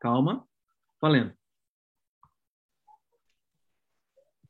Calma. 0.00 0.46
Valendo. 1.00 1.34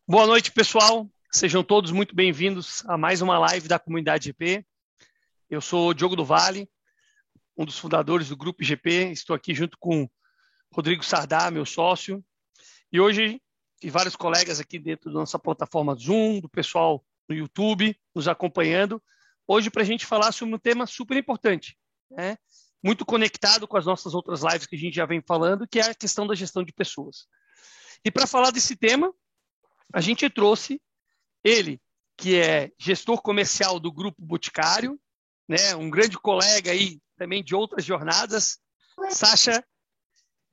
Boa 0.07 0.27
noite, 0.27 0.53
pessoal. 0.53 1.09
Sejam 1.33 1.65
todos 1.65 1.91
muito 1.91 2.15
bem-vindos 2.15 2.85
a 2.87 2.99
mais 2.99 3.23
uma 3.23 3.39
live 3.39 3.67
da 3.67 3.79
comunidade 3.79 4.27
GP. 4.27 4.63
Eu 5.49 5.63
sou 5.63 5.95
Diogo 5.95 6.15
do 6.15 6.25
Vale, 6.25 6.69
um 7.57 7.65
dos 7.65 7.79
fundadores 7.79 8.29
do 8.29 8.37
Grupo 8.37 8.63
GP. 8.63 9.11
Estou 9.11 9.35
aqui 9.35 9.55
junto 9.55 9.79
com 9.79 10.07
Rodrigo 10.71 11.03
Sardá, 11.03 11.51
meu 11.51 11.65
sócio. 11.65 12.23
E 12.93 13.01
hoje, 13.01 13.41
e 13.83 13.89
vários 13.89 14.17
colegas 14.17 14.61
aqui 14.61 14.79
dentro 14.79 15.11
da 15.11 15.21
nossa 15.21 15.39
plataforma 15.39 15.95
Zoom, 15.95 16.41
do 16.41 16.49
pessoal 16.49 17.03
no 17.27 17.35
YouTube, 17.35 17.99
nos 18.15 18.29
acompanhando, 18.29 19.03
hoje 19.47 19.71
para 19.71 19.81
a 19.81 19.87
gente 19.87 20.05
falar 20.05 20.31
sobre 20.33 20.55
um 20.55 20.59
tema 20.59 20.87
super 20.87 21.17
importante, 21.17 21.79
né? 22.11 22.37
Muito 22.83 23.05
conectado 23.05 23.67
com 23.67 23.77
as 23.77 23.87
nossas 23.87 24.15
outras 24.15 24.43
lives 24.43 24.67
que 24.67 24.77
a 24.77 24.79
gente 24.79 24.95
já 24.95 25.07
vem 25.07 25.23
falando, 25.27 25.67
que 25.67 25.81
é 25.81 25.91
a 25.91 25.95
questão 25.95 26.27
da 26.27 26.35
gestão 26.35 26.63
de 26.63 26.73
pessoas. 26.73 27.27
E 28.05 28.11
para 28.11 28.27
falar 28.27 28.51
desse 28.51 28.77
tema, 28.77 29.13
a 29.93 30.01
gente 30.01 30.29
trouxe 30.31 30.81
ele, 31.43 31.81
que 32.17 32.37
é 32.37 32.71
gestor 32.79 33.21
comercial 33.21 33.81
do 33.81 33.93
Grupo 33.93 34.21
Boticário, 34.21 34.99
né, 35.49 35.75
um 35.75 35.89
grande 35.89 36.19
colega 36.19 36.71
aí 36.71 37.01
também 37.17 37.43
de 37.43 37.55
outras 37.55 37.85
jornadas, 37.85 38.59
Sasha 39.11 39.65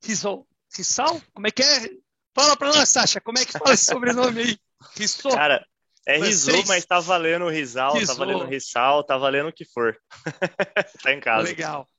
Rissol. 0.03 0.47
Rissal? 0.75 1.21
Como 1.33 1.47
é 1.47 1.51
que 1.51 1.63
é? 1.63 1.89
Fala 2.33 2.57
para 2.57 2.69
nós, 2.69 2.89
Sasha, 2.89 3.21
como 3.21 3.37
é 3.37 3.45
que 3.45 3.51
fala 3.51 3.73
esse 3.73 3.85
sobrenome 3.85 4.41
aí? 4.41 4.59
Rissol. 4.97 5.31
Cara, 5.31 5.65
é 6.05 6.17
Risou, 6.17 6.63
mas 6.67 6.85
tá 6.85 6.99
valendo 6.99 7.49
Risal, 7.49 7.93
tá 8.05 8.13
valendo 8.13 8.45
Rissal, 8.45 9.03
tá 9.03 9.17
valendo 9.17 9.49
o 9.49 9.53
que 9.53 9.65
for. 9.65 9.97
tá 11.01 11.11
em 11.11 11.19
casa. 11.19 11.47
Legal. 11.47 11.89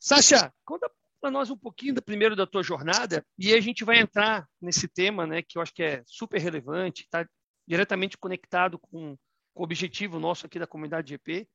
Sasha, 0.00 0.50
conta 0.64 0.90
para 1.20 1.30
nós 1.30 1.50
um 1.50 1.56
pouquinho 1.56 1.92
da, 1.92 2.00
primeiro 2.00 2.34
da 2.34 2.46
tua 2.46 2.62
jornada 2.62 3.22
e 3.38 3.52
a 3.52 3.60
gente 3.60 3.84
vai 3.84 3.98
entrar 3.98 4.48
nesse 4.58 4.88
tema, 4.88 5.26
né, 5.26 5.42
que 5.42 5.58
eu 5.58 5.62
acho 5.62 5.74
que 5.74 5.82
é 5.82 6.02
super 6.06 6.40
relevante, 6.40 7.02
está 7.02 7.28
diretamente 7.68 8.16
conectado 8.16 8.78
com, 8.78 9.14
com 9.52 9.60
o 9.60 9.62
objetivo 9.62 10.18
nosso 10.18 10.46
aqui 10.46 10.58
da 10.58 10.66
comunidade 10.66 11.10
GP, 11.10 11.46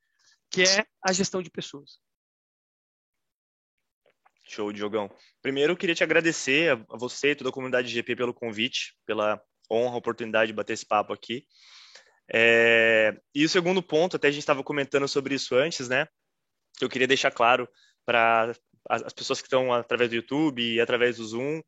que 0.52 0.62
é 0.62 0.86
a 1.04 1.12
gestão 1.12 1.42
de 1.42 1.50
pessoas. 1.50 2.00
Show, 4.48 4.72
Diogão. 4.72 5.10
Primeiro, 5.42 5.74
eu 5.74 5.78
queria 5.78 5.96
te 5.96 6.04
agradecer 6.04 6.72
a 6.72 6.98
você 6.98 7.32
e 7.32 7.36
toda 7.36 7.50
a 7.50 7.54
comunidade 7.54 7.88
GP 7.88 8.16
pelo 8.16 8.34
convite, 8.34 8.96
pela 9.04 9.42
honra, 9.72 9.98
oportunidade 9.98 10.52
de 10.52 10.56
bater 10.56 10.74
esse 10.74 10.86
papo 10.86 11.12
aqui. 11.12 11.48
É... 12.32 13.20
E 13.34 13.44
o 13.44 13.50
segundo 13.50 13.82
ponto, 13.82 14.18
até 14.18 14.28
a 14.28 14.32
gente 14.32 14.42
estava 14.42 14.64
comentando 14.64 15.08
sobre 15.08 15.34
isso 15.34 15.56
antes, 15.56 15.90
né? 15.90 16.08
Eu 16.80 16.88
queria 16.88 17.08
deixar 17.08 17.32
claro 17.32 17.68
para 18.06 18.54
as 18.90 19.14
pessoas 19.14 19.42
que 19.42 19.48
estão 19.48 19.74
através 19.74 20.10
do 20.10 20.16
YouTube 20.16 20.62
e 20.62 20.80
através 20.80 21.18
do 21.18 21.26
Zoom, 21.26 21.62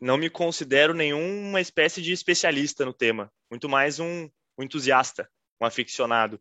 não 0.00 0.18
me 0.18 0.28
considero 0.28 0.92
nenhuma 0.92 1.60
espécie 1.60 2.02
de 2.02 2.12
especialista 2.12 2.84
no 2.84 2.92
tema, 2.92 3.32
muito 3.50 3.68
mais 3.68 3.98
um, 3.98 4.28
um 4.58 4.62
entusiasta, 4.62 5.30
um 5.60 5.64
aficionado. 5.64 6.40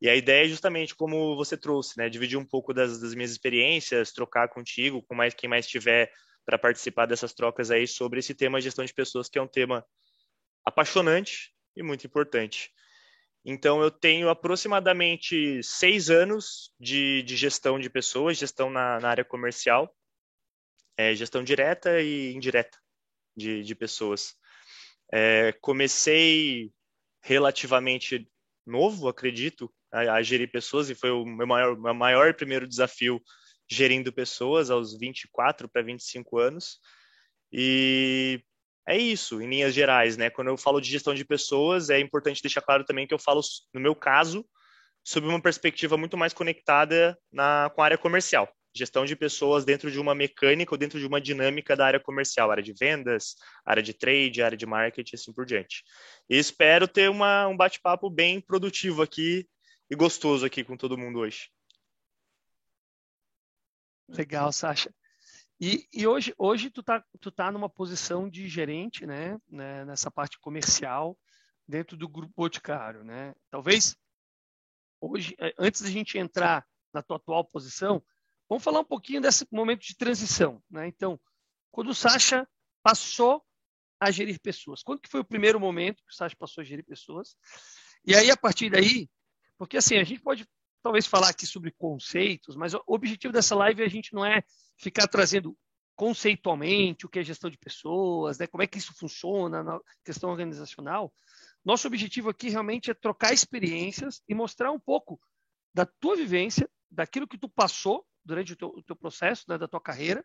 E 0.00 0.08
a 0.08 0.14
ideia 0.14 0.44
é 0.44 0.48
justamente 0.48 0.94
como 0.94 1.36
você 1.36 1.56
trouxe, 1.56 1.96
né? 1.98 2.08
Dividir 2.08 2.38
um 2.38 2.44
pouco 2.44 2.72
das, 2.72 3.00
das 3.00 3.14
minhas 3.14 3.30
experiências, 3.30 4.12
trocar 4.12 4.48
contigo, 4.48 5.02
com 5.02 5.14
mais 5.14 5.34
quem 5.34 5.48
mais 5.48 5.66
tiver 5.66 6.12
para 6.44 6.58
participar 6.58 7.06
dessas 7.06 7.32
trocas 7.32 7.70
aí 7.70 7.86
sobre 7.86 8.20
esse 8.20 8.34
tema 8.34 8.60
gestão 8.60 8.84
de 8.84 8.94
pessoas, 8.94 9.28
que 9.28 9.38
é 9.38 9.42
um 9.42 9.48
tema 9.48 9.84
apaixonante 10.64 11.52
e 11.74 11.82
muito 11.82 12.06
importante. 12.06 12.70
Então, 13.48 13.80
eu 13.80 13.92
tenho 13.92 14.28
aproximadamente 14.28 15.62
seis 15.62 16.10
anos 16.10 16.74
de, 16.80 17.22
de 17.22 17.36
gestão 17.36 17.78
de 17.78 17.88
pessoas, 17.88 18.36
gestão 18.36 18.68
na, 18.68 18.98
na 18.98 19.08
área 19.08 19.24
comercial, 19.24 19.94
é, 20.96 21.14
gestão 21.14 21.44
direta 21.44 22.02
e 22.02 22.34
indireta 22.34 22.76
de, 23.36 23.62
de 23.62 23.74
pessoas. 23.76 24.34
É, 25.12 25.52
comecei 25.60 26.72
relativamente 27.22 28.28
novo, 28.66 29.06
acredito, 29.06 29.72
a, 29.92 30.14
a, 30.14 30.22
gerir 30.22 30.50
pessoas, 30.50 30.90
e 30.90 30.96
foi 30.96 31.12
o 31.12 31.24
meu 31.24 31.46
maior, 31.46 31.78
meu 31.78 31.94
maior 31.94 32.34
primeiro 32.34 32.66
desafio 32.66 33.22
gerindo 33.70 34.12
pessoas 34.12 34.70
aos 34.70 34.98
24 34.98 35.68
para 35.68 35.82
25 35.82 36.36
anos. 36.36 36.80
E 37.52 38.42
é 38.86 38.96
isso, 38.96 39.42
em 39.42 39.48
linhas 39.48 39.74
gerais, 39.74 40.16
né? 40.16 40.30
Quando 40.30 40.48
eu 40.48 40.56
falo 40.56 40.80
de 40.80 40.88
gestão 40.88 41.12
de 41.12 41.24
pessoas, 41.24 41.90
é 41.90 41.98
importante 41.98 42.40
deixar 42.40 42.60
claro 42.60 42.84
também 42.84 43.06
que 43.06 43.12
eu 43.12 43.18
falo, 43.18 43.40
no 43.74 43.80
meu 43.80 43.96
caso, 43.96 44.46
sob 45.04 45.26
uma 45.26 45.42
perspectiva 45.42 45.96
muito 45.96 46.16
mais 46.16 46.32
conectada 46.32 47.18
na, 47.32 47.70
com 47.74 47.82
a 47.82 47.84
área 47.84 47.98
comercial. 47.98 48.48
Gestão 48.74 49.04
de 49.04 49.16
pessoas 49.16 49.64
dentro 49.64 49.90
de 49.90 49.98
uma 49.98 50.14
mecânica 50.14 50.72
ou 50.72 50.78
dentro 50.78 51.00
de 51.00 51.06
uma 51.06 51.20
dinâmica 51.20 51.74
da 51.74 51.86
área 51.86 52.00
comercial, 52.00 52.50
área 52.50 52.62
de 52.62 52.74
vendas, 52.78 53.34
área 53.64 53.82
de 53.82 53.92
trade, 53.92 54.42
área 54.42 54.56
de 54.56 54.66
marketing, 54.66 55.16
assim 55.16 55.32
por 55.32 55.46
diante. 55.46 55.82
E 56.28 56.36
espero 56.36 56.86
ter 56.86 57.10
uma, 57.10 57.48
um 57.48 57.56
bate-papo 57.56 58.08
bem 58.08 58.40
produtivo 58.40 59.02
aqui 59.02 59.48
e 59.90 59.96
gostoso 59.96 60.46
aqui 60.46 60.62
com 60.62 60.76
todo 60.76 60.98
mundo 60.98 61.20
hoje. 61.20 61.48
Legal, 64.08 64.52
Sasha. 64.52 64.94
E, 65.58 65.88
e, 65.92 66.06
hoje, 66.06 66.34
hoje 66.36 66.70
tu 66.70 66.82
tá, 66.82 67.02
tu 67.20 67.30
tá 67.30 67.50
numa 67.50 67.68
posição 67.68 68.28
de 68.28 68.46
gerente, 68.46 69.06
né, 69.06 69.38
né, 69.48 69.84
nessa 69.86 70.10
parte 70.10 70.38
comercial 70.38 71.18
dentro 71.66 71.96
do 71.96 72.08
grupo 72.08 72.32
Boticário, 72.36 73.02
né? 73.02 73.34
Talvez 73.50 73.96
hoje, 75.00 75.34
eh, 75.38 75.54
antes 75.58 75.80
da 75.80 75.90
gente 75.90 76.18
entrar 76.18 76.64
na 76.92 77.02
tua 77.02 77.16
atual 77.16 77.44
posição, 77.44 78.02
vamos 78.48 78.62
falar 78.62 78.80
um 78.80 78.84
pouquinho 78.84 79.20
desse 79.20 79.46
momento 79.50 79.80
de 79.80 79.96
transição, 79.96 80.62
né? 80.70 80.86
Então, 80.86 81.18
quando 81.70 81.88
o 81.88 81.94
Sasha 81.94 82.46
passou 82.82 83.42
a 83.98 84.10
gerir 84.10 84.38
pessoas, 84.40 84.82
quando 84.82 85.00
que 85.00 85.08
foi 85.08 85.20
o 85.20 85.24
primeiro 85.24 85.58
momento 85.58 86.02
que 86.04 86.12
o 86.12 86.14
Sasha 86.14 86.36
passou 86.36 86.60
a 86.60 86.64
gerir 86.64 86.84
pessoas? 86.84 87.34
E 88.04 88.14
aí 88.14 88.30
a 88.30 88.36
partir 88.36 88.70
daí, 88.70 89.08
porque 89.58 89.78
assim 89.78 89.96
a 89.96 90.04
gente 90.04 90.20
pode 90.20 90.46
talvez 90.86 91.04
falar 91.04 91.30
aqui 91.30 91.44
sobre 91.44 91.72
conceitos, 91.72 92.54
mas 92.54 92.72
o 92.72 92.80
objetivo 92.86 93.32
dessa 93.32 93.56
live 93.56 93.82
a 93.82 93.88
gente 93.88 94.14
não 94.14 94.24
é 94.24 94.44
ficar 94.76 95.08
trazendo 95.08 95.58
conceitualmente 95.96 97.04
o 97.04 97.08
que 97.08 97.18
é 97.18 97.24
gestão 97.24 97.50
de 97.50 97.58
pessoas, 97.58 98.38
né? 98.38 98.46
como 98.46 98.62
é 98.62 98.68
que 98.68 98.78
isso 98.78 98.94
funciona 98.96 99.64
na 99.64 99.80
questão 100.04 100.30
organizacional. 100.30 101.12
Nosso 101.64 101.88
objetivo 101.88 102.28
aqui 102.30 102.50
realmente 102.50 102.88
é 102.88 102.94
trocar 102.94 103.32
experiências 103.32 104.22
e 104.28 104.34
mostrar 104.34 104.70
um 104.70 104.78
pouco 104.78 105.20
da 105.74 105.84
tua 105.84 106.14
vivência, 106.14 106.70
daquilo 106.88 107.26
que 107.26 107.36
tu 107.36 107.48
passou 107.48 108.06
durante 108.24 108.52
o 108.52 108.56
teu, 108.56 108.68
o 108.68 108.82
teu 108.84 108.94
processo, 108.94 109.42
né, 109.48 109.58
da 109.58 109.66
tua 109.66 109.80
carreira, 109.80 110.24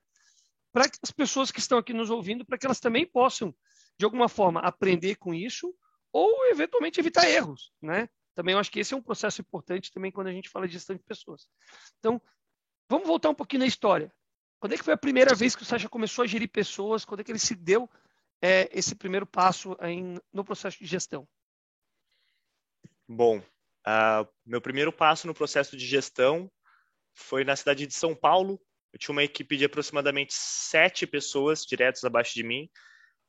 para 0.72 0.86
as 1.02 1.12
pessoas 1.12 1.50
que 1.50 1.60
estão 1.60 1.80
aqui 1.80 1.92
nos 1.92 2.12
ouvindo, 2.12 2.46
para 2.46 2.56
que 2.56 2.68
elas 2.68 2.80
também 2.80 3.04
possam, 3.04 3.52
de 3.98 4.06
alguma 4.06 4.30
forma, 4.30 4.60
aprender 4.60 5.16
com 5.16 5.34
isso 5.34 5.74
ou, 6.14 6.46
eventualmente, 6.52 7.00
evitar 7.00 7.28
erros, 7.28 7.74
né? 7.82 8.08
Também 8.34 8.53
eu 8.53 8.59
acho 8.59 8.72
que 8.72 8.80
esse 8.80 8.94
é 8.94 8.97
um 8.97 9.02
processo 9.02 9.42
importante 9.42 9.92
também 9.92 10.12
quando 10.12 10.28
a 10.28 10.31
gente 10.31 10.50
fala 10.50 10.68
de 10.68 10.74
gestão 10.74 10.96
de 10.96 11.03
pessoas. 11.03 11.47
Então, 12.00 12.22
vamos 12.90 13.08
voltar 13.08 13.30
um 13.30 13.36
pouquinho 13.36 13.62
na 13.62 13.68
história. 13.68 14.14
Quando 14.59 14.74
é 14.74 14.78
que 14.78 14.84
foi 14.84 14.94
a 14.94 14.97
primeira 14.97 15.34
vez 15.34 15.56
que 15.56 15.64
o 15.64 15.66
Sasha 15.66 15.90
começou 15.90 16.24
a 16.24 16.28
gerir 16.28 16.50
pessoas? 16.50 17.03
Quando 17.03 17.22
é 17.22 17.24
que 17.24 17.31
ele 17.31 17.40
se 17.40 17.56
deu 17.56 17.90
é, 18.42 18.69
esse 18.72 18.96
primeiro 18.96 19.25
passo 19.25 19.75
em, 19.81 20.18
no 20.31 20.46
processo 20.46 20.78
de 20.80 20.86
gestão? 20.86 21.28
Bom, 23.08 23.40
uh, 23.40 24.28
meu 24.46 24.62
primeiro 24.62 24.94
passo 24.94 25.28
no 25.28 25.34
processo 25.34 25.75
de 25.75 25.86
gestão 25.86 26.50
foi 27.13 27.44
na 27.44 27.56
cidade 27.56 27.86
de 27.88 27.94
São 27.94 28.16
Paulo. 28.16 28.62
Eu 28.94 29.00
tinha 29.00 29.13
uma 29.13 29.24
equipe 29.24 29.58
de 29.58 29.66
aproximadamente 29.66 30.34
sete 30.34 31.08
pessoas 31.08 31.66
diretos 31.66 32.03
abaixo 32.03 32.34
de 32.34 32.44
mim 32.44 32.69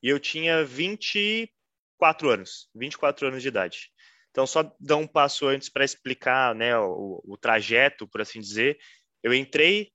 e 0.03 0.09
eu 0.09 0.21
tinha 0.21 0.65
24 0.65 2.29
anos, 2.29 2.69
24 2.75 3.29
anos 3.29 3.43
de 3.43 3.49
idade. 3.49 3.91
Então, 4.33 4.47
só 4.47 4.75
dar 4.81 4.97
um 4.97 5.07
passo 5.07 5.47
antes 5.47 5.69
para 5.69 5.85
explicar 5.85 6.55
né, 6.55 6.77
o, 6.77 7.23
o, 7.25 7.37
trajeto, 7.37 8.09
por 8.09 8.21
assim 8.21 8.41
dizer. 8.41 8.79
Eu 9.23 9.33
entrei 9.33 9.93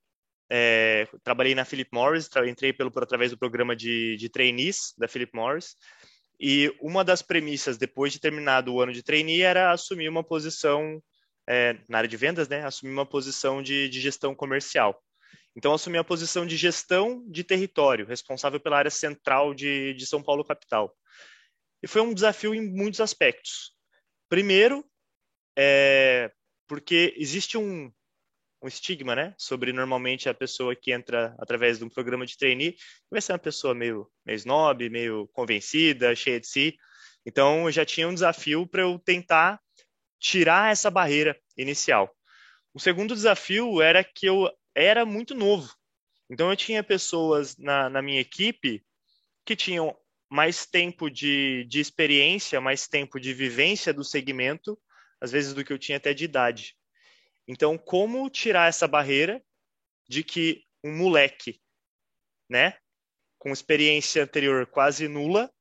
é, 0.49 1.07
trabalhei 1.23 1.53
na 1.53 1.65
Philip 1.65 1.89
Morris, 1.91 2.29
entrei 2.47 2.71
pelo, 2.71 2.91
através 2.97 3.31
do 3.31 3.37
programa 3.37 3.75
de, 3.75 4.15
de 4.15 4.29
trainees 4.29 4.93
da 4.97 5.07
Philip 5.07 5.35
Morris, 5.35 5.75
e 6.39 6.73
uma 6.79 7.03
das 7.03 7.21
premissas, 7.21 7.77
depois 7.77 8.13
de 8.13 8.19
terminado 8.19 8.73
o 8.73 8.81
ano 8.81 8.93
de 8.93 9.03
trainee, 9.03 9.41
era 9.41 9.71
assumir 9.71 10.07
uma 10.07 10.23
posição 10.23 11.01
é, 11.49 11.75
na 11.89 11.97
área 11.97 12.07
de 12.07 12.15
vendas, 12.15 12.47
né? 12.47 12.63
Assumir 12.63 12.91
uma 12.91 13.05
posição 13.05 13.61
de, 13.61 13.89
de 13.89 13.99
gestão 13.99 14.35
comercial. 14.35 15.01
Então, 15.55 15.73
assumi 15.73 15.97
a 15.97 16.03
posição 16.03 16.45
de 16.45 16.55
gestão 16.55 17.25
de 17.27 17.43
território, 17.43 18.05
responsável 18.05 18.59
pela 18.59 18.77
área 18.77 18.91
central 18.91 19.55
de, 19.55 19.95
de 19.95 20.05
São 20.05 20.21
Paulo 20.21 20.45
capital. 20.45 20.95
E 21.81 21.87
foi 21.87 22.01
um 22.01 22.13
desafio 22.13 22.53
em 22.53 22.61
muitos 22.61 23.01
aspectos. 23.01 23.75
Primeiro, 24.29 24.85
é, 25.57 26.31
porque 26.67 27.13
existe 27.17 27.57
um, 27.57 27.91
um 28.61 28.67
estigma, 28.67 29.15
né? 29.15 29.33
Sobre 29.37 29.71
normalmente 29.71 30.27
a 30.27 30.33
pessoa 30.33 30.75
que 30.75 30.91
entra 30.91 31.35
através 31.39 31.77
de 31.77 31.85
um 31.85 31.89
programa 31.89 32.25
de 32.25 32.37
trainee 32.37 32.75
vai 33.09 33.21
ser 33.21 33.33
uma 33.33 33.39
pessoa 33.39 33.73
meio, 33.73 34.09
meio 34.25 34.35
snob, 34.35 34.89
meio 34.89 35.27
convencida, 35.29 36.15
cheia 36.15 36.39
de 36.39 36.47
si. 36.47 36.77
Então, 37.25 37.65
eu 37.65 37.71
já 37.71 37.85
tinha 37.85 38.07
um 38.07 38.13
desafio 38.13 38.67
para 38.67 38.81
eu 38.81 38.99
tentar 38.99 39.59
tirar 40.19 40.71
essa 40.71 40.89
barreira 40.89 41.39
inicial. 41.55 42.13
O 42.73 42.79
segundo 42.79 43.13
desafio 43.13 43.81
era 43.81 44.03
que 44.03 44.25
eu 44.25 44.49
era 44.75 45.05
muito 45.05 45.33
novo. 45.33 45.73
Então, 46.29 46.49
eu 46.49 46.55
tinha 46.55 46.83
pessoas 46.83 47.57
na, 47.57 47.89
na 47.89 48.01
minha 48.01 48.19
equipe 48.19 48.83
que 49.45 49.55
tinham 49.55 49.97
mais 50.29 50.65
tempo 50.65 51.09
de, 51.09 51.65
de 51.65 51.79
experiência, 51.79 52.59
mais 52.59 52.87
tempo 52.87 53.19
de 53.19 53.33
vivência 53.33 53.93
do 53.93 54.03
segmento, 54.03 54.79
às 55.21 55.31
vezes 55.31 55.53
do 55.53 55.63
que 55.63 55.71
eu 55.71 55.79
tinha 55.79 55.97
até 55.97 56.13
de 56.13 56.25
idade. 56.25 56.75
Então, 57.47 57.77
como 57.77 58.29
tirar 58.29 58.67
essa 58.67 58.87
barreira 58.87 59.41
de 60.07 60.23
que 60.23 60.63
um 60.83 60.95
moleque, 60.95 61.61
né, 62.49 62.77
com 63.37 63.51
experiência 63.51 64.23
anterior 64.23 64.65
quase 64.67 65.07
nula, 65.07 65.51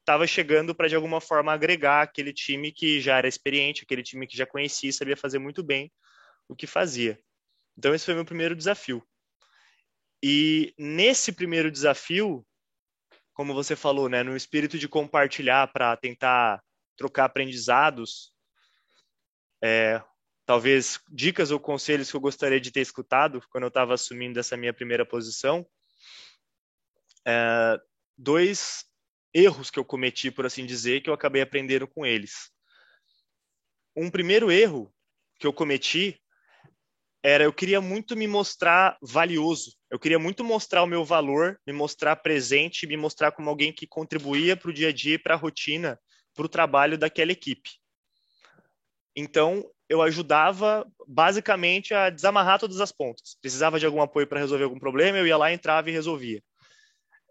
estava 0.00 0.26
chegando 0.26 0.74
para 0.74 0.88
de 0.88 0.94
alguma 0.94 1.20
forma 1.20 1.52
agregar 1.52 2.02
aquele 2.02 2.32
time 2.32 2.70
que 2.70 3.00
já 3.00 3.18
era 3.18 3.26
experiente, 3.26 3.82
aquele 3.82 4.02
time 4.02 4.26
que 4.26 4.36
já 4.36 4.46
conhecia, 4.46 4.92
sabia 4.92 5.16
fazer 5.16 5.38
muito 5.38 5.62
bem 5.62 5.90
o 6.48 6.54
que 6.54 6.66
fazia. 6.66 7.18
Então 7.76 7.94
esse 7.94 8.04
foi 8.04 8.14
meu 8.14 8.24
primeiro 8.24 8.54
desafio. 8.54 9.02
E 10.22 10.74
nesse 10.78 11.32
primeiro 11.32 11.70
desafio, 11.70 12.46
como 13.34 13.52
você 13.52 13.74
falou, 13.74 14.08
né, 14.08 14.22
no 14.22 14.36
espírito 14.36 14.78
de 14.78 14.88
compartilhar 14.88 15.70
para 15.72 15.96
tentar 15.96 16.62
trocar 16.96 17.24
aprendizados, 17.24 18.32
é, 19.62 20.00
talvez 20.46 21.00
dicas 21.10 21.50
ou 21.50 21.58
conselhos 21.58 22.10
que 22.10 22.16
eu 22.16 22.20
gostaria 22.20 22.60
de 22.60 22.70
ter 22.70 22.80
escutado 22.80 23.42
quando 23.50 23.64
eu 23.64 23.68
estava 23.68 23.94
assumindo 23.94 24.38
essa 24.38 24.56
minha 24.56 24.72
primeira 24.72 25.04
posição, 25.04 25.66
é, 27.26 27.80
dois 28.16 28.84
erros 29.34 29.68
que 29.68 29.80
eu 29.80 29.84
cometi, 29.84 30.30
por 30.30 30.46
assim 30.46 30.64
dizer, 30.64 31.02
que 31.02 31.10
eu 31.10 31.14
acabei 31.14 31.42
aprendendo 31.42 31.88
com 31.88 32.06
eles. 32.06 32.50
Um 33.96 34.08
primeiro 34.10 34.50
erro 34.50 34.94
que 35.40 35.46
eu 35.46 35.52
cometi 35.52 36.20
era 37.22 37.42
eu 37.42 37.52
queria 37.52 37.80
muito 37.80 38.16
me 38.16 38.28
mostrar 38.28 38.96
valioso. 39.02 39.76
Eu 39.94 39.98
queria 40.00 40.18
muito 40.18 40.42
mostrar 40.42 40.82
o 40.82 40.88
meu 40.88 41.04
valor, 41.04 41.56
me 41.64 41.72
mostrar 41.72 42.16
presente, 42.16 42.84
me 42.84 42.96
mostrar 42.96 43.30
como 43.30 43.48
alguém 43.48 43.72
que 43.72 43.86
contribuía 43.86 44.56
para 44.56 44.68
o 44.68 44.72
dia 44.72 44.88
a 44.88 44.92
dia, 44.92 45.20
para 45.20 45.34
a 45.34 45.36
rotina, 45.36 46.00
para 46.34 46.44
o 46.44 46.48
trabalho 46.48 46.98
daquela 46.98 47.30
equipe. 47.30 47.70
Então, 49.14 49.64
eu 49.88 50.02
ajudava 50.02 50.84
basicamente 51.06 51.94
a 51.94 52.10
desamarrar 52.10 52.58
todas 52.58 52.80
as 52.80 52.90
pontas. 52.90 53.36
Precisava 53.40 53.78
de 53.78 53.86
algum 53.86 54.02
apoio 54.02 54.26
para 54.26 54.40
resolver 54.40 54.64
algum 54.64 54.80
problema, 54.80 55.16
eu 55.16 55.28
ia 55.28 55.36
lá, 55.36 55.52
entrava 55.52 55.88
e 55.88 55.92
resolvia. 55.92 56.42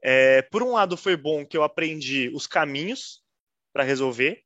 É, 0.02 0.42
por 0.44 0.64
um 0.64 0.72
lado, 0.72 0.96
foi 0.96 1.18
bom 1.18 1.46
que 1.46 1.58
eu 1.58 1.64
aprendi 1.64 2.32
os 2.34 2.48
caminhos 2.48 3.22
para 3.74 3.84
resolver, 3.84 4.42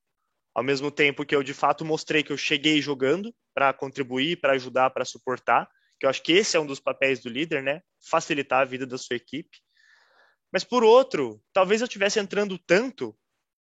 ao 0.55 0.63
mesmo 0.63 0.89
tempo 0.89 1.23
que 1.23 1.35
eu 1.35 1.43
de 1.43 1.53
fato 1.53 1.85
mostrei 1.85 2.23
que 2.23 2.33
eu 2.33 2.37
cheguei 2.37 2.81
jogando 2.81 3.31
para 3.53 3.71
contribuir, 3.73 4.41
para 4.41 4.53
ajudar, 4.53 4.89
para 4.89 5.05
suportar, 5.05 5.69
que 5.99 6.05
eu 6.05 6.09
acho 6.09 6.21
que 6.21 6.33
esse 6.33 6.55
é 6.55 6.59
um 6.59 6.65
dos 6.65 6.79
papéis 6.79 7.19
do 7.19 7.29
líder, 7.29 7.63
né? 7.63 7.81
Facilitar 8.09 8.61
a 8.61 8.65
vida 8.65 8.85
da 8.85 8.97
sua 8.97 9.15
equipe. 9.15 9.57
Mas 10.51 10.63
por 10.63 10.83
outro, 10.83 11.41
talvez 11.51 11.81
eu 11.81 11.85
estivesse 11.85 12.19
entrando 12.19 12.57
tanto 12.57 13.17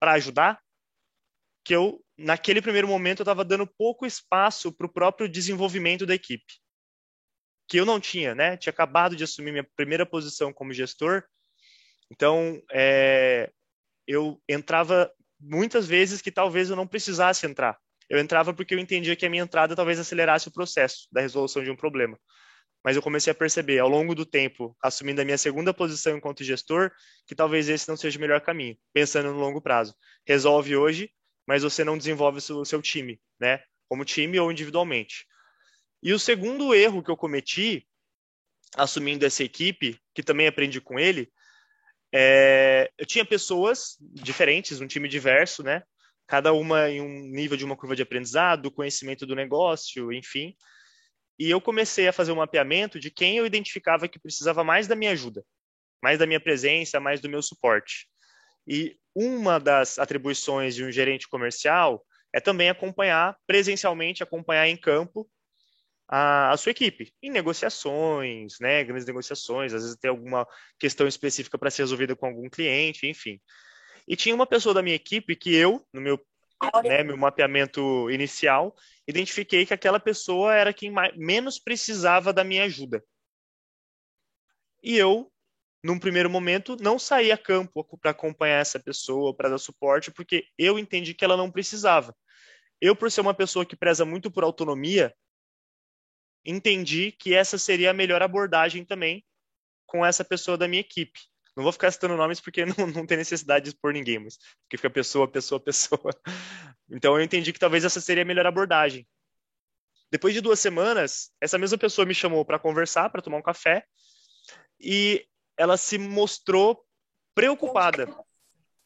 para 0.01 0.13
ajudar 0.13 0.61
que 1.65 1.75
eu, 1.75 2.03
naquele 2.17 2.63
primeiro 2.63 2.89
momento, 2.89 3.21
eu 3.21 3.25
estava 3.25 3.45
dando 3.45 3.67
pouco 3.67 4.07
espaço 4.07 4.73
para 4.73 4.87
o 4.87 4.93
próprio 4.93 5.29
desenvolvimento 5.29 6.07
da 6.07 6.15
equipe, 6.15 6.55
que 7.69 7.79
eu 7.79 7.85
não 7.85 8.01
tinha, 8.01 8.35
né? 8.35 8.57
Tinha 8.57 8.71
acabado 8.71 9.17
de 9.17 9.25
assumir 9.25 9.53
minha 9.53 9.69
primeira 9.77 10.07
posição 10.07 10.53
como 10.53 10.73
gestor 10.73 11.25
então, 12.11 12.63
é, 12.73 13.53
eu 14.07 14.41
entrava 14.49 15.13
muitas 15.39 15.87
vezes 15.87 16.23
que 16.23 16.33
talvez 16.33 16.71
eu 16.71 16.77
não 16.77 16.87
precisasse 16.87 17.47
entrar. 17.47 17.79
Eu 18.09 18.19
entrava 18.19 18.55
porque 18.55 18.75
eu 18.75 18.79
entendia 18.79 19.15
que 19.15 19.27
a 19.27 19.31
minha 19.31 19.43
entrada 19.43 19.77
talvez 19.77 19.99
acelerasse 19.99 20.49
o 20.49 20.53
processo 20.53 21.09
da 21.13 21.21
resolução 21.21 21.63
de 21.63 21.71
um 21.71 21.77
problema. 21.77 22.19
Mas 22.83 22.97
eu 22.97 23.03
comecei 23.03 23.31
a 23.31 23.35
perceber 23.35 23.79
ao 23.81 23.89
longo 23.89 24.15
do 24.15 24.25
tempo, 24.25 24.77
assumindo 24.83 25.21
a 25.21 25.25
minha 25.25 25.37
segunda 25.37 25.75
posição 25.75 26.17
enquanto 26.17 26.45
gestor, 26.45 26.91
que 27.27 27.35
talvez 27.35 27.69
esse 27.69 27.89
não 27.89 27.97
seja 27.97 28.19
o 28.19 28.21
melhor 28.21 28.41
caminho, 28.41 28.79
pensando 28.93 29.33
no 29.33 29.39
longo 29.39 29.61
prazo. 29.61 29.95
Resolve 30.27 30.77
hoje, 30.77 31.11
mas 31.47 31.63
você 31.63 31.85
não 31.85 31.99
desenvolve 31.99 32.39
o 32.39 32.65
seu 32.65 32.81
time, 32.81 33.21
né? 33.39 33.61
Como 33.89 34.05
time 34.05 34.39
ou 34.39 34.51
individualmente. 34.51 35.27
E 36.03 36.13
o 36.13 36.19
segundo 36.19 36.75
erro 36.75 37.03
que 37.03 37.11
eu 37.11 37.17
cometi, 37.17 37.87
assumindo 38.77 39.27
essa 39.27 39.43
equipe, 39.43 39.99
que 40.15 40.23
também 40.23 40.47
aprendi 40.47 40.81
com 40.81 40.99
ele, 40.99 41.31
é, 42.15 42.91
eu 42.97 43.05
tinha 43.05 43.25
pessoas 43.25 43.97
diferentes, 44.01 44.81
um 44.81 44.87
time 44.87 45.09
diverso, 45.09 45.63
né? 45.63 45.83
Cada 46.29 46.53
uma 46.53 46.91
em 46.91 47.01
um 47.01 47.23
nível 47.31 47.57
de 47.57 47.65
uma 47.65 47.75
curva 47.75 47.97
de 47.97 48.03
aprendizado, 48.03 48.71
conhecimento 48.71 49.27
do 49.27 49.35
negócio, 49.35 50.13
enfim. 50.13 50.55
E 51.39 51.49
eu 51.49 51.61
comecei 51.61 52.07
a 52.07 52.13
fazer 52.13 52.31
um 52.33 52.37
mapeamento 52.37 53.01
de 53.01 53.11
quem 53.11 53.39
eu 53.39 53.47
identificava 53.47 54.07
que 54.07 54.19
precisava 54.19 54.63
mais 54.63 54.87
da 54.87 54.95
minha 54.95 55.13
ajuda, 55.13 55.43
mais 56.03 56.19
da 56.19 56.27
minha 56.27 56.39
presença, 56.39 57.01
mais 57.01 57.21
do 57.21 57.31
meu 57.31 57.41
suporte. 57.41 58.07
E 58.67 58.97
uma 59.15 59.59
das 59.59 59.99
atribuições 59.99 60.75
de 60.75 60.85
um 60.85 60.93
gerente 60.93 61.27
comercial 61.27 62.05
é 62.33 62.41
também 62.41 62.69
acompanhar 62.69 63.35
presencialmente, 63.47 64.23
acompanhar 64.23 64.69
em 64.69 64.77
campo 64.77 65.27
a, 66.07 66.51
a, 66.51 66.57
sua 66.59 66.71
equipe 66.71 67.13
em 67.23 67.31
negociações, 67.31 68.57
né, 68.61 68.85
grandes 68.85 69.07
negociações, 69.07 69.73
às 69.73 69.83
vezes 69.83 69.99
tem 69.99 70.11
alguma 70.11 70.47
questão 70.79 71.07
específica 71.07 71.57
para 71.57 71.71
ser 71.71 71.83
resolvida 71.83 72.15
com 72.15 72.27
algum 72.27 72.51
cliente, 72.51 73.07
enfim. 73.07 73.41
E 74.09 74.17
tinha 74.17 74.35
uma 74.35 74.47
pessoa 74.47 74.75
da 74.75 74.83
minha 74.83 74.97
equipe 74.97 75.37
que 75.37 75.55
eu, 75.55 75.87
no 75.93 76.01
meu, 76.01 76.19
né, 76.83 77.03
meu 77.03 77.17
mapeamento 77.17 78.11
inicial, 78.11 78.75
identifiquei 79.07 79.67
que 79.67 79.75
aquela 79.75 80.01
pessoa 80.01 80.55
era 80.55 80.73
quem 80.73 80.91
mais, 80.91 81.15
menos 81.15 81.59
precisava 81.59 82.33
da 82.33 82.43
minha 82.43 82.65
ajuda. 82.65 83.05
E 84.83 84.97
eu, 84.97 85.31
num 85.85 85.99
primeiro 85.99 86.31
momento, 86.31 86.75
não 86.81 86.99
saí 86.99 87.31
a 87.31 87.37
campo 87.37 87.85
para 87.99 88.13
acompanhar 88.13 88.61
essa 88.61 88.81
pessoa, 88.81 89.37
para 89.37 89.51
dar 89.51 89.59
suporte, 89.59 90.11
porque 90.11 90.47
eu 90.57 90.79
entendi 90.79 91.13
que 91.13 91.25
ela 91.25 91.37
não 91.37 91.51
precisava. 91.51 92.17
Eu, 92.81 92.97
por 92.97 93.11
ser 93.11 93.21
uma 93.21 93.35
pessoa 93.35 93.67
que 93.67 93.77
preza 93.77 94.07
muito 94.07 94.31
por 94.31 94.43
autonomia, 94.43 95.15
entendi 96.45 97.13
que 97.13 97.35
essa 97.35 97.59
seria 97.59 97.91
a 97.91 97.95
melhor 97.95 98.23
abordagem 98.23 98.87
também 98.87 99.23
com 99.85 100.07
essa 100.07 100.25
pessoa 100.25 100.57
da 100.57 100.67
minha 100.67 100.81
equipe. 100.81 101.21
Não 101.59 101.65
vou 101.65 101.73
ficar 101.73 101.91
citando 101.91 102.17
nomes 102.17 102.41
porque 102.41 102.65
não, 102.65 102.87
não 102.87 103.05
tem 103.05 103.17
necessidade 103.17 103.65
de 103.65 103.71
expor 103.71 103.93
ninguém, 103.93 104.21
mas 104.21 104.39
porque 104.63 104.77
fica 104.77 104.89
pessoa, 104.89 105.27
pessoa, 105.27 105.61
pessoa. 105.61 106.15
Então 106.91 107.19
eu 107.19 107.23
entendi 107.23 107.53
que 107.53 107.59
talvez 107.59 107.85
essa 107.85 108.01
seria 108.01 108.23
a 108.23 108.27
melhor 108.27 108.47
abordagem. 108.47 109.07
Depois 110.11 110.33
de 110.33 110.41
duas 110.41 110.59
semanas, 110.59 111.31
essa 111.39 111.59
mesma 111.59 111.77
pessoa 111.77 112.07
me 112.07 112.15
chamou 112.15 112.47
para 112.47 112.59
conversar, 112.59 113.11
para 113.11 113.21
tomar 113.21 113.37
um 113.37 113.43
café, 113.43 113.85
e 114.81 115.27
ela 115.55 115.77
se 115.77 115.99
mostrou 115.99 116.83
preocupada. 117.35 118.09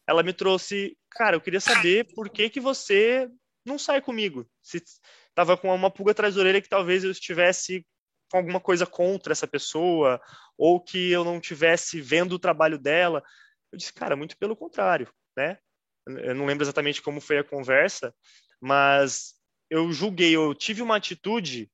Ela 0.04 0.24
me 0.24 0.32
trouxe, 0.32 0.98
cara, 1.10 1.36
eu 1.36 1.40
queria 1.40 1.60
saber 1.60 2.12
por 2.12 2.28
que 2.28 2.50
que 2.50 2.58
você 2.58 3.30
não 3.64 3.78
sai 3.78 4.02
comigo. 4.02 4.50
Se, 4.60 4.82
estava 5.28 5.56
com 5.56 5.72
uma 5.72 5.92
pulga 5.92 6.10
atrás 6.10 6.34
da 6.34 6.40
orelha 6.40 6.60
que 6.60 6.68
talvez 6.68 7.04
eu 7.04 7.10
estivesse 7.12 7.86
com 8.32 8.38
alguma 8.38 8.58
coisa 8.58 8.86
contra 8.86 9.32
essa 9.32 9.46
pessoa 9.46 10.18
ou 10.56 10.80
que 10.80 11.10
eu 11.10 11.22
não 11.22 11.38
tivesse 11.38 12.00
vendo 12.00 12.32
o 12.32 12.38
trabalho 12.38 12.78
dela. 12.78 13.22
Eu 13.70 13.76
disse, 13.76 13.92
cara, 13.92 14.16
muito 14.16 14.38
pelo 14.38 14.56
contrário, 14.56 15.06
né? 15.36 15.58
Eu 16.06 16.34
não 16.34 16.46
lembro 16.46 16.64
exatamente 16.64 17.02
como 17.02 17.20
foi 17.20 17.38
a 17.38 17.44
conversa, 17.44 18.14
mas 18.58 19.34
eu 19.68 19.92
julguei, 19.92 20.34
eu 20.34 20.54
tive 20.54 20.80
uma 20.80 20.96
atitude 20.96 21.70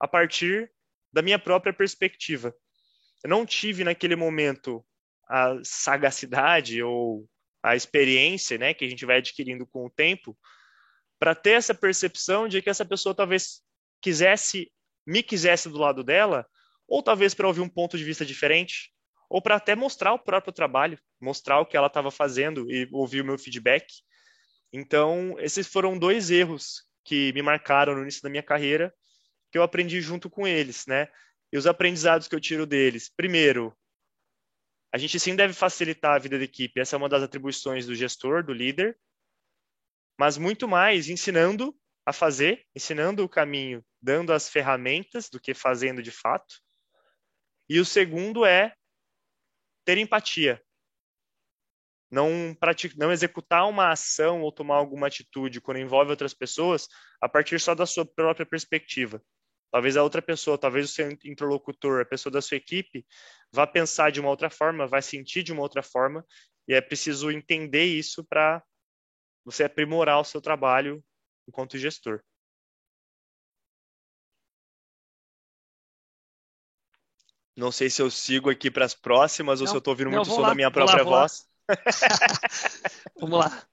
a 0.00 0.08
partir 0.08 0.70
da 1.12 1.22
minha 1.22 1.38
própria 1.38 1.72
perspectiva. 1.72 2.52
Eu 3.22 3.30
não 3.30 3.46
tive 3.46 3.84
naquele 3.84 4.16
momento 4.16 4.84
a 5.28 5.56
sagacidade 5.62 6.82
ou 6.82 7.24
a 7.62 7.76
experiência, 7.76 8.58
né, 8.58 8.74
que 8.74 8.84
a 8.84 8.88
gente 8.88 9.06
vai 9.06 9.18
adquirindo 9.18 9.64
com 9.64 9.86
o 9.86 9.90
tempo, 9.90 10.36
para 11.20 11.36
ter 11.36 11.52
essa 11.52 11.72
percepção 11.72 12.48
de 12.48 12.60
que 12.60 12.68
essa 12.68 12.84
pessoa 12.84 13.14
talvez 13.14 13.62
quisesse, 14.00 14.72
me 15.06 15.22
quisesse 15.22 15.68
do 15.68 15.78
lado 15.78 16.02
dela, 16.02 16.46
ou 16.86 17.02
talvez 17.02 17.34
para 17.34 17.46
ouvir 17.46 17.60
um 17.60 17.68
ponto 17.68 17.96
de 17.96 18.04
vista 18.04 18.24
diferente, 18.24 18.92
ou 19.28 19.40
para 19.40 19.56
até 19.56 19.74
mostrar 19.74 20.12
o 20.12 20.18
próprio 20.18 20.52
trabalho, 20.52 20.98
mostrar 21.20 21.58
o 21.60 21.66
que 21.66 21.76
ela 21.76 21.86
estava 21.86 22.10
fazendo 22.10 22.70
e 22.70 22.88
ouvir 22.92 23.22
o 23.22 23.24
meu 23.24 23.38
feedback. 23.38 23.86
Então, 24.72 25.36
esses 25.38 25.66
foram 25.66 25.98
dois 25.98 26.30
erros 26.30 26.82
que 27.04 27.32
me 27.32 27.42
marcaram 27.42 27.94
no 27.94 28.02
início 28.02 28.22
da 28.22 28.28
minha 28.28 28.42
carreira, 28.42 28.94
que 29.50 29.58
eu 29.58 29.62
aprendi 29.62 30.00
junto 30.00 30.30
com 30.30 30.46
eles, 30.46 30.86
né? 30.86 31.08
E 31.52 31.58
os 31.58 31.66
aprendizados 31.66 32.28
que 32.28 32.34
eu 32.34 32.40
tiro 32.40 32.66
deles. 32.66 33.10
Primeiro, 33.14 33.76
a 34.92 34.98
gente 34.98 35.18
sim 35.18 35.34
deve 35.34 35.54
facilitar 35.54 36.14
a 36.14 36.18
vida 36.18 36.38
da 36.38 36.44
equipe. 36.44 36.80
Essa 36.80 36.96
é 36.96 36.98
uma 36.98 37.08
das 37.08 37.22
atribuições 37.22 37.86
do 37.86 37.94
gestor, 37.94 38.44
do 38.44 38.52
líder, 38.52 38.98
mas 40.18 40.36
muito 40.36 40.68
mais 40.68 41.08
ensinando 41.08 41.74
a 42.04 42.12
fazer, 42.12 42.66
ensinando 42.74 43.24
o 43.24 43.28
caminho, 43.28 43.84
dando 44.00 44.32
as 44.32 44.48
ferramentas 44.48 45.28
do 45.28 45.40
que 45.40 45.54
fazendo 45.54 46.02
de 46.02 46.10
fato. 46.10 46.56
E 47.68 47.78
o 47.78 47.84
segundo 47.84 48.44
é 48.44 48.74
ter 49.84 49.98
empatia. 49.98 50.62
Não, 52.10 52.54
praticar, 52.60 52.98
não 52.98 53.10
executar 53.10 53.66
uma 53.68 53.90
ação 53.90 54.42
ou 54.42 54.52
tomar 54.52 54.76
alguma 54.76 55.06
atitude 55.06 55.60
quando 55.60 55.78
envolve 55.78 56.10
outras 56.10 56.34
pessoas 56.34 56.86
a 57.20 57.28
partir 57.28 57.58
só 57.58 57.74
da 57.74 57.86
sua 57.86 58.04
própria 58.04 58.44
perspectiva. 58.44 59.22
Talvez 59.70 59.96
a 59.96 60.02
outra 60.02 60.20
pessoa, 60.20 60.58
talvez 60.58 60.90
o 60.90 60.92
seu 60.92 61.10
interlocutor, 61.24 62.02
a 62.02 62.04
pessoa 62.04 62.30
da 62.30 62.42
sua 62.42 62.58
equipe, 62.58 63.06
vá 63.50 63.66
pensar 63.66 64.12
de 64.12 64.20
uma 64.20 64.28
outra 64.28 64.50
forma, 64.50 64.86
vai 64.86 65.00
sentir 65.00 65.42
de 65.42 65.50
uma 65.50 65.62
outra 65.62 65.82
forma, 65.82 66.26
e 66.68 66.74
é 66.74 66.80
preciso 66.82 67.30
entender 67.30 67.84
isso 67.84 68.22
para 68.22 68.62
você 69.42 69.64
aprimorar 69.64 70.20
o 70.20 70.24
seu 70.24 70.42
trabalho 70.42 71.02
enquanto 71.46 71.78
gestor. 71.78 72.22
Não 77.54 77.70
sei 77.70 77.90
se 77.90 78.00
eu 78.00 78.10
sigo 78.10 78.48
aqui 78.48 78.70
para 78.70 78.84
as 78.84 78.94
próximas 78.94 79.60
ou 79.60 79.66
não, 79.66 79.70
se 79.70 79.76
eu 79.76 79.78
estou 79.78 79.92
ouvindo 79.92 80.10
muito 80.10 80.26
som 80.26 80.40
lá, 80.40 80.48
da 80.48 80.54
minha 80.54 80.70
própria 80.70 81.04
lá, 81.04 81.20
voz. 81.20 81.46
vamos 83.20 83.38
lá. 83.38 83.68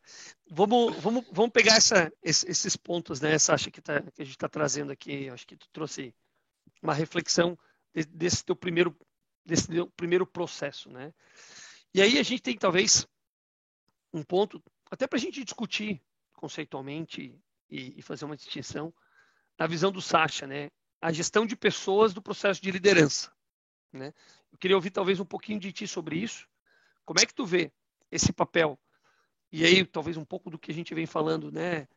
Vamos, 0.52 0.96
vamos, 0.98 1.26
vamos 1.32 1.52
pegar 1.52 1.76
essa, 1.76 2.12
esses 2.24 2.76
pontos, 2.76 3.22
né, 3.22 3.38
Sasha, 3.38 3.70
que, 3.70 3.82
tá, 3.82 4.02
que 4.02 4.22
a 4.22 4.26
gente 4.26 4.36
está 4.36 4.50
trazendo 4.50 4.92
aqui. 4.92 5.30
Acho 5.30 5.48
que 5.48 5.56
tu 5.56 5.70
trouxe 5.72 6.14
uma 6.82 6.94
reflexão 6.94 7.58
desse 8.10 8.44
teu 8.44 8.56
primeiro, 8.56 8.98
desse 9.46 9.68
teu 9.68 9.90
primeiro 9.92 10.26
processo, 10.26 10.90
né? 10.90 11.14
E 11.94 12.02
aí 12.02 12.20
a 12.20 12.24
gente 12.24 12.42
tem 12.42 12.58
talvez 12.58 13.08
um 14.14 14.24
ponto, 14.24 14.62
até 14.90 15.08
para 15.08 15.18
a 15.18 15.22
gente 15.22 15.44
discutir 15.44 16.02
conceitualmente 16.34 17.40
e, 17.70 18.00
e, 18.00 18.02
fazer 18.02 18.26
uma 18.26 18.36
distinção, 18.36 18.94
na 19.58 19.68
visão 19.68 19.92
do 19.92 20.02
Sasha, 20.02 20.48
né? 20.48 20.70
A 21.02 21.12
gestão 21.12 21.46
de 21.46 21.56
pessoas 21.56 22.14
do 22.14 22.22
processo 22.22 22.62
de 22.62 22.72
liderança, 22.72 23.32
né? 23.92 24.14
Eu 24.52 24.58
queria 24.58 24.76
ouvir 24.76 24.92
talvez 24.92 25.20
um 25.20 25.26
pouquinho 25.26 25.60
de 25.60 25.72
ti 25.72 25.88
sobre 25.88 26.18
isso. 26.18 26.48
Como 27.06 27.20
é 27.20 27.26
que 27.26 27.34
tu 27.34 27.46
vê 27.46 27.72
esse 28.12 28.34
papel 28.34 28.80
e 29.52 29.66
aí, 29.66 29.84
talvez 29.86 30.16
um 30.16 30.26
pouco 30.26 30.50
do 30.50 30.60
que 30.60 30.72
a 30.72 30.74
gente 30.74 30.94
vem 30.94 31.06
falando, 31.06 31.52
né? 31.52 31.88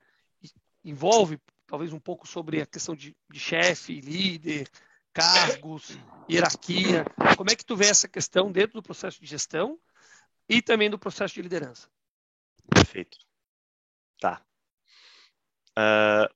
Envolve 0.85 1.38
talvez 1.67 1.93
um 1.93 2.00
pouco 2.00 2.26
sobre 2.26 2.62
a 2.62 2.67
questão 2.67 2.95
de, 2.95 3.17
de 3.31 3.38
chefe, 3.38 4.00
líder, 4.00 4.69
cargos, 5.12 5.99
hierarquia. 6.31 7.05
Como 7.37 7.50
é 7.50 7.57
que 7.57 7.64
tu 7.64 7.76
vê 7.76 7.87
essa 7.87 8.09
questão 8.09 8.50
dentro 8.50 8.75
do 8.75 8.83
processo 8.83 9.21
de 9.21 9.26
gestão 9.26 9.79
e 10.49 10.62
também 10.62 10.88
do 10.88 10.99
processo 10.99 11.35
de 11.35 11.43
liderança? 11.43 11.88
Perfeito. 12.75 13.19
Tá. 14.19 14.43
Uh, 15.79 16.26
ah, 16.26 16.31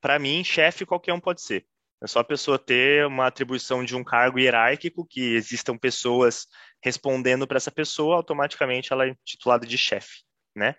Para 0.00 0.18
mim, 0.18 0.42
chefe 0.44 0.86
qualquer 0.86 1.12
um 1.12 1.20
pode 1.20 1.42
ser. 1.42 1.66
É 2.02 2.06
só 2.06 2.20
a 2.20 2.24
pessoa 2.24 2.58
ter 2.58 3.06
uma 3.06 3.28
atribuição 3.28 3.84
de 3.84 3.94
um 3.94 4.02
cargo 4.02 4.38
hierárquico, 4.38 5.06
que 5.06 5.34
existam 5.34 5.78
pessoas 5.78 6.48
respondendo 6.82 7.46
para 7.46 7.58
essa 7.58 7.70
pessoa, 7.70 8.16
automaticamente 8.16 8.92
ela 8.92 9.06
é 9.06 9.14
titulada 9.24 9.64
de 9.64 9.78
chefe 9.78 10.24
né? 10.54 10.74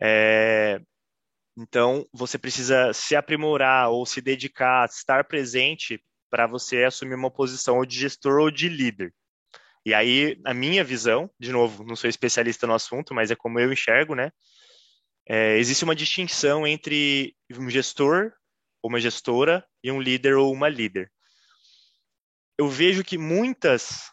É, 0.00 0.80
então, 1.56 2.06
você 2.12 2.38
precisa 2.38 2.92
se 2.92 3.16
aprimorar 3.16 3.90
ou 3.90 4.04
se 4.04 4.20
dedicar, 4.20 4.86
estar 4.86 5.24
presente 5.24 6.02
para 6.30 6.46
você 6.46 6.84
assumir 6.84 7.14
uma 7.14 7.30
posição 7.30 7.78
ou 7.78 7.86
de 7.86 7.98
gestor 7.98 8.40
ou 8.40 8.50
de 8.50 8.68
líder. 8.68 9.14
E 9.84 9.94
aí, 9.94 10.38
a 10.44 10.52
minha 10.52 10.82
visão, 10.84 11.30
de 11.38 11.52
novo, 11.52 11.84
não 11.84 11.96
sou 11.96 12.10
especialista 12.10 12.66
no 12.66 12.74
assunto, 12.74 13.14
mas 13.14 13.30
é 13.30 13.36
como 13.36 13.58
eu 13.60 13.72
enxergo, 13.72 14.14
né? 14.14 14.32
É, 15.28 15.56
existe 15.58 15.82
uma 15.82 15.96
distinção 15.96 16.66
entre 16.66 17.36
um 17.50 17.68
gestor 17.68 18.32
ou 18.80 18.88
uma 18.88 19.00
gestora 19.00 19.66
e 19.82 19.90
um 19.90 20.00
líder 20.00 20.36
ou 20.36 20.52
uma 20.52 20.68
líder. 20.68 21.12
Eu 22.56 22.68
vejo 22.68 23.04
que 23.04 23.18
muitas 23.18 24.12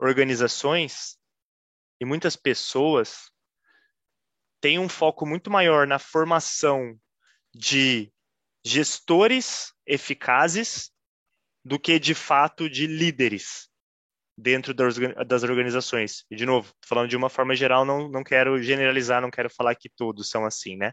organizações 0.00 1.16
e 2.00 2.04
muitas 2.04 2.34
pessoas 2.34 3.30
tem 4.60 4.78
um 4.78 4.88
foco 4.88 5.24
muito 5.24 5.50
maior 5.50 5.86
na 5.86 5.98
formação 5.98 7.00
de 7.54 8.12
gestores 8.64 9.72
eficazes 9.86 10.92
do 11.64 11.78
que 11.78 11.98
de 11.98 12.14
fato 12.14 12.68
de 12.68 12.86
líderes 12.86 13.71
dentro 14.42 14.74
das 14.74 15.42
organizações. 15.42 16.24
E, 16.30 16.36
de 16.36 16.44
novo, 16.44 16.74
falando 16.84 17.08
de 17.08 17.16
uma 17.16 17.30
forma 17.30 17.54
geral, 17.54 17.84
não, 17.84 18.08
não 18.08 18.24
quero 18.24 18.60
generalizar, 18.62 19.22
não 19.22 19.30
quero 19.30 19.48
falar 19.48 19.74
que 19.74 19.88
todos 19.88 20.28
são 20.28 20.44
assim, 20.44 20.76
né? 20.76 20.92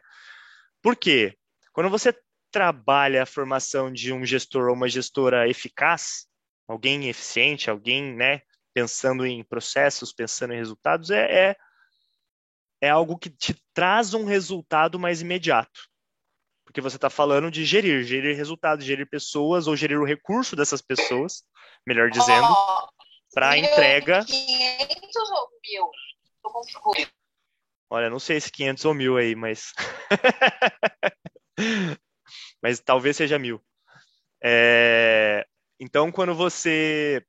Por 0.81 0.95
quê? 0.95 1.35
Quando 1.73 1.89
você 1.89 2.13
trabalha 2.51 3.23
a 3.23 3.25
formação 3.25 3.91
de 3.91 4.13
um 4.13 4.25
gestor 4.25 4.69
ou 4.69 4.75
uma 4.75 4.87
gestora 4.87 5.49
eficaz, 5.49 6.27
alguém 6.67 7.09
eficiente, 7.09 7.69
alguém, 7.69 8.15
né, 8.15 8.41
pensando 8.73 9.25
em 9.25 9.43
processos, 9.43 10.13
pensando 10.13 10.53
em 10.53 10.57
resultados, 10.57 11.09
é, 11.09 11.49
é 11.49 11.55
é 12.81 12.89
algo 12.89 13.17
que 13.17 13.29
te 13.29 13.55
traz 13.73 14.13
um 14.13 14.25
resultado 14.25 14.99
mais 14.99 15.21
imediato. 15.21 15.87
Porque 16.63 16.81
você 16.81 16.95
está 16.95 17.09
falando 17.09 17.49
de 17.49 17.65
gerir, 17.65 18.03
gerir 18.03 18.35
resultados, 18.35 18.85
gerir 18.85 19.09
pessoas 19.09 19.67
ou 19.67 19.75
gerir 19.75 19.99
o 19.99 20.05
recurso 20.05 20.55
dessas 20.55 20.81
pessoas, 20.81 21.43
melhor 21.85 22.09
dizendo, 22.09 22.47
oh, 22.47 22.87
para 23.33 23.57
entrega. 23.57 24.25
500 24.25 25.15
ou 25.15 25.49
mil? 25.61 25.91
Olha, 27.89 28.09
não 28.09 28.19
sei 28.19 28.39
se 28.39 28.51
500 28.51 28.85
ou 28.85 28.93
mil 28.93 29.17
aí, 29.17 29.35
mas. 29.35 29.73
mas 32.61 32.79
talvez 32.79 33.17
seja 33.17 33.39
mil. 33.39 33.61
É... 34.43 35.45
Então, 35.79 36.11
quando 36.11 36.35
você 36.35 37.25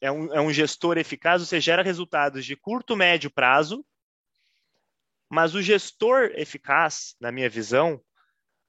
é 0.00 0.10
um, 0.10 0.34
é 0.34 0.40
um 0.40 0.52
gestor 0.52 0.98
eficaz, 0.98 1.46
você 1.46 1.60
gera 1.60 1.82
resultados 1.82 2.44
de 2.44 2.56
curto, 2.56 2.96
médio 2.96 3.30
prazo 3.30 3.84
mas 5.30 5.54
o 5.54 5.62
gestor 5.62 6.32
eficaz, 6.34 7.14
na 7.20 7.30
minha 7.30 7.48
visão, 7.48 8.02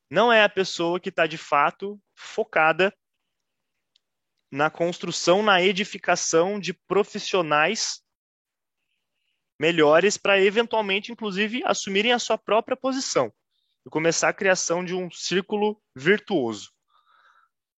não 0.09 0.31
é 0.31 0.43
a 0.43 0.50
pessoa 0.50 1.00
que 1.00 1.09
está 1.09 1.25
de 1.25 1.38
fato 1.38 2.00
focada 2.15 2.95
na 4.51 4.70
construção, 4.70 5.41
na 5.41 5.62
edificação 5.62 6.60
de 6.60 6.74
profissionais 6.74 8.03
melhores 9.58 10.17
para 10.17 10.41
eventualmente, 10.41 11.12
inclusive, 11.12 11.62
assumirem 11.63 12.12
a 12.12 12.20
sua 12.20 12.38
própria 12.38 12.75
posição 12.75 13.31
e 13.86 13.89
começar 13.89 14.29
a 14.29 14.34
criação 14.34 14.84
de 14.84 14.93
um 14.93 15.10
círculo 15.10 15.81
virtuoso. 15.96 16.72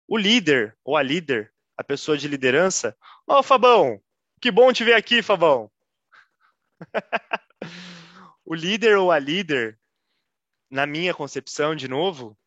O 0.08 0.16
líder 0.16 0.76
ou 0.84 0.96
a 0.96 1.02
líder, 1.02 1.52
a 1.76 1.84
pessoa 1.84 2.16
de 2.16 2.28
liderança, 2.28 2.96
ó, 3.26 3.40
oh, 3.40 3.42
Fabão, 3.42 4.00
que 4.40 4.50
bom 4.50 4.72
te 4.72 4.84
ver 4.84 4.94
aqui, 4.94 5.22
Fabão. 5.22 5.70
o 8.44 8.54
líder 8.54 8.96
ou 8.96 9.10
a 9.10 9.18
líder, 9.18 9.78
na 10.70 10.86
minha 10.86 11.12
concepção, 11.12 11.74
de 11.74 11.88
novo, 11.88 12.38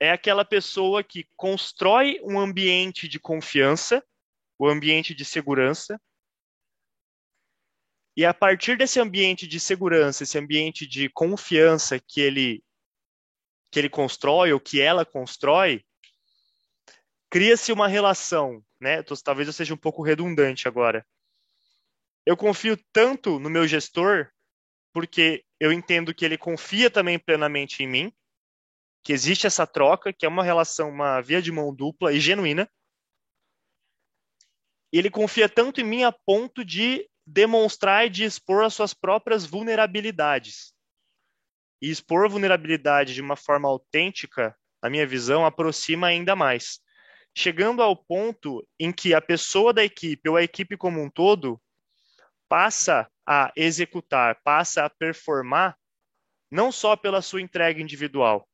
é 0.00 0.10
aquela 0.10 0.44
pessoa 0.44 1.04
que 1.04 1.28
constrói 1.36 2.18
um 2.24 2.40
ambiente 2.40 3.06
de 3.06 3.20
confiança, 3.20 4.02
o 4.58 4.66
um 4.66 4.70
ambiente 4.70 5.14
de 5.14 5.24
segurança, 5.26 6.00
e 8.16 8.24
a 8.24 8.34
partir 8.34 8.76
desse 8.76 8.98
ambiente 8.98 9.46
de 9.46 9.60
segurança, 9.60 10.24
esse 10.24 10.36
ambiente 10.38 10.86
de 10.86 11.08
confiança 11.10 11.98
que 12.00 12.20
ele 12.20 12.64
que 13.70 13.78
ele 13.78 13.88
constrói 13.88 14.52
ou 14.52 14.58
que 14.58 14.80
ela 14.80 15.06
constrói, 15.06 15.84
cria-se 17.30 17.70
uma 17.70 17.86
relação, 17.86 18.64
né? 18.80 19.00
Talvez 19.24 19.46
eu 19.46 19.52
seja 19.52 19.72
um 19.72 19.76
pouco 19.76 20.02
redundante 20.02 20.66
agora. 20.66 21.06
Eu 22.26 22.36
confio 22.36 22.76
tanto 22.92 23.38
no 23.38 23.48
meu 23.48 23.68
gestor 23.68 24.28
porque 24.92 25.44
eu 25.60 25.72
entendo 25.72 26.12
que 26.12 26.24
ele 26.24 26.36
confia 26.36 26.90
também 26.90 27.16
plenamente 27.16 27.84
em 27.84 27.86
mim, 27.86 28.12
que 29.02 29.12
existe 29.12 29.46
essa 29.46 29.66
troca, 29.66 30.12
que 30.12 30.26
é 30.26 30.28
uma 30.28 30.44
relação, 30.44 30.90
uma 30.90 31.20
via 31.20 31.40
de 31.40 31.50
mão 31.50 31.74
dupla 31.74 32.12
e 32.12 32.20
genuína. 32.20 32.70
Ele 34.92 35.10
confia 35.10 35.48
tanto 35.48 35.80
em 35.80 35.84
mim 35.84 36.04
a 36.04 36.12
ponto 36.12 36.64
de 36.64 37.08
demonstrar 37.26 38.06
e 38.06 38.10
de 38.10 38.24
expor 38.24 38.64
as 38.64 38.74
suas 38.74 38.92
próprias 38.92 39.46
vulnerabilidades. 39.46 40.74
E 41.80 41.88
expor 41.90 42.28
vulnerabilidade 42.28 43.14
de 43.14 43.22
uma 43.22 43.36
forma 43.36 43.68
autêntica, 43.68 44.56
na 44.82 44.90
minha 44.90 45.06
visão, 45.06 45.46
aproxima 45.46 46.08
ainda 46.08 46.34
mais. 46.34 46.80
Chegando 47.34 47.82
ao 47.82 47.96
ponto 47.96 48.66
em 48.78 48.92
que 48.92 49.14
a 49.14 49.20
pessoa 49.20 49.72
da 49.72 49.84
equipe 49.84 50.28
ou 50.28 50.36
a 50.36 50.42
equipe 50.42 50.76
como 50.76 51.00
um 51.00 51.08
todo 51.08 51.60
passa 52.48 53.08
a 53.24 53.52
executar, 53.54 54.40
passa 54.42 54.84
a 54.84 54.90
performar, 54.90 55.78
não 56.50 56.72
só 56.72 56.96
pela 56.96 57.22
sua 57.22 57.40
entrega 57.40 57.80
individual, 57.80 58.46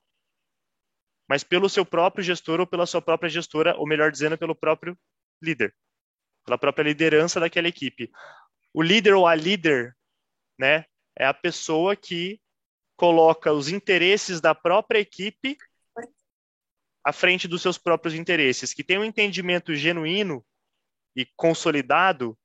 mas 1.28 1.42
pelo 1.42 1.68
seu 1.68 1.84
próprio 1.84 2.24
gestor 2.24 2.60
ou 2.60 2.66
pela 2.66 2.86
sua 2.86 3.02
própria 3.02 3.28
gestora, 3.28 3.76
ou 3.76 3.86
melhor 3.86 4.10
dizendo, 4.10 4.38
pelo 4.38 4.54
próprio 4.54 4.96
líder, 5.42 5.74
pela 6.44 6.58
própria 6.58 6.84
liderança 6.84 7.40
daquela 7.40 7.68
equipe. 7.68 8.10
O 8.72 8.82
líder 8.82 9.14
ou 9.14 9.26
a 9.26 9.34
líder, 9.34 9.96
né, 10.58 10.84
é 11.18 11.26
a 11.26 11.34
pessoa 11.34 11.96
que 11.96 12.40
coloca 12.96 13.52
os 13.52 13.68
interesses 13.68 14.40
da 14.40 14.54
própria 14.54 14.98
equipe 14.98 15.56
à 17.04 17.12
frente 17.12 17.46
dos 17.46 17.62
seus 17.62 17.78
próprios 17.78 18.14
interesses, 18.14 18.74
que 18.74 18.82
tem 18.82 18.98
um 18.98 19.04
entendimento 19.04 19.74
genuíno 19.74 20.44
e 21.14 21.24
consolidado 21.36 22.36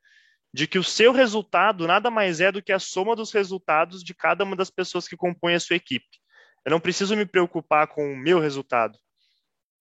de 0.53 0.67
que 0.67 0.77
o 0.77 0.83
seu 0.83 1.11
resultado 1.11 1.88
nada 1.88 2.11
mais 2.11 2.41
é 2.41 2.51
do 2.51 2.61
que 2.61 2.71
a 2.71 2.79
soma 2.79 3.15
dos 3.15 3.31
resultados 3.31 4.03
de 4.03 4.13
cada 4.13 4.43
uma 4.43 4.55
das 4.55 4.69
pessoas 4.69 5.07
que 5.07 5.17
compõem 5.17 5.55
a 5.55 5.59
sua 5.59 5.77
equipe. 5.77 6.20
Eu 6.65 6.71
não 6.71 6.79
preciso 6.79 7.15
me 7.15 7.25
preocupar 7.25 7.87
com 7.87 8.13
o 8.13 8.17
meu 8.17 8.39
resultado. 8.39 8.97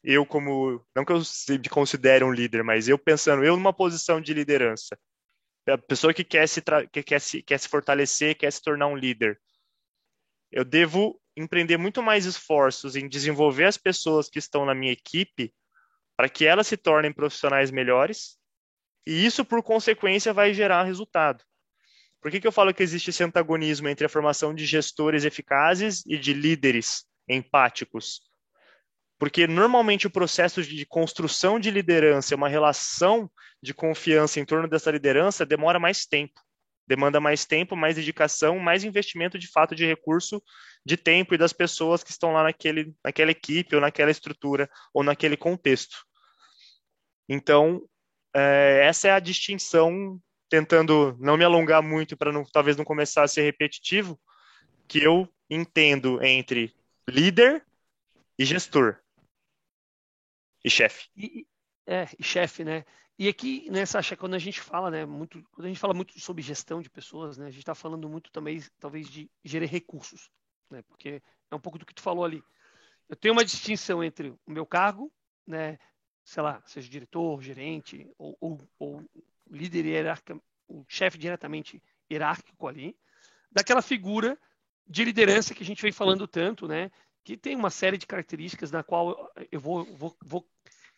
eu 0.03 0.25
como, 0.25 0.85
não 0.97 1.05
que 1.05 1.13
eu 1.13 1.21
me 1.51 1.69
considere 1.69 2.25
um 2.25 2.33
líder, 2.33 2.65
mas 2.65 2.89
eu 2.89 2.99
pensando, 2.99 3.45
eu 3.45 3.57
numa 3.57 3.73
posição 3.73 4.21
de 4.21 4.33
liderança, 4.33 4.99
a 5.69 5.79
pessoa 5.79 6.15
que 6.15 6.25
quer 6.25 6.49
se, 6.49 6.63
que 6.91 7.03
quer 7.03 7.21
se, 7.21 7.43
quer 7.43 7.59
se 7.59 7.69
fortalecer, 7.69 8.37
quer 8.37 8.51
se 8.51 8.63
tornar 8.63 8.87
um 8.87 8.97
líder, 8.97 9.39
eu 10.51 10.65
devo 10.65 11.21
empreender 11.37 11.77
muito 11.77 12.03
mais 12.03 12.25
esforços 12.25 12.97
em 12.97 13.09
desenvolver 13.09 13.67
as 13.67 13.77
pessoas 13.77 14.29
que 14.29 14.39
estão 14.39 14.65
na 14.65 14.75
minha 14.75 14.93
equipe 14.93 15.55
para 16.17 16.29
que 16.29 16.45
elas 16.47 16.67
se 16.67 16.77
tornem 16.77 17.13
profissionais 17.13 17.71
melhores 17.71 18.41
e 19.07 19.25
isso, 19.25 19.45
por 19.45 19.63
consequência, 19.63 20.33
vai 20.33 20.53
gerar 20.53 20.85
resultado. 20.85 21.45
Por 22.21 22.31
que, 22.31 22.41
que 22.41 22.47
eu 22.47 22.53
falo 22.53 22.75
que 22.75 22.83
existe 22.83 23.11
esse 23.11 23.23
antagonismo 23.25 23.89
entre 23.89 24.05
a 24.05 24.09
formação 24.09 24.55
de 24.55 24.67
gestores 24.67 25.25
eficazes 25.25 26.05
e 26.07 26.19
de 26.19 26.35
líderes 26.35 27.05
empáticos? 27.29 28.21
Porque 29.19 29.47
normalmente 29.47 30.07
o 30.07 30.11
processo 30.11 30.63
de 30.63 30.85
construção 30.87 31.59
de 31.59 31.71
liderança, 31.71 32.35
uma 32.35 32.49
relação 32.49 33.31
de 33.63 33.75
confiança 33.75 34.41
em 34.41 34.45
torno 34.45 34.69
dessa 34.69 34.91
liderança, 34.91 35.47
demora 35.47 35.79
mais 35.79 36.07
tempo. 36.07 36.41
Demanda 36.87 37.21
mais 37.21 37.45
tempo, 37.45 37.77
mais 37.77 37.97
dedicação, 37.97 38.59
mais 38.59 38.83
investimento 38.83 39.39
de 39.39 39.47
fato 39.47 39.75
de 39.75 39.87
recurso, 39.87 40.43
de 40.85 40.97
tempo 40.97 41.35
e 41.35 41.39
das 41.39 41.53
pessoas 41.53 42.03
que 42.03 42.11
estão 42.11 42.33
lá 42.33 42.43
naquele, 42.43 42.93
naquela 43.05 43.31
equipe, 43.31 43.75
ou 43.75 43.81
naquela 43.81 44.11
estrutura, 44.11 44.69
ou 44.93 45.05
naquele 45.05 45.37
contexto. 45.37 45.99
Então, 47.29 47.81
é, 48.35 48.87
essa 48.87 49.09
é 49.09 49.11
a 49.13 49.21
distinção, 49.21 50.21
tentando 50.51 51.17
não 51.21 51.37
me 51.37 51.45
alongar 51.45 51.81
muito 51.81 52.17
para 52.17 52.33
não, 52.33 52.45
talvez 52.45 52.77
não 52.77 52.85
começar 52.85 53.23
a 53.23 53.29
ser 53.29 53.43
repetitivo, 53.43 54.21
que 54.89 55.03
eu 55.03 55.33
entendo 55.49 56.23
entre 56.23 56.75
líder 57.09 57.65
e 58.37 58.45
gestor. 58.45 59.01
E 60.65 60.69
chefe. 60.69 61.09
E, 61.17 61.47
é, 61.87 62.09
e 62.19 62.25
chefe, 62.25 62.65
né? 62.65 62.85
E 63.17 63.29
aqui, 63.29 63.71
né, 63.71 63.87
Sasha, 63.87 64.17
quando 64.17 64.35
a 64.35 64.39
gente 64.39 64.61
fala, 64.61 64.91
né, 64.91 65.07
muito, 65.07 65.43
quando 65.53 65.67
a 65.67 65.69
gente 65.69 65.79
fala 65.79 65.95
muito 65.95 66.19
sobre 66.19 66.43
gestão 66.43 66.81
de 66.83 66.91
pessoas, 66.91 67.39
né, 67.39 67.47
a 67.47 67.51
gente 67.51 67.61
está 67.61 67.75
falando 67.75 68.09
muito 68.09 68.33
também, 68.33 68.61
talvez, 68.79 69.09
de 69.09 69.31
gerir 69.45 69.69
recursos, 69.69 70.31
né, 70.71 70.83
porque 70.83 71.23
é 71.51 71.55
um 71.55 71.61
pouco 71.61 71.79
do 71.79 71.87
que 71.87 71.95
tu 71.95 72.01
falou 72.01 72.25
ali. 72.25 72.43
Eu 73.09 73.17
tenho 73.17 73.35
uma 73.35 73.45
distinção 73.45 74.03
entre 74.03 74.31
o 74.31 74.51
meu 74.51 74.65
cargo, 74.65 75.13
né, 75.47 75.79
sei 76.25 76.43
lá, 76.43 76.63
seja 76.67 76.89
diretor, 76.89 77.43
gerente 77.43 78.11
ou, 78.17 78.37
ou, 78.41 78.59
ou 78.79 79.05
líder 79.51 79.87
hierárquico, 79.87 80.43
o 80.69 80.85
chefe 80.89 81.19
diretamente 81.19 81.83
hierárquico 82.11 82.69
ali, 82.69 82.97
daquela 83.51 83.83
figura 83.83 84.39
de 84.87 85.05
liderança 85.05 85.55
que 85.55 85.63
a 85.63 85.67
gente 85.67 85.83
vem 85.83 85.93
falando 85.93 86.27
tanto, 86.27 86.67
né? 86.67 86.91
Que 87.25 87.37
tem 87.37 87.55
uma 87.55 87.71
série 87.71 87.99
de 87.99 88.07
características 88.07 88.71
na 88.71 88.83
qual 88.83 89.31
eu 89.51 89.61
vou, 89.61 89.85
vou, 89.97 90.17
vou 90.25 90.49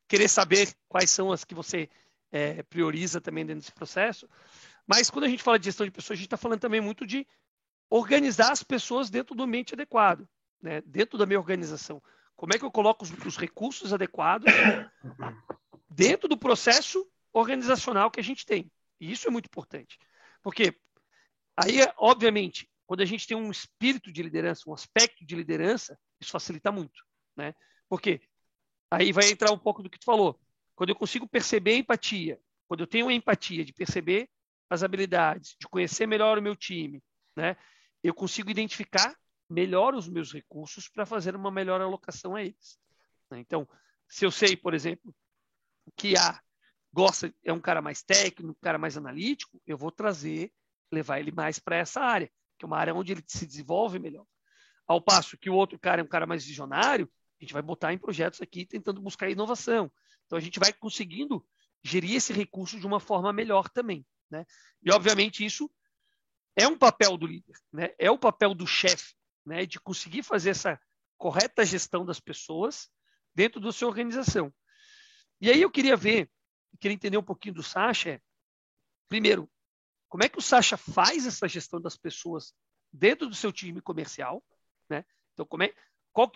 querer 0.07 0.29
saber 0.29 0.73
quais 0.89 1.11
são 1.11 1.33
as 1.33 1.45
que 1.45 1.55
você 1.55 1.89
é, 2.31 2.63
prioriza 2.63 3.21
também 3.21 3.45
dentro 3.45 3.61
desse 3.61 3.73
processo. 3.73 4.29
Mas 4.87 5.11
quando 5.11 5.25
a 5.25 5.29
gente 5.29 5.43
fala 5.43 5.59
de 5.59 5.67
gestão 5.67 5.87
de 5.87 5.93
pessoas, 5.93 6.17
a 6.17 6.19
gente 6.19 6.27
está 6.27 6.37
falando 6.37 6.61
também 6.61 6.81
muito 6.81 7.07
de 7.07 7.27
organizar 7.91 8.51
as 8.51 8.63
pessoas 8.63 9.11
dentro 9.11 9.35
do 9.35 9.43
ambiente 9.43 9.75
adequado, 9.75 10.27
né? 10.61 10.81
dentro 10.87 11.19
da 11.19 11.27
minha 11.27 11.39
organização. 11.39 12.03
Como 12.35 12.55
é 12.55 12.59
que 12.59 12.65
eu 12.65 12.71
coloco 12.71 13.05
os, 13.05 13.11
os 13.27 13.37
recursos 13.37 13.93
adequados 13.93 14.51
dentro 15.89 16.27
do 16.27 16.37
processo 16.37 17.07
organizacional 17.33 18.11
que 18.11 18.21
a 18.21 18.25
gente 18.25 18.45
tem? 18.45 18.71
E 19.01 19.11
isso 19.11 19.27
é 19.27 19.31
muito 19.31 19.47
importante. 19.47 19.99
Porque 20.43 20.79
aí, 21.57 21.79
obviamente, 21.97 22.69
quando 22.87 23.01
a 23.01 23.05
gente 23.05 23.27
tem 23.27 23.37
um 23.37 23.51
espírito 23.51 24.13
de 24.13 24.23
liderança, 24.23 24.69
um 24.69 24.75
aspecto 24.75 25.25
de 25.25 25.35
liderança, 25.35 25.99
isso 26.21 26.31
facilita 26.31 26.71
muito. 26.71 27.03
Né? 27.37 27.55
Porque 27.89 28.21
aí 28.91 29.13
vai 29.13 29.31
entrar 29.31 29.53
um 29.53 29.59
pouco 29.59 29.83
do 29.83 29.91
que 29.91 29.99
tu 29.99 30.05
falou. 30.05 30.39
Quando 30.75 30.91
eu 30.91 30.97
consigo 30.97 31.29
perceber 31.29 31.73
a 31.73 31.79
empatia, 31.79 32.41
quando 32.69 32.81
eu 32.81 32.87
tenho 32.87 33.09
a 33.09 33.13
empatia 33.13 33.65
de 33.65 33.73
perceber 33.73 34.29
as 34.69 34.83
habilidades, 34.83 35.57
de 35.59 35.69
conhecer 35.69 36.07
melhor 36.07 36.39
o 36.39 36.43
meu 36.43 36.57
time, 36.57 37.03
né? 37.37 37.57
eu 38.03 38.15
consigo 38.15 38.51
identificar 38.51 39.15
melhor 39.49 39.95
os 39.95 40.09
meus 40.09 40.33
recursos 40.33 40.89
para 40.89 41.05
fazer 41.05 41.37
uma 41.37 41.51
melhor 41.51 41.81
alocação 41.81 42.35
a 42.35 42.43
eles. 42.43 42.79
Né? 43.31 43.41
Então, 43.41 43.69
se 44.09 44.25
eu 44.25 44.31
sei, 44.31 44.57
por 44.57 44.75
exemplo, 44.75 45.15
que 45.97 46.17
A 46.17 46.41
gosta, 46.93 47.33
é 47.45 47.53
um 47.53 47.61
cara 47.61 47.81
mais 47.81 48.03
técnico, 48.03 48.53
um 48.53 48.63
cara 48.63 48.79
mais 48.79 48.97
analítico, 48.97 49.61
eu 49.67 49.77
vou 49.77 49.91
trazer, 49.91 50.53
levar 50.91 51.21
ele 51.21 51.33
mais 51.33 51.59
para 51.59 51.77
essa 51.77 52.01
área, 52.01 52.31
que 52.59 52.65
é 52.65 52.67
uma 52.67 52.79
área 52.79 52.95
onde 52.95 53.13
ele 53.13 53.23
se 53.27 53.47
desenvolve 53.47 53.99
melhor. 53.99 54.27
Ao 54.87 55.01
passo 55.01 55.39
que 55.39 55.49
o 55.49 55.55
outro 55.55 55.79
cara 55.79 56.01
é 56.01 56.05
um 56.05 56.09
cara 56.09 56.27
mais 56.27 56.45
visionário, 56.45 57.11
a 57.41 57.45
gente 57.45 57.53
vai 57.53 57.63
botar 57.63 57.93
em 57.93 57.99
projetos 57.99 58.41
aqui 58.43 58.67
tentando 58.67 59.01
buscar 59.01 59.31
inovação. 59.31 59.91
Então 60.27 60.37
a 60.37 60.41
gente 60.41 60.59
vai 60.59 60.73
conseguindo 60.73 61.45
gerir 61.83 62.17
esse 62.17 62.33
recurso 62.33 62.79
de 62.79 62.87
uma 62.87 63.01
forma 63.01 63.33
melhor 63.33 63.69
também. 63.69 64.07
Né? 64.31 64.45
E 64.83 64.93
obviamente 64.93 65.45
isso 65.45 65.71
é 66.57 66.69
um 66.69 66.79
papel 66.79 67.17
do 67.17 67.27
líder, 67.27 67.57
né? 67.73 67.95
é 67.99 68.11
o 68.11 68.19
papel 68.19 68.55
do 68.55 68.67
chefe 68.67 69.15
né, 69.45 69.67
de 69.67 69.81
conseguir 69.81 70.23
fazer 70.23 70.51
essa 70.51 70.81
correta 71.19 71.65
gestão 71.65 72.05
das 72.05 72.21
pessoas 72.21 72.89
dentro 73.35 73.61
da 73.61 73.73
sua 73.73 73.89
organização. 73.89 74.53
E 75.41 75.51
aí 75.51 75.61
eu 75.61 75.71
queria 75.71 75.97
ver, 75.97 76.31
queria 76.79 76.95
entender 76.95 77.19
um 77.19 77.23
pouquinho 77.23 77.55
do 77.55 77.63
Sasha. 77.63 78.21
Primeiro, 79.09 79.49
como 80.09 80.25
é 80.25 80.29
que 80.29 80.39
o 80.39 80.43
Sasha 80.43 80.77
faz 80.77 81.27
essa 81.27 81.49
gestão 81.49 81.81
das 81.81 81.97
pessoas 81.97 82.55
dentro 82.93 83.29
do 83.29 83.35
seu 83.35 83.53
time 83.53 83.81
comercial, 83.81 84.43
né? 84.89 85.05
Então, 85.33 85.47
como 85.47 85.63
é, 85.63 85.73
qual, 86.13 86.31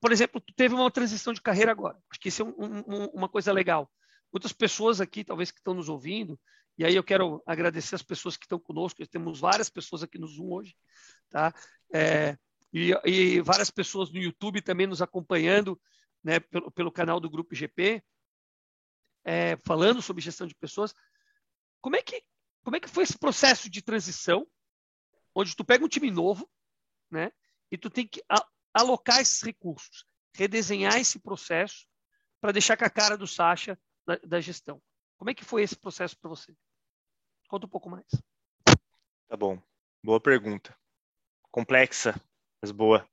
por 0.00 0.12
exemplo, 0.12 0.40
teve 0.56 0.74
uma 0.74 0.90
transição 0.90 1.32
de 1.32 1.40
carreira 1.40 1.72
agora. 1.72 1.98
Acho 2.10 2.20
que 2.20 2.28
isso 2.28 2.42
é 2.42 2.44
um, 2.44 2.78
um, 2.86 3.04
uma 3.14 3.28
coisa 3.28 3.52
legal. 3.52 3.90
Muitas 4.32 4.52
pessoas 4.52 5.00
aqui, 5.00 5.24
talvez 5.24 5.50
que 5.50 5.58
estão 5.58 5.74
nos 5.74 5.88
ouvindo, 5.88 6.38
e 6.76 6.84
aí 6.84 6.94
eu 6.94 7.02
quero 7.02 7.42
agradecer 7.44 7.96
as 7.96 8.02
pessoas 8.02 8.36
que 8.36 8.44
estão 8.44 8.58
conosco. 8.58 9.04
Temos 9.08 9.40
várias 9.40 9.68
pessoas 9.68 10.02
aqui 10.02 10.18
no 10.18 10.28
Zoom 10.28 10.52
hoje, 10.52 10.76
tá? 11.28 11.52
É, 11.92 12.36
e, 12.72 12.92
e, 13.04 13.40
várias 13.40 13.70
pessoas 13.70 14.12
no 14.12 14.18
YouTube 14.18 14.62
também 14.62 14.86
nos 14.86 15.02
acompanhando, 15.02 15.80
né, 16.22 16.38
pelo, 16.38 16.70
pelo 16.70 16.92
canal 16.92 17.18
do 17.18 17.30
Grupo 17.30 17.54
GP, 17.54 18.02
é, 19.28 19.58
falando 19.58 20.00
sobre 20.00 20.22
gestão 20.22 20.46
de 20.46 20.54
pessoas. 20.54 20.94
Como 21.82 21.94
é 21.94 22.02
que 22.02 22.24
como 22.64 22.76
é 22.76 22.80
que 22.80 22.88
foi 22.88 23.04
esse 23.04 23.16
processo 23.16 23.70
de 23.70 23.80
transição, 23.80 24.46
onde 25.34 25.54
tu 25.54 25.64
pega 25.64 25.84
um 25.84 25.88
time 25.88 26.10
novo, 26.10 26.50
né, 27.10 27.30
e 27.70 27.78
tu 27.78 27.88
tem 27.88 28.06
que 28.06 28.22
alocar 28.74 29.20
esses 29.20 29.40
recursos, 29.40 30.04
redesenhar 30.34 30.98
esse 30.98 31.18
processo 31.18 31.86
para 32.40 32.52
deixar 32.52 32.76
com 32.76 32.84
a 32.84 32.90
cara 32.90 33.16
do 33.16 33.26
Sacha 33.26 33.78
da, 34.06 34.16
da 34.16 34.40
gestão. 34.40 34.82
Como 35.16 35.30
é 35.30 35.34
que 35.34 35.44
foi 35.44 35.62
esse 35.62 35.76
processo 35.76 36.18
para 36.18 36.28
você? 36.28 36.54
Conta 37.48 37.66
um 37.66 37.70
pouco 37.70 37.88
mais. 37.88 38.06
Tá 39.28 39.36
bom. 39.36 39.62
Boa 40.02 40.20
pergunta. 40.20 40.76
Complexa, 41.50 42.14
mas 42.60 42.70
boa. 42.70 43.08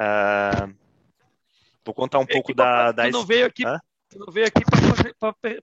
Uh, 0.00 0.76
vou 1.84 1.94
contar 1.94 2.18
um 2.18 2.26
pouco 2.26 2.52
da, 2.54 2.92
da. 2.92 3.04
Tu 3.04 3.12
não 3.12 3.24
veio 3.24 3.46
aqui, 3.46 3.62
tu 4.08 4.18
não 4.18 4.32
veio 4.32 4.46
aqui 4.46 4.60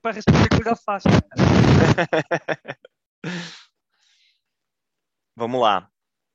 para 0.01 0.11
responder 0.11 0.49
coisa 0.49 0.75
fácil. 0.75 1.11
Vamos 5.35 5.61
lá. 5.61 5.89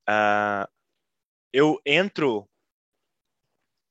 Uh, 0.09 0.67
eu 1.53 1.81
entro 1.87 2.49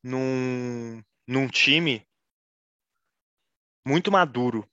num, 0.04 1.02
num 1.28 1.48
time 1.48 2.06
muito 3.86 4.12
maduro 4.12 4.70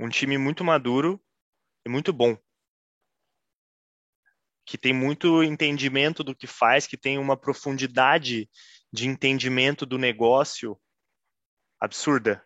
um 0.00 0.08
time 0.08 0.38
muito 0.38 0.64
maduro 0.64 1.20
e 1.84 1.90
muito 1.90 2.12
bom. 2.12 2.36
Que 4.64 4.78
tem 4.78 4.92
muito 4.92 5.42
entendimento 5.42 6.22
do 6.22 6.36
que 6.36 6.46
faz, 6.46 6.86
que 6.86 6.96
tem 6.96 7.18
uma 7.18 7.36
profundidade 7.36 8.48
de 8.92 9.08
entendimento 9.08 9.84
do 9.84 9.98
negócio 9.98 10.78
absurda. 11.80 12.44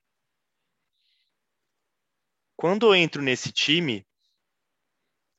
Quando 2.56 2.86
eu 2.86 2.94
entro 2.94 3.20
nesse 3.20 3.50
time, 3.52 4.06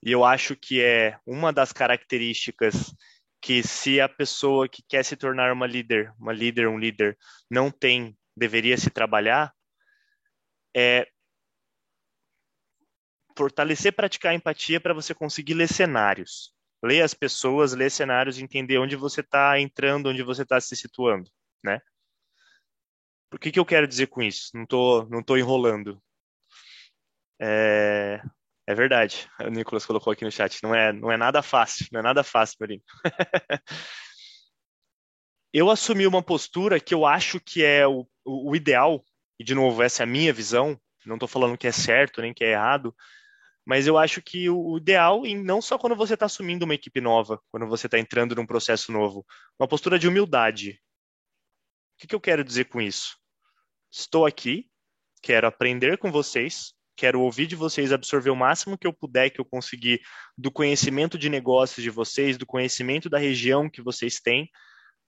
e 0.02 0.12
eu 0.12 0.26
acho 0.26 0.56
que 0.56 0.82
é 0.82 1.18
uma 1.26 1.54
das 1.54 1.72
características 1.72 2.94
que 3.42 3.64
se 3.64 4.02
a 4.02 4.10
pessoa 4.10 4.68
que 4.68 4.84
quer 4.88 5.04
se 5.04 5.16
tornar 5.16 5.52
uma 5.52 5.68
líder, 5.68 6.14
uma 6.20 6.34
líder, 6.34 6.68
um 6.68 6.78
líder, 6.78 7.18
não 7.50 7.72
tem, 7.72 8.18
deveria 8.36 8.78
se 8.78 8.90
trabalhar, 8.90 9.54
é 10.76 11.08
fortalecer, 13.38 13.94
praticar 13.94 14.34
empatia 14.34 14.80
para 14.80 14.94
você 14.94 15.14
conseguir 15.14 15.54
ler 15.54 15.68
cenários. 15.68 16.54
Ler 16.84 17.02
as 17.02 17.14
pessoas, 17.14 17.74
ler 17.74 17.90
cenários, 17.90 18.38
entender 18.38 18.78
onde 18.78 18.96
você 18.96 19.22
está 19.22 19.60
entrando, 19.60 20.10
onde 20.10 20.22
você 20.22 20.44
está 20.44 20.60
se 20.60 20.76
situando, 20.76 21.30
né? 21.64 21.80
Por 23.34 23.40
que, 23.40 23.52
que 23.52 23.60
eu 23.60 23.66
quero 23.66 23.88
dizer 23.88 24.06
com 24.06 24.22
isso? 24.22 24.52
Não 24.54 24.64
tô, 24.64 25.08
não 25.10 25.24
tô 25.24 25.36
enrolando. 25.36 26.00
É, 27.42 28.22
é 28.68 28.76
verdade. 28.76 29.28
O 29.42 29.50
Nicolas 29.50 29.88
colocou 29.88 30.14
aqui 30.14 30.24
no 30.24 30.32
chat. 30.32 30.62
Não 30.62 30.76
é, 30.76 30.94
não 30.94 31.12
é 31.12 31.18
nada 31.18 31.42
fácil. 31.42 31.88
Não 31.92 32.00
é 32.00 32.04
nada 32.04 32.24
fácil, 32.24 32.58
Marinho. 32.60 32.84
eu 35.52 35.68
assumi 35.72 36.06
uma 36.06 36.22
postura 36.22 36.80
que 36.80 36.94
eu 36.94 37.08
acho 37.08 37.40
que 37.40 37.64
é 37.64 37.88
o, 37.88 38.08
o, 38.24 38.52
o 38.52 38.56
ideal, 38.56 39.04
e 39.40 39.44
de 39.44 39.56
novo, 39.56 39.82
essa 39.82 40.04
é 40.04 40.06
a 40.06 40.08
minha 40.08 40.32
visão, 40.32 40.80
não 41.04 41.16
estou 41.16 41.28
falando 41.28 41.58
que 41.58 41.66
é 41.66 41.72
certo 41.72 42.22
nem 42.22 42.36
que 42.36 42.44
é 42.44 42.52
errado, 42.52 42.96
mas 43.66 43.88
eu 43.88 43.98
acho 43.98 44.22
que 44.22 44.48
o 44.48 44.78
ideal, 44.78 45.26
em 45.26 45.44
não 45.44 45.60
só 45.60 45.80
quando 45.80 45.96
você 45.96 46.14
está 46.14 46.28
assumindo 46.28 46.66
uma 46.66 46.76
equipe 46.76 47.02
nova, 47.02 47.42
quando 47.50 47.66
você 47.66 47.88
está 47.88 47.98
entrando 47.98 48.36
num 48.36 48.46
processo 48.46 48.92
novo, 48.92 49.26
uma 49.60 49.68
postura 49.68 49.98
de 49.98 50.08
humildade. 50.08 50.80
O 51.96 52.02
que, 52.02 52.08
que 52.08 52.14
eu 52.16 52.22
quero 52.22 52.44
dizer 52.44 52.66
com 52.66 52.80
isso? 52.80 53.23
Estou 53.96 54.26
aqui, 54.26 54.66
quero 55.22 55.46
aprender 55.46 56.00
com 56.00 56.12
vocês, 56.12 56.74
quero 56.98 57.22
ouvir 57.22 57.46
de 57.46 57.56
vocês, 57.56 57.92
absorver 57.92 58.32
o 58.32 58.36
máximo 58.36 58.76
que 58.76 58.88
eu 58.88 58.92
puder, 58.92 59.30
que 59.30 59.40
eu 59.40 59.46
conseguir, 59.46 60.02
do 60.36 60.52
conhecimento 60.52 61.16
de 61.16 61.30
negócios 61.30 61.84
de 61.84 61.92
vocês, 61.92 62.36
do 62.36 62.44
conhecimento 62.44 63.08
da 63.08 63.20
região 63.20 63.70
que 63.70 63.84
vocês 63.84 64.20
têm, 64.20 64.50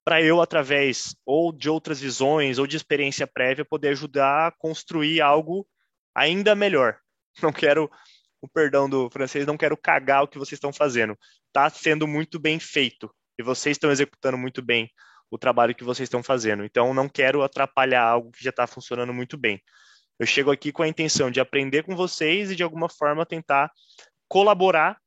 para 0.04 0.22
eu, 0.22 0.40
através 0.40 1.16
ou 1.26 1.52
de 1.52 1.68
outras 1.68 2.00
visões 2.00 2.60
ou 2.60 2.68
de 2.68 2.78
experiência 2.78 3.26
prévia, 3.26 3.66
poder 3.66 3.90
ajudar 3.90 4.50
a 4.50 4.52
construir 4.52 5.20
algo 5.20 5.68
ainda 6.14 6.54
melhor. 6.54 7.00
Não 7.42 7.52
quero 7.52 7.90
o 8.40 8.48
perdão 8.48 8.88
do 8.88 9.10
francês, 9.10 9.48
não 9.48 9.58
quero 9.58 9.76
cagar 9.76 10.22
o 10.22 10.28
que 10.28 10.38
vocês 10.38 10.58
estão 10.58 10.72
fazendo. 10.72 11.18
Está 11.48 11.68
sendo 11.72 12.08
muito 12.08 12.38
bem 12.38 12.60
feito 12.60 13.12
e 13.40 13.42
vocês 13.42 13.76
estão 13.76 13.90
executando 13.90 14.38
muito 14.38 14.62
bem 14.62 14.92
o 15.30 15.38
trabalho 15.38 15.76
que 15.76 15.84
vocês 15.84 16.08
estão 16.08 16.24
fazendo. 16.24 16.64
Então, 16.64 16.94
não 16.94 17.10
quero 17.10 17.44
atrapalhar 17.44 18.04
algo 18.04 18.32
que 18.32 18.44
já 18.44 18.50
está 18.50 18.68
funcionando 18.68 19.14
muito 19.14 19.38
bem. 19.38 19.62
Eu 20.20 20.26
chego 20.26 20.52
aqui 20.52 20.72
com 20.72 20.84
a 20.84 20.88
intenção 20.88 21.30
de 21.30 21.40
aprender 21.40 21.84
com 21.84 21.96
vocês 21.96 22.52
e, 22.52 22.56
de 22.56 22.64
alguma 22.64 22.88
forma, 22.88 23.26
tentar 23.26 23.72
colaborar 24.28 24.98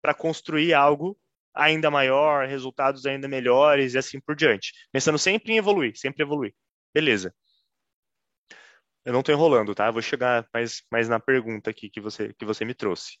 para 0.00 0.14
construir 0.14 0.72
algo 0.74 1.18
ainda 1.54 1.90
maior, 1.90 2.46
resultados 2.46 3.06
ainda 3.06 3.28
melhores 3.28 3.94
e 3.94 3.98
assim 3.98 4.20
por 4.20 4.34
diante. 4.34 4.72
Pensando 4.90 5.18
sempre 5.18 5.52
em 5.52 5.56
evoluir, 5.58 5.96
sempre 5.96 6.22
evoluir. 6.22 6.54
Beleza. 6.92 7.34
Eu 9.04 9.12
não 9.12 9.20
estou 9.20 9.34
enrolando, 9.34 9.74
tá? 9.74 9.90
vou 9.90 10.00
chegar 10.00 10.48
mais, 10.52 10.82
mais 10.90 11.08
na 11.08 11.20
pergunta 11.20 11.70
aqui 11.70 11.90
que 11.90 12.00
você, 12.00 12.32
que 12.32 12.44
você 12.44 12.64
me 12.64 12.74
trouxe. 12.74 13.18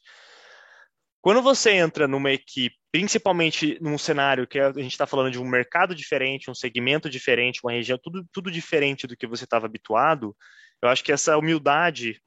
Quando 1.24 1.40
você 1.40 1.70
entra 1.70 2.06
numa 2.06 2.30
equipe, 2.30 2.76
principalmente 2.92 3.78
num 3.80 3.96
cenário 3.96 4.46
que 4.46 4.58
a 4.58 4.70
gente 4.72 4.92
está 4.92 5.06
falando 5.06 5.30
de 5.30 5.38
um 5.38 5.48
mercado 5.48 5.94
diferente, 5.94 6.50
um 6.50 6.54
segmento 6.54 7.08
diferente, 7.08 7.60
uma 7.64 7.72
região, 7.72 7.96
tudo, 7.96 8.28
tudo 8.30 8.50
diferente 8.50 9.06
do 9.06 9.16
que 9.16 9.26
você 9.26 9.44
estava 9.44 9.64
habituado, 9.64 10.36
eu 10.82 10.88
acho 10.90 11.02
que 11.02 11.10
essa 11.10 11.38
humildade, 11.38 12.22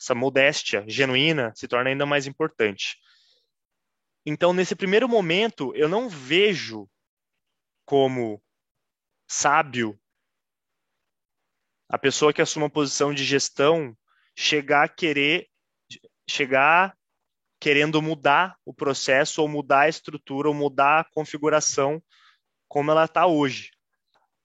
essa 0.00 0.14
modéstia 0.14 0.84
genuína 0.86 1.52
se 1.56 1.66
torna 1.66 1.90
ainda 1.90 2.06
mais 2.06 2.28
importante. 2.28 2.96
Então, 4.24 4.52
nesse 4.52 4.76
primeiro 4.76 5.08
momento, 5.08 5.74
eu 5.74 5.88
não 5.88 6.08
vejo 6.08 6.88
como 7.84 8.40
sábio 9.28 9.98
a 11.88 11.98
pessoa 11.98 12.32
que 12.32 12.40
assume 12.40 12.62
uma 12.62 12.70
posição 12.70 13.12
de 13.12 13.24
gestão 13.24 13.98
chegar 14.36 14.84
a 14.84 14.88
querer 14.88 15.48
chegar 16.30 16.95
querendo 17.60 18.00
mudar 18.02 18.56
o 18.64 18.72
processo 18.72 19.42
ou 19.42 19.48
mudar 19.48 19.80
a 19.80 19.88
estrutura 19.88 20.48
ou 20.48 20.54
mudar 20.54 21.00
a 21.00 21.04
configuração 21.04 22.02
como 22.68 22.90
ela 22.90 23.04
está 23.04 23.26
hoje. 23.26 23.70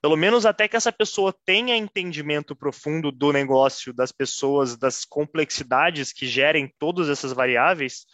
Pelo 0.02 0.18
menos 0.18 0.46
até 0.46 0.68
que 0.68 0.76
essa 0.76 0.92
pessoa 0.92 1.36
tenha 1.46 1.76
entendimento 1.76 2.56
profundo 2.56 3.12
do 3.12 3.32
negócio, 3.32 3.94
das 3.94 4.12
pessoas, 4.12 4.76
das 4.76 5.06
complexidades 5.06 6.12
que 6.12 6.26
gerem 6.26 6.74
todas 6.80 7.08
essas 7.08 7.34
variáveis, 7.34 8.06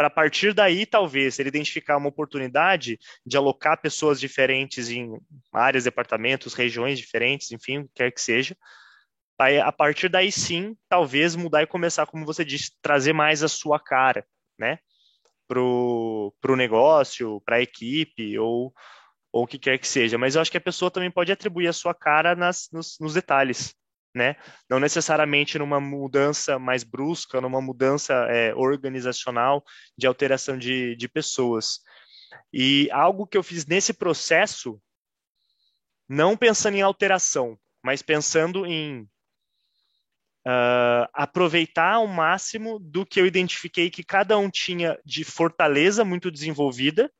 para 0.00 0.06
a 0.06 0.10
partir 0.10 0.54
daí, 0.54 0.86
talvez, 0.86 1.38
ele 1.38 1.50
identificar 1.50 1.98
uma 1.98 2.08
oportunidade 2.08 2.98
de 3.24 3.36
alocar 3.36 3.80
pessoas 3.80 4.18
diferentes 4.18 4.88
em 4.88 5.20
áreas, 5.52 5.84
departamentos, 5.84 6.54
regiões 6.54 6.98
diferentes, 6.98 7.52
enfim, 7.52 7.86
quer 7.94 8.10
que 8.10 8.20
seja. 8.20 8.56
Aí, 9.40 9.58
a 9.58 9.72
partir 9.72 10.08
daí, 10.08 10.30
sim, 10.30 10.76
talvez 10.88 11.34
mudar 11.34 11.62
e 11.62 11.66
começar, 11.66 12.06
como 12.06 12.26
você 12.26 12.44
disse, 12.44 12.72
trazer 12.82 13.12
mais 13.12 13.42
a 13.42 13.48
sua 13.48 13.80
cara, 13.80 14.26
né? 14.58 14.78
Para 15.48 15.60
o 15.62 16.56
negócio, 16.56 17.40
para 17.40 17.56
a 17.56 17.62
equipe, 17.62 18.38
ou, 18.38 18.72
ou 19.32 19.44
o 19.44 19.46
que 19.46 19.58
quer 19.58 19.78
que 19.78 19.88
seja. 19.88 20.18
Mas 20.18 20.34
eu 20.34 20.42
acho 20.42 20.50
que 20.50 20.58
a 20.58 20.60
pessoa 20.60 20.90
também 20.90 21.10
pode 21.10 21.32
atribuir 21.32 21.68
a 21.68 21.72
sua 21.72 21.94
cara 21.94 22.36
nas, 22.36 22.68
nos, 22.70 22.98
nos 23.00 23.14
detalhes 23.14 23.74
né? 24.14 24.36
Não 24.68 24.80
necessariamente 24.80 25.58
numa 25.58 25.80
mudança 25.80 26.58
mais 26.58 26.82
brusca, 26.82 27.40
numa 27.40 27.60
mudança 27.60 28.12
é, 28.28 28.54
organizacional 28.54 29.64
de 29.96 30.06
alteração 30.06 30.58
de, 30.58 30.96
de 30.96 31.08
pessoas. 31.08 31.80
E 32.52 32.88
algo 32.90 33.26
que 33.26 33.38
eu 33.38 33.42
fiz 33.42 33.66
nesse 33.66 33.92
processo, 33.92 34.80
não 36.08 36.36
pensando 36.36 36.76
em 36.76 36.82
alteração, 36.82 37.58
mas 37.82 38.02
pensando 38.02 38.66
em 38.66 39.08
uh, 40.46 41.08
aproveitar 41.12 41.94
ao 41.94 42.06
máximo 42.06 42.78
do 42.78 43.04
que 43.04 43.20
eu 43.20 43.26
identifiquei 43.26 43.90
que 43.90 44.02
cada 44.02 44.38
um 44.38 44.50
tinha 44.50 44.98
de 45.04 45.24
fortaleza 45.24 46.04
muito 46.04 46.30
desenvolvida 46.30 47.12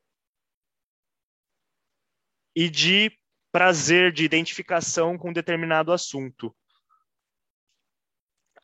e 2.55 2.69
de 2.69 3.13
prazer, 3.53 4.13
de 4.13 4.25
identificação 4.25 5.19
com 5.19 5.33
determinado 5.33 5.93
assunto. 5.93 6.55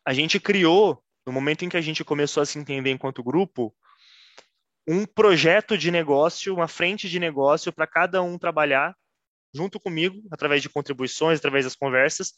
A 0.04 0.12
gente 0.12 0.38
criou, 0.38 1.02
no 1.26 1.32
momento 1.32 1.64
em 1.64 1.68
que 1.68 1.76
a 1.76 1.80
gente 1.80 2.04
começou 2.04 2.42
a 2.42 2.46
se 2.46 2.58
entender 2.58 2.90
enquanto 2.90 3.24
grupo, 3.24 3.74
um 4.86 5.04
projeto 5.04 5.76
de 5.76 5.90
negócio, 5.90 6.54
uma 6.54 6.68
frente 6.68 7.08
de 7.08 7.18
negócio 7.18 7.72
para 7.72 7.88
cada 7.88 8.22
um 8.22 8.38
trabalhar 8.38 8.96
junto 9.52 9.80
comigo, 9.80 10.22
através 10.30 10.62
de 10.62 10.68
contribuições, 10.68 11.38
através 11.38 11.64
das 11.64 11.74
conversas, 11.74 12.34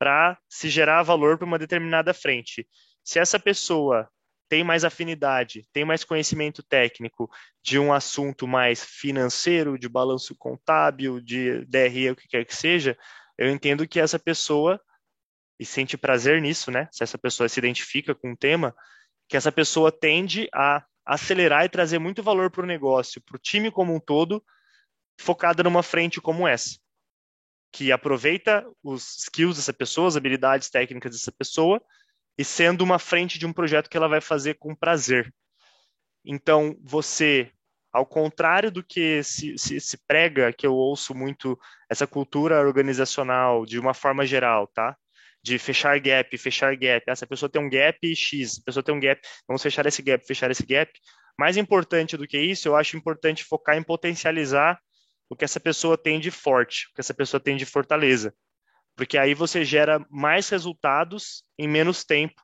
para 0.00 0.38
se 0.48 0.70
gerar 0.70 1.02
valor 1.02 1.36
para 1.36 1.44
uma 1.44 1.58
determinada 1.58 2.14
frente. 2.14 2.66
Se 3.04 3.18
essa 3.18 3.38
pessoa 3.38 4.08
tem 4.48 4.64
mais 4.64 4.82
afinidade, 4.82 5.68
tem 5.74 5.84
mais 5.84 6.04
conhecimento 6.04 6.62
técnico 6.62 7.30
de 7.62 7.78
um 7.78 7.92
assunto 7.92 8.48
mais 8.48 8.82
financeiro, 8.82 9.78
de 9.78 9.90
balanço 9.90 10.34
contábil, 10.34 11.20
de 11.20 11.66
DRE, 11.66 12.12
o 12.12 12.16
que 12.16 12.26
quer 12.26 12.46
que 12.46 12.56
seja, 12.56 12.96
eu 13.36 13.50
entendo 13.50 13.86
que 13.86 14.00
essa 14.00 14.18
pessoa 14.18 14.80
e 15.58 15.66
sente 15.66 15.98
prazer 15.98 16.40
nisso, 16.40 16.70
né? 16.70 16.88
Se 16.90 17.04
essa 17.04 17.18
pessoa 17.18 17.46
se 17.46 17.60
identifica 17.60 18.14
com 18.14 18.32
o 18.32 18.36
tema, 18.36 18.74
que 19.28 19.36
essa 19.36 19.52
pessoa 19.52 19.92
tende 19.92 20.48
a 20.54 20.82
acelerar 21.04 21.66
e 21.66 21.68
trazer 21.68 21.98
muito 21.98 22.22
valor 22.22 22.50
para 22.50 22.62
o 22.62 22.66
negócio, 22.66 23.20
para 23.20 23.36
o 23.36 23.38
time 23.38 23.70
como 23.70 23.94
um 23.94 24.00
todo, 24.00 24.42
focada 25.20 25.62
numa 25.62 25.82
frente 25.82 26.22
como 26.22 26.48
essa, 26.48 26.78
que 27.72 27.92
aproveita 27.92 28.66
os 28.82 29.18
skills 29.18 29.56
dessa 29.56 29.72
pessoa, 29.72 30.08
as 30.08 30.16
habilidades 30.16 30.70
técnicas 30.70 31.12
dessa 31.12 31.32
pessoa, 31.32 31.80
e 32.36 32.44
sendo 32.44 32.82
uma 32.82 32.98
frente 32.98 33.38
de 33.38 33.46
um 33.46 33.52
projeto 33.52 33.88
que 33.88 33.96
ela 33.96 34.08
vai 34.08 34.20
fazer 34.20 34.54
com 34.54 34.74
prazer. 34.74 35.32
Então, 36.24 36.76
você, 36.82 37.50
ao 37.92 38.06
contrário 38.06 38.70
do 38.70 38.82
que 38.82 39.22
se, 39.22 39.56
se, 39.58 39.80
se 39.80 39.98
prega, 40.06 40.52
que 40.52 40.66
eu 40.66 40.74
ouço 40.74 41.14
muito 41.14 41.58
essa 41.88 42.06
cultura 42.06 42.60
organizacional 42.60 43.64
de 43.64 43.78
uma 43.78 43.94
forma 43.94 44.26
geral, 44.26 44.66
tá? 44.66 44.96
de 45.42 45.58
fechar 45.58 45.98
gap, 46.00 46.36
fechar 46.36 46.76
gap. 46.76 47.02
Essa 47.06 47.26
pessoa 47.26 47.48
tem 47.48 47.62
um 47.62 47.70
gap 47.70 48.14
X, 48.14 48.58
a 48.58 48.64
pessoa 48.64 48.82
tem 48.82 48.94
um 48.94 49.00
gap, 49.00 49.20
vamos 49.46 49.62
fechar 49.62 49.86
esse 49.86 50.02
gap, 50.02 50.24
fechar 50.26 50.50
esse 50.50 50.64
gap. 50.64 50.92
Mais 51.38 51.56
importante 51.56 52.16
do 52.16 52.26
que 52.26 52.38
isso, 52.38 52.68
eu 52.68 52.76
acho 52.76 52.96
importante 52.96 53.44
focar 53.44 53.76
em 53.76 53.82
potencializar 53.82 54.78
o 55.30 55.36
que 55.36 55.44
essa 55.44 55.60
pessoa 55.60 55.96
tem 55.96 56.18
de 56.18 56.30
forte, 56.30 56.88
o 56.90 56.94
que 56.94 57.00
essa 57.00 57.14
pessoa 57.14 57.40
tem 57.40 57.56
de 57.56 57.64
fortaleza. 57.64 58.34
Porque 58.96 59.16
aí 59.16 59.32
você 59.32 59.64
gera 59.64 60.04
mais 60.10 60.48
resultados 60.48 61.44
em 61.56 61.68
menos 61.68 62.04
tempo 62.04 62.42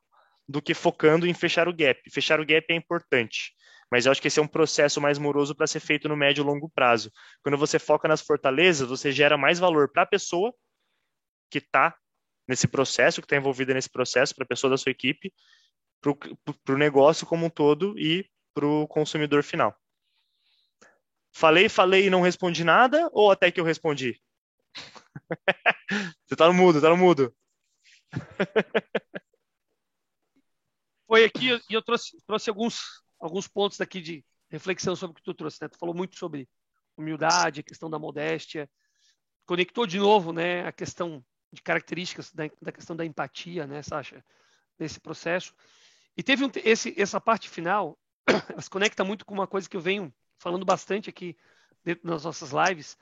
do 0.48 0.62
que 0.62 0.72
focando 0.72 1.26
em 1.26 1.34
fechar 1.34 1.68
o 1.68 1.74
gap. 1.74 2.00
Fechar 2.08 2.40
o 2.40 2.46
gap 2.46 2.64
é 2.70 2.76
importante, 2.76 3.52
mas 3.90 4.06
eu 4.06 4.12
acho 4.12 4.22
que 4.22 4.28
esse 4.28 4.38
é 4.38 4.42
um 4.42 4.46
processo 4.46 5.00
mais 5.00 5.18
moroso 5.18 5.54
para 5.54 5.66
ser 5.66 5.80
feito 5.80 6.08
no 6.08 6.16
médio 6.16 6.42
e 6.42 6.46
longo 6.46 6.70
prazo. 6.70 7.10
Quando 7.42 7.58
você 7.58 7.78
foca 7.78 8.06
nas 8.06 8.20
fortalezas, 8.20 8.88
você 8.88 9.10
gera 9.10 9.36
mais 9.36 9.58
valor 9.58 9.90
para 9.90 10.02
a 10.04 10.06
pessoa 10.06 10.54
que 11.50 11.58
está 11.58 11.96
nesse 12.48 12.68
processo, 12.68 13.20
que 13.20 13.26
está 13.26 13.36
envolvida 13.36 13.74
nesse 13.74 13.90
processo, 13.90 14.32
para 14.32 14.44
a 14.44 14.48
pessoa 14.48 14.70
da 14.70 14.78
sua 14.78 14.92
equipe, 14.92 15.34
para 16.00 16.74
o 16.74 16.78
negócio 16.78 17.26
como 17.26 17.46
um 17.46 17.50
todo 17.50 17.98
e 17.98 18.24
para 18.54 18.64
o 18.64 18.86
consumidor 18.86 19.42
final. 19.42 19.76
Falei, 21.38 21.68
falei 21.68 22.06
e 22.06 22.10
não 22.10 22.22
respondi 22.22 22.64
nada, 22.64 23.10
ou 23.12 23.30
até 23.30 23.52
que 23.52 23.60
eu 23.60 23.64
respondi? 23.64 24.18
Você 26.24 26.32
está 26.32 26.46
no 26.46 26.54
mudo, 26.54 26.78
está 26.78 26.88
no 26.88 26.96
mudo. 26.96 27.36
Foi 31.06 31.24
aqui 31.24 31.50
e 31.68 31.74
eu 31.74 31.82
trouxe, 31.82 32.16
trouxe 32.26 32.48
alguns, 32.48 33.02
alguns 33.20 33.46
pontos 33.46 33.76
daqui 33.76 34.00
de 34.00 34.24
reflexão 34.48 34.96
sobre 34.96 35.12
o 35.12 35.14
que 35.16 35.22
tu 35.22 35.34
trouxe. 35.34 35.58
Né? 35.60 35.68
Tu 35.68 35.76
falou 35.76 35.94
muito 35.94 36.16
sobre 36.16 36.48
humildade, 36.96 37.60
a 37.60 37.64
questão 37.64 37.90
da 37.90 37.98
modéstia, 37.98 38.66
conectou 39.44 39.86
de 39.86 39.98
novo 39.98 40.32
né, 40.32 40.66
a 40.66 40.72
questão 40.72 41.22
de 41.52 41.60
características 41.60 42.32
da, 42.32 42.44
da 42.62 42.72
questão 42.72 42.96
da 42.96 43.04
empatia, 43.04 43.66
né, 43.66 43.82
Sasha, 43.82 44.24
nesse 44.78 44.98
processo. 44.98 45.54
E 46.16 46.22
teve 46.22 46.46
um, 46.46 46.50
esse, 46.64 46.98
essa 46.98 47.20
parte 47.20 47.46
final, 47.46 47.98
se 48.58 48.70
conecta 48.70 49.04
muito 49.04 49.26
com 49.26 49.34
uma 49.34 49.46
coisa 49.46 49.68
que 49.68 49.76
eu 49.76 49.82
venho 49.82 50.10
falando 50.38 50.64
bastante 50.64 51.10
aqui 51.10 51.36
dentro 51.84 52.08
das 52.08 52.24
nossas 52.24 52.50
lives, 52.50 52.96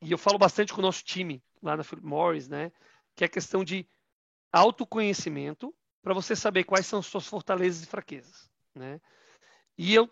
e 0.00 0.10
eu 0.10 0.18
falo 0.18 0.38
bastante 0.38 0.72
com 0.72 0.80
o 0.80 0.82
nosso 0.82 1.04
time 1.04 1.42
lá 1.62 1.76
na 1.76 1.84
Philip 1.84 2.06
Morris, 2.06 2.48
né? 2.48 2.72
Que 3.14 3.24
é 3.24 3.26
a 3.26 3.30
questão 3.30 3.62
de 3.62 3.88
autoconhecimento 4.52 5.74
para 6.02 6.12
você 6.12 6.34
saber 6.34 6.64
quais 6.64 6.86
são 6.86 6.98
as 6.98 7.06
suas 7.06 7.26
fortalezas 7.26 7.84
e 7.84 7.86
fraquezas, 7.86 8.50
né? 8.74 9.00
E 9.78 9.94
eu, 9.94 10.10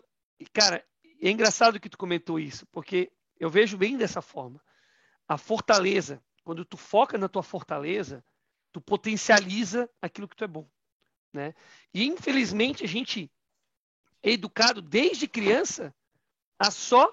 cara, 0.53 0.83
é 1.21 1.29
engraçado 1.29 1.79
que 1.79 1.89
tu 1.89 1.97
comentou 1.97 2.39
isso, 2.39 2.65
porque 2.67 3.11
eu 3.39 3.49
vejo 3.49 3.77
bem 3.77 3.97
dessa 3.97 4.21
forma. 4.21 4.63
A 5.27 5.37
fortaleza, 5.37 6.23
quando 6.43 6.63
tu 6.63 6.77
foca 6.77 7.17
na 7.17 7.27
tua 7.27 7.43
fortaleza, 7.43 8.23
tu 8.71 8.79
potencializa 8.79 9.89
aquilo 10.01 10.27
que 10.27 10.35
tu 10.35 10.45
é 10.45 10.47
bom, 10.47 10.69
né? 11.33 11.53
E 11.93 12.05
infelizmente 12.05 12.85
a 12.85 12.87
gente 12.87 13.29
é 14.23 14.31
educado 14.31 14.81
desde 14.81 15.27
criança 15.27 15.93
a 16.61 16.71
só 16.71 17.11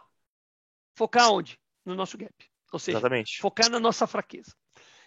focar 0.95 1.31
onde? 1.31 1.59
No 1.85 1.95
nosso 1.95 2.19
gap. 2.19 2.35
Ou 2.73 2.79
seja, 2.79 2.99
Exatamente. 2.99 3.41
focar 3.41 3.71
na 3.71 3.81
nossa 3.81 4.07
fraqueza. 4.07 4.55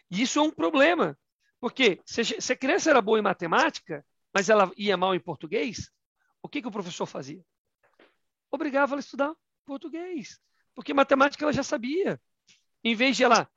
E 0.10 0.22
isso 0.22 0.40
é 0.40 0.42
um 0.42 0.52
problema, 0.52 1.18
porque 1.60 2.02
se, 2.06 2.24
se 2.24 2.54
a 2.54 2.58
criança 2.58 2.90
era 2.90 3.02
boa 3.02 3.20
em 3.20 3.22
matemática, 3.22 4.06
mas 4.34 4.50
ela 4.50 4.72
ia 4.76 4.98
mal 4.98 5.14
em 5.14 5.20
português, 5.20 5.92
o 6.42 6.50
que, 6.50 6.62
que 6.62 6.68
o 6.68 6.72
professor 6.72 7.06
fazia? 7.06 7.44
Obrigava 8.50 8.94
ela 8.94 9.00
a 9.00 9.06
estudar 9.06 9.34
português, 9.66 10.40
porque 10.74 10.94
matemática 10.94 11.46
ela 11.46 11.54
já 11.54 11.64
sabia. 11.64 12.20
Em 12.84 12.96
vez 12.96 13.16
de 13.16 13.24
ela 13.24 13.48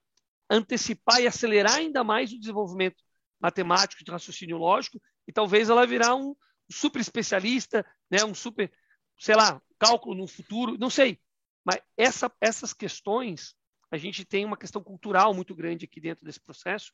antecipar 0.50 1.20
e 1.20 1.26
acelerar 1.26 1.76
ainda 1.76 2.04
mais 2.04 2.30
o 2.30 2.38
desenvolvimento 2.38 3.02
matemático 3.40 4.04
de 4.04 4.10
raciocínio 4.10 4.58
lógico, 4.58 5.00
e 5.26 5.32
talvez 5.32 5.70
ela 5.70 5.86
virar 5.86 6.14
um 6.14 6.36
super 6.70 7.00
especialista, 7.00 7.84
né, 8.10 8.24
um 8.24 8.34
super, 8.34 8.72
sei 9.18 9.34
lá, 9.34 9.60
cálculo 9.84 10.14
no 10.14 10.26
futuro, 10.26 10.76
não 10.78 10.90
sei. 10.90 11.18
Mas 11.64 11.80
essa, 11.96 12.32
essas 12.40 12.72
questões 12.72 13.54
a 13.90 13.96
gente 13.96 14.24
tem 14.24 14.44
uma 14.44 14.56
questão 14.56 14.82
cultural 14.82 15.32
muito 15.32 15.54
grande 15.54 15.84
aqui 15.84 16.00
dentro 16.00 16.24
desse 16.24 16.40
processo. 16.40 16.92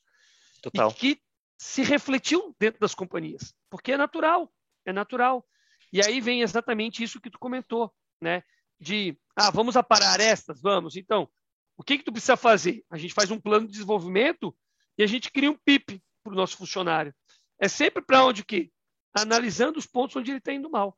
Total. 0.63 0.93
que 0.93 1.19
se 1.59 1.83
refletiu 1.83 2.55
dentro 2.59 2.81
das 2.81 2.95
companhias, 2.95 3.55
porque 3.71 3.93
é 3.93 3.97
natural, 3.97 4.53
é 4.85 4.93
natural. 4.93 5.47
E 5.91 6.03
aí 6.03 6.21
vem 6.21 6.43
exatamente 6.43 7.03
isso 7.03 7.21
que 7.21 7.31
tu 7.31 7.39
comentou, 7.39 7.93
né? 8.21 8.43
De, 8.79 9.19
ah, 9.35 9.51
vamos 9.51 9.77
aparar 9.77 10.13
arestas, 10.13 10.61
vamos. 10.61 10.97
Então, 10.97 11.29
o 11.77 11.83
que 11.83 11.99
que 11.99 12.05
tu 12.05 12.13
precisa 12.13 12.37
fazer? 12.37 12.85
A 12.91 12.99
gente 12.99 13.15
faz 13.15 13.31
um 13.31 13.41
plano 13.41 13.67
de 13.67 13.73
desenvolvimento 13.73 14.55
e 14.99 15.03
a 15.03 15.07
gente 15.07 15.31
cria 15.31 15.51
um 15.51 15.57
PIP 15.57 16.03
para 16.23 16.33
o 16.33 16.37
nosso 16.37 16.57
funcionário. 16.57 17.15
É 17.59 17.69
sempre 17.69 18.03
para 18.03 18.25
onde 18.25 18.45
que? 18.45 18.71
Analisando 19.15 19.79
os 19.79 19.87
pontos 19.87 20.17
onde 20.17 20.31
ele 20.31 20.39
está 20.39 20.53
indo 20.53 20.71
mal. 20.71 20.97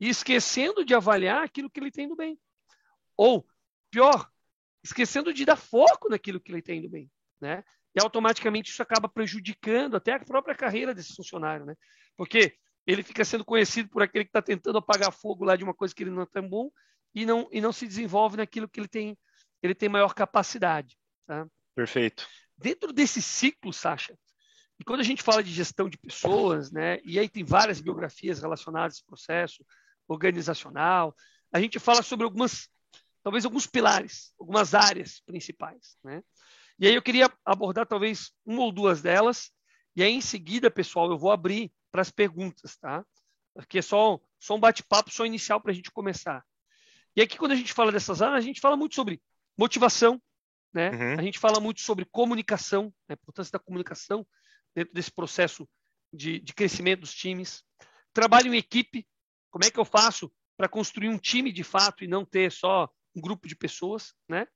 E 0.00 0.08
esquecendo 0.08 0.84
de 0.84 0.94
avaliar 0.94 1.42
aquilo 1.42 1.70
que 1.70 1.80
ele 1.80 1.88
está 1.88 2.02
indo 2.02 2.16
bem. 2.16 2.38
Ou, 3.16 3.46
pior, 3.90 4.30
esquecendo 4.82 5.32
de 5.32 5.44
dar 5.44 5.56
foco 5.56 6.08
naquilo 6.08 6.40
que 6.40 6.50
ele 6.50 6.60
está 6.60 6.72
indo 6.72 6.88
bem, 6.88 7.10
né? 7.40 7.64
E 7.94 8.00
automaticamente 8.00 8.70
isso 8.70 8.82
acaba 8.82 9.08
prejudicando 9.08 9.96
até 9.96 10.12
a 10.12 10.20
própria 10.20 10.54
carreira 10.54 10.94
desse 10.94 11.14
funcionário, 11.14 11.66
né? 11.66 11.74
Porque 12.16 12.56
ele 12.86 13.02
fica 13.02 13.24
sendo 13.24 13.44
conhecido 13.44 13.88
por 13.88 14.02
aquele 14.02 14.24
que 14.24 14.30
está 14.30 14.40
tentando 14.40 14.78
apagar 14.78 15.12
fogo 15.12 15.44
lá 15.44 15.56
de 15.56 15.64
uma 15.64 15.74
coisa 15.74 15.94
que 15.94 16.02
ele 16.02 16.10
não 16.10 16.22
é 16.22 16.26
tão 16.26 16.48
bom 16.48 16.70
e 17.14 17.26
não, 17.26 17.48
e 17.52 17.60
não 17.60 17.72
se 17.72 17.86
desenvolve 17.86 18.36
naquilo 18.36 18.68
que 18.68 18.80
ele 18.80 18.88
tem, 18.88 19.18
ele 19.62 19.74
tem 19.74 19.88
maior 19.88 20.14
capacidade. 20.14 20.96
Tá? 21.26 21.46
Perfeito. 21.74 22.26
Dentro 22.56 22.92
desse 22.92 23.20
ciclo, 23.20 23.72
Sasha, 23.72 24.16
e 24.78 24.84
quando 24.84 25.00
a 25.00 25.04
gente 25.04 25.22
fala 25.22 25.42
de 25.42 25.52
gestão 25.52 25.88
de 25.88 25.98
pessoas, 25.98 26.70
né, 26.70 27.00
e 27.04 27.18
aí 27.18 27.28
tem 27.28 27.44
várias 27.44 27.80
biografias 27.80 28.40
relacionadas 28.40 28.94
a 28.94 28.96
esse 28.96 29.04
processo 29.04 29.64
organizacional, 30.08 31.14
a 31.52 31.60
gente 31.60 31.78
fala 31.78 32.02
sobre 32.02 32.24
algumas 32.24 32.68
talvez 33.22 33.44
alguns 33.44 33.66
pilares, 33.66 34.32
algumas 34.40 34.74
áreas 34.74 35.20
principais. 35.20 35.98
Né? 36.02 36.22
E 36.78 36.86
aí 36.86 36.94
eu 36.94 37.02
queria 37.02 37.30
abordar 37.44 37.86
talvez 37.86 38.32
uma 38.44 38.62
ou 38.62 38.72
duas 38.72 39.02
delas, 39.02 39.50
e 39.94 40.02
aí 40.02 40.12
em 40.12 40.20
seguida, 40.20 40.70
pessoal, 40.70 41.10
eu 41.10 41.18
vou 41.18 41.30
abrir 41.30 41.70
para 41.90 42.00
as 42.00 42.10
perguntas, 42.10 42.76
tá? 42.76 43.04
Porque 43.52 43.78
é 43.78 43.82
só, 43.82 44.20
só 44.38 44.54
um 44.54 44.60
bate-papo, 44.60 45.10
só 45.10 45.26
inicial 45.26 45.60
para 45.60 45.72
a 45.72 45.74
gente 45.74 45.90
começar. 45.90 46.44
E 47.16 47.20
aqui, 47.20 47.36
quando 47.36 47.52
a 47.52 47.56
gente 47.56 47.72
fala 47.72 47.90
dessas 47.90 48.22
áreas, 48.22 48.38
a 48.38 48.46
gente 48.46 48.60
fala 48.60 48.76
muito 48.76 48.94
sobre 48.94 49.20
motivação, 49.56 50.22
né? 50.72 50.90
Uhum. 50.90 51.18
A 51.18 51.22
gente 51.22 51.38
fala 51.38 51.58
muito 51.58 51.80
sobre 51.80 52.04
comunicação, 52.04 52.84
né? 53.08 53.14
a 53.14 53.14
importância 53.14 53.52
da 53.52 53.58
comunicação 53.58 54.26
dentro 54.74 54.94
desse 54.94 55.10
processo 55.10 55.68
de, 56.12 56.38
de 56.38 56.54
crescimento 56.54 57.00
dos 57.00 57.12
times. 57.12 57.64
Trabalho 58.12 58.54
em 58.54 58.58
equipe, 58.58 59.06
como 59.50 59.64
é 59.64 59.70
que 59.70 59.78
eu 59.78 59.84
faço 59.84 60.32
para 60.56 60.68
construir 60.68 61.08
um 61.08 61.18
time 61.18 61.52
de 61.52 61.62
fato 61.62 62.04
e 62.04 62.08
não 62.08 62.24
ter 62.24 62.50
só 62.50 62.90
um 63.14 63.20
grupo 63.20 63.46
de 63.46 63.56
pessoas, 63.56 64.14
né? 64.28 64.46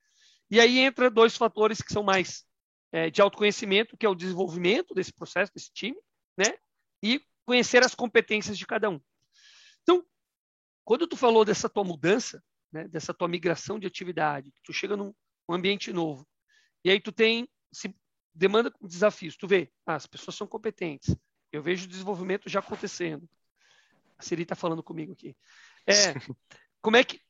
E 0.50 0.60
aí 0.60 0.78
entra 0.78 1.10
dois 1.10 1.36
fatores 1.36 1.80
que 1.80 1.92
são 1.92 2.02
mais 2.02 2.44
é, 2.92 3.08
de 3.10 3.22
autoconhecimento, 3.22 3.96
que 3.96 4.04
é 4.04 4.08
o 4.08 4.14
desenvolvimento 4.14 4.94
desse 4.94 5.12
processo, 5.12 5.52
desse 5.54 5.72
time, 5.72 5.96
né? 6.36 6.58
E 7.02 7.24
conhecer 7.46 7.82
as 7.82 7.94
competências 7.94 8.58
de 8.58 8.66
cada 8.66 8.90
um. 8.90 9.00
Então, 9.82 10.04
quando 10.84 11.06
tu 11.06 11.16
falou 11.16 11.44
dessa 11.44 11.68
tua 11.68 11.84
mudança, 11.84 12.42
né, 12.72 12.86
dessa 12.88 13.14
tua 13.14 13.28
migração 13.28 13.78
de 13.78 13.86
atividade, 13.86 14.52
tu 14.64 14.72
chega 14.72 14.96
num 14.96 15.14
um 15.48 15.54
ambiente 15.54 15.92
novo, 15.92 16.26
e 16.84 16.90
aí 16.90 17.00
tu 17.00 17.10
tem, 17.10 17.48
se 17.72 17.94
demanda 18.32 18.72
desafios, 18.80 19.36
tu 19.36 19.46
vê, 19.46 19.70
ah, 19.84 19.96
as 19.96 20.06
pessoas 20.06 20.36
são 20.36 20.46
competentes, 20.46 21.16
eu 21.50 21.62
vejo 21.62 21.84
o 21.84 21.88
desenvolvimento 21.88 22.48
já 22.48 22.60
acontecendo. 22.60 23.28
A 24.22 24.24
Siri 24.24 24.44
está 24.44 24.54
falando 24.54 24.84
comigo 24.84 25.12
aqui. 25.12 25.36
É, 25.84 26.14
como 26.80 26.96
é 26.96 27.02
que 27.02 27.20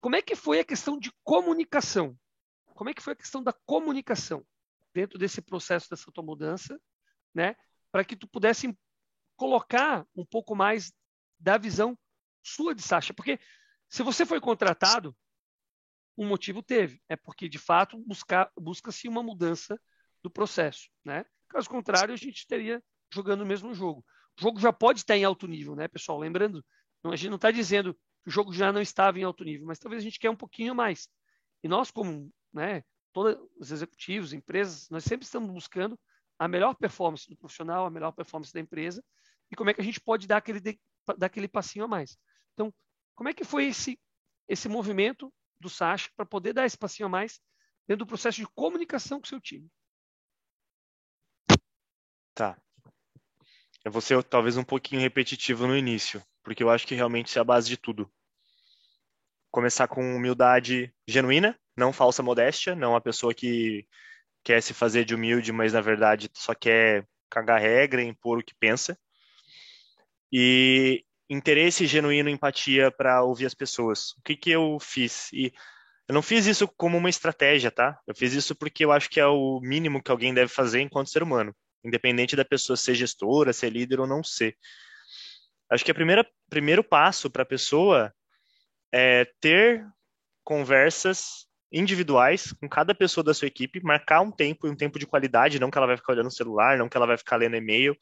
como 0.00 0.16
é 0.16 0.22
que 0.22 0.34
foi 0.34 0.60
a 0.60 0.64
questão 0.64 0.98
de 0.98 1.12
comunicação? 1.22 2.18
Como 2.66 2.88
é 2.88 2.94
que 2.94 3.02
foi 3.02 3.12
a 3.12 3.16
questão 3.16 3.42
da 3.42 3.52
comunicação 3.52 4.46
dentro 4.94 5.18
desse 5.18 5.42
processo 5.42 5.90
dessa 5.90 6.10
tua 6.10 6.24
mudança, 6.24 6.80
né? 7.34 7.54
Para 7.92 8.04
que 8.04 8.16
tu 8.16 8.26
pudesse 8.26 8.74
colocar 9.36 10.06
um 10.16 10.24
pouco 10.24 10.54
mais 10.54 10.90
da 11.38 11.58
visão 11.58 11.98
sua 12.42 12.74
de 12.74 12.80
Sasha, 12.80 13.12
porque 13.12 13.38
se 13.90 14.02
você 14.02 14.24
foi 14.24 14.40
contratado, 14.40 15.14
um 16.16 16.26
motivo 16.26 16.62
teve, 16.62 17.02
é 17.08 17.16
porque 17.16 17.48
de 17.48 17.58
fato 17.58 18.02
busca-se 18.56 19.06
uma 19.06 19.22
mudança 19.22 19.78
do 20.22 20.30
processo, 20.30 20.88
né? 21.04 21.26
Caso 21.48 21.68
contrário, 21.68 22.14
a 22.14 22.16
gente 22.16 22.38
estaria 22.38 22.82
jogando 23.12 23.42
o 23.42 23.46
mesmo 23.46 23.74
jogo. 23.74 24.04
O 24.38 24.40
jogo 24.40 24.60
já 24.60 24.72
pode 24.72 25.00
estar 25.00 25.16
em 25.16 25.24
alto 25.24 25.48
nível, 25.48 25.74
né, 25.74 25.88
pessoal? 25.88 26.18
Lembrando, 26.18 26.64
a 27.04 27.16
gente 27.16 27.30
não 27.30 27.36
está 27.36 27.50
dizendo 27.50 27.98
o 28.26 28.30
jogo 28.30 28.52
já 28.52 28.72
não 28.72 28.80
estava 28.80 29.18
em 29.18 29.24
alto 29.24 29.42
nível, 29.42 29.66
mas 29.66 29.78
talvez 29.78 30.02
a 30.02 30.04
gente 30.04 30.18
quer 30.18 30.30
um 30.30 30.36
pouquinho 30.36 30.74
mais. 30.74 31.08
E 31.62 31.68
nós, 31.68 31.90
como 31.90 32.30
né, 32.52 32.84
todos 33.12 33.36
os 33.58 33.72
executivos, 33.72 34.32
empresas, 34.32 34.88
nós 34.90 35.02
sempre 35.02 35.24
estamos 35.24 35.50
buscando 35.50 35.98
a 36.38 36.46
melhor 36.46 36.74
performance 36.74 37.28
do 37.28 37.36
profissional, 37.36 37.86
a 37.86 37.90
melhor 37.90 38.12
performance 38.12 38.52
da 38.52 38.60
empresa 38.60 39.02
e 39.50 39.56
como 39.56 39.70
é 39.70 39.74
que 39.74 39.80
a 39.80 39.84
gente 39.84 40.00
pode 40.00 40.26
dar 40.26 40.36
aquele, 40.36 40.60
dar 41.16 41.26
aquele 41.26 41.48
passinho 41.48 41.86
a 41.86 41.88
mais. 41.88 42.16
Então, 42.52 42.72
como 43.14 43.28
é 43.28 43.34
que 43.34 43.44
foi 43.44 43.66
esse, 43.66 43.98
esse 44.46 44.68
movimento 44.68 45.32
do 45.58 45.68
Sacha 45.68 46.10
para 46.14 46.26
poder 46.26 46.52
dar 46.52 46.66
esse 46.66 46.78
passinho 46.78 47.06
a 47.06 47.10
mais 47.10 47.40
dentro 47.88 48.04
do 48.04 48.08
processo 48.08 48.38
de 48.38 48.46
comunicação 48.48 49.18
com 49.18 49.24
o 49.24 49.28
seu 49.28 49.40
time? 49.40 49.68
Tá. 52.34 52.60
Eu 53.88 53.92
vou 53.92 54.02
ser 54.02 54.22
talvez 54.22 54.58
um 54.58 54.62
pouquinho 54.62 55.00
repetitivo 55.00 55.66
no 55.66 55.74
início, 55.74 56.22
porque 56.42 56.62
eu 56.62 56.68
acho 56.68 56.86
que 56.86 56.94
realmente 56.94 57.28
isso 57.28 57.38
é 57.38 57.40
a 57.40 57.44
base 57.44 57.70
de 57.70 57.78
tudo 57.78 58.06
começar 59.50 59.88
com 59.88 60.14
humildade 60.14 60.92
genuína, 61.08 61.58
não 61.74 61.90
falsa 61.90 62.22
modéstia, 62.22 62.74
não 62.74 62.94
a 62.94 63.00
pessoa 63.00 63.32
que 63.32 63.86
quer 64.44 64.62
se 64.62 64.74
fazer 64.74 65.06
de 65.06 65.14
humilde, 65.14 65.52
mas 65.52 65.72
na 65.72 65.80
verdade 65.80 66.28
só 66.34 66.54
quer 66.54 67.08
cagar 67.30 67.62
regra, 67.62 68.02
impor 68.02 68.40
o 68.40 68.44
que 68.44 68.54
pensa. 68.60 68.94
E 70.30 71.02
interesse 71.30 71.86
genuíno, 71.86 72.28
empatia 72.28 72.90
para 72.90 73.22
ouvir 73.22 73.46
as 73.46 73.54
pessoas. 73.54 74.10
O 74.18 74.22
que, 74.22 74.36
que 74.36 74.50
eu 74.50 74.76
fiz? 74.78 75.32
E 75.32 75.50
eu 76.06 76.14
não 76.14 76.20
fiz 76.20 76.44
isso 76.44 76.68
como 76.68 76.98
uma 76.98 77.08
estratégia, 77.08 77.70
tá? 77.70 77.98
Eu 78.06 78.14
fiz 78.14 78.34
isso 78.34 78.54
porque 78.54 78.84
eu 78.84 78.92
acho 78.92 79.08
que 79.08 79.18
é 79.18 79.26
o 79.26 79.60
mínimo 79.62 80.02
que 80.02 80.10
alguém 80.10 80.34
deve 80.34 80.52
fazer 80.52 80.82
enquanto 80.82 81.08
ser 81.08 81.22
humano, 81.22 81.56
independente 81.84 82.36
da 82.36 82.44
pessoa 82.44 82.76
ser 82.76 82.94
gestora, 82.94 83.52
ser 83.52 83.70
líder 83.70 84.00
ou 84.00 84.06
não 84.06 84.22
ser. 84.22 84.56
Acho 85.70 85.84
que 85.84 85.92
o 85.92 86.26
primeiro 86.48 86.82
passo 86.82 87.30
para 87.30 87.42
a 87.42 87.46
pessoa 87.46 88.12
é 88.92 89.26
ter 89.40 89.86
conversas 90.42 91.46
individuais 91.70 92.52
com 92.52 92.68
cada 92.68 92.94
pessoa 92.94 93.22
da 93.22 93.34
sua 93.34 93.48
equipe, 93.48 93.82
marcar 93.82 94.22
um 94.22 94.30
tempo 94.30 94.66
um 94.66 94.74
tempo 94.74 94.98
de 94.98 95.06
qualidade, 95.06 95.60
não 95.60 95.70
que 95.70 95.76
ela 95.76 95.86
vai 95.86 95.96
ficar 95.96 96.14
olhando 96.14 96.28
o 96.28 96.32
celular, 96.32 96.78
não 96.78 96.88
que 96.88 96.96
ela 96.96 97.06
vai 97.06 97.18
ficar 97.18 97.36
lendo 97.36 97.56
e-mail, 97.56 97.96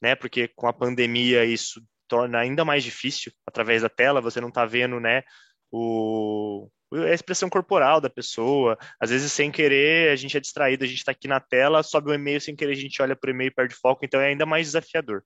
né? 0.00 0.14
Porque 0.14 0.48
com 0.48 0.66
a 0.68 0.72
pandemia 0.72 1.44
isso 1.44 1.82
torna 2.06 2.38
ainda 2.38 2.64
mais 2.64 2.84
difícil 2.84 3.32
através 3.46 3.82
da 3.82 3.88
tela, 3.88 4.20
você 4.20 4.40
não 4.40 4.48
está 4.48 4.66
vendo, 4.66 5.00
né? 5.00 5.22
O, 5.70 6.70
a 6.92 7.12
expressão 7.12 7.48
corporal 7.50 8.00
da 8.00 8.08
pessoa, 8.08 8.78
às 9.00 9.10
vezes 9.10 9.30
sem 9.32 9.50
querer 9.50 10.10
a 10.10 10.16
gente 10.16 10.36
é 10.36 10.40
distraído, 10.40 10.84
a 10.84 10.86
gente 10.86 10.98
está 10.98 11.12
aqui 11.12 11.28
na 11.28 11.40
tela, 11.40 11.82
sobe 11.82 12.08
o 12.08 12.12
um 12.12 12.14
e-mail 12.14 12.40
sem 12.40 12.56
querer 12.56 12.72
a 12.72 12.76
gente 12.76 13.00
olha 13.02 13.14
para 13.14 13.28
o 13.28 13.30
e-mail 13.30 13.48
e 13.48 13.54
perde 13.54 13.74
foco, 13.74 14.04
então 14.04 14.20
é 14.20 14.28
ainda 14.28 14.46
mais 14.46 14.68
desafiador. 14.68 15.22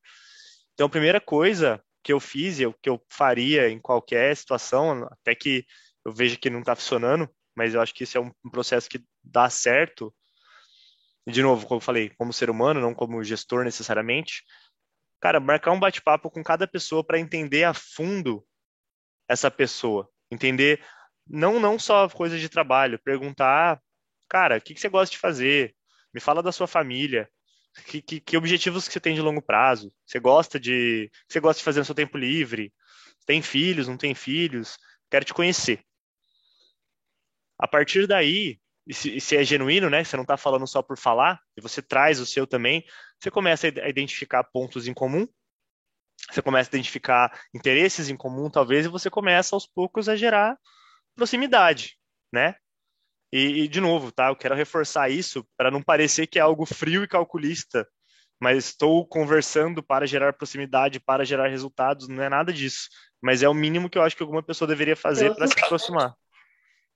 Então, 0.74 0.86
a 0.86 0.90
primeira 0.90 1.20
coisa 1.20 1.82
que 2.02 2.12
eu 2.12 2.18
fiz 2.18 2.58
e 2.58 2.66
o 2.66 2.74
que 2.74 2.88
eu 2.88 3.00
faria 3.08 3.68
em 3.68 3.78
qualquer 3.78 4.36
situação, 4.36 5.06
até 5.10 5.34
que 5.34 5.64
eu 6.04 6.12
veja 6.12 6.36
que 6.36 6.50
não 6.50 6.60
está 6.60 6.74
funcionando, 6.74 7.28
mas 7.54 7.74
eu 7.74 7.80
acho 7.80 7.94
que 7.94 8.04
isso 8.04 8.18
é 8.18 8.20
um 8.20 8.32
processo 8.50 8.88
que 8.88 9.04
dá 9.22 9.48
certo. 9.48 10.12
De 11.26 11.42
novo, 11.42 11.66
como 11.66 11.76
eu 11.76 11.84
falei, 11.84 12.10
como 12.10 12.32
ser 12.32 12.50
humano, 12.50 12.80
não 12.80 12.94
como 12.94 13.22
gestor 13.22 13.64
necessariamente. 13.64 14.42
Cara, 15.20 15.38
marcar 15.38 15.70
um 15.70 15.78
bate-papo 15.78 16.30
com 16.30 16.42
cada 16.42 16.66
pessoa 16.66 17.04
para 17.04 17.20
entender 17.20 17.62
a 17.62 17.72
fundo 17.72 18.44
essa 19.28 19.50
pessoa. 19.50 20.08
Entender 20.30 20.84
não, 21.26 21.60
não 21.60 21.78
só 21.78 22.08
coisas 22.08 22.40
de 22.40 22.48
trabalho, 22.48 22.98
perguntar, 22.98 23.80
cara, 24.28 24.56
o 24.56 24.60
que, 24.60 24.74
que 24.74 24.80
você 24.80 24.88
gosta 24.88 25.12
de 25.12 25.18
fazer? 25.18 25.74
Me 26.12 26.20
fala 26.20 26.42
da 26.42 26.52
sua 26.52 26.66
família. 26.66 27.28
Que, 27.86 28.02
que, 28.02 28.20
que, 28.20 28.36
objetivos 28.36 28.86
que 28.86 28.92
você 28.92 29.00
tem 29.00 29.14
de 29.14 29.22
longo 29.22 29.40
prazo? 29.40 29.92
Você 30.04 30.20
gosta 30.20 30.60
de, 30.60 31.10
você 31.26 31.40
gosta 31.40 31.58
de 31.58 31.64
fazer 31.64 31.78
no 31.80 31.86
seu 31.86 31.94
tempo 31.94 32.18
livre? 32.18 32.72
Tem 33.24 33.40
filhos? 33.40 33.88
Não 33.88 33.96
tem 33.96 34.14
filhos? 34.14 34.76
Quero 35.10 35.24
te 35.24 35.32
conhecer. 35.32 35.82
A 37.58 37.66
partir 37.66 38.06
daí, 38.06 38.58
e 38.86 38.92
se, 38.92 39.16
e 39.16 39.20
se 39.20 39.36
é 39.36 39.44
genuíno, 39.44 39.88
né? 39.88 40.04
Você 40.04 40.16
não 40.16 40.22
está 40.22 40.36
falando 40.36 40.66
só 40.66 40.82
por 40.82 40.98
falar, 40.98 41.40
e 41.56 41.60
você 41.60 41.80
traz 41.80 42.20
o 42.20 42.26
seu 42.26 42.46
também, 42.46 42.84
você 43.18 43.30
começa 43.30 43.68
a 43.68 43.88
identificar 43.88 44.44
pontos 44.44 44.86
em 44.86 44.92
comum, 44.92 45.26
você 46.30 46.42
começa 46.42 46.68
a 46.68 46.72
identificar 46.72 47.40
interesses 47.54 48.08
em 48.08 48.16
comum, 48.16 48.50
talvez, 48.50 48.84
e 48.84 48.88
você 48.88 49.08
começa 49.08 49.54
aos 49.54 49.66
poucos 49.66 50.08
a 50.08 50.16
gerar 50.16 50.58
proximidade, 51.14 51.96
né? 52.32 52.54
E, 53.32 53.62
e 53.62 53.68
de 53.68 53.80
novo, 53.80 54.12
tá? 54.12 54.28
Eu 54.28 54.36
quero 54.36 54.54
reforçar 54.54 55.08
isso 55.10 55.46
para 55.56 55.70
não 55.70 55.82
parecer 55.82 56.26
que 56.26 56.38
é 56.38 56.42
algo 56.42 56.66
frio 56.66 57.02
e 57.02 57.08
calculista, 57.08 57.88
mas 58.40 58.66
estou 58.66 59.06
conversando 59.06 59.82
para 59.82 60.06
gerar 60.06 60.32
proximidade, 60.34 61.00
para 61.00 61.24
gerar 61.24 61.48
resultados, 61.48 62.08
não 62.08 62.22
é 62.22 62.28
nada 62.28 62.52
disso. 62.52 62.88
Mas 63.22 63.42
é 63.42 63.48
o 63.48 63.54
mínimo 63.54 63.88
que 63.88 63.96
eu 63.96 64.02
acho 64.02 64.16
que 64.16 64.22
alguma 64.22 64.42
pessoa 64.42 64.68
deveria 64.68 64.96
fazer 64.96 65.34
para 65.34 65.46
se 65.46 65.54
aproximar, 65.64 66.14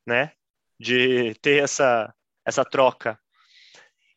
né? 0.07 0.33
De 0.79 1.35
ter 1.37 1.63
essa, 1.63 2.13
essa 2.45 2.65
troca. 2.65 3.19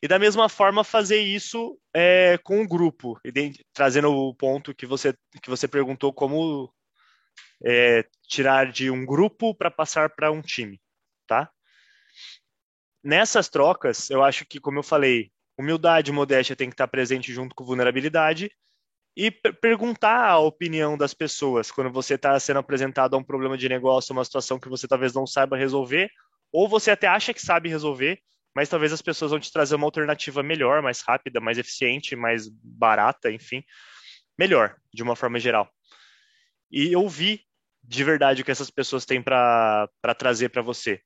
E 0.02 0.08
da 0.08 0.18
mesma 0.18 0.48
forma 0.48 0.82
fazer 0.82 1.20
isso 1.20 1.78
é, 1.94 2.38
com 2.38 2.62
o 2.62 2.68
grupo, 2.68 3.20
trazendo 3.72 4.10
o 4.10 4.34
ponto 4.34 4.74
que 4.74 4.86
você, 4.86 5.14
que 5.42 5.50
você 5.50 5.68
perguntou 5.68 6.12
como 6.12 6.72
é, 7.64 8.04
tirar 8.28 8.70
de 8.70 8.90
um 8.90 9.04
grupo 9.04 9.54
para 9.54 9.70
passar 9.70 10.10
para 10.10 10.30
um 10.30 10.40
time, 10.40 10.80
tá? 11.26 11.50
Nessas 13.02 13.48
trocas, 13.48 14.10
eu 14.10 14.22
acho 14.22 14.44
que, 14.44 14.60
como 14.60 14.78
eu 14.78 14.82
falei, 14.82 15.30
humildade 15.58 16.10
e 16.10 16.14
modéstia 16.14 16.56
tem 16.56 16.68
que 16.68 16.74
estar 16.74 16.88
presente 16.88 17.32
junto 17.32 17.54
com 17.54 17.64
vulnerabilidade 17.64 18.50
e 19.16 19.30
perguntar 19.30 20.28
a 20.28 20.38
opinião 20.38 20.96
das 20.96 21.12
pessoas 21.12 21.70
quando 21.70 21.90
você 21.90 22.14
está 22.14 22.38
sendo 22.38 22.58
apresentado 22.58 23.14
a 23.14 23.18
um 23.18 23.24
problema 23.24 23.56
de 23.56 23.68
negócio, 23.68 24.12
uma 24.12 24.24
situação 24.24 24.58
que 24.58 24.68
você 24.68 24.86
talvez 24.86 25.12
não 25.12 25.26
saiba 25.26 25.56
resolver, 25.56 26.10
ou 26.52 26.68
você 26.68 26.90
até 26.90 27.06
acha 27.06 27.34
que 27.34 27.40
sabe 27.40 27.68
resolver, 27.68 28.20
mas 28.54 28.68
talvez 28.68 28.92
as 28.92 29.02
pessoas 29.02 29.30
vão 29.30 29.40
te 29.40 29.52
trazer 29.52 29.74
uma 29.74 29.86
alternativa 29.86 30.42
melhor, 30.42 30.82
mais 30.82 31.00
rápida, 31.02 31.40
mais 31.40 31.58
eficiente, 31.58 32.16
mais 32.16 32.48
barata, 32.48 33.30
enfim, 33.30 33.62
melhor, 34.38 34.76
de 34.92 35.02
uma 35.02 35.16
forma 35.16 35.38
geral. 35.38 35.70
E 36.70 36.94
ouvir 36.94 37.42
de 37.82 38.04
verdade 38.04 38.42
o 38.42 38.44
que 38.44 38.50
essas 38.50 38.70
pessoas 38.70 39.04
têm 39.04 39.22
para 39.22 39.88
trazer 40.16 40.50
para 40.50 40.62
você 40.62 41.02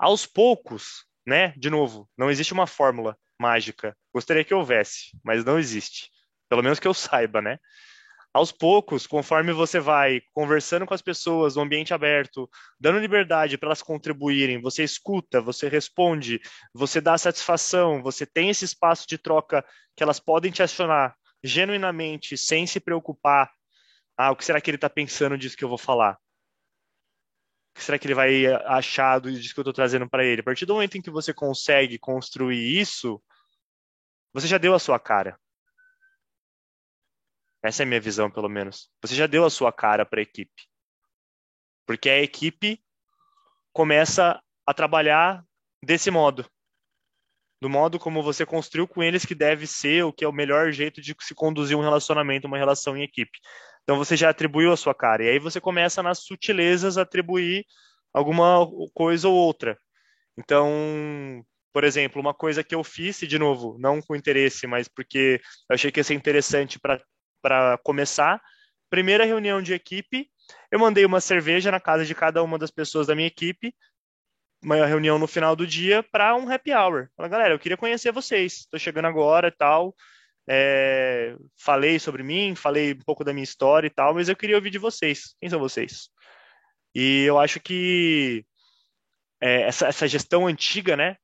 aos 0.00 0.24
poucos, 0.24 1.04
né? 1.26 1.52
De 1.58 1.68
novo, 1.68 2.08
não 2.16 2.30
existe 2.30 2.54
uma 2.54 2.66
fórmula 2.66 3.16
mágica. 3.38 3.94
Gostaria 4.14 4.42
que 4.42 4.54
houvesse, 4.54 5.10
mas 5.22 5.44
não 5.44 5.58
existe. 5.58 6.08
Pelo 6.48 6.62
menos 6.62 6.80
que 6.80 6.88
eu 6.88 6.94
saiba, 6.94 7.42
né? 7.42 7.58
Aos 8.32 8.50
poucos, 8.50 9.06
conforme 9.06 9.52
você 9.52 9.78
vai 9.78 10.22
conversando 10.32 10.86
com 10.86 10.94
as 10.94 11.02
pessoas 11.02 11.56
no 11.56 11.62
ambiente 11.62 11.92
aberto, 11.92 12.48
dando 12.78 12.98
liberdade 12.98 13.58
para 13.58 13.68
elas 13.68 13.82
contribuírem, 13.82 14.60
você 14.60 14.84
escuta, 14.84 15.40
você 15.40 15.68
responde, 15.68 16.40
você 16.72 17.00
dá 17.00 17.18
satisfação, 17.18 18.02
você 18.02 18.24
tem 18.24 18.48
esse 18.48 18.64
espaço 18.64 19.04
de 19.06 19.18
troca 19.18 19.64
que 19.96 20.02
elas 20.02 20.20
podem 20.20 20.50
te 20.50 20.62
acionar 20.62 21.14
genuinamente, 21.42 22.38
sem 22.38 22.66
se 22.66 22.80
preocupar. 22.80 23.50
Ah, 24.20 24.32
o 24.32 24.36
que 24.36 24.44
será 24.44 24.60
que 24.60 24.68
ele 24.70 24.76
está 24.76 24.90
pensando 24.90 25.38
disso 25.38 25.56
que 25.56 25.64
eu 25.64 25.68
vou 25.68 25.78
falar? 25.78 26.18
que 27.80 27.84
será 27.84 27.98
que 27.98 28.06
ele 28.06 28.14
vai 28.14 28.46
achar 28.66 29.18
do 29.18 29.32
disco 29.32 29.54
que 29.54 29.60
eu 29.60 29.62
estou 29.62 29.72
trazendo 29.72 30.08
para 30.08 30.22
ele? 30.22 30.42
A 30.42 30.44
partir 30.44 30.66
do 30.66 30.74
momento 30.74 30.98
em 30.98 31.02
que 31.02 31.10
você 31.10 31.32
consegue 31.32 31.98
construir 31.98 32.78
isso, 32.78 33.22
você 34.34 34.46
já 34.46 34.58
deu 34.58 34.74
a 34.74 34.78
sua 34.78 35.00
cara. 35.00 35.40
Essa 37.62 37.82
é 37.82 37.84
a 37.84 37.86
minha 37.86 38.00
visão, 38.00 38.30
pelo 38.30 38.48
menos. 38.48 38.90
Você 39.00 39.14
já 39.14 39.26
deu 39.26 39.46
a 39.46 39.50
sua 39.50 39.72
cara 39.72 40.04
para 40.04 40.20
a 40.20 40.22
equipe. 40.22 40.68
Porque 41.86 42.10
a 42.10 42.22
equipe 42.22 42.84
começa 43.72 44.42
a 44.66 44.74
trabalhar 44.74 45.42
desse 45.82 46.10
modo. 46.10 46.46
Do 47.62 47.68
modo 47.68 47.98
como 47.98 48.22
você 48.22 48.44
construiu 48.44 48.86
com 48.86 49.02
eles 49.02 49.24
que 49.24 49.34
deve 49.34 49.66
ser 49.66 50.04
o 50.04 50.12
que 50.12 50.24
é 50.24 50.28
o 50.28 50.32
melhor 50.32 50.70
jeito 50.72 51.00
de 51.00 51.16
se 51.20 51.34
conduzir 51.34 51.76
um 51.76 51.82
relacionamento, 51.82 52.46
uma 52.46 52.58
relação 52.58 52.96
em 52.96 53.02
equipe. 53.02 53.38
Então 53.82 53.96
você 53.96 54.16
já 54.16 54.30
atribuiu 54.30 54.72
a 54.72 54.76
sua 54.76 54.94
cara. 54.94 55.24
E 55.24 55.28
aí 55.28 55.38
você 55.38 55.60
começa 55.60 56.02
nas 56.02 56.20
sutilezas 56.20 56.96
a 56.96 57.02
atribuir 57.02 57.64
alguma 58.12 58.66
coisa 58.94 59.28
ou 59.28 59.34
outra. 59.34 59.78
Então, 60.38 61.44
por 61.72 61.84
exemplo, 61.84 62.20
uma 62.20 62.34
coisa 62.34 62.64
que 62.64 62.74
eu 62.74 62.82
fiz, 62.82 63.22
e 63.22 63.26
de 63.26 63.38
novo, 63.38 63.76
não 63.78 64.00
com 64.00 64.16
interesse, 64.16 64.66
mas 64.66 64.88
porque 64.88 65.40
eu 65.68 65.74
achei 65.74 65.90
que 65.90 66.00
ia 66.00 66.04
ser 66.04 66.14
interessante 66.14 66.78
para 66.80 67.78
começar. 67.84 68.40
Primeira 68.88 69.24
reunião 69.24 69.62
de 69.62 69.72
equipe, 69.72 70.28
eu 70.70 70.78
mandei 70.78 71.04
uma 71.04 71.20
cerveja 71.20 71.70
na 71.70 71.78
casa 71.78 72.04
de 72.04 72.14
cada 72.14 72.42
uma 72.42 72.58
das 72.58 72.70
pessoas 72.70 73.06
da 73.06 73.14
minha 73.14 73.28
equipe, 73.28 73.74
uma 74.62 74.84
reunião 74.84 75.18
no 75.18 75.26
final 75.26 75.54
do 75.54 75.66
dia 75.66 76.02
para 76.02 76.34
um 76.36 76.50
happy 76.50 76.72
hour. 76.72 77.08
Falei, 77.16 77.30
galera, 77.30 77.54
eu 77.54 77.58
queria 77.58 77.76
conhecer 77.76 78.12
vocês, 78.12 78.58
estou 78.60 78.78
chegando 78.78 79.06
agora 79.06 79.48
e 79.48 79.52
tal. 79.52 79.94
É, 80.52 81.36
falei 81.56 82.00
sobre 82.00 82.24
mim, 82.24 82.56
falei 82.56 82.92
um 82.92 83.04
pouco 83.06 83.22
da 83.22 83.32
minha 83.32 83.44
história 83.44 83.86
e 83.86 83.90
tal, 83.90 84.14
mas 84.14 84.28
eu 84.28 84.34
queria 84.34 84.56
ouvir 84.56 84.70
de 84.70 84.78
vocês. 84.78 85.36
Quem 85.40 85.48
são 85.48 85.60
vocês? 85.60 86.08
E 86.92 87.22
eu 87.22 87.38
acho 87.38 87.60
que 87.60 88.44
é, 89.40 89.62
essa, 89.62 89.86
essa 89.86 90.08
gestão 90.08 90.48
antiga, 90.48 90.96
né, 90.96 91.16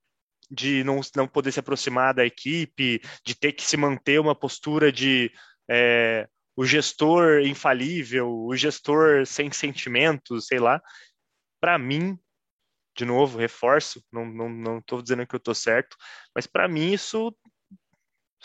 de 0.49 0.85
não, 0.85 1.01
não 1.17 1.27
poder 1.27 1.51
se 1.51 1.59
aproximar 1.59 2.15
da 2.15 2.25
equipe, 2.25 3.01
de 3.25 3.35
ter 3.35 3.51
que 3.53 3.65
se 3.65 3.77
manter 3.77 4.21
uma 4.21 4.33
postura 4.33 4.93
de 4.93 5.33
é, 5.69 6.29
o 6.55 6.65
gestor 6.65 7.41
infalível, 7.41 8.31
o 8.31 8.55
gestor 8.55 9.27
sem 9.27 9.51
sentimentos, 9.51 10.47
sei 10.47 10.61
lá, 10.61 10.81
para 11.61 11.77
mim, 11.79 12.17
de 12.97 13.05
novo, 13.05 13.39
reforço, 13.39 14.01
não 14.13 14.31
estou 14.31 14.49
não, 14.49 14.83
não 14.89 15.03
dizendo 15.03 15.27
que 15.27 15.35
eu 15.35 15.39
estou 15.39 15.55
certo, 15.55 15.97
mas 16.33 16.47
para 16.47 16.69
mim 16.69 16.93
isso 16.93 17.37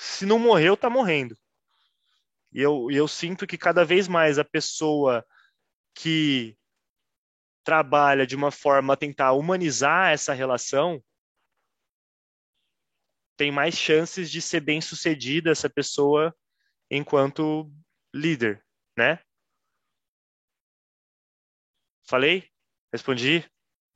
se 0.02 0.26
não 0.26 0.40
morreu, 0.40 0.76
tá 0.76 0.90
morrendo. 0.90 1.38
E 2.52 2.60
eu, 2.60 2.90
eu 2.90 3.08
sinto 3.08 3.46
que 3.46 3.56
cada 3.56 3.86
vez 3.86 4.08
mais 4.08 4.40
a 4.40 4.44
pessoa 4.44 5.24
que 5.94 6.58
trabalha 7.64 8.26
de 8.26 8.36
uma 8.36 8.50
forma 8.50 8.94
a 8.94 8.98
tentar 8.98 9.34
humanizar 9.34 10.12
essa 10.12 10.34
relação 10.34 11.04
tem 13.38 13.52
mais 13.52 13.76
chances 13.76 14.32
de 14.32 14.42
ser 14.42 14.62
bem 14.62 14.82
sucedida 14.82 15.52
essa 15.52 15.70
pessoa 15.70 16.36
enquanto 16.90 17.72
líder, 18.12 18.66
né? 18.98 19.20
Falei? 22.02 22.50
Respondi? 22.92 23.48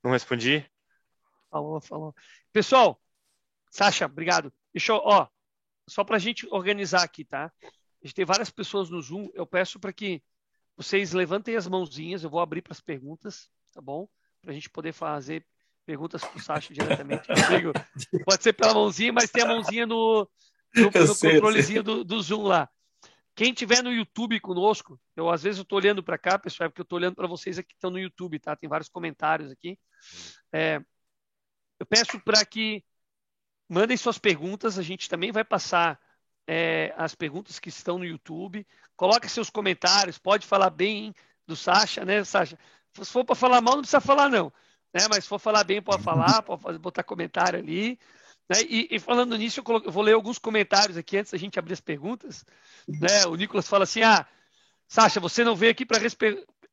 Não 0.03 0.11
respondi? 0.11 0.69
Falou, 1.49 1.81
falou. 1.81 2.15
Pessoal, 2.53 3.01
Sasha, 3.71 4.05
obrigado. 4.05 4.53
Deixa 4.71 4.91
eu, 4.91 4.97
ó, 4.97 5.27
só 5.87 6.03
para 6.03 6.15
a 6.15 6.19
gente 6.19 6.47
organizar 6.51 7.03
aqui, 7.03 7.23
tá? 7.23 7.51
A 7.63 8.07
gente 8.07 8.15
tem 8.15 8.25
várias 8.25 8.49
pessoas 8.49 8.89
no 8.89 9.01
Zoom. 9.01 9.29
Eu 9.33 9.45
peço 9.45 9.79
para 9.79 9.93
que 9.93 10.21
vocês 10.77 11.13
levantem 11.13 11.55
as 11.55 11.67
mãozinhas. 11.67 12.23
Eu 12.23 12.29
vou 12.29 12.39
abrir 12.39 12.61
para 12.61 12.73
as 12.73 12.81
perguntas, 12.81 13.49
tá 13.73 13.81
bom? 13.81 14.07
Para 14.41 14.51
a 14.51 14.53
gente 14.53 14.69
poder 14.69 14.93
fazer 14.93 15.45
perguntas 15.85 16.23
para 16.23 16.37
o 16.37 16.41
Sacha 16.41 16.73
diretamente. 16.73 17.27
Digo, 17.49 17.71
pode 18.25 18.43
ser 18.43 18.53
pela 18.53 18.73
mãozinha, 18.73 19.13
mas 19.13 19.29
tem 19.29 19.43
a 19.43 19.47
mãozinha 19.47 19.85
no, 19.85 20.29
no, 20.75 20.91
no 20.91 21.13
sei, 21.13 21.33
controlezinho 21.33 21.83
do, 21.83 22.03
do, 22.03 22.21
Zoom 22.21 22.43
lá. 22.43 22.69
Quem 23.35 23.53
tiver 23.53 23.83
no 23.83 23.93
YouTube 23.93 24.39
conosco, 24.39 24.99
eu 25.15 25.29
às 25.29 25.43
vezes 25.43 25.59
eu 25.59 25.63
estou 25.63 25.77
olhando 25.77 26.01
para 26.01 26.17
cá, 26.17 26.39
pessoal, 26.39 26.65
é 26.65 26.69
porque 26.69 26.81
eu 26.81 26.85
estou 26.85 26.97
olhando 26.97 27.15
para 27.15 27.27
vocês 27.27 27.59
aqui 27.59 27.69
que 27.69 27.75
estão 27.75 27.91
no 27.91 27.99
YouTube, 27.99 28.39
tá? 28.39 28.55
Tem 28.55 28.69
vários 28.69 28.89
comentários 28.89 29.51
aqui. 29.51 29.77
É, 30.53 30.81
eu 31.79 31.85
peço 31.85 32.19
para 32.21 32.43
que 32.45 32.83
Mandem 33.67 33.97
suas 33.97 34.17
perguntas, 34.17 34.77
a 34.77 34.83
gente 34.83 35.09
também 35.09 35.31
vai 35.31 35.43
passar 35.43 35.99
é, 36.47 36.93
as 36.97 37.15
perguntas 37.15 37.59
que 37.59 37.69
estão 37.69 37.97
no 37.97 38.05
YouTube. 38.05 38.65
Coloque 38.95 39.29
seus 39.29 39.49
comentários, 39.49 40.17
pode 40.17 40.45
falar 40.45 40.69
bem 40.69 41.13
do 41.47 41.55
Sasha, 41.55 42.05
né, 42.05 42.23
Sasha? 42.23 42.57
Se 42.93 43.11
for 43.11 43.25
para 43.25 43.35
falar 43.35 43.61
mal, 43.61 43.75
não 43.75 43.81
precisa 43.81 43.99
falar, 43.99 44.29
não. 44.29 44.51
Né? 44.93 45.01
Mas 45.09 45.25
se 45.25 45.29
for 45.29 45.39
falar 45.39 45.63
bem, 45.63 45.81
pode 45.81 46.01
falar, 46.01 46.41
pode 46.41 46.79
botar 46.79 47.03
comentário 47.03 47.59
ali. 47.59 47.99
Né? 48.47 48.61
E, 48.69 48.87
e, 48.91 48.99
falando 48.99 49.37
nisso, 49.37 49.61
eu, 49.65 49.81
eu, 49.83 49.91
vou 49.91 50.03
ler 50.03 50.13
alguns 50.13 50.39
comentários 50.39 50.97
aqui 50.97 51.17
antes 51.17 51.31
da 51.31 51.37
gente 51.37 51.59
abrir 51.59 51.73
as 51.73 51.81
perguntas. 51.81 52.45
Né? 52.87 53.25
O 53.27 53.35
Nicolas 53.35 53.67
fala 53.67 53.83
assim: 53.83 54.03
ah, 54.03 54.25
Sasha, 54.87 55.19
você 55.19 55.43
não 55.43 55.55
veio 55.55 55.71
aqui 55.71 55.85
para 55.85 55.99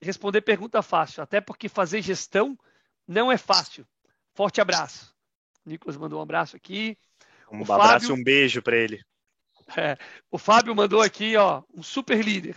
responder 0.01 0.41
pergunta 0.43 0.83
fácil, 0.83 1.23
até 1.23 1.41
porque 1.41 1.69
fazer 1.69 2.03
gestão 2.03 2.57
não 3.09 3.33
é 3.33 3.37
fácil. 3.37 3.87
Forte 4.35 4.61
abraço. 4.61 5.12
O 5.65 5.69
Nicolas 5.69 5.97
mandou 5.97 6.19
um 6.19 6.23
abraço 6.23 6.57
aqui. 6.57 6.97
Um 7.51 7.61
o 7.61 7.73
abraço 7.73 8.11
e 8.11 8.13
um 8.13 8.23
beijo 8.23 8.63
para 8.63 8.77
ele. 8.77 9.03
É, 9.77 9.97
o 10.31 10.39
Fábio 10.39 10.75
mandou 10.75 11.01
aqui, 11.01 11.37
ó, 11.37 11.63
um 11.73 11.83
super 11.83 12.23
líder. 12.23 12.57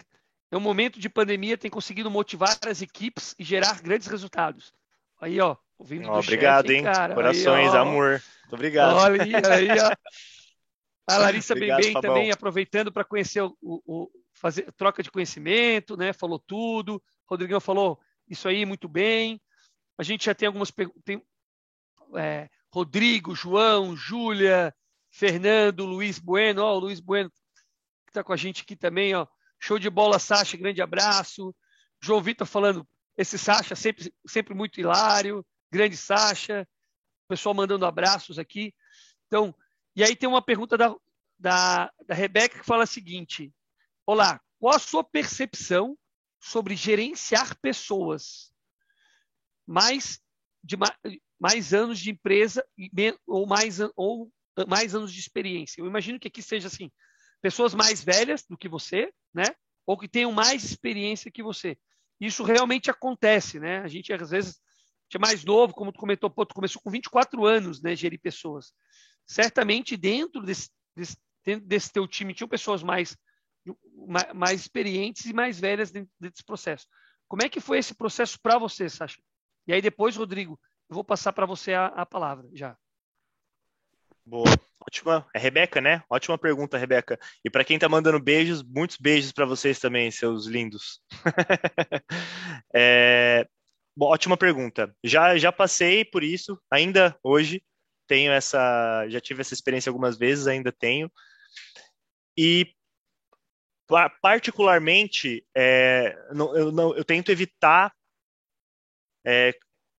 No 0.52 0.60
momento 0.60 1.00
de 1.00 1.10
pandemia, 1.10 1.58
tem 1.58 1.70
conseguido 1.70 2.10
motivar 2.10 2.58
as 2.66 2.82
equipes 2.82 3.36
e 3.38 3.44
gerar 3.44 3.82
grandes 3.82 4.08
resultados. 4.08 4.74
Aí, 5.20 5.40
ó, 5.40 5.56
ouvindo 5.78 6.10
oh, 6.10 6.20
Obrigado, 6.20 6.68
chefe, 6.68 6.78
hein? 6.78 6.84
Cara. 6.84 7.14
Corações, 7.14 7.74
aí, 7.74 7.78
amor. 7.78 8.22
Muito 8.42 8.54
obrigado. 8.54 8.96
Olha 8.96 9.24
aí, 9.24 9.80
ó. 9.80 9.92
A 11.08 11.18
Larissa 11.18 11.54
obrigado, 11.54 11.82
Bem 11.82 11.94
também, 12.02 12.32
aproveitando 12.32 12.92
para 12.92 13.04
conhecer 13.04 13.40
o, 13.42 13.56
o, 13.62 14.10
fazer 14.34 14.72
troca 14.72 15.04
de 15.04 15.12
conhecimento, 15.12 15.96
né? 15.96 16.12
Falou 16.14 16.40
tudo. 16.40 16.96
O 16.96 17.02
Rodrigão 17.30 17.60
falou 17.60 18.00
isso 18.28 18.48
aí 18.48 18.66
muito 18.66 18.88
bem. 18.88 19.40
A 19.98 20.04
gente 20.04 20.26
já 20.26 20.34
tem 20.34 20.48
algumas 20.48 20.74
tem, 21.04 21.22
é, 22.16 22.50
Rodrigo, 22.76 23.34
João, 23.34 23.96
Júlia, 23.96 24.76
Fernando, 25.10 25.86
Luiz 25.86 26.20
Bueno, 26.20 26.62
ó, 26.62 26.76
o 26.76 26.80
Luiz 26.80 27.00
Bueno 27.00 27.32
que 27.32 28.10
está 28.10 28.22
com 28.22 28.34
a 28.34 28.38
gente 28.38 28.64
aqui 28.64 28.76
também, 28.76 29.16
ó. 29.16 29.26
Show 29.58 29.80
de 29.80 29.90
bola, 29.90 30.20
Sacha, 30.20 30.58
grande 30.58 30.82
abraço. 30.82 31.56
João 32.02 32.22
Vitor 32.22 32.46
falando, 32.46 32.86
esse 33.16 33.38
Sacha 33.38 33.78
sempre, 33.78 34.14
sempre 34.28 34.54
muito 34.54 34.78
hilário, 34.78 35.46
grande 35.72 35.96
Sacha. 35.96 36.68
O 37.24 37.30
pessoal 37.30 37.56
mandando 37.56 37.86
abraços 37.86 38.38
aqui. 38.38 38.76
Então, 39.28 39.56
e 39.96 40.04
aí 40.04 40.14
tem 40.14 40.28
uma 40.28 40.42
pergunta 40.42 40.78
da, 40.78 40.94
da, 41.40 41.90
da 42.06 42.14
Rebeca 42.14 42.60
que 42.60 42.66
fala 42.66 42.84
o 42.84 42.88
seguinte: 42.88 43.54
Olá, 44.06 44.42
qual 44.60 44.76
a 44.76 44.80
sua 44.80 45.02
percepção 45.02 45.98
sobre 46.42 46.76
gerenciar 46.76 47.58
pessoas? 47.62 48.52
Mais 49.66 50.20
de 50.62 50.76
mais 51.40 51.74
anos 51.74 52.00
de 52.00 52.12
empresa 52.12 52.66
ou 53.28 53.46
mais, 53.46 53.80
ou 53.96 54.32
mais 54.68 54.96
anos 54.96 55.12
de 55.12 55.20
experiência. 55.20 55.82
Eu 55.82 55.88
imagino 55.88 56.20
que 56.20 56.28
aqui 56.28 56.42
seja 56.42 56.68
assim, 56.68 56.92
pessoas 57.42 57.74
mais 57.74 58.04
velhas 58.04 58.44
do 58.50 58.58
que 58.58 58.70
você, 58.70 59.12
né? 59.34 59.46
Ou 59.86 59.98
que 59.98 60.08
tenham 60.08 60.32
mais 60.32 60.64
experiência 60.64 61.32
que 61.32 61.44
você. 61.44 61.78
Isso 62.20 62.44
realmente 62.44 62.90
acontece, 62.90 63.60
né? 63.60 63.80
A 63.80 63.88
gente 63.88 64.12
às 64.14 64.30
vezes 64.30 64.60
é 65.14 65.20
mais 65.20 65.46
novo, 65.46 65.74
como 65.74 65.92
tu 65.92 66.00
comentou, 66.00 66.30
pô, 66.30 66.46
tu 66.46 66.54
começou 66.54 66.82
com 66.82 66.90
24 66.90 67.46
anos, 67.46 67.82
né, 67.82 67.96
gerir 67.96 68.20
pessoas. 68.20 68.74
Certamente 69.26 69.96
dentro 69.96 70.42
desse, 70.42 70.70
desse, 70.96 71.18
dentro 71.44 71.66
desse 71.66 71.92
teu 71.92 72.08
time 72.08 72.34
tinham 72.34 72.50
pessoas 72.50 72.84
mais 72.84 73.16
mais 74.36 74.62
experientes 74.62 75.26
e 75.26 75.34
mais 75.34 75.60
velhas 75.60 75.90
dentro 75.90 76.12
desse 76.20 76.44
processo. 76.44 76.86
Como 77.28 77.42
é 77.42 77.50
que 77.50 77.60
foi 77.60 77.80
esse 77.80 77.96
processo 77.96 78.40
para 78.40 78.60
você, 78.60 78.88
Sasha? 78.88 79.20
E 79.66 79.74
aí 79.74 79.82
depois, 79.82 80.16
Rodrigo, 80.16 80.60
vou 80.90 81.04
passar 81.04 81.34
para 81.34 81.46
você 81.46 81.74
a, 81.74 81.88
a 81.88 82.06
palavra 82.06 82.50
já. 82.54 82.78
Boa. 84.26 84.50
Ótima. 84.88 85.28
É 85.34 85.40
Rebeca, 85.40 85.82
né? 85.82 86.04
Ótima 86.10 86.38
pergunta, 86.38 86.78
Rebeca. 86.78 87.20
E 87.44 87.50
para 87.50 87.64
quem 87.64 87.76
está 87.76 87.90
mandando 87.90 88.20
beijos, 88.20 88.62
muitos 88.64 88.98
beijos 88.98 89.32
para 89.32 89.46
vocês 89.46 89.80
também, 89.80 90.12
seus 90.12 90.46
lindos. 90.46 91.02
é... 92.74 93.48
Bom, 93.98 94.08
ótima 94.08 94.38
pergunta. 94.38 94.96
Já, 95.04 95.38
já 95.38 95.52
passei 95.52 96.04
por 96.04 96.24
isso, 96.24 96.60
ainda 96.70 97.18
hoje 97.24 97.64
tenho 98.08 98.32
essa, 98.32 99.08
já 99.10 99.20
tive 99.22 99.42
essa 99.42 99.54
experiência 99.54 99.90
algumas 99.90 100.18
vezes, 100.18 100.48
ainda 100.48 100.72
tenho. 100.72 101.10
E 102.38 102.68
particularmente, 104.22 105.46
é, 105.56 106.16
não, 106.34 106.56
eu, 106.58 106.72
não, 106.72 106.96
eu 106.96 107.06
tento 107.06 107.32
evitar 107.32 107.94
é, 109.26 109.54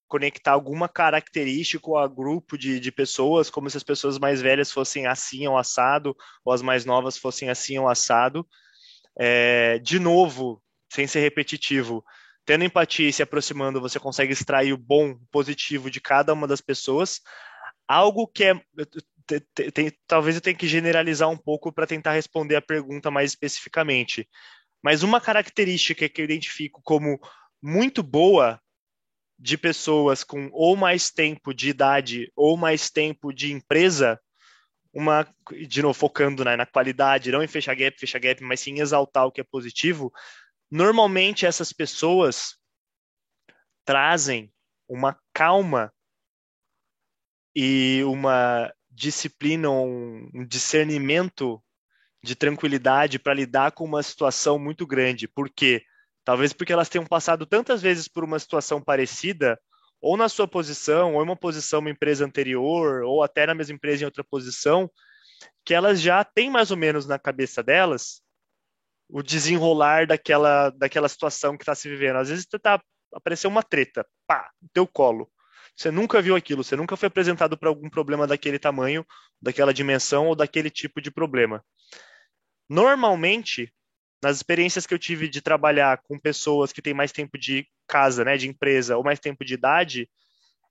conectar 0.08 0.52
alguma 0.52 0.88
característica 0.88 1.98
a 1.98 2.06
grupo 2.06 2.56
de, 2.56 2.78
de 2.78 2.92
pessoas, 2.92 3.50
como 3.50 3.68
se 3.68 3.76
as 3.76 3.82
pessoas 3.82 4.18
mais 4.18 4.40
velhas 4.40 4.70
fossem 4.70 5.06
assim 5.06 5.46
ou 5.46 5.58
assado, 5.58 6.16
ou 6.44 6.52
as 6.52 6.62
mais 6.62 6.84
novas 6.84 7.16
fossem 7.16 7.48
assim 7.50 7.78
ou 7.78 7.88
assado. 7.88 8.46
É, 9.18 9.78
de 9.78 9.98
novo, 9.98 10.62
sem 10.92 11.06
ser 11.06 11.20
repetitivo, 11.20 12.04
tendo 12.44 12.64
empatia 12.64 13.08
e 13.08 13.12
se 13.12 13.22
aproximando, 13.22 13.80
você 13.80 13.98
consegue 13.98 14.32
extrair 14.32 14.72
o 14.72 14.78
bom, 14.78 15.10
o 15.10 15.26
positivo 15.30 15.90
de 15.90 16.00
cada 16.00 16.32
uma 16.32 16.46
das 16.46 16.60
pessoas. 16.60 17.20
Algo 17.88 18.26
que 18.26 18.44
é. 18.44 18.60
Talvez 20.06 20.36
eu 20.36 20.40
tenha 20.40 20.56
que 20.56 20.68
generalizar 20.68 21.28
um 21.28 21.36
pouco 21.36 21.72
para 21.72 21.86
tentar 21.86 22.12
responder 22.12 22.54
a 22.54 22.62
pergunta 22.62 23.10
mais 23.10 23.32
especificamente. 23.32 24.28
Mas 24.80 25.02
uma 25.02 25.20
característica 25.20 26.08
que 26.08 26.20
eu 26.20 26.24
identifico 26.24 26.80
como 26.84 27.18
muito 27.60 28.04
boa 28.04 28.60
de 29.38 29.58
pessoas 29.58 30.24
com 30.24 30.48
ou 30.52 30.76
mais 30.76 31.10
tempo 31.10 31.52
de 31.52 31.68
idade 31.68 32.32
ou 32.34 32.56
mais 32.56 32.90
tempo 32.90 33.32
de 33.32 33.52
empresa, 33.52 34.20
uma, 34.92 35.26
de 35.68 35.82
novo, 35.82 35.98
focando 35.98 36.44
né, 36.44 36.56
na 36.56 36.64
qualidade, 36.64 37.30
não 37.30 37.42
em 37.42 37.48
fechar 37.48 37.74
gap, 37.74 37.98
fechar 37.98 38.18
gap, 38.18 38.42
mas 38.42 38.60
sim 38.60 38.80
exaltar 38.80 39.26
o 39.26 39.32
que 39.32 39.40
é 39.40 39.44
positivo, 39.44 40.10
normalmente 40.70 41.44
essas 41.44 41.72
pessoas 41.72 42.56
trazem 43.84 44.50
uma 44.88 45.18
calma 45.34 45.92
e 47.54 48.02
uma 48.04 48.72
disciplina, 48.90 49.70
um 49.70 50.46
discernimento 50.46 51.62
de 52.22 52.34
tranquilidade 52.34 53.18
para 53.18 53.34
lidar 53.34 53.72
com 53.72 53.84
uma 53.84 54.02
situação 54.02 54.58
muito 54.58 54.86
grande. 54.86 55.28
Por 55.28 55.48
quê? 55.48 55.84
Talvez 56.26 56.52
porque 56.52 56.72
elas 56.72 56.88
tenham 56.88 57.06
passado 57.06 57.46
tantas 57.46 57.80
vezes 57.80 58.08
por 58.08 58.24
uma 58.24 58.36
situação 58.40 58.82
parecida, 58.82 59.56
ou 60.00 60.16
na 60.16 60.28
sua 60.28 60.48
posição, 60.48 61.14
ou 61.14 61.20
em 61.20 61.24
uma 61.24 61.36
posição 61.36 61.78
uma 61.78 61.88
empresa 61.88 62.24
anterior, 62.24 63.04
ou 63.04 63.22
até 63.22 63.46
na 63.46 63.54
mesma 63.54 63.76
empresa 63.76 64.02
em 64.02 64.06
outra 64.06 64.24
posição, 64.24 64.90
que 65.64 65.72
elas 65.72 66.00
já 66.00 66.24
têm 66.24 66.50
mais 66.50 66.72
ou 66.72 66.76
menos 66.76 67.06
na 67.06 67.16
cabeça 67.16 67.62
delas 67.62 68.20
o 69.08 69.22
desenrolar 69.22 70.04
daquela, 70.04 70.70
daquela 70.70 71.08
situação 71.08 71.56
que 71.56 71.62
está 71.62 71.76
se 71.76 71.88
vivendo. 71.88 72.16
Às 72.16 72.28
vezes 72.28 72.44
tá, 72.60 72.82
apareceu 73.14 73.48
uma 73.48 73.62
treta, 73.62 74.04
pá, 74.26 74.50
teu 74.72 74.84
colo. 74.84 75.30
Você 75.76 75.92
nunca 75.92 76.20
viu 76.20 76.34
aquilo, 76.34 76.64
você 76.64 76.74
nunca 76.74 76.96
foi 76.96 77.06
apresentado 77.06 77.56
para 77.56 77.68
algum 77.68 77.88
problema 77.88 78.26
daquele 78.26 78.58
tamanho, 78.58 79.06
daquela 79.40 79.72
dimensão 79.72 80.26
ou 80.26 80.34
daquele 80.34 80.70
tipo 80.70 81.00
de 81.00 81.12
problema. 81.12 81.64
Normalmente, 82.68 83.72
nas 84.22 84.36
experiências 84.36 84.86
que 84.86 84.94
eu 84.94 84.98
tive 84.98 85.28
de 85.28 85.40
trabalhar 85.40 86.02
com 86.02 86.18
pessoas 86.18 86.72
que 86.72 86.82
têm 86.82 86.94
mais 86.94 87.12
tempo 87.12 87.38
de 87.38 87.66
casa, 87.86 88.24
né, 88.24 88.36
de 88.36 88.48
empresa, 88.48 88.96
ou 88.96 89.04
mais 89.04 89.20
tempo 89.20 89.44
de 89.44 89.54
idade, 89.54 90.08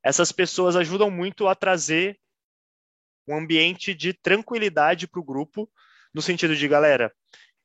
essas 0.03 0.31
pessoas 0.31 0.75
ajudam 0.75 1.09
muito 1.09 1.47
a 1.47 1.55
trazer 1.55 2.19
um 3.27 3.37
ambiente 3.37 3.93
de 3.93 4.13
tranquilidade 4.13 5.07
para 5.07 5.19
o 5.19 5.23
grupo, 5.23 5.69
no 6.13 6.21
sentido 6.21 6.55
de, 6.55 6.67
galera, 6.67 7.11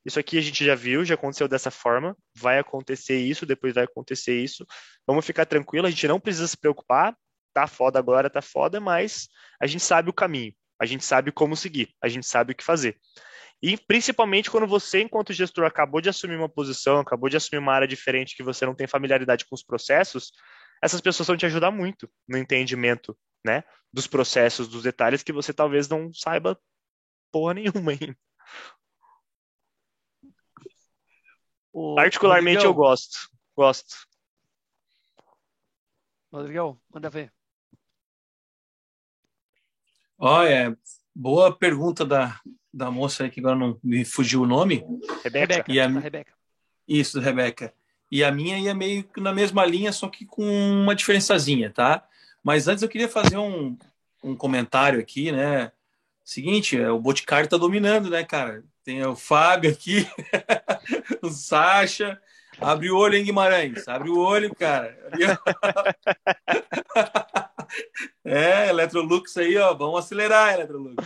isso 0.04 0.18
aqui 0.18 0.38
a 0.38 0.40
gente 0.40 0.64
já 0.64 0.74
viu, 0.74 1.04
já 1.04 1.14
aconteceu 1.14 1.46
dessa 1.46 1.70
forma, 1.70 2.16
vai 2.34 2.58
acontecer 2.58 3.18
isso, 3.18 3.44
depois 3.44 3.74
vai 3.74 3.84
acontecer 3.84 4.42
isso, 4.42 4.66
vamos 5.06 5.26
ficar 5.26 5.44
tranquilo, 5.44 5.86
a 5.86 5.90
gente 5.90 6.08
não 6.08 6.18
precisa 6.18 6.46
se 6.46 6.56
preocupar, 6.56 7.14
tá 7.52 7.66
foda 7.66 7.98
agora, 7.98 8.30
tá 8.30 8.40
foda, 8.40 8.80
mas 8.80 9.28
a 9.60 9.66
gente 9.66 9.84
sabe 9.84 10.08
o 10.08 10.14
caminho, 10.14 10.54
a 10.80 10.86
gente 10.86 11.04
sabe 11.04 11.30
como 11.30 11.54
seguir, 11.54 11.90
a 12.02 12.08
gente 12.08 12.26
sabe 12.26 12.52
o 12.52 12.56
que 12.56 12.64
fazer. 12.64 12.98
E 13.62 13.76
principalmente 13.76 14.50
quando 14.50 14.66
você, 14.66 15.02
enquanto 15.02 15.32
gestor, 15.32 15.66
acabou 15.66 16.00
de 16.00 16.08
assumir 16.08 16.36
uma 16.36 16.48
posição, 16.48 16.98
acabou 16.98 17.28
de 17.28 17.36
assumir 17.36 17.58
uma 17.58 17.74
área 17.74 17.86
diferente 17.86 18.34
que 18.34 18.42
você 18.42 18.64
não 18.64 18.74
tem 18.74 18.86
familiaridade 18.86 19.44
com 19.44 19.54
os 19.54 19.62
processos, 19.62 20.32
essas 20.82 21.00
pessoas 21.00 21.26
vão 21.26 21.36
te 21.36 21.44
ajudar 21.44 21.70
muito 21.70 22.10
no 22.26 22.38
entendimento, 22.38 23.16
né, 23.44 23.62
dos 23.92 24.06
processos, 24.06 24.66
dos 24.66 24.82
detalhes 24.82 25.22
que 25.22 25.32
você 25.32 25.52
talvez 25.52 25.88
não 25.88 26.12
saiba 26.12 26.58
porra 27.30 27.54
nenhuma 27.54 27.92
ainda. 27.92 28.16
Particularmente 31.94 32.64
Rodrigão. 32.64 32.70
eu 32.70 32.74
gosto. 32.74 33.30
Gosto. 33.54 33.94
Rodrigão, 36.32 36.80
manda 36.88 37.10
ver. 37.10 37.32
Olha, 40.16 40.76
boa 41.14 41.56
pergunta 41.56 42.04
da, 42.04 42.40
da 42.72 42.90
moça 42.90 43.24
aí 43.24 43.30
que 43.30 43.40
agora 43.40 43.56
não 43.56 43.78
me 43.82 44.04
fugiu 44.04 44.42
o 44.42 44.46
nome. 44.46 44.84
Rebeca. 45.24 45.64
E 45.68 45.80
a, 45.80 45.88
Rebeca. 45.88 46.32
Isso, 46.86 47.20
Rebeca. 47.20 47.72
E 48.10 48.24
a 48.24 48.32
minha 48.32 48.58
ia 48.58 48.74
meio 48.74 49.04
que 49.04 49.20
na 49.20 49.32
mesma 49.32 49.64
linha, 49.64 49.92
só 49.92 50.08
que 50.08 50.24
com 50.24 50.44
uma 50.44 50.94
diferençazinha, 50.94 51.70
tá? 51.70 52.04
Mas 52.42 52.66
antes 52.66 52.82
eu 52.82 52.88
queria 52.88 53.08
fazer 53.08 53.36
um, 53.36 53.76
um 54.22 54.34
comentário 54.34 54.98
aqui, 54.98 55.30
né? 55.30 55.70
Seguinte, 56.24 56.80
é, 56.80 56.90
o 56.90 56.98
Boticário 56.98 57.48
tá 57.48 57.56
dominando, 57.56 58.10
né, 58.10 58.24
cara? 58.24 58.64
Tem 58.84 59.04
o 59.04 59.14
Fábio 59.14 59.70
aqui, 59.70 60.08
o 61.22 61.28
Sacha. 61.28 62.20
Abre 62.60 62.90
o 62.90 62.96
olho, 62.96 63.16
hein, 63.16 63.24
Guimarães? 63.24 63.88
Abre 63.88 64.10
o 64.10 64.18
olho, 64.18 64.54
cara. 64.54 64.96
é, 68.24 68.68
Electrolux 68.68 69.36
aí, 69.36 69.56
ó. 69.56 69.72
Vamos 69.74 70.00
acelerar, 70.00 70.54
Electrolux. 70.54 71.04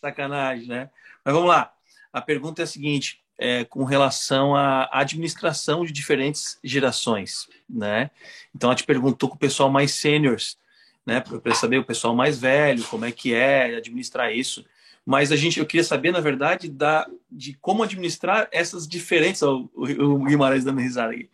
Sacanagem, 0.00 0.68
né? 0.68 0.90
Mas 1.24 1.34
vamos 1.34 1.48
lá. 1.48 1.72
A 2.12 2.20
pergunta 2.20 2.62
é 2.62 2.64
a 2.64 2.66
seguinte: 2.66 3.20
é, 3.38 3.64
com 3.64 3.84
relação 3.84 4.54
à 4.54 4.88
administração 4.92 5.84
de 5.84 5.92
diferentes 5.92 6.58
gerações, 6.62 7.48
né? 7.68 8.10
Então, 8.54 8.70
ela 8.70 8.76
te 8.76 8.84
perguntou 8.84 9.28
com 9.28 9.36
o 9.36 9.38
pessoal 9.38 9.70
mais 9.70 9.92
sêniores. 9.92 10.56
né? 11.04 11.20
Para 11.20 11.54
saber 11.54 11.78
o 11.78 11.84
pessoal 11.84 12.14
mais 12.14 12.38
velho, 12.38 12.84
como 12.84 13.04
é 13.04 13.12
que 13.12 13.34
é 13.34 13.76
administrar 13.76 14.32
isso. 14.32 14.64
Mas 15.04 15.30
a 15.30 15.36
gente, 15.36 15.58
eu 15.58 15.66
queria 15.66 15.84
saber, 15.84 16.12
na 16.12 16.20
verdade, 16.20 16.68
da, 16.68 17.06
de 17.30 17.54
como 17.60 17.82
administrar 17.82 18.48
essas 18.50 18.88
diferentes. 18.88 19.42
o, 19.42 19.68
o 19.74 20.24
Guimarães 20.24 20.64
dando 20.64 20.80
risada 20.80 21.12
aqui. 21.12 21.28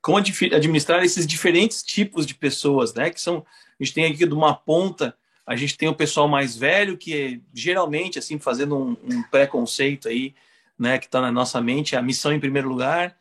Como 0.00 0.16
administrar 0.16 1.04
esses 1.04 1.26
diferentes 1.26 1.82
tipos 1.82 2.24
de 2.24 2.34
pessoas, 2.34 2.94
né? 2.94 3.10
Que 3.10 3.20
são, 3.20 3.44
a 3.78 3.84
gente 3.84 3.94
tem 3.94 4.04
aqui 4.06 4.24
de 4.24 4.32
uma 4.32 4.54
ponta, 4.54 5.14
a 5.50 5.56
gente 5.56 5.76
tem 5.76 5.88
o 5.88 5.94
pessoal 5.94 6.28
mais 6.28 6.56
velho 6.56 6.96
que 6.96 7.42
geralmente, 7.52 8.20
assim, 8.20 8.38
fazendo 8.38 8.78
um, 8.78 8.96
um 9.02 9.20
preconceito 9.24 10.08
aí, 10.08 10.32
né? 10.78 10.96
Que 10.96 11.06
está 11.06 11.20
na 11.20 11.32
nossa 11.32 11.60
mente, 11.60 11.96
a 11.96 12.00
missão 12.00 12.32
em 12.32 12.38
primeiro 12.38 12.68
lugar, 12.68 13.18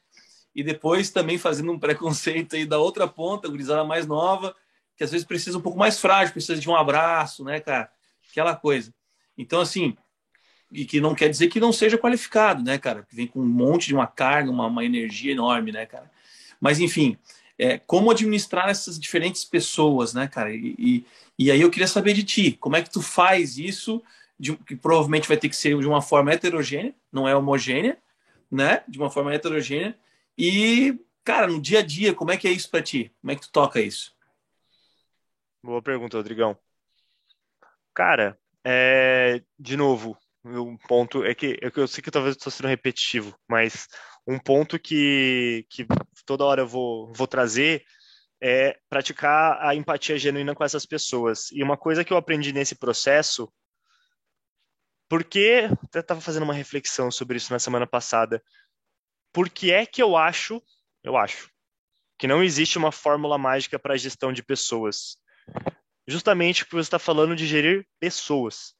e 0.53 0.61
depois 0.61 1.09
também 1.09 1.39
fazendo 1.39 1.71
um 1.71 1.79
preconceito 1.79 2.55
aí 2.55 2.67
da 2.67 2.77
outra 2.77 3.07
ponta, 3.07 3.47
a 3.47 3.49
gurizada 3.49 3.83
mais 3.83 4.05
nova, 4.05 4.55
que 4.95 5.03
às 5.03 5.09
vezes 5.09 5.25
precisa 5.25 5.57
um 5.57 5.61
pouco 5.61 5.79
mais 5.79 5.99
frágil, 5.99 6.31
precisa 6.31 6.61
de 6.61 6.69
um 6.69 6.75
abraço, 6.75 7.43
né, 7.43 7.59
cara? 7.59 7.89
Aquela 8.29 8.55
coisa. 8.55 8.93
Então, 9.35 9.59
assim, 9.59 9.97
e 10.71 10.85
que 10.85 11.01
não 11.01 11.15
quer 11.15 11.29
dizer 11.29 11.47
que 11.47 11.59
não 11.59 11.73
seja 11.73 11.97
qualificado, 11.97 12.63
né, 12.63 12.77
cara? 12.77 13.07
Que 13.09 13.15
vem 13.15 13.25
com 13.25 13.39
um 13.39 13.47
monte 13.47 13.87
de 13.87 13.95
uma 13.95 14.05
carga, 14.05 14.51
uma, 14.51 14.67
uma 14.67 14.85
energia 14.85 15.31
enorme, 15.31 15.71
né, 15.71 15.87
cara? 15.87 16.11
Mas, 16.61 16.79
enfim, 16.79 17.17
é, 17.57 17.79
como 17.79 18.11
administrar 18.11 18.69
essas 18.69 18.99
diferentes 18.99 19.43
pessoas, 19.43 20.13
né, 20.13 20.27
cara? 20.27 20.53
E, 20.53 20.75
e, 20.77 21.05
e, 21.39 21.51
aí 21.51 21.61
eu 21.61 21.71
queria 21.71 21.87
saber 21.87 22.13
de 22.13 22.23
ti, 22.23 22.51
como 22.51 22.75
é 22.75 22.83
que 22.83 22.89
tu 22.89 23.01
faz 23.01 23.57
isso, 23.57 24.03
de, 24.37 24.55
que 24.57 24.75
provavelmente 24.75 25.27
vai 25.27 25.37
ter 25.37 25.47
que 25.47 25.55
ser 25.55 25.77
de 25.79 25.87
uma 25.87 26.01
forma 26.01 26.33
heterogênea, 26.33 26.93
não 27.11 27.27
é 27.27 27.35
homogênea, 27.35 27.97
né? 28.51 28.83
De 28.87 28.97
uma 28.97 29.09
forma 29.09 29.33
heterogênea, 29.33 29.97
e, 30.37 30.99
cara, 31.23 31.47
no 31.47 31.61
dia 31.61 31.79
a 31.79 31.81
dia, 31.81 32.13
como 32.13 32.31
é 32.31 32.37
que 32.37 32.47
é 32.47 32.51
isso 32.51 32.69
para 32.69 32.81
ti? 32.81 33.13
Como 33.21 33.31
é 33.31 33.35
que 33.35 33.41
tu 33.41 33.51
toca 33.51 33.81
isso? 33.81 34.15
Boa 35.63 35.81
pergunta, 35.81 36.17
Rodrigão. 36.17 36.57
Cara, 37.93 38.37
é, 38.63 39.41
de 39.57 39.75
novo, 39.75 40.17
um 40.45 40.77
ponto 40.77 41.23
é 41.23 41.35
que, 41.35 41.57
é 41.61 41.71
eu 41.75 41.87
sei 41.87 42.01
que 42.01 42.11
talvez 42.11 42.35
estou 42.35 42.51
sendo 42.51 42.69
repetitivo, 42.69 43.37
mas 43.47 43.87
um 44.25 44.39
ponto 44.39 44.79
que, 44.79 45.65
que 45.69 45.85
toda 46.25 46.45
hora 46.45 46.61
eu 46.61 46.67
vou, 46.67 47.11
vou 47.13 47.27
trazer 47.27 47.83
é 48.41 48.79
praticar 48.89 49.61
a 49.61 49.75
empatia 49.75 50.17
genuína 50.17 50.55
com 50.55 50.63
essas 50.63 50.85
pessoas. 50.85 51.51
E 51.51 51.61
uma 51.61 51.77
coisa 51.77 52.03
que 52.03 52.13
eu 52.13 52.17
aprendi 52.17 52.53
nesse 52.53 52.75
processo, 52.75 53.51
porque 55.09 55.67
eu 55.93 56.01
estava 56.01 56.21
fazendo 56.21 56.43
uma 56.43 56.53
reflexão 56.53 57.11
sobre 57.11 57.37
isso 57.37 57.51
na 57.51 57.59
semana 57.59 57.85
passada, 57.85 58.43
por 59.33 59.49
que 59.49 59.71
é 59.71 59.85
que 59.85 60.01
eu 60.01 60.15
acho, 60.15 60.61
eu 61.03 61.17
acho, 61.17 61.51
que 62.17 62.27
não 62.27 62.43
existe 62.43 62.77
uma 62.77 62.91
fórmula 62.91 63.37
mágica 63.37 63.77
para 63.77 63.93
a 63.93 63.97
gestão 63.97 64.31
de 64.31 64.43
pessoas? 64.43 65.17
Justamente 66.07 66.63
porque 66.63 66.77
você 66.77 66.87
está 66.87 66.99
falando 66.99 67.35
de 67.35 67.45
gerir 67.45 67.87
pessoas, 67.99 68.75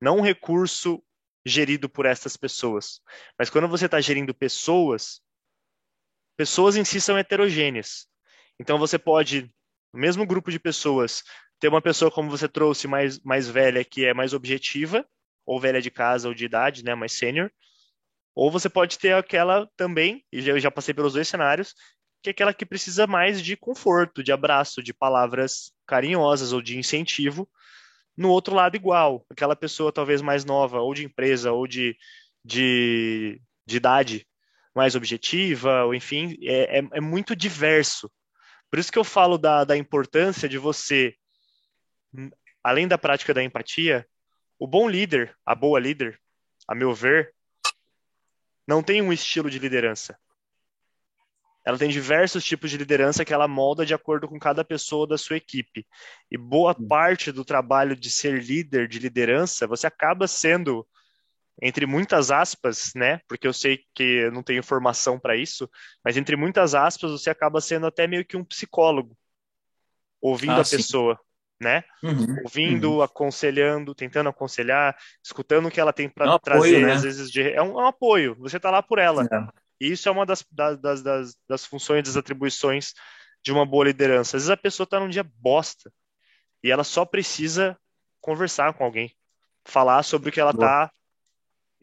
não 0.00 0.18
um 0.18 0.22
recurso 0.22 1.02
gerido 1.44 1.88
por 1.88 2.06
essas 2.06 2.36
pessoas. 2.36 3.00
Mas 3.38 3.50
quando 3.50 3.68
você 3.68 3.86
está 3.86 4.00
gerindo 4.00 4.34
pessoas, 4.34 5.20
pessoas 6.36 6.76
em 6.76 6.84
si 6.84 7.00
são 7.00 7.18
heterogêneas. 7.18 8.09
Então 8.60 8.78
você 8.78 8.98
pode, 8.98 9.50
no 9.90 9.98
mesmo 9.98 10.26
grupo 10.26 10.50
de 10.50 10.60
pessoas, 10.60 11.24
ter 11.58 11.68
uma 11.68 11.80
pessoa 11.80 12.10
como 12.10 12.28
você 12.28 12.46
trouxe 12.46 12.86
mais, 12.86 13.18
mais 13.20 13.48
velha 13.48 13.82
que 13.82 14.04
é 14.04 14.12
mais 14.12 14.34
objetiva, 14.34 15.02
ou 15.46 15.58
velha 15.58 15.80
de 15.80 15.90
casa 15.90 16.28
ou 16.28 16.34
de 16.34 16.44
idade, 16.44 16.84
né, 16.84 16.94
mais 16.94 17.12
sênior, 17.12 17.50
ou 18.34 18.50
você 18.50 18.68
pode 18.68 18.98
ter 18.98 19.14
aquela 19.14 19.66
também, 19.78 20.22
e 20.30 20.46
eu 20.46 20.60
já 20.60 20.70
passei 20.70 20.92
pelos 20.92 21.14
dois 21.14 21.26
cenários, 21.26 21.74
que 22.22 22.28
é 22.28 22.32
aquela 22.32 22.52
que 22.52 22.66
precisa 22.66 23.06
mais 23.06 23.40
de 23.42 23.56
conforto, 23.56 24.22
de 24.22 24.30
abraço, 24.30 24.82
de 24.82 24.92
palavras 24.92 25.72
carinhosas 25.86 26.52
ou 26.52 26.60
de 26.60 26.78
incentivo. 26.78 27.48
No 28.14 28.28
outro 28.28 28.54
lado, 28.54 28.76
igual, 28.76 29.24
aquela 29.30 29.56
pessoa 29.56 29.90
talvez 29.90 30.20
mais 30.20 30.44
nova, 30.44 30.80
ou 30.80 30.92
de 30.92 31.06
empresa, 31.06 31.50
ou 31.50 31.66
de, 31.66 31.96
de, 32.44 33.40
de 33.66 33.76
idade 33.78 34.26
mais 34.74 34.94
objetiva, 34.94 35.84
ou 35.84 35.94
enfim, 35.94 36.36
é, 36.42 36.80
é, 36.80 36.88
é, 36.92 37.00
muito 37.00 37.34
diverso. 37.34 38.10
Por 38.70 38.78
isso 38.78 38.92
que 38.92 38.98
eu 38.98 39.04
falo 39.04 39.36
da, 39.36 39.64
da 39.64 39.76
importância 39.76 40.48
de 40.48 40.56
você, 40.56 41.14
além 42.62 42.86
da 42.86 42.96
prática 42.96 43.34
da 43.34 43.42
empatia, 43.42 44.06
o 44.58 44.66
bom 44.66 44.88
líder, 44.88 45.36
a 45.44 45.54
boa 45.54 45.80
líder, 45.80 46.20
a 46.68 46.74
meu 46.74 46.94
ver, 46.94 47.34
não 48.66 48.82
tem 48.82 49.02
um 49.02 49.12
estilo 49.12 49.50
de 49.50 49.58
liderança. 49.58 50.16
Ela 51.64 51.76
tem 51.76 51.90
diversos 51.90 52.44
tipos 52.44 52.70
de 52.70 52.78
liderança 52.78 53.24
que 53.24 53.34
ela 53.34 53.46
molda 53.46 53.84
de 53.84 53.92
acordo 53.92 54.28
com 54.28 54.38
cada 54.38 54.64
pessoa 54.64 55.06
da 55.06 55.18
sua 55.18 55.36
equipe. 55.36 55.86
E 56.30 56.38
boa 56.38 56.74
parte 56.74 57.30
do 57.30 57.44
trabalho 57.44 57.94
de 57.94 58.10
ser 58.10 58.42
líder, 58.42 58.88
de 58.88 58.98
liderança, 58.98 59.66
você 59.66 59.86
acaba 59.86 60.26
sendo, 60.26 60.86
entre 61.60 61.86
muitas 61.86 62.30
aspas, 62.30 62.92
né? 62.94 63.20
Porque 63.28 63.46
eu 63.46 63.52
sei 63.52 63.80
que 63.94 64.02
eu 64.02 64.32
não 64.32 64.42
tenho 64.42 64.62
formação 64.62 65.18
para 65.18 65.36
isso, 65.36 65.68
mas 66.04 66.16
entre 66.16 66.36
muitas 66.36 66.74
aspas, 66.74 67.10
você 67.10 67.30
acaba 67.30 67.60
sendo 67.60 67.86
até 67.86 68.06
meio 68.06 68.24
que 68.24 68.36
um 68.36 68.44
psicólogo, 68.44 69.16
ouvindo 70.20 70.52
ah, 70.52 70.60
a 70.60 70.64
sim. 70.64 70.76
pessoa 70.76 71.18
né? 71.60 71.84
Uhum, 72.02 72.36
Ouvindo, 72.42 72.92
uhum. 72.94 73.02
aconselhando, 73.02 73.94
tentando 73.94 74.30
aconselhar, 74.30 74.96
escutando 75.22 75.68
o 75.68 75.70
que 75.70 75.78
ela 75.78 75.92
tem 75.92 76.08
para 76.08 76.24
é 76.24 76.30
um 76.30 76.38
trazer, 76.38 76.86
né? 76.86 76.92
às 76.94 77.02
vezes 77.02 77.30
de... 77.30 77.42
é, 77.42 77.60
um, 77.60 77.78
é 77.78 77.82
um 77.82 77.86
apoio. 77.86 78.34
Você 78.38 78.56
está 78.56 78.70
lá 78.70 78.82
por 78.82 78.98
ela. 78.98 79.24
É. 79.24 79.60
E 79.78 79.92
isso 79.92 80.08
é 80.08 80.12
uma 80.12 80.24
das, 80.24 80.44
das, 80.50 81.02
das, 81.02 81.36
das 81.46 81.66
funções, 81.66 82.04
das 82.04 82.16
atribuições 82.16 82.94
de 83.42 83.52
uma 83.52 83.66
boa 83.66 83.84
liderança. 83.84 84.36
Às 84.36 84.44
vezes 84.44 84.50
a 84.50 84.56
pessoa 84.56 84.84
está 84.84 84.98
num 84.98 85.08
dia 85.08 85.24
bosta 85.36 85.92
e 86.62 86.70
ela 86.70 86.84
só 86.84 87.04
precisa 87.04 87.78
conversar 88.20 88.72
com 88.72 88.84
alguém, 88.84 89.14
falar 89.64 90.02
sobre 90.02 90.30
o 90.30 90.32
que 90.32 90.40
ela 90.40 90.50
está 90.50 90.90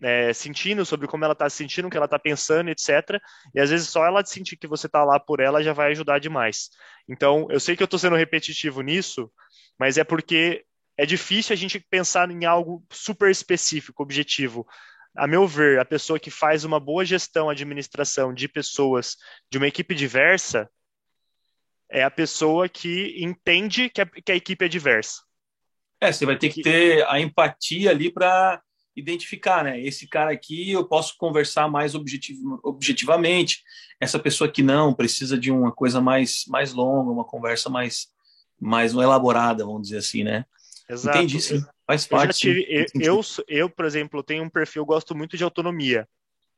é, 0.01 0.31
sentindo, 0.33 0.85
sobre 0.85 1.07
como 1.07 1.23
ela 1.23 1.33
está 1.33 1.49
se 1.49 1.57
sentindo, 1.57 1.87
o 1.87 1.91
que 1.91 1.97
ela 1.97 2.05
está 2.05 2.19
pensando, 2.19 2.69
etc. 2.69 3.19
E 3.53 3.59
às 3.59 3.69
vezes 3.69 3.89
só 3.89 4.05
ela 4.05 4.23
sentir 4.25 4.57
que 4.57 4.67
você 4.67 4.87
está 4.87 5.03
lá 5.03 5.19
por 5.19 5.39
ela 5.39 5.63
já 5.63 5.73
vai 5.73 5.91
ajudar 5.91 6.19
demais. 6.19 6.69
Então, 7.07 7.47
eu 7.49 7.59
sei 7.59 7.75
que 7.75 7.83
eu 7.83 7.85
estou 7.85 7.99
sendo 7.99 8.15
repetitivo 8.15 8.81
nisso, 8.81 9.31
mas 9.79 9.97
é 9.97 10.03
porque 10.03 10.65
é 10.97 11.05
difícil 11.05 11.53
a 11.53 11.57
gente 11.57 11.79
pensar 11.79 12.29
em 12.31 12.45
algo 12.45 12.85
super 12.91 13.29
específico, 13.29 14.03
objetivo. 14.03 14.67
A 15.15 15.27
meu 15.27 15.47
ver, 15.47 15.79
a 15.79 15.85
pessoa 15.85 16.19
que 16.19 16.29
faz 16.29 16.63
uma 16.63 16.79
boa 16.79 17.05
gestão, 17.05 17.49
administração 17.49 18.33
de 18.33 18.47
pessoas 18.47 19.15
de 19.49 19.57
uma 19.57 19.67
equipe 19.67 19.95
diversa 19.95 20.69
é 21.89 22.03
a 22.03 22.11
pessoa 22.11 22.67
que 22.67 23.15
entende 23.17 23.89
que 23.89 24.01
a, 24.01 24.05
que 24.05 24.31
a 24.31 24.35
equipe 24.35 24.65
é 24.65 24.67
diversa. 24.67 25.21
É, 25.99 26.11
você 26.11 26.25
vai 26.25 26.37
ter 26.37 26.49
que 26.49 26.61
ter 26.61 27.07
a 27.07 27.19
empatia 27.19 27.89
ali 27.89 28.11
para 28.11 28.61
identificar, 28.97 29.63
né? 29.63 29.79
Esse 29.79 30.07
cara 30.07 30.31
aqui 30.31 30.71
eu 30.71 30.83
posso 30.83 31.15
conversar 31.17 31.69
mais 31.69 31.93
objetivo, 31.93 32.59
objetivamente. 32.63 33.63
Essa 33.99 34.17
pessoa 34.17 34.51
que 34.51 34.63
não 34.63 34.93
precisa 34.93 35.37
de 35.37 35.51
uma 35.51 35.71
coisa 35.71 36.01
mais 36.01 36.45
mais 36.47 36.73
longa, 36.73 37.11
uma 37.11 37.23
conversa 37.23 37.69
mais 37.69 38.07
mais 38.59 38.93
elaborada, 38.93 39.63
vamos 39.63 39.83
dizer 39.83 39.97
assim, 39.97 40.23
né? 40.23 40.45
Exato. 40.89 41.17
Entendi, 41.17 41.39
sim. 41.39 41.63
Faz 41.85 42.07
parte. 42.07 42.47
Eu, 42.47 42.53
tive, 42.55 42.67
eu, 42.69 42.85
eu, 42.95 43.21
eu, 43.47 43.69
por 43.69 43.85
exemplo, 43.85 44.23
tenho 44.23 44.43
um 44.43 44.49
perfil, 44.49 44.83
gosto 44.83 45.15
muito 45.15 45.37
de 45.37 45.43
autonomia, 45.43 46.07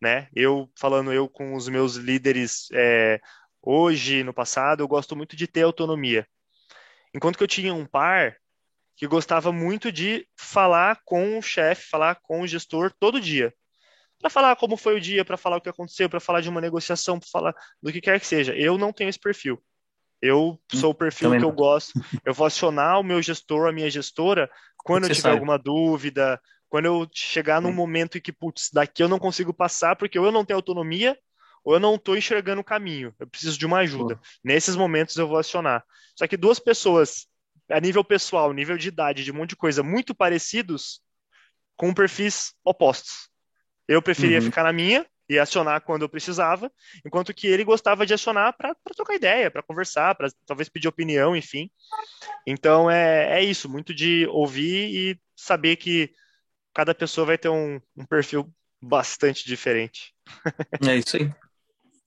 né? 0.01 0.29
Eu, 0.33 0.69
falando 0.79 1.11
eu 1.11 1.27
com 1.27 1.55
os 1.55 1.67
meus 1.67 1.95
líderes 1.95 2.69
é, 2.71 3.19
hoje, 3.61 4.23
no 4.23 4.33
passado, 4.33 4.81
eu 4.81 4.87
gosto 4.87 5.15
muito 5.15 5.35
de 5.35 5.45
ter 5.45 5.63
autonomia. 5.63 6.25
Enquanto 7.13 7.37
que 7.37 7.43
eu 7.43 7.47
tinha 7.47 7.73
um 7.73 7.85
par 7.85 8.37
que 8.99 9.07
gostava 9.07 9.49
muito 9.49 9.93
de 9.93 10.27
falar 10.35 10.99
com 11.05 11.37
o 11.37 11.41
chefe, 11.41 11.87
falar 11.89 12.15
com 12.15 12.41
o 12.41 12.47
gestor 12.47 12.91
todo 12.99 13.21
dia. 13.21 13.53
Para 14.19 14.29
falar 14.29 14.57
como 14.57 14.75
foi 14.75 14.97
o 14.97 14.99
dia, 14.99 15.23
para 15.23 15.37
falar 15.37 15.55
o 15.55 15.61
que 15.61 15.69
aconteceu, 15.69 16.09
para 16.09 16.19
falar 16.19 16.41
de 16.41 16.49
uma 16.49 16.59
negociação, 16.59 17.17
para 17.17 17.29
falar 17.31 17.55
do 17.81 17.93
que 17.93 18.01
quer 18.01 18.19
que 18.19 18.27
seja. 18.27 18.53
Eu 18.53 18.77
não 18.77 18.91
tenho 18.91 19.09
esse 19.09 19.17
perfil. 19.17 19.63
Eu 20.21 20.59
sou 20.73 20.91
o 20.91 20.93
perfil 20.93 21.29
Também 21.29 21.39
que 21.39 21.45
eu 21.45 21.51
gosto. 21.53 21.93
Eu 22.25 22.33
vou 22.33 22.45
acionar 22.45 22.99
o 22.99 23.03
meu 23.03 23.21
gestor, 23.21 23.69
a 23.69 23.71
minha 23.71 23.89
gestora, 23.89 24.51
quando 24.83 25.05
eu 25.05 25.11
tiver 25.11 25.21
sabe. 25.21 25.35
alguma 25.35 25.57
dúvida, 25.57 26.37
quando 26.67 26.87
eu 26.87 27.07
chegar 27.13 27.61
num 27.61 27.71
momento 27.71 28.17
em 28.17 28.21
que, 28.21 28.33
putz, 28.33 28.69
daqui 28.73 29.01
eu 29.01 29.07
não 29.07 29.17
consigo 29.17 29.53
passar 29.53 29.95
porque 29.95 30.19
ou 30.19 30.25
eu 30.25 30.31
não 30.31 30.43
tenho 30.43 30.57
autonomia 30.57 31.17
ou 31.63 31.73
eu 31.73 31.79
não 31.79 31.95
estou 31.95 32.17
enxergando 32.17 32.59
o 32.59 32.65
caminho. 32.65 33.15
Eu 33.17 33.27
preciso 33.27 33.57
de 33.57 33.65
uma 33.65 33.77
ajuda. 33.77 34.19
Nesses 34.43 34.75
momentos 34.75 35.15
eu 35.15 35.25
vou 35.25 35.37
acionar. 35.37 35.85
Só 36.17 36.27
que 36.27 36.35
duas 36.35 36.59
pessoas, 36.59 37.29
a 37.69 37.79
nível 37.79 38.03
pessoal, 38.03 38.53
nível 38.53 38.77
de 38.77 38.87
idade, 38.87 39.23
de 39.23 39.31
um 39.31 39.35
monte 39.35 39.51
de 39.51 39.55
coisa, 39.55 39.83
muito 39.83 40.15
parecidos, 40.15 41.01
com 41.75 41.93
perfis 41.93 42.53
opostos. 42.63 43.29
Eu 43.87 44.01
preferia 44.01 44.39
uhum. 44.39 44.45
ficar 44.45 44.63
na 44.63 44.73
minha, 44.73 45.05
e 45.29 45.37
acionar 45.37 45.81
quando 45.81 46.01
eu 46.01 46.09
precisava, 46.09 46.71
enquanto 47.05 47.33
que 47.33 47.45
ele 47.45 47.63
gostava 47.63 48.05
de 48.05 48.13
acionar 48.13 48.57
para 48.57 48.75
trocar 48.95 49.13
ideia, 49.13 49.51
para 49.51 49.61
conversar, 49.61 50.15
para 50.15 50.27
talvez 50.45 50.67
pedir 50.67 50.87
opinião, 50.87 51.35
enfim. 51.35 51.69
Então 52.47 52.89
é, 52.89 53.39
é 53.39 53.43
isso, 53.43 53.69
muito 53.69 53.93
de 53.93 54.25
ouvir 54.27 54.89
e 54.89 55.19
saber 55.35 55.75
que 55.75 56.11
cada 56.73 56.95
pessoa 56.95 57.27
vai 57.27 57.37
ter 57.37 57.49
um, 57.49 57.79
um 57.95 58.05
perfil 58.05 58.51
bastante 58.81 59.45
diferente. 59.45 60.15
É 60.87 60.95
isso 60.95 61.15
aí. 61.15 61.31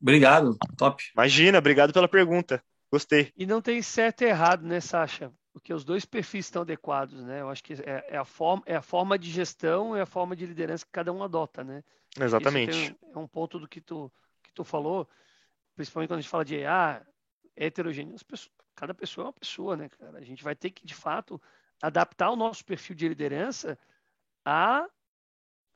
Obrigado, 0.00 0.56
top. 0.76 1.04
Imagina, 1.14 1.58
obrigado 1.58 1.92
pela 1.92 2.08
pergunta. 2.08 2.60
Gostei. 2.90 3.32
E 3.36 3.46
não 3.46 3.62
tem 3.62 3.80
certo 3.80 4.22
e 4.22 4.26
errado, 4.26 4.66
né, 4.66 4.80
Sasha? 4.80 5.32
Porque 5.52 5.72
os 5.72 5.84
dois 5.84 6.04
perfis 6.04 6.46
estão 6.46 6.62
adequados, 6.62 7.22
né? 7.22 7.42
Eu 7.42 7.50
acho 7.50 7.62
que 7.62 7.74
é, 7.74 8.06
é 8.08 8.16
a, 8.16 8.24
forma, 8.24 8.62
é 8.64 8.74
a 8.74 8.82
forma 8.82 9.18
de 9.18 9.30
gestão 9.30 9.96
e 9.96 10.00
a 10.00 10.06
forma 10.06 10.34
de 10.34 10.46
liderança 10.46 10.84
que 10.84 10.92
cada 10.92 11.12
um 11.12 11.22
adota, 11.22 11.62
né? 11.62 11.84
Exatamente. 12.18 12.96
é 13.14 13.18
um 13.18 13.26
ponto 13.26 13.58
do 13.58 13.68
que 13.68 13.80
tu, 13.80 14.10
que 14.42 14.52
tu 14.52 14.64
falou, 14.64 15.08
principalmente 15.74 16.08
quando 16.08 16.18
a 16.18 16.22
gente 16.22 16.30
fala 16.30 16.44
de 16.44 16.64
ah, 16.64 17.04
heterogêneo. 17.54 18.16
Pessoas, 18.26 18.50
cada 18.74 18.94
pessoa 18.94 19.24
é 19.24 19.26
uma 19.26 19.32
pessoa, 19.32 19.76
né, 19.76 19.88
cara? 19.88 20.18
A 20.18 20.24
gente 20.24 20.42
vai 20.42 20.54
ter 20.54 20.70
que, 20.70 20.86
de 20.86 20.94
fato, 20.94 21.40
adaptar 21.82 22.30
o 22.30 22.36
nosso 22.36 22.64
perfil 22.64 22.96
de 22.96 23.08
liderança 23.08 23.78
a 24.44 24.88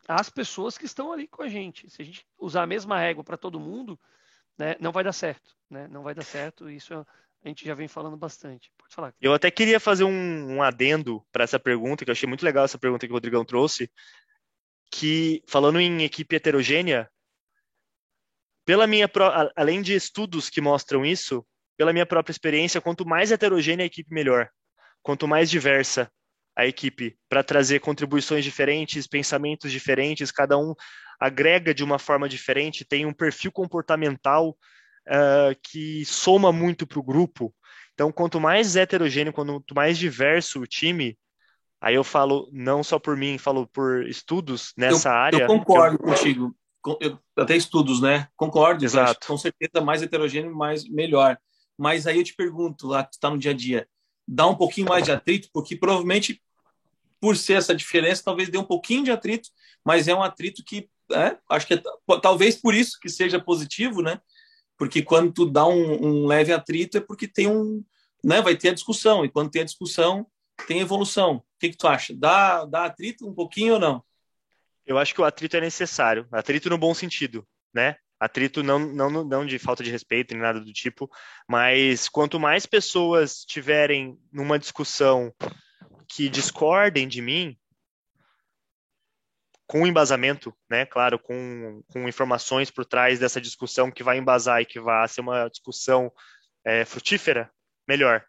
as 0.09 0.31
pessoas 0.31 0.79
que 0.79 0.85
estão 0.85 1.12
ali 1.12 1.27
com 1.27 1.43
a 1.43 1.49
gente. 1.49 1.91
Se 1.91 2.01
a 2.01 2.05
gente 2.05 2.24
usar 2.39 2.62
a 2.62 2.66
mesma 2.66 2.99
régua 2.99 3.24
para 3.24 3.37
todo 3.37 3.59
mundo, 3.59 3.99
né, 4.57 4.77
não 4.79 4.93
vai 4.93 5.03
dar 5.03 5.12
certo, 5.12 5.57
né? 5.68 5.89
Não 5.89 6.03
vai 6.03 6.14
dar 6.14 6.22
certo. 6.22 6.70
Isso 6.70 7.07
a 7.49 7.51
gente 7.51 7.64
já 7.64 7.74
vem 7.74 7.88
falando 7.88 8.16
bastante. 8.16 8.70
Pode 8.76 8.94
falar. 8.94 9.14
Eu 9.20 9.32
até 9.32 9.51
queria 9.51 9.78
fazer 9.78 10.05
um, 10.05 10.57
um 10.57 10.62
adendo 10.62 11.24
para 11.30 11.44
essa 11.44 11.59
pergunta, 11.59 12.05
que 12.05 12.11
eu 12.11 12.12
achei 12.12 12.28
muito 12.28 12.44
legal 12.44 12.64
essa 12.64 12.78
pergunta 12.78 13.07
que 13.07 13.12
o 13.12 13.14
Rodrigão 13.14 13.44
trouxe, 13.44 13.90
que 14.90 15.42
falando 15.47 15.80
em 15.80 16.03
equipe 16.03 16.36
heterogênea, 16.36 17.09
pela 18.64 18.86
minha 18.86 19.09
além 19.55 19.80
de 19.80 19.94
estudos 19.94 20.51
que 20.51 20.61
mostram 20.61 21.07
isso, 21.07 21.47
pela 21.76 21.92
minha 21.92 22.07
própria 22.07 22.32
experiência, 22.32 22.80
quanto 22.80 23.07
mais 23.07 23.30
heterogênea 23.30 23.84
a 23.84 23.86
equipe, 23.86 24.12
melhor. 24.12 24.49
Quanto 25.03 25.28
mais 25.28 25.49
diversa 25.49 26.11
a 26.57 26.66
equipe, 26.66 27.16
para 27.28 27.44
trazer 27.44 27.80
contribuições 27.80 28.42
diferentes, 28.42 29.07
pensamentos 29.07 29.70
diferentes, 29.70 30.32
cada 30.32 30.59
um 30.59 30.74
agrega 31.20 31.72
de 31.72 31.84
uma 31.84 31.99
forma 31.99 32.28
diferente, 32.28 32.84
tem 32.84 33.07
um 33.07 33.12
perfil 33.12 33.53
comportamental 33.53 34.57
uh, 35.09 35.57
que 35.62 36.04
soma 36.04 36.52
muito 36.52 36.86
para 36.86 36.98
o 36.98 37.02
grupo. 37.02 37.54
Então, 37.94 38.12
quanto 38.12 38.40
mais 38.40 38.76
heterogêneo, 38.76 39.32
quanto 39.32 39.74
mais 39.74 39.96
diverso 39.96 40.61
o 40.61 40.66
time, 40.66 41.16
aí 41.80 41.94
eu 41.94 42.04
falo 42.04 42.48
não 42.52 42.84
só 42.84 42.98
por 42.98 43.16
mim, 43.16 43.38
falo 43.38 43.66
por 43.66 44.07
estudos 44.07 44.72
nessa 44.76 45.09
eu, 45.09 45.12
área. 45.12 45.42
Eu 45.42 45.46
concordo 45.46 45.96
eu... 45.96 45.98
contigo. 46.00 46.57
Eu, 47.00 47.18
até 47.36 47.57
estudos, 47.57 48.00
né? 48.00 48.28
Concordo, 48.36 48.84
exato. 48.84 49.26
Com 49.26 49.36
certeza, 49.36 49.84
mais 49.84 50.02
heterogêneo, 50.02 50.54
mais 50.54 50.88
melhor. 50.88 51.36
Mas 51.76 52.07
aí 52.07 52.18
eu 52.18 52.24
te 52.24 52.34
pergunto, 52.34 52.86
lá 52.86 53.02
que 53.02 53.14
está 53.14 53.28
no 53.28 53.38
dia 53.38 53.50
a 53.50 53.54
dia, 53.54 53.88
dá 54.26 54.46
um 54.46 54.54
pouquinho 54.54 54.88
mais 54.88 55.04
de 55.04 55.12
atrito, 55.12 55.48
porque 55.52 55.76
provavelmente, 55.76 56.40
por 57.20 57.36
ser 57.36 57.54
essa 57.54 57.74
diferença, 57.74 58.22
talvez 58.24 58.48
dê 58.48 58.59
um 58.59 58.64
pouquinho 58.64 59.04
de 59.04 59.11
atrito, 59.11 59.48
mas 59.84 60.07
é 60.07 60.14
um 60.14 60.22
atrito 60.22 60.62
que, 60.64 60.88
é, 61.12 61.36
acho 61.50 61.66
que 61.66 61.74
é, 61.74 61.82
talvez 62.22 62.57
por 62.57 62.74
isso 62.74 62.98
que 63.00 63.09
seja 63.09 63.40
positivo, 63.40 64.00
né? 64.00 64.20
Porque 64.77 65.03
quando 65.03 65.33
tu 65.33 65.47
dá 65.47 65.66
um, 65.66 66.05
um 66.05 66.27
leve 66.27 66.53
atrito 66.53 66.99
é 66.99 67.01
porque 67.01 67.27
tem 67.27 67.47
um, 67.47 67.85
né? 68.22 68.41
Vai 68.41 68.57
ter 68.57 68.70
a 68.70 68.74
discussão, 68.74 69.24
e 69.24 69.31
quando 69.31 69.51
tem 69.51 69.62
a 69.62 69.66
discussão, 69.66 70.27
tem 70.66 70.81
evolução. 70.81 71.37
O 71.37 71.43
que, 71.59 71.70
que 71.70 71.77
tu 71.77 71.87
acha? 71.87 72.14
Dá, 72.14 72.64
dá 72.64 72.85
atrito 72.85 73.29
um 73.29 73.35
pouquinho 73.35 73.74
ou 73.74 73.81
não? 73.81 74.05
Eu 74.87 74.99
acho 74.99 75.14
que 75.14 75.20
o 75.20 75.24
atrito 75.24 75.57
é 75.57 75.61
necessário. 75.61 76.27
Atrito 76.31 76.70
no 76.70 76.79
bom 76.79 76.95
sentido, 76.95 77.47
né? 77.74 77.97
Atrito 78.18 78.62
não, 78.62 78.79
não, 78.79 79.24
não 79.24 79.47
de 79.47 79.59
falta 79.59 79.83
de 79.83 79.91
respeito 79.91 80.33
nem 80.33 80.43
nada 80.43 80.59
do 80.59 80.72
tipo, 80.72 81.11
mas 81.47 82.09
quanto 82.09 82.41
mais 82.41 82.64
pessoas 82.64 83.45
tiverem 83.45 84.18
numa 84.33 84.59
discussão 84.59 85.35
que 86.09 86.29
discordem 86.29 87.07
de 87.07 87.20
mim, 87.20 87.59
com 89.66 89.86
embasamento, 89.86 90.54
né? 90.70 90.86
Claro, 90.86 91.18
com, 91.18 91.82
com 91.88 92.08
informações 92.08 92.70
por 92.70 92.84
trás 92.84 93.18
dessa 93.18 93.40
discussão 93.40 93.90
que 93.90 94.02
vai 94.02 94.18
embasar 94.18 94.62
e 94.62 94.66
que 94.66 94.80
vai 94.80 95.06
ser 95.08 95.20
uma 95.20 95.48
discussão 95.48 96.12
é, 96.64 96.84
frutífera, 96.84 97.50
melhor. 97.86 98.24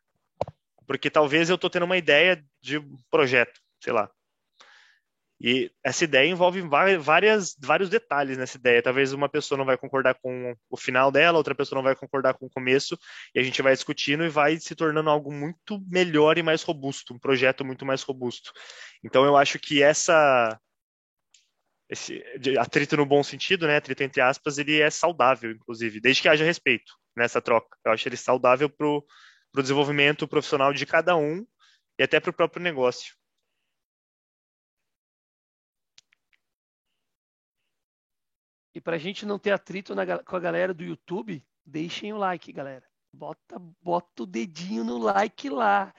Porque 0.88 1.10
talvez 1.10 1.50
eu 1.50 1.56
estou 1.56 1.70
tendo 1.70 1.86
uma 1.86 1.98
ideia 1.98 2.44
de 2.62 2.82
projeto, 3.12 3.60
sei 3.80 3.94
lá. 3.94 4.10
E 5.40 5.72
essa 5.84 6.04
ideia 6.04 6.28
envolve 6.28 6.62
várias, 7.00 7.56
vários 7.60 7.90
detalhes 7.90 8.38
nessa 8.38 8.58
ideia. 8.58 8.82
Talvez 8.82 9.14
uma 9.14 9.30
pessoa 9.30 9.56
não 9.56 9.66
vai 9.66 9.78
concordar 9.78 10.16
com 10.16 10.56
o 10.68 10.76
final 10.76 11.12
dela, 11.12 11.38
outra 11.38 11.54
pessoa 11.54 11.78
não 11.78 11.84
vai 11.84 11.96
concordar 11.96 12.34
com 12.34 12.48
o 12.48 12.50
começo, 12.50 12.98
e 13.36 13.40
a 13.40 13.44
gente 13.44 13.62
vai 13.62 13.74
discutindo 13.74 14.26
e 14.26 14.30
vai 14.30 14.58
se 14.58 14.74
tornando 14.74 15.12
algo 15.12 15.32
muito 15.32 15.80
melhor 15.88 16.40
e 16.40 16.44
mais 16.44 16.64
robusto, 16.64 17.14
um 17.14 17.20
projeto 17.20 17.64
muito 17.64 17.86
mais 17.86 18.02
robusto. 18.02 18.52
Então 19.04 19.26
eu 19.26 19.38
acho 19.38 19.60
que 19.60 19.84
essa 19.84 20.60
esse 21.90 22.22
atrito 22.60 22.98
no 22.98 23.06
bom 23.06 23.24
sentido, 23.24 23.66
né, 23.66 23.78
atrito 23.78 24.04
entre 24.04 24.22
aspas, 24.22 24.58
ele 24.58 24.82
é 24.82 24.90
saudável, 24.90 25.52
inclusive, 25.52 26.02
desde 26.02 26.22
que 26.22 26.30
haja 26.30 26.44
respeito 26.44 26.94
nessa 27.16 27.42
troca. 27.42 27.78
Eu 27.86 27.92
acho 27.92 28.08
ele 28.08 28.18
saudável 28.18 28.70
para 28.70 28.88
o 28.88 29.04
desenvolvimento 29.56 30.28
profissional 30.28 30.74
de 30.74 30.86
cada 30.86 31.16
um 31.16 31.46
e 31.98 32.04
até 32.04 32.20
para 32.20 32.30
o 32.30 32.34
próprio 32.34 32.62
negócio. 32.62 33.16
E 38.76 38.82
para 38.82 38.96
a 38.96 39.00
gente 39.00 39.26
não 39.26 39.40
ter 39.40 39.52
atrito 39.52 39.96
na, 39.96 40.20
com 40.20 40.36
a 40.36 40.40
galera 40.40 40.72
do 40.72 40.84
YouTube, 40.84 41.44
deixem 41.66 42.14
o 42.14 42.18
like, 42.18 42.52
galera. 42.52 42.86
Bota, 43.12 43.58
bota 43.82 44.22
o 44.22 44.26
dedinho 44.28 44.84
no 44.84 45.00
like 45.00 45.50
lá. 45.50 45.92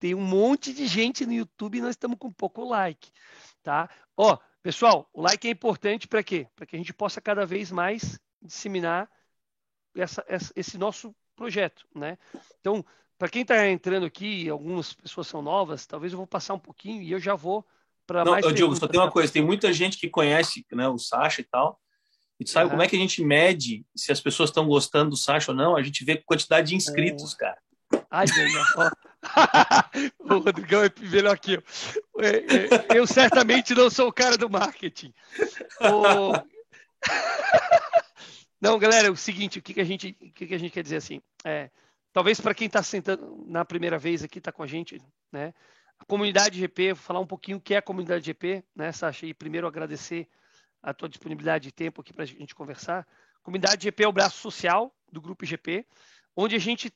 Tem 0.00 0.12
um 0.12 0.20
monte 0.20 0.72
de 0.72 0.86
gente 0.88 1.24
no 1.24 1.32
YouTube 1.32 1.78
e 1.78 1.80
nós 1.80 1.90
estamos 1.90 2.18
com 2.18 2.32
pouco 2.32 2.64
like, 2.64 3.12
tá? 3.62 3.88
Ó, 4.16 4.36
pessoal, 4.66 5.08
o 5.12 5.22
like 5.22 5.46
é 5.46 5.50
importante 5.52 6.08
para 6.08 6.24
quê? 6.24 6.48
Para 6.56 6.66
que 6.66 6.74
a 6.74 6.78
gente 6.78 6.92
possa 6.92 7.20
cada 7.20 7.46
vez 7.46 7.70
mais 7.70 8.18
disseminar 8.42 9.08
essa, 9.94 10.24
essa, 10.26 10.52
esse 10.56 10.76
nosso 10.76 11.14
projeto, 11.36 11.86
né? 11.94 12.18
Então, 12.60 12.84
para 13.16 13.28
quem 13.28 13.42
está 13.42 13.68
entrando 13.68 14.04
aqui, 14.04 14.48
algumas 14.48 14.92
pessoas 14.92 15.28
são 15.28 15.40
novas, 15.40 15.86
talvez 15.86 16.12
eu 16.12 16.16
vou 16.16 16.26
passar 16.26 16.54
um 16.54 16.58
pouquinho 16.58 17.00
e 17.00 17.12
eu 17.12 17.20
já 17.20 17.36
vou 17.36 17.64
para 18.08 18.24
mais. 18.24 18.44
Não, 18.44 18.52
Diogo, 18.52 18.74
só 18.74 18.88
tem 18.88 18.98
uma 18.98 19.10
coisa: 19.10 19.32
tem 19.32 19.44
muita 19.44 19.72
gente 19.72 19.98
que 19.98 20.10
conhece 20.10 20.66
né, 20.72 20.88
o 20.88 20.98
Sasha 20.98 21.42
e 21.42 21.44
tal, 21.44 21.80
e 22.40 22.44
tu 22.44 22.50
sabe 22.50 22.64
uhum. 22.64 22.70
como 22.70 22.82
é 22.82 22.88
que 22.88 22.96
a 22.96 22.98
gente 22.98 23.22
mede 23.22 23.86
se 23.94 24.10
as 24.10 24.20
pessoas 24.20 24.50
estão 24.50 24.66
gostando 24.66 25.10
do 25.10 25.16
Sasha 25.16 25.52
ou 25.52 25.56
não? 25.56 25.76
A 25.76 25.82
gente 25.82 26.04
vê 26.04 26.16
quantidade 26.16 26.70
de 26.70 26.74
inscritos, 26.74 27.34
uhum. 27.34 27.38
cara. 27.38 27.58
Ai, 28.10 28.26
ó. 28.76 28.90
o 30.20 30.38
Rodrigão 30.38 30.82
é 30.84 30.90
melhor 31.10 31.34
aqui. 31.34 31.54
Eu, 31.54 32.96
eu 32.96 33.06
certamente 33.06 33.74
não 33.74 33.90
sou 33.90 34.08
o 34.08 34.12
cara 34.12 34.36
do 34.36 34.50
marketing. 34.50 35.12
O... 35.80 36.32
Não, 38.60 38.78
galera, 38.78 39.08
é 39.08 39.10
o 39.10 39.16
seguinte, 39.16 39.58
o 39.58 39.62
que, 39.62 39.74
que, 39.74 39.80
a, 39.80 39.84
gente, 39.84 40.16
o 40.20 40.32
que, 40.32 40.46
que 40.46 40.54
a 40.54 40.58
gente 40.58 40.72
quer 40.72 40.82
dizer 40.82 40.96
assim? 40.96 41.20
É, 41.44 41.70
talvez 42.12 42.40
para 42.40 42.54
quem 42.54 42.66
está 42.66 42.82
sentando 42.82 43.44
na 43.46 43.64
primeira 43.64 43.98
vez 43.98 44.24
aqui, 44.24 44.38
está 44.38 44.50
com 44.50 44.62
a 44.62 44.66
gente, 44.66 44.98
né? 45.30 45.52
A 45.98 46.04
comunidade 46.04 46.58
GP, 46.58 46.94
vou 46.94 47.02
falar 47.02 47.20
um 47.20 47.26
pouquinho 47.26 47.58
o 47.58 47.60
que 47.60 47.74
é 47.74 47.78
a 47.78 47.82
comunidade 47.82 48.24
GP, 48.24 48.64
né, 48.74 48.92
Sasha? 48.92 49.26
E 49.26 49.34
primeiro 49.34 49.66
agradecer 49.66 50.28
a 50.82 50.92
tua 50.94 51.08
disponibilidade 51.08 51.64
de 51.64 51.72
tempo 51.72 52.00
aqui 52.00 52.12
para 52.12 52.22
a 52.22 52.26
gente 52.26 52.54
conversar. 52.54 53.06
Comunidade 53.42 53.84
GP 53.84 54.04
é 54.04 54.08
o 54.08 54.12
braço 54.12 54.38
social 54.38 54.94
do 55.10 55.20
Grupo 55.20 55.46
GP, 55.46 55.86
onde 56.34 56.54
a 56.54 56.58
gente 56.58 56.92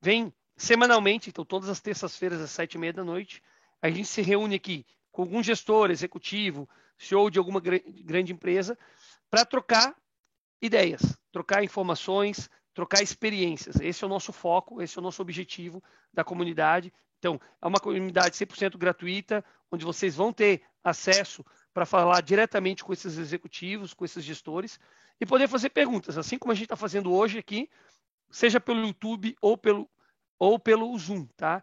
vem 0.00 0.32
semanalmente, 0.60 1.30
então 1.30 1.42
todas 1.42 1.70
as 1.70 1.80
terças-feiras 1.80 2.38
às 2.38 2.50
sete 2.50 2.74
e 2.74 2.78
meia 2.78 2.92
da 2.92 3.02
noite, 3.02 3.42
a 3.80 3.88
gente 3.88 4.04
se 4.04 4.20
reúne 4.20 4.56
aqui 4.56 4.84
com 5.10 5.22
algum 5.22 5.42
gestor, 5.42 5.90
executivo, 5.90 6.68
CEO 6.98 7.30
de 7.30 7.38
alguma 7.38 7.60
grande 7.60 8.32
empresa, 8.32 8.78
para 9.30 9.46
trocar 9.46 9.96
ideias, 10.60 11.16
trocar 11.32 11.64
informações, 11.64 12.50
trocar 12.74 13.02
experiências. 13.02 13.76
Esse 13.80 14.04
é 14.04 14.06
o 14.06 14.10
nosso 14.10 14.34
foco, 14.34 14.82
esse 14.82 14.98
é 14.98 15.00
o 15.00 15.02
nosso 15.02 15.22
objetivo 15.22 15.82
da 16.12 16.22
comunidade. 16.22 16.92
Então, 17.18 17.40
é 17.60 17.66
uma 17.66 17.80
comunidade 17.80 18.36
100% 18.36 18.76
gratuita, 18.76 19.42
onde 19.72 19.84
vocês 19.84 20.14
vão 20.14 20.30
ter 20.30 20.62
acesso 20.84 21.44
para 21.72 21.86
falar 21.86 22.20
diretamente 22.20 22.84
com 22.84 22.92
esses 22.92 23.16
executivos, 23.16 23.94
com 23.94 24.04
esses 24.04 24.22
gestores 24.22 24.78
e 25.18 25.24
poder 25.24 25.48
fazer 25.48 25.70
perguntas, 25.70 26.18
assim 26.18 26.38
como 26.38 26.52
a 26.52 26.54
gente 26.54 26.64
está 26.64 26.76
fazendo 26.76 27.12
hoje 27.12 27.38
aqui, 27.38 27.70
seja 28.30 28.60
pelo 28.60 28.86
YouTube 28.86 29.36
ou 29.40 29.56
pelo, 29.56 29.88
ou 30.40 30.58
pelo 30.58 30.98
Zoom, 30.98 31.26
tá? 31.36 31.62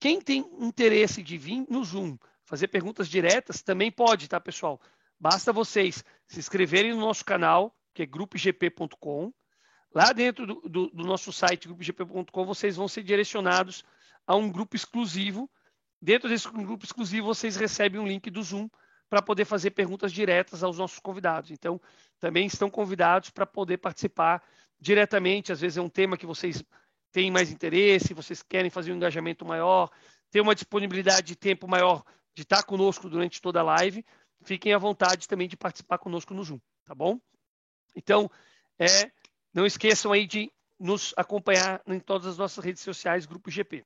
Quem 0.00 0.20
tem 0.20 0.40
interesse 0.58 1.22
de 1.22 1.38
vir 1.38 1.64
no 1.70 1.84
Zoom 1.84 2.18
fazer 2.44 2.68
perguntas 2.68 3.08
diretas 3.08 3.62
também 3.62 3.90
pode, 3.90 4.28
tá, 4.28 4.40
pessoal? 4.40 4.80
Basta 5.18 5.52
vocês 5.52 6.04
se 6.26 6.38
inscreverem 6.38 6.92
no 6.92 7.00
nosso 7.00 7.24
canal, 7.24 7.74
que 7.94 8.02
é 8.02 8.06
grupogp.com. 8.06 9.32
Lá 9.94 10.12
dentro 10.12 10.46
do, 10.46 10.54
do, 10.68 10.90
do 10.90 11.04
nosso 11.04 11.32
site, 11.32 11.68
grupogp.com, 11.68 12.44
vocês 12.44 12.76
vão 12.76 12.88
ser 12.88 13.02
direcionados 13.02 13.82
a 14.26 14.34
um 14.34 14.50
grupo 14.50 14.76
exclusivo. 14.76 15.48
Dentro 16.02 16.28
desse 16.28 16.50
grupo 16.50 16.84
exclusivo, 16.84 17.28
vocês 17.28 17.56
recebem 17.56 18.00
um 18.00 18.06
link 18.06 18.28
do 18.28 18.42
Zoom 18.42 18.68
para 19.08 19.22
poder 19.22 19.44
fazer 19.44 19.70
perguntas 19.70 20.12
diretas 20.12 20.64
aos 20.64 20.76
nossos 20.76 20.98
convidados. 20.98 21.52
Então, 21.52 21.80
também 22.18 22.46
estão 22.46 22.68
convidados 22.68 23.30
para 23.30 23.46
poder 23.46 23.78
participar 23.78 24.42
diretamente. 24.78 25.52
Às 25.52 25.60
vezes 25.60 25.78
é 25.78 25.80
um 25.80 25.88
tema 25.88 26.16
que 26.16 26.26
vocês 26.26 26.62
têm 27.16 27.30
mais 27.30 27.50
interesse, 27.50 28.12
vocês 28.12 28.42
querem 28.42 28.68
fazer 28.68 28.92
um 28.92 28.96
engajamento 28.96 29.42
maior, 29.42 29.90
ter 30.30 30.42
uma 30.42 30.54
disponibilidade 30.54 31.28
de 31.28 31.34
tempo 31.34 31.66
maior 31.66 32.04
de 32.34 32.42
estar 32.42 32.62
conosco 32.62 33.08
durante 33.08 33.40
toda 33.40 33.60
a 33.60 33.62
live. 33.62 34.04
Fiquem 34.44 34.74
à 34.74 34.78
vontade 34.78 35.26
também 35.26 35.48
de 35.48 35.56
participar 35.56 35.96
conosco 35.96 36.34
no 36.34 36.44
Zoom, 36.44 36.60
tá 36.84 36.94
bom? 36.94 37.18
Então, 37.94 38.30
é, 38.78 39.10
não 39.54 39.64
esqueçam 39.64 40.12
aí 40.12 40.26
de 40.26 40.52
nos 40.78 41.14
acompanhar 41.16 41.80
em 41.86 41.98
todas 41.98 42.26
as 42.26 42.36
nossas 42.36 42.62
redes 42.62 42.82
sociais, 42.82 43.24
Grupo 43.24 43.50
GP. 43.50 43.82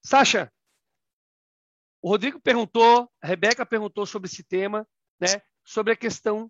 Sasha, 0.00 0.48
o 2.00 2.08
Rodrigo 2.08 2.40
perguntou, 2.40 3.10
a 3.20 3.26
Rebeca 3.26 3.66
perguntou 3.66 4.06
sobre 4.06 4.28
esse 4.28 4.44
tema, 4.44 4.86
né, 5.20 5.42
sobre 5.64 5.92
a 5.92 5.96
questão 5.96 6.48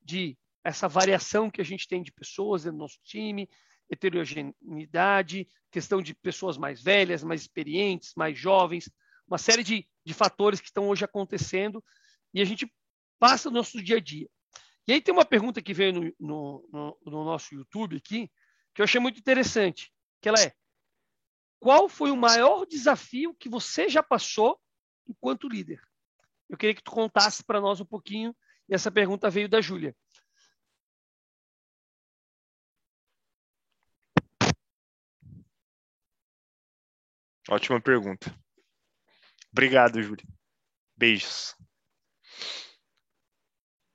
de 0.00 0.38
essa 0.62 0.86
variação 0.86 1.50
que 1.50 1.60
a 1.60 1.64
gente 1.64 1.88
tem 1.88 2.04
de 2.04 2.12
pessoas 2.12 2.64
no 2.66 2.72
nosso 2.72 3.00
time, 3.02 3.48
heterogeneidade, 3.90 5.48
questão 5.70 6.02
de 6.02 6.14
pessoas 6.14 6.56
mais 6.56 6.82
velhas, 6.82 7.22
mais 7.22 7.42
experientes, 7.42 8.12
mais 8.16 8.38
jovens, 8.38 8.90
uma 9.26 9.38
série 9.38 9.62
de, 9.62 9.88
de 10.04 10.14
fatores 10.14 10.60
que 10.60 10.68
estão 10.68 10.88
hoje 10.88 11.04
acontecendo 11.04 11.82
e 12.32 12.40
a 12.40 12.44
gente 12.44 12.70
passa 13.18 13.48
o 13.48 13.52
nosso 13.52 13.82
dia 13.82 13.96
a 13.96 14.00
dia. 14.00 14.28
E 14.86 14.92
aí 14.92 15.00
tem 15.00 15.12
uma 15.12 15.24
pergunta 15.24 15.60
que 15.60 15.74
veio 15.74 15.92
no, 15.92 16.14
no, 16.18 16.68
no, 16.72 16.98
no 17.04 17.24
nosso 17.24 17.54
YouTube 17.54 17.96
aqui, 17.96 18.30
que 18.74 18.80
eu 18.80 18.84
achei 18.84 19.00
muito 19.00 19.18
interessante, 19.18 19.92
que 20.20 20.28
ela 20.28 20.40
é, 20.40 20.52
qual 21.58 21.88
foi 21.88 22.10
o 22.10 22.16
maior 22.16 22.66
desafio 22.66 23.34
que 23.34 23.48
você 23.48 23.88
já 23.88 24.02
passou 24.02 24.60
enquanto 25.08 25.48
líder? 25.48 25.80
Eu 26.48 26.56
queria 26.56 26.74
que 26.74 26.82
tu 26.82 26.90
contasse 26.90 27.42
para 27.42 27.60
nós 27.60 27.80
um 27.80 27.84
pouquinho, 27.84 28.36
e 28.68 28.74
essa 28.74 28.90
pergunta 28.90 29.30
veio 29.30 29.48
da 29.48 29.60
Júlia. 29.60 29.96
Ótima 37.48 37.80
pergunta. 37.80 38.32
Obrigado, 39.52 40.00
Júlia. 40.02 40.24
Beijos. 40.96 41.54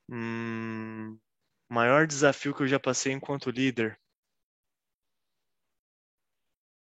Hum, 0.10 1.18
maior 1.70 2.06
desafio 2.08 2.54
que 2.54 2.64
eu 2.64 2.68
já 2.68 2.80
passei 2.80 3.14
enquanto 3.14 3.50
líder. 3.52 4.00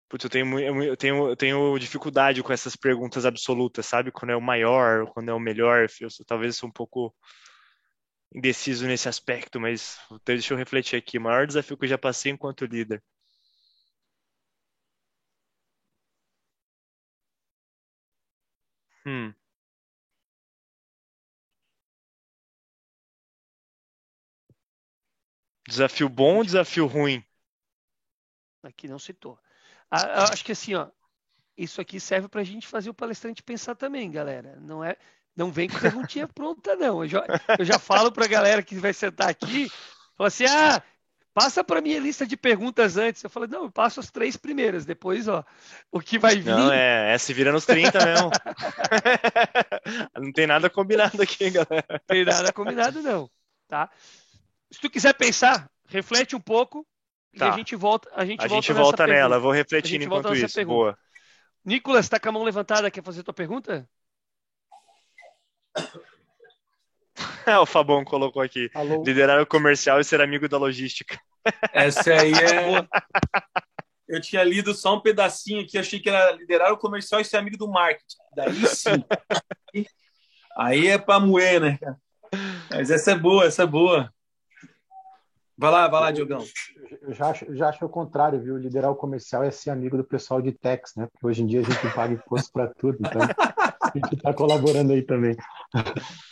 Putz, 0.10 0.24
eu 0.24 0.30
tenho, 0.30 0.60
eu, 0.60 0.96
tenho, 0.98 1.28
eu 1.30 1.36
tenho 1.36 1.78
dificuldade 1.80 2.42
com 2.42 2.54
essas 2.54 2.76
perguntas 2.78 3.26
absolutas, 3.26 3.86
sabe? 3.86 4.12
Quando 4.12 4.32
é 4.32 4.36
o 4.36 4.42
maior, 4.42 5.06
quando 5.12 5.30
é 5.30 5.34
o 5.34 5.40
melhor. 5.40 5.88
Eu, 6.00 6.08
talvez 6.26 6.56
eu 6.56 6.60
sou 6.62 6.70
um 6.70 6.72
pouco 6.72 7.14
indeciso 8.34 8.88
nesse 8.88 9.10
aspecto, 9.10 9.60
mas 9.60 9.98
deixa 10.26 10.54
eu 10.54 10.58
refletir 10.58 10.96
aqui. 10.96 11.18
O 11.18 11.22
maior 11.22 11.46
desafio 11.46 11.78
que 11.78 11.86
eu 11.86 11.90
já 11.90 11.98
passei 11.98 12.32
enquanto 12.32 12.66
líder. 12.66 13.04
Hum. 19.08 19.34
Desafio 25.66 26.10
bom 26.10 26.38
ou 26.38 26.44
desafio 26.44 26.86
ruim? 26.88 27.24
Aqui 28.64 28.86
não 28.86 29.00
citou. 29.00 29.40
Acho 29.90 30.44
que 30.44 30.52
assim, 30.52 30.76
ó, 30.76 30.90
isso 31.56 31.80
aqui 31.80 32.02
serve 32.02 32.28
para 32.28 32.42
a 32.42 32.44
gente 32.44 32.68
fazer 32.68 32.90
o 32.90 32.94
palestrante 32.94 33.42
pensar 33.42 33.76
também, 33.76 34.12
galera. 34.12 34.58
Não 34.60 34.84
é, 34.84 34.98
não 35.34 35.54
vem 35.54 35.70
com 35.70 35.80
perguntinha 35.80 36.28
pronta, 36.28 36.76
não. 36.76 37.02
Eu 37.02 37.08
já, 37.08 37.24
eu 37.58 37.64
já 37.64 37.80
falo 37.80 38.12
para 38.12 38.26
a 38.26 38.30
galera 38.30 38.62
que 38.62 38.76
vai 38.76 38.94
sentar 38.94 39.30
aqui, 39.30 39.70
fala 40.18 40.28
assim, 40.28 40.44
ah, 40.48 40.84
passa 41.38 41.64
para 41.64 41.82
minha 41.82 42.00
lista 42.00 42.26
de 42.26 42.36
perguntas 42.36 42.98
antes. 42.98 43.24
Eu 43.24 43.30
falei, 43.30 43.48
não, 43.48 43.66
eu 43.66 43.72
passo 43.72 44.00
as 44.00 44.10
três 44.10 44.36
primeiras, 44.36 44.88
depois, 44.88 45.28
ó, 45.28 45.46
o 45.92 46.00
que 46.00 46.18
vai 46.18 46.38
vir. 46.38 46.46
Não, 46.50 46.74
é, 46.74 47.14
é 47.14 47.18
se 47.20 47.32
vira 47.32 47.52
nos 47.52 47.64
30 47.64 48.04
mesmo. 48.04 48.32
não 50.20 50.32
tem 50.32 50.48
nada 50.48 50.68
combinado 50.68 51.22
aqui, 51.22 51.52
galera. 51.52 51.86
Não 51.88 52.00
tem 52.08 52.26
nada 52.26 52.52
combinado, 52.52 53.04
não, 53.04 53.30
tá? 53.68 53.88
Se 54.72 54.82
tu 54.82 54.90
quiser 54.90 55.14
pensar, 55.14 55.70
reflete 55.88 56.36
um 56.36 56.42
pouco 56.42 56.84
tá. 57.38 57.46
e 57.46 57.50
a 57.50 57.52
gente 57.52 57.76
volta, 57.76 58.10
a 58.16 58.26
gente 58.26 58.44
a 58.44 58.48
volta, 58.48 58.56
gente 58.56 58.74
volta 58.74 59.06
nela, 59.06 59.38
vou 59.38 59.52
refletindo 59.52 60.06
enquanto 60.06 60.34
isso. 60.34 60.56
Pergunta. 60.56 60.76
Boa. 60.76 60.98
Nicolas, 61.64 62.06
está 62.08 62.20
com 62.20 62.30
a 62.30 62.32
mão 62.32 62.42
levantada, 62.42 62.90
quer 62.90 63.04
fazer 63.04 63.22
tua 63.22 63.32
pergunta? 63.32 63.88
o 67.62 67.66
Fabão 67.66 68.04
colocou 68.04 68.42
aqui. 68.42 68.70
Alô? 68.74 69.04
Liderar 69.04 69.42
o 69.42 69.46
comercial 69.46 70.00
e 70.00 70.04
ser 70.04 70.22
amigo 70.22 70.48
da 70.50 70.58
logística. 70.58 71.20
Essa 71.74 72.14
aí 72.14 72.34
é. 72.34 72.88
Eu 74.08 74.22
tinha 74.22 74.42
lido 74.42 74.74
só 74.74 74.96
um 74.96 75.02
pedacinho 75.02 75.62
aqui, 75.62 75.78
achei 75.78 76.00
que 76.00 76.10
era 76.10 76.32
liderar 76.32 76.72
o 76.72 76.78
comercial 76.78 77.20
e 77.20 77.26
ser 77.26 77.36
amigo 77.38 77.58
do 77.58 77.68
marketing. 77.68 78.16
Daí 78.34 78.54
sim. 78.68 79.04
aí 80.58 80.88
é 80.88 80.98
pra 80.98 81.20
moer, 81.20 81.60
né, 81.60 81.78
Mas 82.72 82.90
essa 82.90 83.12
é 83.12 83.16
boa, 83.16 83.44
essa 83.44 83.64
é 83.64 83.68
boa. 83.68 84.10
Vai 85.58 85.72
lá, 85.72 85.90
vai 85.90 86.00
lá, 86.00 86.12
Diogão. 86.12 86.42
Eu 87.02 87.14
já 87.14 87.32
acho, 87.32 87.54
já 87.54 87.68
acho 87.68 87.84
o 87.84 87.90
contrário, 87.90 88.40
viu? 88.40 88.58
Liderar 88.58 88.92
o 88.92 88.96
comercial 88.96 89.44
é 89.44 89.52
ser 89.52 89.72
amigo 89.72 89.98
do 89.98 90.06
pessoal 90.06 90.42
de 90.42 90.54
Tex, 90.54 90.94
né? 90.96 91.08
Porque 91.12 91.28
hoje 91.28 91.44
em 91.44 91.48
dia 91.48 91.60
a 91.60 91.64
gente 91.64 91.94
paga 91.94 92.14
imposto 92.14 92.50
para 92.54 92.68
tudo, 92.68 92.98
então 93.02 93.22
gente 93.94 94.16
está 94.16 94.34
colaborando 94.34 94.94
aí 94.94 95.02
também. 95.02 95.36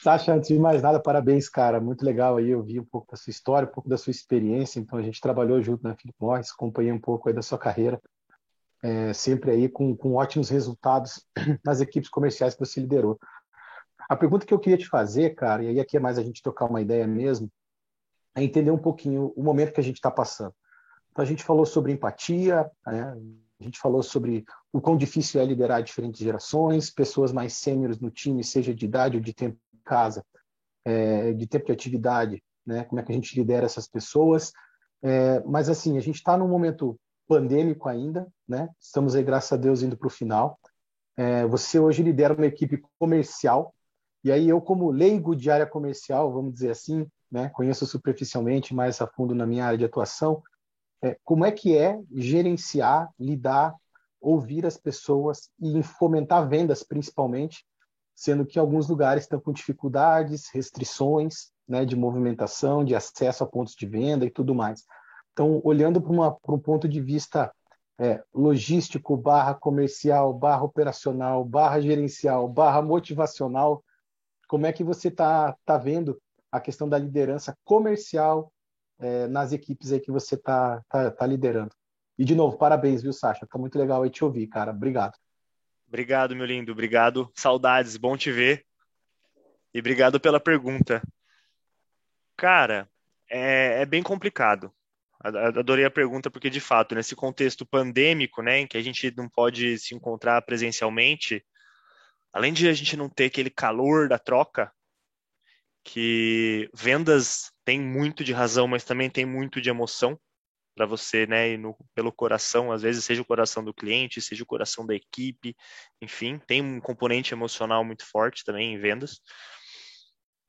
Sasha, 0.02 0.34
antes 0.34 0.50
de 0.50 0.60
mais 0.60 0.82
nada, 0.82 1.00
parabéns, 1.00 1.50
cara. 1.50 1.80
Muito 1.80 2.06
legal 2.06 2.38
aí. 2.38 2.50
Eu 2.50 2.64
vi 2.64 2.80
um 2.80 2.86
pouco 2.86 3.12
da 3.12 3.18
sua 3.18 3.32
história, 3.32 3.68
um 3.68 3.72
pouco 3.72 3.90
da 3.90 3.98
sua 3.98 4.12
experiência. 4.12 4.80
Então 4.80 4.98
a 4.98 5.02
gente 5.02 5.22
trabalhou 5.22 5.62
junto 5.62 5.84
na 5.84 5.96
Philip 5.96 6.16
Morris, 6.20 6.52
acompanhei 6.52 6.92
um 6.92 7.00
pouco 7.00 7.30
aí 7.30 7.36
da 7.36 7.42
sua 7.42 7.58
carreira. 7.58 8.02
É, 8.84 9.14
sempre 9.14 9.52
aí 9.52 9.68
com, 9.68 9.96
com 9.96 10.14
ótimos 10.14 10.50
resultados 10.50 11.26
nas 11.64 11.82
equipes 11.82 12.10
comerciais 12.10 12.54
que 12.54 12.60
você 12.60 12.80
liderou. 12.80 13.20
A 14.08 14.16
pergunta 14.16 14.46
que 14.46 14.54
eu 14.54 14.60
queria 14.60 14.78
te 14.78 14.88
fazer, 14.88 15.34
cara, 15.34 15.64
e 15.64 15.68
aí 15.68 15.80
aqui 15.80 15.98
é 15.98 16.00
mais 16.00 16.20
a 16.20 16.24
gente 16.24 16.44
tocar 16.44 16.66
uma 16.66 16.82
ideia 16.82 17.08
mesmo, 17.08 17.50
é 18.36 18.44
entender 18.44 18.70
um 18.70 18.78
pouquinho 18.78 19.34
o 19.36 19.44
momento 19.44 19.74
que 19.74 19.80
a 19.80 19.84
gente 19.84 19.96
está 19.96 20.12
passando. 20.12 20.54
Então, 21.12 21.24
a 21.24 21.28
gente 21.28 21.44
falou 21.44 21.66
sobre 21.66 21.94
empatia, 21.94 22.70
né? 22.86 23.16
A 23.60 23.64
gente 23.64 23.80
falou 23.80 24.04
sobre 24.04 24.44
o 24.72 24.82
quão 24.82 24.98
difícil 24.98 25.40
é 25.40 25.46
liderar 25.46 25.82
diferentes 25.82 26.20
gerações, 26.20 26.90
pessoas 26.90 27.32
mais 27.32 27.54
sêniores 27.54 28.00
no 28.00 28.12
time, 28.12 28.44
seja 28.44 28.74
de 28.74 28.86
idade 28.86 29.18
ou 29.18 29.24
de 29.24 29.34
tempo 29.34 29.58
em 29.74 29.80
casa, 29.84 30.26
é, 30.84 31.34
de 31.34 31.48
tempo 31.48 31.66
de 31.66 31.72
atividade, 31.72 32.44
né? 32.66 32.84
como 32.84 33.00
é 33.00 33.04
que 33.04 33.12
a 33.12 33.16
gente 33.16 33.38
lidera 33.38 33.66
essas 33.66 33.88
pessoas. 33.88 34.52
É, 35.02 35.42
mas, 35.46 35.70
assim, 35.70 35.98
a 35.98 36.02
gente 36.02 36.16
está 36.16 36.38
num 36.38 36.48
momento 36.48 37.00
pandêmico 37.28 37.88
ainda, 37.88 38.28
né? 38.48 38.70
estamos 38.80 39.16
aí, 39.16 39.24
graças 39.24 39.54
a 39.54 39.58
Deus, 39.58 39.82
indo 39.82 39.98
para 39.98 40.08
o 40.08 40.12
final. 40.12 40.60
É, 41.18 41.46
você 41.46 41.80
hoje 41.80 42.04
lidera 42.04 42.34
uma 42.34 42.46
equipe 42.46 42.82
comercial, 43.00 43.74
e 44.24 44.32
aí 44.32 44.50
eu, 44.50 44.60
como 44.60 44.92
leigo 44.92 45.36
de 45.36 45.50
área 45.50 45.66
comercial, 45.66 46.34
vamos 46.34 46.54
dizer 46.54 46.72
assim, 46.72 47.08
né? 47.32 47.50
conheço 47.50 47.86
superficialmente, 47.86 48.76
mais 48.76 49.00
a 49.02 49.08
fundo 49.08 49.34
na 49.34 49.46
minha 49.46 49.66
área 49.66 49.78
de 49.78 49.86
atuação, 49.86 50.44
é, 51.06 51.18
como 51.24 51.46
é 51.46 51.52
que 51.52 51.78
é 51.78 52.02
gerenciar, 52.12 53.12
lidar, 53.20 53.76
ouvir 54.20 54.66
as 54.66 54.76
pessoas 54.76 55.52
e 55.62 55.84
fomentar 55.84 56.50
vendas, 56.50 56.82
principalmente, 56.82 57.64
sendo 58.16 58.44
que 58.44 58.58
alguns 58.58 58.90
lugares 58.90 59.24
estão 59.24 59.40
com 59.40 59.54
dificuldades, 59.54 60.50
restrições 60.50 61.52
né, 61.68 61.86
de 61.86 61.96
movimentação, 61.96 62.84
de 62.84 62.96
acesso 62.96 63.44
a 63.44 63.48
pontos 63.48 63.76
de 63.76 63.86
venda 63.86 64.26
e 64.26 64.32
tudo 64.32 64.56
mais. 64.56 64.84
Então, 65.32 65.62
olhando 65.64 66.02
para 66.02 66.56
um 66.56 66.60
ponto 66.60 66.88
de 66.90 67.00
vista 67.00 67.54
é, 68.00 68.24
logístico, 68.34 69.16
barra 69.16 69.54
comercial, 69.54 70.34
barra 70.34 70.64
operacional, 70.64 71.46
barra 71.46 71.80
gerencial, 71.80 72.48
barra 72.48 72.82
motivacional, 72.82 73.84
como 74.48 74.66
é 74.66 74.74
que 74.74 74.84
você 74.84 75.10
está 75.10 75.56
tá 75.64 75.78
vendo 75.78 76.20
a 76.52 76.60
questão 76.60 76.90
da 76.90 76.98
liderança 76.98 77.56
comercial 77.64 78.52
é, 79.00 79.28
nas 79.28 79.52
equipes 79.52 79.92
aí 79.92 80.00
que 80.00 80.12
você 80.12 80.36
está 80.36 80.84
tá, 80.90 81.12
tá 81.12 81.26
liderando. 81.26 81.76
E, 82.18 82.24
de 82.24 82.36
novo, 82.36 82.58
parabéns, 82.58 83.02
viu, 83.02 83.12
Sasha? 83.12 83.46
Tá 83.46 83.58
muito 83.58 83.78
legal 83.78 84.04
aí 84.04 84.10
te 84.10 84.24
ouvir, 84.24 84.48
cara. 84.48 84.72
Obrigado. 84.72 85.18
Obrigado, 85.88 86.36
meu 86.36 86.46
lindo. 86.46 86.72
Obrigado. 86.72 87.32
Saudades. 87.36 87.98
Bom 87.98 88.16
te 88.16 88.32
ver. 88.32 88.66
E 89.74 89.80
obrigado 89.80 90.20
pela 90.20 90.40
pergunta. 90.40 91.02
Cara, 92.38 92.90
é, 93.30 93.82
é 93.82 93.86
bem 93.86 94.02
complicado. 94.02 94.74
Adorei 95.20 95.86
a 95.86 95.92
pergunta 95.92 96.30
porque, 96.30 96.50
de 96.50 96.60
fato, 96.60 96.94
nesse 96.94 97.16
contexto 97.16 97.66
pandêmico, 97.66 98.42
né, 98.42 98.60
em 98.60 98.68
que 98.68 98.78
a 98.78 98.82
gente 98.82 99.12
não 99.18 99.28
pode 99.28 99.78
se 99.80 99.96
encontrar 99.96 100.42
presencialmente, 100.44 101.44
além 102.32 102.54
de 102.54 102.68
a 102.68 102.74
gente 102.74 102.96
não 102.96 103.10
ter 103.10 103.26
aquele 103.26 103.50
calor 103.50 104.08
da 104.08 104.20
troca, 104.20 104.72
que 105.86 106.68
vendas 106.74 107.52
tem 107.64 107.80
muito 107.80 108.24
de 108.24 108.34
razão, 108.34 108.68
mas 108.68 108.84
também 108.84 109.10
tem 109.10 109.24
muito 109.24 109.62
de 109.62 109.70
emoção 109.70 110.20
para 110.76 110.86
você, 110.86 111.26
né, 111.26 111.52
e 111.52 111.58
no, 111.58 111.78
pelo 111.94 112.12
coração, 112.12 112.70
às 112.72 112.82
vezes 112.82 113.06
seja 113.06 113.22
o 113.22 113.26
coração 113.26 113.64
do 113.64 113.74
cliente, 113.74 114.22
seja 114.22 114.44
o 114.44 114.48
coração 114.48 114.86
da 114.86 114.94
equipe, 114.94 115.56
enfim, 116.02 116.38
tem 116.46 116.62
um 116.62 116.82
componente 116.82 117.34
emocional 117.34 117.86
muito 117.86 118.06
forte 118.06 118.44
também 118.44 118.74
em 118.74 118.78
vendas. 118.78 119.22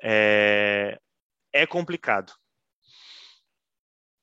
É, 0.03 0.99
é 1.53 1.65
complicado 1.65 2.33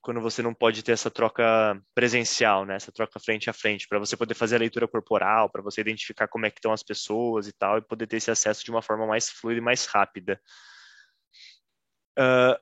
quando 0.01 0.19
você 0.19 0.41
não 0.41 0.53
pode 0.53 0.83
ter 0.83 0.91
essa 0.91 1.09
troca 1.09 1.81
presencial, 1.95 2.65
né, 2.65 2.75
essa 2.75 2.91
troca 2.91 3.17
frente 3.21 3.49
a 3.49 3.53
frente, 3.53 3.87
para 3.87 3.99
você 3.99 4.17
poder 4.17 4.33
fazer 4.33 4.57
a 4.57 4.59
leitura 4.59 4.85
corporal, 4.85 5.49
para 5.49 5.61
você 5.61 5.79
identificar 5.79 6.27
como 6.27 6.45
é 6.45 6.51
que 6.51 6.57
estão 6.57 6.73
as 6.73 6.83
pessoas 6.83 7.47
e 7.47 7.53
tal, 7.53 7.77
e 7.77 7.81
poder 7.81 8.07
ter 8.07 8.17
esse 8.17 8.29
acesso 8.29 8.65
de 8.65 8.71
uma 8.71 8.81
forma 8.81 9.07
mais 9.07 9.29
fluida 9.29 9.61
e 9.61 9.63
mais 9.63 9.85
rápida. 9.85 10.41
Uh, 12.17 12.59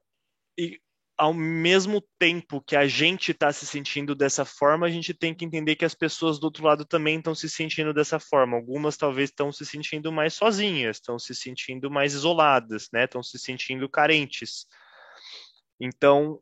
e 0.57 0.79
ao 1.17 1.35
mesmo 1.35 2.03
tempo 2.17 2.61
que 2.61 2.75
a 2.75 2.87
gente 2.87 3.31
está 3.31 3.53
se 3.53 3.65
sentindo 3.67 4.15
dessa 4.15 4.43
forma, 4.43 4.87
a 4.87 4.89
gente 4.89 5.13
tem 5.13 5.35
que 5.35 5.45
entender 5.45 5.75
que 5.75 5.85
as 5.85 5.93
pessoas 5.93 6.39
do 6.39 6.45
outro 6.45 6.65
lado 6.65 6.83
também 6.83 7.17
estão 7.17 7.35
se 7.35 7.47
sentindo 7.47 7.93
dessa 7.93 8.19
forma. 8.19 8.57
Algumas 8.57 8.97
talvez 8.97 9.29
estão 9.29 9.51
se 9.51 9.63
sentindo 9.63 10.11
mais 10.11 10.33
sozinhas, 10.33 10.97
estão 10.97 11.19
se 11.19 11.35
sentindo 11.35 11.91
mais 11.91 12.15
isoladas, 12.15 12.87
né? 12.91 13.03
Estão 13.03 13.21
se 13.21 13.37
sentindo 13.37 13.87
carentes. 13.87 14.65
Então, 15.79 16.41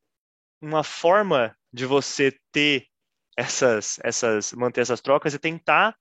uma 0.61 0.83
forma 0.83 1.53
de 1.73 1.85
você 1.85 2.37
ter 2.51 2.85
essas, 3.37 3.99
essas, 4.01 4.53
manter 4.53 4.79
essas 4.81 5.01
trocas 5.01 5.33
é 5.33 5.37
tentar 5.37 5.93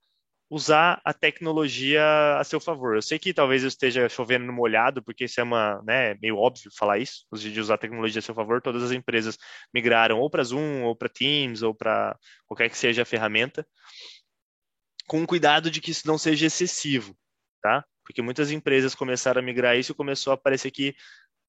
usar 0.50 1.00
a 1.04 1.12
tecnologia 1.12 2.02
a 2.38 2.44
seu 2.44 2.58
favor. 2.58 2.96
Eu 2.96 3.02
sei 3.02 3.18
que 3.18 3.34
talvez 3.34 3.62
eu 3.62 3.68
esteja 3.68 4.08
chovendo 4.08 4.46
no 4.46 4.52
molhado, 4.52 5.02
porque 5.02 5.24
isso 5.24 5.40
é 5.40 5.42
uma, 5.42 5.82
né, 5.82 6.14
meio 6.22 6.36
óbvio 6.36 6.70
falar 6.74 6.98
isso, 6.98 7.26
de 7.32 7.60
usar 7.60 7.74
a 7.74 7.78
tecnologia 7.78 8.20
a 8.20 8.22
seu 8.22 8.34
favor. 8.34 8.62
Todas 8.62 8.82
as 8.82 8.92
empresas 8.92 9.36
migraram 9.72 10.18
ou 10.18 10.30
para 10.30 10.42
Zoom, 10.42 10.84
ou 10.84 10.96
para 10.96 11.08
Teams, 11.08 11.62
ou 11.62 11.74
para 11.74 12.16
qualquer 12.46 12.70
que 12.70 12.78
seja 12.78 13.02
a 13.02 13.06
ferramenta, 13.06 13.66
com 15.06 15.26
cuidado 15.26 15.70
de 15.70 15.80
que 15.80 15.90
isso 15.90 16.06
não 16.06 16.16
seja 16.16 16.46
excessivo, 16.46 17.16
tá? 17.62 17.84
Porque 18.02 18.22
muitas 18.22 18.50
empresas 18.50 18.94
começaram 18.94 19.40
a 19.40 19.44
migrar 19.44 19.76
isso 19.76 19.92
e 19.92 19.94
começou 19.94 20.32
a 20.32 20.36
parecer 20.36 20.70
que 20.70 20.90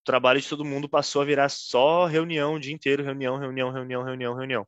o 0.02 0.04
trabalho 0.04 0.42
de 0.42 0.48
todo 0.48 0.66
mundo 0.66 0.90
passou 0.90 1.22
a 1.22 1.26
virar 1.26 1.48
só 1.50 2.06
reunião 2.06 2.56
o 2.56 2.60
dia 2.60 2.74
inteiro, 2.74 3.04
reunião, 3.04 3.38
reunião, 3.38 3.72
reunião, 3.72 4.04
reunião, 4.04 4.34
reunião. 4.34 4.68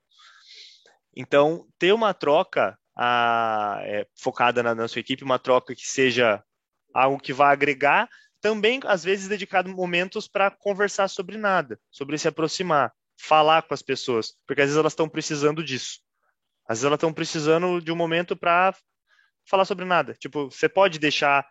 Então, 1.15 1.67
ter 1.77 1.93
uma 1.93 2.13
troca 2.13 2.77
a, 2.95 3.79
é, 3.83 4.07
focada 4.15 4.61
na, 4.61 4.75
na 4.75 4.87
sua 4.87 4.99
equipe, 4.99 5.23
uma 5.23 5.39
troca 5.39 5.75
que 5.75 5.87
seja 5.87 6.43
algo 6.93 7.19
que 7.19 7.33
vá 7.33 7.51
agregar, 7.51 8.09
também 8.41 8.79
às 8.85 9.03
vezes 9.03 9.27
dedicado 9.27 9.69
momentos 9.69 10.27
para 10.27 10.51
conversar 10.51 11.07
sobre 11.07 11.37
nada, 11.37 11.79
sobre 11.89 12.17
se 12.17 12.27
aproximar, 12.27 12.91
falar 13.17 13.61
com 13.61 13.73
as 13.73 13.81
pessoas, 13.81 14.33
porque 14.47 14.61
às 14.61 14.67
vezes 14.67 14.79
elas 14.79 14.93
estão 14.93 15.07
precisando 15.07 15.63
disso. 15.63 15.99
Às 16.67 16.79
vezes 16.79 16.85
elas 16.85 16.97
estão 16.97 17.13
precisando 17.13 17.81
de 17.81 17.91
um 17.91 17.95
momento 17.95 18.35
para 18.35 18.75
falar 19.45 19.65
sobre 19.65 19.85
nada. 19.85 20.13
Tipo, 20.15 20.49
você 20.49 20.67
pode 20.67 20.99
deixar 20.99 21.45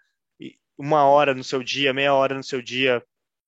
uma 0.77 1.05
hora 1.05 1.35
no 1.35 1.45
seu 1.45 1.63
dia, 1.63 1.93
meia 1.93 2.15
hora 2.15 2.35
no 2.35 2.43
seu 2.43 2.63
dia, 2.63 3.03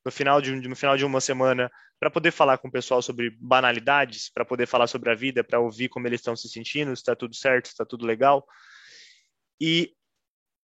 no 0.05 0.13
final 0.13 0.41
de, 0.41 0.53
no 0.53 0.77
final 0.77 0.97
de 0.97 1.05
uma 1.05 1.21
semana, 1.21 1.71
para 2.03 2.11
poder 2.11 2.33
falar 2.33 2.59
com 2.59 2.67
o 2.67 2.73
pessoal 2.73 3.01
sobre 3.01 3.31
banalidades, 3.39 4.29
para 4.29 4.45
poder 4.45 4.67
falar 4.67 4.89
sobre 4.89 5.09
a 5.09 5.15
vida, 5.15 5.45
para 5.45 5.61
ouvir 5.61 5.89
como 5.89 6.05
eles 6.05 6.19
estão 6.19 6.35
se 6.35 6.49
sentindo, 6.49 6.89
se 6.97 7.01
está 7.01 7.15
tudo 7.15 7.33
certo, 7.33 7.67
se 7.67 7.75
está 7.75 7.85
tudo 7.85 8.05
legal. 8.05 8.45
E 9.61 9.95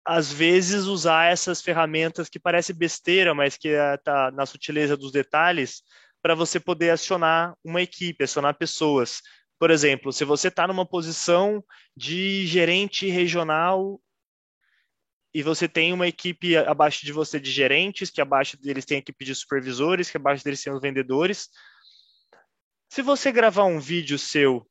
às 0.04 0.34
vezes 0.34 0.86
usar 0.86 1.32
essas 1.32 1.62
ferramentas 1.62 2.30
que 2.30 2.40
parece 2.40 2.74
besteira, 2.74 3.36
mas 3.36 3.58
que 3.58 3.68
está 3.68 4.32
na 4.32 4.44
sutileza 4.48 4.98
dos 4.98 5.12
detalhes, 5.12 5.84
para 6.20 6.34
você 6.34 6.60
poder 6.60 6.90
acionar 6.90 7.54
uma 7.64 7.80
equipe, 7.80 8.24
acionar 8.24 8.58
pessoas. 8.58 9.22
Por 9.60 9.70
exemplo, 9.70 10.12
se 10.12 10.26
você 10.26 10.48
está 10.48 10.68
numa 10.68 10.84
posição 10.84 11.64
de 11.96 12.48
gerente 12.48 13.08
regional 13.08 14.02
e 15.34 15.44
você 15.44 15.68
tem 15.68 15.94
uma 15.94 16.08
equipe 16.08 16.58
abaixo 16.58 17.06
de 17.06 17.12
você 17.12 17.40
de 17.40 17.52
gerentes, 17.52 18.10
que 18.10 18.22
abaixo 18.22 18.60
deles 18.60 18.86
tem 18.86 18.98
equipe 18.98 19.24
de 19.24 19.36
supervisores, 19.36 20.10
que 20.10 20.18
abaixo 20.18 20.44
deles 20.44 20.64
tem 20.64 20.74
os 20.74 20.82
vendedores. 20.82 21.50
Se 22.90 23.02
você 23.02 23.32
gravar 23.32 23.66
um 23.66 23.80
vídeo 23.80 24.18
seu 24.18 24.68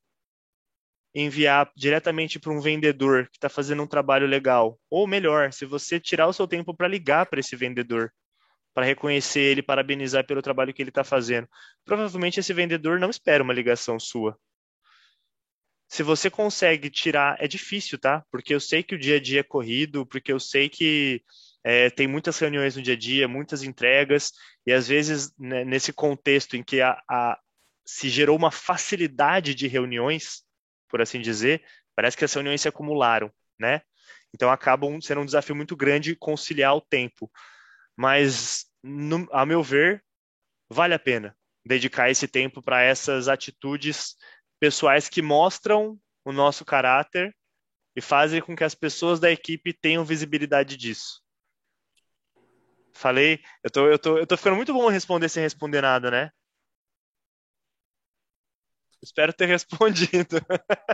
enviar 1.14 1.70
diretamente 1.76 2.38
para 2.38 2.52
um 2.52 2.60
vendedor 2.60 3.28
que 3.28 3.36
está 3.36 3.48
fazendo 3.48 3.82
um 3.82 3.86
trabalho 3.86 4.26
legal, 4.26 4.78
ou 4.90 5.06
melhor, 5.06 5.52
se 5.52 5.64
você 5.64 5.98
tirar 5.98 6.26
o 6.26 6.32
seu 6.32 6.46
tempo 6.46 6.74
para 6.74 6.88
ligar 6.88 7.26
para 7.26 7.40
esse 7.40 7.56
vendedor, 7.56 8.12
para 8.74 8.84
reconhecer 8.84 9.40
ele, 9.40 9.62
parabenizar 9.62 10.26
pelo 10.26 10.42
trabalho 10.42 10.74
que 10.74 10.82
ele 10.82 10.90
está 10.90 11.02
fazendo, 11.02 11.48
provavelmente 11.84 12.40
esse 12.40 12.52
vendedor 12.52 12.98
não 13.00 13.10
espera 13.10 13.42
uma 13.42 13.54
ligação 13.54 13.98
sua 13.98 14.38
se 15.88 16.02
você 16.02 16.28
consegue 16.28 16.90
tirar, 16.90 17.42
é 17.42 17.48
difícil, 17.48 17.98
tá? 17.98 18.22
Porque 18.30 18.54
eu 18.54 18.60
sei 18.60 18.82
que 18.82 18.94
o 18.94 18.98
dia 18.98 19.16
a 19.16 19.20
dia 19.20 19.40
é 19.40 19.42
corrido, 19.42 20.04
porque 20.04 20.30
eu 20.30 20.38
sei 20.38 20.68
que 20.68 21.22
é, 21.64 21.88
tem 21.88 22.06
muitas 22.06 22.38
reuniões 22.38 22.76
no 22.76 22.82
dia 22.82 22.94
a 22.94 22.98
dia, 22.98 23.26
muitas 23.26 23.62
entregas, 23.62 24.32
e 24.66 24.72
às 24.72 24.86
vezes 24.86 25.32
né, 25.38 25.64
nesse 25.64 25.92
contexto 25.92 26.56
em 26.56 26.62
que 26.62 26.82
a, 26.82 27.02
a, 27.08 27.38
se 27.86 28.10
gerou 28.10 28.36
uma 28.36 28.50
facilidade 28.50 29.54
de 29.54 29.66
reuniões, 29.66 30.42
por 30.90 31.00
assim 31.00 31.20
dizer, 31.22 31.64
parece 31.96 32.16
que 32.16 32.24
as 32.24 32.34
reuniões 32.34 32.60
se 32.60 32.68
acumularam, 32.68 33.32
né? 33.58 33.80
Então 34.34 34.50
acabam 34.50 35.00
sendo 35.00 35.22
um 35.22 35.26
desafio 35.26 35.56
muito 35.56 35.74
grande 35.74 36.14
conciliar 36.14 36.76
o 36.76 36.82
tempo. 36.82 37.30
Mas, 37.96 38.66
no, 38.82 39.26
a 39.32 39.46
meu 39.46 39.62
ver, 39.62 40.04
vale 40.70 40.92
a 40.92 40.98
pena 40.98 41.34
dedicar 41.64 42.10
esse 42.10 42.28
tempo 42.28 42.62
para 42.62 42.82
essas 42.82 43.26
atitudes 43.26 44.16
pessoais 44.58 45.08
que 45.08 45.22
mostram 45.22 45.98
o 46.24 46.32
nosso 46.32 46.64
caráter 46.64 47.34
e 47.96 48.00
fazem 48.00 48.40
com 48.40 48.54
que 48.54 48.64
as 48.64 48.74
pessoas 48.74 49.18
da 49.18 49.30
equipe 49.30 49.72
tenham 49.72 50.04
visibilidade 50.04 50.76
disso. 50.76 51.22
Falei, 52.92 53.40
eu 53.62 53.70
tô, 53.70 53.86
eu 53.86 53.98
tô, 53.98 54.18
eu 54.18 54.26
tô 54.26 54.36
ficando 54.36 54.56
muito 54.56 54.72
bom 54.72 54.88
responder 54.88 55.28
sem 55.28 55.42
responder 55.42 55.80
nada, 55.80 56.10
né? 56.10 56.30
Espero 59.02 59.32
ter 59.32 59.46
respondido. 59.48 60.40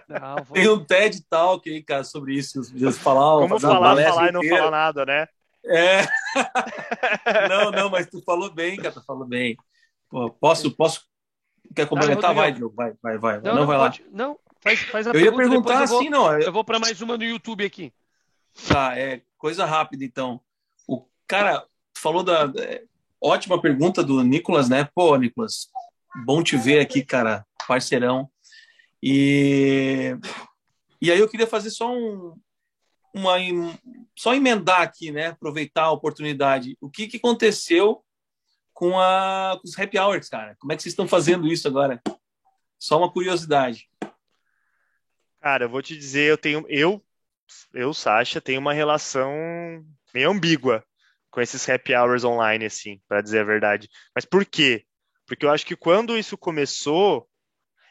Não, 0.08 0.44
vou... 0.44 0.54
Tem 0.54 0.68
um 0.68 0.84
TED 0.84 1.24
Talk 1.28 1.68
aí, 1.68 1.82
cara, 1.82 2.04
sobre 2.04 2.34
isso. 2.34 2.62
Falar, 2.92 3.40
Como 3.40 3.58
falar, 3.58 3.96
falar 4.02 4.28
e 4.28 4.32
não 4.32 4.42
falar 4.42 4.70
nada, 4.70 5.06
né? 5.06 5.26
É. 5.66 6.02
não, 7.48 7.70
não, 7.70 7.88
mas 7.88 8.06
tu 8.06 8.22
falou 8.22 8.52
bem, 8.52 8.76
cara, 8.76 8.92
tu 8.92 9.02
falou 9.04 9.26
bem. 9.26 9.56
Pô, 10.10 10.30
posso, 10.30 10.70
posso 10.76 11.06
Quer 11.74 11.86
complementar? 11.86 12.34
vai, 12.34 12.52
Diogo, 12.52 12.74
vai, 12.74 12.94
vai, 13.02 13.18
vai. 13.18 13.40
Não, 13.40 13.54
não, 13.54 13.66
vai 13.66 13.78
pode, 13.78 14.02
lá. 14.02 14.08
Não, 14.12 14.38
faz, 14.60 14.80
faz 14.80 15.06
a 15.06 15.10
eu 15.10 15.12
pergunta. 15.12 15.34
Eu 15.34 15.44
ia 15.44 15.50
perguntar 15.50 15.82
eu 15.82 15.86
vou, 15.86 15.98
assim, 15.98 16.10
não. 16.10 16.32
Eu, 16.32 16.40
eu 16.40 16.52
vou 16.52 16.64
para 16.64 16.78
mais 16.78 17.00
uma 17.00 17.16
no 17.16 17.24
YouTube 17.24 17.64
aqui. 17.64 17.92
Tá, 18.68 18.96
é 18.98 19.22
coisa 19.38 19.64
rápida, 19.64 20.04
então. 20.04 20.40
O 20.86 21.06
cara 21.26 21.66
falou 21.96 22.22
da. 22.22 22.52
É, 22.58 22.84
ótima 23.20 23.60
pergunta 23.60 24.02
do 24.02 24.22
Nicolas, 24.22 24.68
né? 24.68 24.88
Pô, 24.94 25.16
Nicolas, 25.16 25.68
bom 26.24 26.42
te 26.42 26.56
ver 26.56 26.80
aqui, 26.80 27.04
cara, 27.04 27.46
parceirão. 27.66 28.28
E, 29.02 30.16
e 31.00 31.10
aí 31.10 31.18
eu 31.18 31.28
queria 31.28 31.46
fazer 31.46 31.70
só 31.70 31.92
um, 31.92 32.34
uma, 33.14 33.34
só 34.16 34.34
emendar 34.34 34.80
aqui, 34.82 35.10
né? 35.10 35.28
Aproveitar 35.28 35.84
a 35.84 35.92
oportunidade. 35.92 36.76
O 36.80 36.90
que, 36.90 37.06
que 37.06 37.16
aconteceu 37.16 38.02
com, 38.74 38.98
a, 38.98 39.56
com 39.60 39.66
os 39.66 39.78
happy 39.78 39.98
hours, 39.98 40.28
cara. 40.28 40.56
Como 40.58 40.72
é 40.72 40.76
que 40.76 40.82
vocês 40.82 40.92
estão 40.92 41.08
fazendo 41.08 41.46
isso 41.46 41.66
agora? 41.66 42.02
Só 42.78 42.98
uma 42.98 43.10
curiosidade. 43.10 43.88
Cara, 45.40 45.64
eu 45.64 45.70
vou 45.70 45.80
te 45.80 45.96
dizer, 45.96 46.28
eu 46.30 46.36
tenho, 46.36 46.66
eu, 46.68 47.02
eu, 47.72 47.94
Sasha, 47.94 48.40
tenho 48.40 48.60
uma 48.60 48.74
relação 48.74 49.30
meio 50.12 50.30
ambígua 50.30 50.84
com 51.30 51.40
esses 51.40 51.68
happy 51.68 51.94
hours 51.94 52.24
online, 52.24 52.64
assim, 52.66 53.00
para 53.08 53.20
dizer 53.20 53.40
a 53.40 53.44
verdade. 53.44 53.88
Mas 54.14 54.24
por 54.24 54.44
quê? 54.44 54.84
Porque 55.26 55.46
eu 55.46 55.50
acho 55.50 55.64
que 55.64 55.76
quando 55.76 56.18
isso 56.18 56.36
começou, 56.36 57.28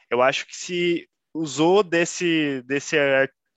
eu 0.09 0.21
acho 0.21 0.45
que 0.45 0.55
se 0.55 1.09
usou 1.34 1.84
desse, 1.84 2.61
desse, 2.63 2.97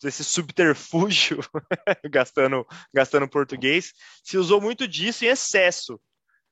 desse 0.02 0.24
subterfúgio, 0.24 1.40
gastando, 2.10 2.66
gastando 2.92 3.28
português, 3.28 3.92
se 4.22 4.38
usou 4.38 4.60
muito 4.60 4.86
disso 4.86 5.24
em 5.24 5.28
excesso 5.28 6.00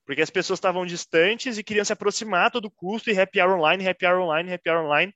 porque 0.05 0.23
as 0.23 0.31
pessoas 0.31 0.59
estavam 0.59 0.85
distantes 0.85 1.59
e 1.59 1.65
queriam 1.65 1.85
se 1.85 1.93
aproximar 1.93 2.47
a 2.47 2.51
todo 2.51 2.71
custo 2.71 3.11
e 3.11 3.19
happy 3.19 3.41
hour 3.41 3.59
online, 3.59 3.89
happy 3.89 4.07
hour 4.07 4.21
online, 4.21 4.53
happy 4.53 4.71
hour 4.71 4.85
online. 4.85 5.15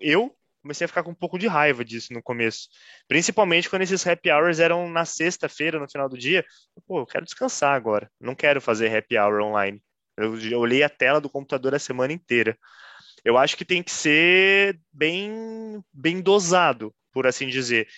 Eu 0.00 0.34
comecei 0.62 0.84
a 0.84 0.88
ficar 0.88 1.02
com 1.02 1.10
um 1.10 1.14
pouco 1.14 1.38
de 1.38 1.46
raiva 1.46 1.84
disso 1.84 2.12
no 2.12 2.22
começo, 2.22 2.68
principalmente 3.08 3.68
quando 3.68 3.82
esses 3.82 4.06
happy 4.06 4.30
hours 4.30 4.60
eram 4.60 4.88
na 4.88 5.04
sexta-feira, 5.04 5.78
no 5.78 5.90
final 5.90 6.08
do 6.08 6.16
dia. 6.16 6.44
Pô, 6.86 7.00
eu 7.00 7.06
quero 7.06 7.24
descansar 7.24 7.74
agora, 7.74 8.10
não 8.20 8.34
quero 8.34 8.60
fazer 8.60 8.94
happy 8.96 9.18
hour 9.18 9.42
online. 9.42 9.82
Eu 10.16 10.60
olhei 10.60 10.82
a 10.82 10.88
tela 10.88 11.20
do 11.20 11.28
computador 11.28 11.74
a 11.74 11.78
semana 11.78 12.12
inteira. 12.12 12.56
Eu 13.24 13.38
acho 13.38 13.56
que 13.56 13.64
tem 13.64 13.82
que 13.82 13.90
ser 13.90 14.80
bem, 14.92 15.82
bem 15.92 16.20
dosado, 16.20 16.94
por 17.12 17.26
assim 17.26 17.48
dizer. 17.48 17.88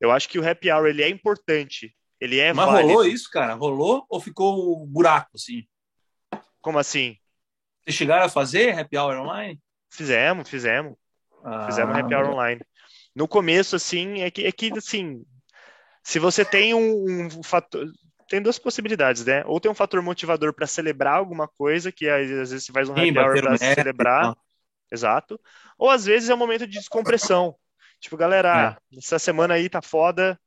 Eu 0.00 0.10
acho 0.10 0.28
que 0.28 0.38
o 0.38 0.48
happy 0.48 0.70
hour 0.70 0.86
ele 0.86 1.02
é 1.02 1.08
importante, 1.08 1.94
ele 2.20 2.38
é 2.38 2.52
Mas 2.52 2.66
válido. 2.66 2.88
rolou 2.88 3.06
isso, 3.06 3.30
cara? 3.30 3.54
Rolou 3.54 4.04
ou 4.08 4.20
ficou 4.20 4.86
buraco, 4.86 5.30
assim? 5.34 5.66
Como 6.60 6.78
assim? 6.78 7.16
Vocês 7.82 7.96
chegaram 7.96 8.26
a 8.26 8.28
fazer 8.28 8.78
happy 8.78 8.98
hour 8.98 9.16
online? 9.18 9.58
Fizemos, 9.88 10.48
fizemos. 10.48 10.94
Ah, 11.42 11.66
fizemos 11.66 11.96
happy 11.96 12.14
hour 12.14 12.30
online. 12.30 12.60
No 13.14 13.26
começo, 13.26 13.74
assim, 13.74 14.20
é 14.20 14.30
que, 14.30 14.46
é 14.46 14.52
que 14.52 14.70
assim, 14.76 15.24
se 16.02 16.18
você 16.18 16.44
tem 16.44 16.74
um, 16.74 17.26
um 17.26 17.42
fator. 17.42 17.86
Tem 18.28 18.40
duas 18.40 18.60
possibilidades, 18.60 19.24
né? 19.24 19.42
Ou 19.46 19.58
tem 19.58 19.68
um 19.68 19.74
fator 19.74 20.00
motivador 20.00 20.54
para 20.54 20.64
celebrar 20.64 21.14
alguma 21.14 21.48
coisa, 21.48 21.90
que 21.90 22.08
às 22.08 22.28
vezes 22.28 22.64
você 22.64 22.72
faz 22.72 22.88
um 22.88 22.92
happy 22.92 23.18
hour 23.18 23.40
para 23.40 23.56
celebrar. 23.56 24.36
Exato. 24.92 25.40
Ou 25.76 25.90
às 25.90 26.04
vezes 26.04 26.28
é 26.28 26.34
um 26.34 26.38
momento 26.38 26.66
de 26.66 26.78
descompressão. 26.78 27.56
Tipo, 27.98 28.16
galera, 28.16 28.78
é. 28.92 28.98
essa 28.98 29.18
semana 29.18 29.54
aí 29.54 29.68
tá 29.68 29.82
foda, 29.82 30.38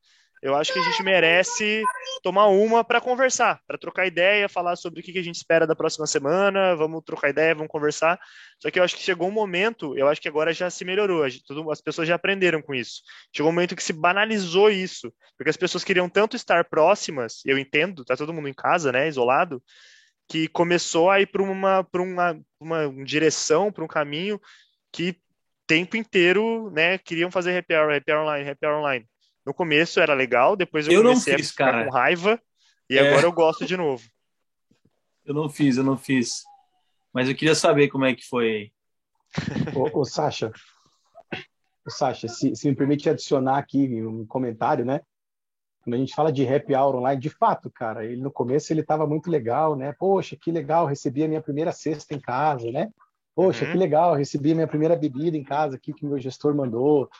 eu 0.44 0.54
acho 0.54 0.74
que 0.74 0.78
a 0.78 0.82
gente 0.82 1.02
merece 1.02 1.82
tomar 2.22 2.48
uma 2.48 2.84
para 2.84 3.00
conversar, 3.00 3.62
para 3.66 3.78
trocar 3.78 4.06
ideia, 4.06 4.46
falar 4.46 4.76
sobre 4.76 5.00
o 5.00 5.02
que 5.02 5.18
a 5.18 5.22
gente 5.22 5.36
espera 5.36 5.66
da 5.66 5.74
próxima 5.74 6.06
semana, 6.06 6.76
vamos 6.76 7.02
trocar 7.02 7.30
ideia, 7.30 7.54
vamos 7.54 7.70
conversar. 7.70 8.20
Só 8.60 8.70
que 8.70 8.78
eu 8.78 8.84
acho 8.84 8.94
que 8.94 9.02
chegou 9.02 9.26
um 9.26 9.32
momento, 9.32 9.96
eu 9.96 10.06
acho 10.06 10.20
que 10.20 10.28
agora 10.28 10.52
já 10.52 10.68
se 10.68 10.84
melhorou, 10.84 11.24
as 11.24 11.80
pessoas 11.80 12.06
já 12.06 12.16
aprenderam 12.16 12.60
com 12.60 12.74
isso. 12.74 13.00
Chegou 13.34 13.50
um 13.50 13.54
momento 13.54 13.74
que 13.74 13.82
se 13.82 13.94
banalizou 13.94 14.68
isso, 14.68 15.10
porque 15.38 15.48
as 15.48 15.56
pessoas 15.56 15.82
queriam 15.82 16.10
tanto 16.10 16.36
estar 16.36 16.66
próximas, 16.66 17.40
eu 17.46 17.56
entendo, 17.56 18.04
tá 18.04 18.14
todo 18.14 18.34
mundo 18.34 18.46
em 18.48 18.54
casa, 18.54 18.92
né, 18.92 19.08
isolado, 19.08 19.62
que 20.28 20.46
começou 20.48 21.10
a 21.10 21.22
ir 21.22 21.26
para 21.26 21.42
uma, 21.42 21.88
uma, 21.94 22.44
uma 22.60 23.04
direção, 23.06 23.72
para 23.72 23.82
um 23.82 23.88
caminho 23.88 24.38
que 24.92 25.16
tempo 25.66 25.96
inteiro, 25.96 26.70
né, 26.70 26.98
queriam 26.98 27.30
fazer 27.30 27.56
happy 27.56 27.74
hour, 27.74 27.94
happy 27.94 28.12
hour 28.12 28.24
online, 28.24 28.50
happy 28.50 28.66
hour 28.66 28.78
online. 28.80 29.08
No 29.44 29.52
começo 29.52 30.00
era 30.00 30.14
legal, 30.14 30.56
depois 30.56 30.86
eu, 30.86 30.94
eu 30.94 31.02
comecei 31.02 31.36
fiz, 31.36 31.48
a 31.48 31.50
ficar 31.50 31.72
cara. 31.72 31.84
com 31.84 31.90
raiva 31.90 32.40
e 32.88 32.96
é. 32.98 33.08
agora 33.08 33.26
eu 33.26 33.32
gosto 33.32 33.66
de 33.66 33.76
novo. 33.76 34.02
Eu 35.24 35.34
não 35.34 35.48
fiz, 35.48 35.76
eu 35.76 35.84
não 35.84 35.96
fiz. 35.96 36.44
Mas 37.12 37.28
eu 37.28 37.34
queria 37.34 37.54
saber 37.54 37.88
como 37.88 38.04
é 38.04 38.14
que 38.14 38.26
foi. 38.26 38.72
ô, 39.74 40.00
ô 40.00 40.04
Sasha, 40.04 40.52
ô, 41.86 41.90
Sasha, 41.90 42.28
se, 42.28 42.54
se 42.54 42.68
me 42.68 42.74
permite 42.74 43.08
adicionar 43.08 43.58
aqui 43.58 44.02
um 44.02 44.26
comentário, 44.26 44.84
né? 44.84 45.00
Quando 45.82 45.94
a 45.94 45.98
gente 45.98 46.14
fala 46.14 46.32
de 46.32 46.46
happy 46.46 46.74
hour 46.74 46.96
online, 46.96 47.20
de 47.20 47.28
fato, 47.28 47.70
cara, 47.70 48.06
ele 48.06 48.22
no 48.22 48.30
começo 48.30 48.72
ele 48.72 48.80
estava 48.80 49.06
muito 49.06 49.30
legal, 49.30 49.76
né? 49.76 49.94
Poxa, 49.98 50.34
que 50.34 50.50
legal, 50.50 50.86
recebi 50.86 51.22
a 51.22 51.28
minha 51.28 51.42
primeira 51.42 51.72
cesta 51.72 52.14
em 52.14 52.20
casa, 52.20 52.70
né? 52.70 52.90
Poxa, 53.34 53.66
uhum. 53.66 53.72
que 53.72 53.78
legal, 53.78 54.14
recebi 54.14 54.52
a 54.52 54.54
minha 54.54 54.66
primeira 54.66 54.96
bebida 54.96 55.36
em 55.36 55.44
casa 55.44 55.76
aqui 55.76 55.92
que 55.92 56.06
meu 56.06 56.18
gestor 56.18 56.54
mandou, 56.54 57.10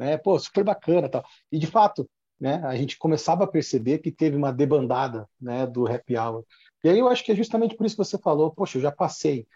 né? 0.00 0.16
Pô, 0.16 0.38
super 0.38 0.64
bacana, 0.64 1.10
tal. 1.10 1.22
E 1.52 1.58
de 1.58 1.66
fato, 1.66 2.08
né, 2.40 2.54
a 2.64 2.74
gente 2.74 2.96
começava 2.96 3.44
a 3.44 3.46
perceber 3.46 3.98
que 3.98 4.10
teve 4.10 4.34
uma 4.34 4.50
debandada, 4.50 5.28
né, 5.38 5.66
do 5.66 5.86
happy 5.86 6.16
hour. 6.16 6.42
E 6.82 6.88
aí 6.88 6.98
eu 6.98 7.06
acho 7.06 7.22
que 7.22 7.32
é 7.32 7.34
justamente 7.34 7.76
por 7.76 7.84
isso 7.84 7.96
que 7.96 8.02
você 8.02 8.16
falou, 8.16 8.50
poxa, 8.50 8.78
eu 8.78 8.82
já 8.82 8.90
passei 8.90 9.46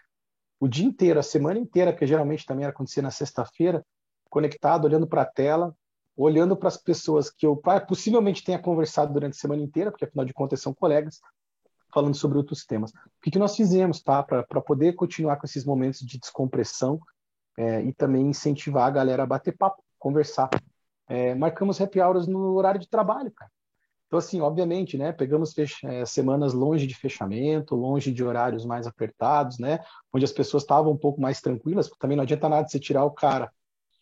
o 0.59 0.67
dia 0.67 0.85
inteiro, 0.85 1.19
a 1.19 1.23
semana 1.23 1.59
inteira, 1.59 1.91
que 1.91 2.05
geralmente 2.05 2.45
também 2.45 2.63
acontecia 2.63 3.01
na 3.01 3.09
sexta-feira, 3.09 3.83
conectado, 4.29 4.85
olhando 4.85 5.07
para 5.07 5.23
a 5.23 5.25
tela, 5.25 5.75
olhando 6.15 6.55
para 6.55 6.67
as 6.67 6.77
pessoas 6.77 7.31
que 7.31 7.47
eu 7.47 7.59
possivelmente 7.87 8.43
tenha 8.43 8.59
conversado 8.59 9.11
durante 9.11 9.33
a 9.33 9.39
semana 9.39 9.63
inteira, 9.63 9.89
porque 9.89 10.05
afinal 10.05 10.25
de 10.25 10.33
contas 10.33 10.61
são 10.61 10.75
colegas, 10.75 11.19
falando 11.91 12.15
sobre 12.15 12.37
outros 12.37 12.63
temas. 12.65 12.91
O 12.91 13.21
que, 13.23 13.31
que 13.31 13.39
nós 13.39 13.55
fizemos, 13.55 13.99
tá, 13.99 14.21
para 14.21 14.61
poder 14.61 14.93
continuar 14.93 15.37
com 15.37 15.47
esses 15.47 15.65
momentos 15.65 16.01
de 16.01 16.19
descompressão 16.19 16.99
é, 17.57 17.81
e 17.81 17.91
também 17.93 18.27
incentivar 18.27 18.87
a 18.87 18.91
galera 18.91 19.23
a 19.23 19.25
bater 19.25 19.57
papo, 19.57 19.84
conversar. 20.05 20.49
É, 21.07 21.33
marcamos 21.33 21.81
happy 21.81 21.99
hours 21.99 22.27
no 22.27 22.53
horário 22.53 22.79
de 22.79 22.87
trabalho, 22.87 23.31
cara. 23.31 23.51
Então, 24.05 24.19
assim, 24.19 24.39
obviamente, 24.39 24.99
né, 24.99 25.11
pegamos 25.11 25.51
é, 25.83 26.05
semanas 26.05 26.53
longe 26.53 26.85
de 26.85 26.93
fechamento, 26.95 27.75
longe 27.75 28.11
de 28.11 28.23
horários 28.23 28.63
mais 28.63 28.85
apertados, 28.85 29.57
né, 29.57 29.79
onde 30.13 30.23
as 30.23 30.31
pessoas 30.31 30.61
estavam 30.61 30.91
um 30.91 30.97
pouco 30.97 31.19
mais 31.19 31.41
tranquilas, 31.41 31.87
porque 31.87 31.99
também 31.99 32.15
não 32.15 32.23
adianta 32.23 32.47
nada 32.47 32.67
você 32.67 32.79
tirar 32.79 33.03
o 33.03 33.09
cara, 33.09 33.51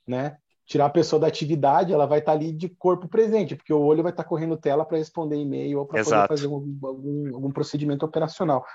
né, 0.06 0.38
tirar 0.66 0.88
a 0.88 0.90
pessoa 0.90 1.22
da 1.22 1.28
atividade, 1.28 1.94
ela 1.94 2.06
vai 2.06 2.20
estar 2.20 2.34
ali 2.34 2.52
de 2.52 2.68
corpo 2.68 3.08
presente, 3.08 3.56
porque 3.56 3.74
o 3.74 3.82
olho 3.82 4.04
vai 4.04 4.12
estar 4.12 4.26
correndo 4.26 4.58
tela 4.58 4.84
para 4.84 4.98
responder 4.98 5.38
e-mail 5.38 5.80
ou 5.80 5.86
para 5.86 6.04
poder 6.04 6.28
fazer 6.28 6.46
algum, 6.48 6.86
algum, 6.86 7.36
algum 7.36 7.52
procedimento 7.52 8.06
operacional. 8.06 8.66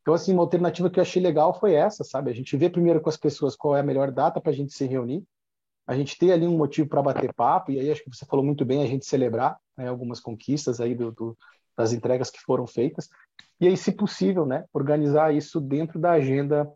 Então, 0.00 0.14
assim, 0.14 0.32
uma 0.32 0.42
alternativa 0.42 0.88
que 0.88 0.98
eu 0.98 1.02
achei 1.02 1.22
legal 1.22 1.52
foi 1.52 1.74
essa, 1.74 2.02
sabe? 2.04 2.30
A 2.30 2.34
gente 2.34 2.56
vê 2.56 2.70
primeiro 2.70 3.02
com 3.02 3.10
as 3.10 3.18
pessoas 3.18 3.54
qual 3.54 3.76
é 3.76 3.80
a 3.80 3.82
melhor 3.82 4.10
data 4.10 4.40
para 4.40 4.50
a 4.50 4.54
gente 4.54 4.72
se 4.72 4.86
reunir, 4.86 5.22
a 5.90 5.96
gente 5.96 6.16
ter 6.16 6.30
ali 6.30 6.46
um 6.46 6.56
motivo 6.56 6.88
para 6.88 7.02
bater 7.02 7.34
papo, 7.34 7.72
e 7.72 7.80
aí 7.80 7.90
acho 7.90 8.04
que 8.04 8.14
você 8.14 8.24
falou 8.24 8.44
muito 8.44 8.64
bem, 8.64 8.80
a 8.80 8.86
gente 8.86 9.04
celebrar 9.04 9.58
né, 9.76 9.88
algumas 9.88 10.20
conquistas 10.20 10.80
aí 10.80 10.94
do, 10.94 11.10
do, 11.10 11.36
das 11.76 11.92
entregas 11.92 12.30
que 12.30 12.38
foram 12.40 12.64
feitas, 12.64 13.08
e 13.60 13.66
aí, 13.66 13.76
se 13.76 13.90
possível, 13.90 14.46
né, 14.46 14.64
organizar 14.72 15.34
isso 15.34 15.60
dentro 15.60 15.98
da 15.98 16.12
agenda 16.12 16.70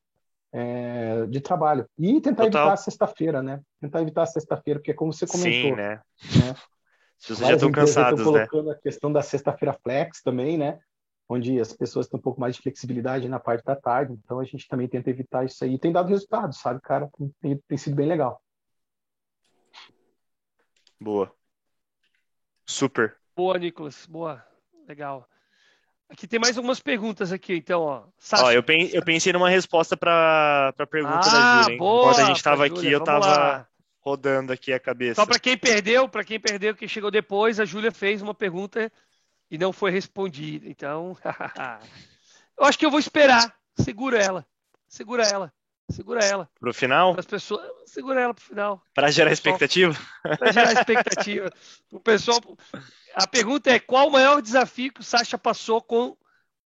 é, 0.53 1.27
de 1.27 1.41
trabalho. 1.41 1.87
E 1.97 2.21
tentar 2.21 2.45
Total. 2.45 2.63
evitar 2.63 2.73
a 2.73 2.77
sexta-feira, 2.77 3.43
né? 3.43 3.61
Tentar 3.81 4.03
evitar 4.03 4.23
a 4.23 4.27
sexta-feira, 4.27 4.81
porque 4.81 4.93
como 4.93 5.13
você 5.13 5.27
comentou, 5.27 5.71
Sim, 5.71 5.77
né? 5.77 6.01
né? 6.37 6.55
Se 7.19 7.35
vocês 7.35 7.39
já 7.39 7.55
estão 7.55 7.71
cansados, 7.71 8.19
já 8.19 8.33
né? 8.33 8.47
colocando 8.47 8.71
a 8.73 8.75
questão 8.75 9.13
da 9.13 9.23
sexta-feira 9.23 9.79
flex 9.83 10.23
também, 10.23 10.59
né? 10.59 10.79
Onde 11.29 11.59
as 11.59 11.73
pessoas 11.73 12.09
têm 12.09 12.19
um 12.19 12.23
pouco 12.23 12.41
mais 12.41 12.57
de 12.57 12.63
flexibilidade 12.63 13.29
na 13.29 13.41
parte 13.41 13.65
da 13.65 13.77
tarde, 13.77 14.13
então 14.13 14.41
a 14.41 14.45
gente 14.45 14.69
também 14.69 14.89
tenta 14.89 15.09
evitar 15.09 15.45
isso 15.45 15.65
aí. 15.65 15.75
E 15.75 15.79
tem 15.79 15.93
dado 15.93 16.09
resultados, 16.09 16.59
sabe, 16.59 16.81
cara? 16.83 17.09
Tem, 17.41 17.57
tem 17.67 17.79
sido 17.79 17.97
bem 17.97 18.07
legal. 18.07 18.43
Boa. 21.01 21.33
Super. 22.67 23.17
Boa, 23.37 23.59
Nicolas. 23.59 24.07
Boa. 24.07 24.45
Legal. 24.89 25.29
Aqui 26.09 26.27
tem 26.27 26.39
mais 26.39 26.57
algumas 26.57 26.81
perguntas 26.81 27.33
aqui, 27.33 27.55
então, 27.55 27.83
ó. 27.83 28.05
Sasha. 28.19 28.45
ó 28.45 28.53
eu, 28.53 28.63
eu 28.93 29.05
pensei 29.05 29.33
numa 29.33 29.49
resposta 29.49 29.97
para 29.97 30.73
a 30.79 30.87
pergunta 30.87 31.27
ah, 31.27 31.31
da 31.31 31.63
Júlia. 31.63 31.75
Enquanto 31.75 32.21
a 32.21 32.25
gente 32.25 32.37
estava 32.37 32.67
aqui, 32.67 32.87
eu 32.91 32.99
estava 32.99 33.69
rodando 34.01 34.53
aqui 34.53 34.73
a 34.73 34.79
cabeça. 34.79 35.21
Só 35.21 35.27
para 35.27 35.39
quem 35.39 35.57
perdeu, 35.57 36.09
para 36.09 36.23
quem 36.23 36.39
perdeu, 36.39 36.75
que 36.75 36.87
chegou 36.87 37.11
depois, 37.11 37.59
a 37.59 37.65
Júlia 37.65 37.91
fez 37.91 38.21
uma 38.21 38.35
pergunta 38.35 38.93
e 39.51 39.57
não 39.57 39.73
foi 39.73 39.91
respondida. 39.91 40.69
Então, 40.69 41.17
eu 42.59 42.65
acho 42.65 42.79
que 42.79 42.85
eu 42.85 42.91
vou 42.91 43.01
esperar. 43.01 43.57
Segura 43.77 44.23
ela. 44.23 44.47
Segura 44.87 45.25
ela. 45.25 45.53
Segura 45.91 46.25
ela. 46.25 46.49
Pro 46.59 46.73
final? 46.73 47.15
As 47.19 47.27
pessoas, 47.27 47.71
segura 47.87 48.21
ela 48.21 48.35
pro 48.35 48.45
final. 48.45 48.83
Para 48.95 49.11
gerar 49.11 49.33
expectativa? 49.33 49.95
Para 50.39 50.53
gerar 50.53 50.73
expectativa. 50.73 51.51
o 51.93 52.01
pessoal. 52.01 52.41
A 53.15 53.27
pergunta 53.27 53.71
é: 53.71 53.79
qual 53.79 54.09
o 54.09 54.13
maior 54.13 54.41
desafio 54.41 54.93
que 54.93 55.01
o 55.01 55.05
Sacha 55.05 55.37
passou 55.37 55.83
com, 55.83 56.17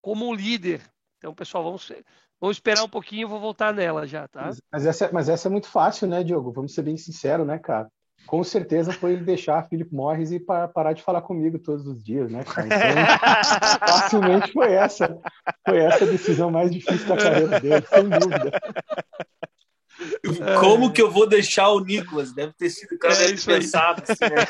como 0.01 0.33
líder? 0.35 0.83
Então, 1.19 1.35
pessoal, 1.35 1.65
vamos, 1.65 1.93
vamos 2.41 2.57
esperar 2.57 2.85
um 2.85 2.89
pouquinho, 2.89 3.25
eu 3.25 3.29
vou 3.29 3.41
voltar 3.41 3.75
nela 3.75 4.07
já, 4.07 4.29
tá? 4.29 4.43
Mas, 4.47 4.61
mas, 4.71 4.87
essa, 4.87 5.11
mas 5.13 5.29
essa 5.29 5.49
é 5.49 5.51
muito 5.51 5.69
fácil, 5.69 6.07
né, 6.07 6.23
Diogo? 6.23 6.53
Vamos 6.53 6.73
ser 6.73 6.83
bem 6.83 6.97
sinceros, 6.97 7.47
né, 7.47 7.59
cara? 7.59 7.91
Com 8.27 8.43
certeza 8.45 8.93
foi 8.93 9.13
ele 9.13 9.25
deixar 9.25 9.67
Philip 9.69 9.95
Morris 9.95 10.33
e 10.33 10.39
parar 10.39 10.93
de 10.93 11.03
falar 11.03 11.23
comigo 11.23 11.59
todos 11.59 11.87
os 11.87 12.03
dias, 12.03 12.31
né, 12.31 12.45
cara? 12.45 12.67
Então, 12.67 12.77
facilmente 13.89 14.53
foi 14.53 14.73
essa, 14.73 15.19
foi 15.67 15.79
essa 15.79 16.05
a 16.05 16.09
decisão 16.09 16.51
mais 16.51 16.71
difícil 16.71 17.09
da 17.09 17.17
carreira 17.17 17.59
dele, 17.61 17.87
sem 17.87 18.07
dúvida. 18.09 18.53
Como 20.61 20.93
que 20.93 21.03
eu 21.03 21.11
vou 21.11 21.29
deixar 21.29 21.71
o 21.71 21.81
Nicolas? 21.81 22.33
Deve 22.33 22.53
ter 22.53 22.71
sido 22.71 22.95
o 22.95 22.99
cara 22.99 23.15
é 23.15 23.35
pensado 23.35 24.05
assim, 24.07 24.25
né? 24.25 24.45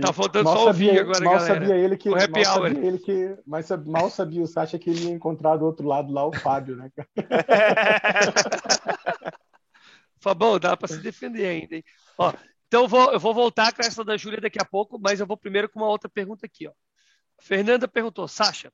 Tá 0.00 0.12
faltando 0.12 0.44
mal 0.44 0.56
só 0.56 0.70
o 0.70 0.72
vinho 0.72 1.00
agora, 1.00 1.24
mal 1.24 1.34
galera. 1.34 1.54
Sabia 1.54 1.74
ele 1.74 1.96
que, 1.96 2.08
o 2.08 2.14
happy 2.14 2.44
mal 2.44 2.58
hour. 2.58 2.68
Sabia 2.68 2.86
ele 2.86 2.98
que, 2.98 3.36
mas 3.44 3.68
mal 3.84 4.08
sabia 4.08 4.42
o 4.42 4.46
Sacha 4.46 4.78
que 4.78 4.88
ele 4.88 5.06
ia 5.06 5.10
encontrar 5.10 5.56
do 5.56 5.66
outro 5.66 5.88
lado 5.88 6.12
lá 6.12 6.24
o 6.24 6.32
Fábio, 6.32 6.76
né? 6.76 6.88
Fabão, 10.20 10.58
dá 10.58 10.76
para 10.76 10.88
se 10.88 10.98
defender 10.98 11.46
ainda, 11.46 11.76
hein? 11.76 11.84
Ó, 12.18 12.32
então 12.66 12.86
vou, 12.86 13.12
eu 13.12 13.18
vou 13.18 13.34
voltar 13.34 13.74
com 13.74 13.82
essa 13.82 14.04
da 14.04 14.16
Júlia 14.16 14.40
daqui 14.40 14.60
a 14.60 14.64
pouco, 14.64 14.98
mas 14.98 15.18
eu 15.18 15.26
vou 15.26 15.36
primeiro 15.36 15.68
com 15.68 15.80
uma 15.80 15.88
outra 15.88 16.08
pergunta 16.08 16.46
aqui, 16.46 16.68
ó. 16.68 16.72
Fernanda 17.40 17.88
perguntou, 17.88 18.28
Sacha, 18.28 18.72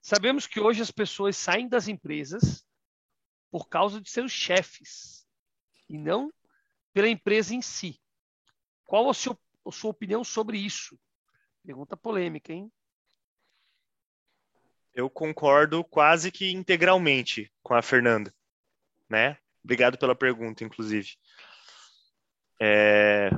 sabemos 0.00 0.46
que 0.46 0.60
hoje 0.60 0.80
as 0.80 0.92
pessoas 0.92 1.36
saem 1.36 1.68
das 1.68 1.88
empresas 1.88 2.64
por 3.50 3.68
causa 3.68 4.00
de 4.00 4.08
seus 4.08 4.30
chefes 4.30 5.26
e 5.88 5.98
não 5.98 6.32
pela 6.92 7.08
empresa 7.08 7.54
em 7.54 7.60
si. 7.60 8.00
Qual 8.84 9.08
a 9.08 9.10
a 9.10 9.72
sua 9.72 9.90
opinião 9.90 10.22
sobre 10.22 10.58
isso? 10.58 10.98
Pergunta 11.64 11.96
polêmica, 11.96 12.52
hein? 12.52 12.70
Eu 14.94 15.10
concordo 15.10 15.84
quase 15.84 16.30
que 16.30 16.52
integralmente 16.52 17.52
com 17.62 17.74
a 17.74 17.82
Fernanda, 17.82 18.32
né? 19.10 19.36
Obrigado 19.66 19.98
pela 19.98 20.14
pergunta, 20.14 20.62
inclusive. 20.62 21.16
É... 22.62 23.30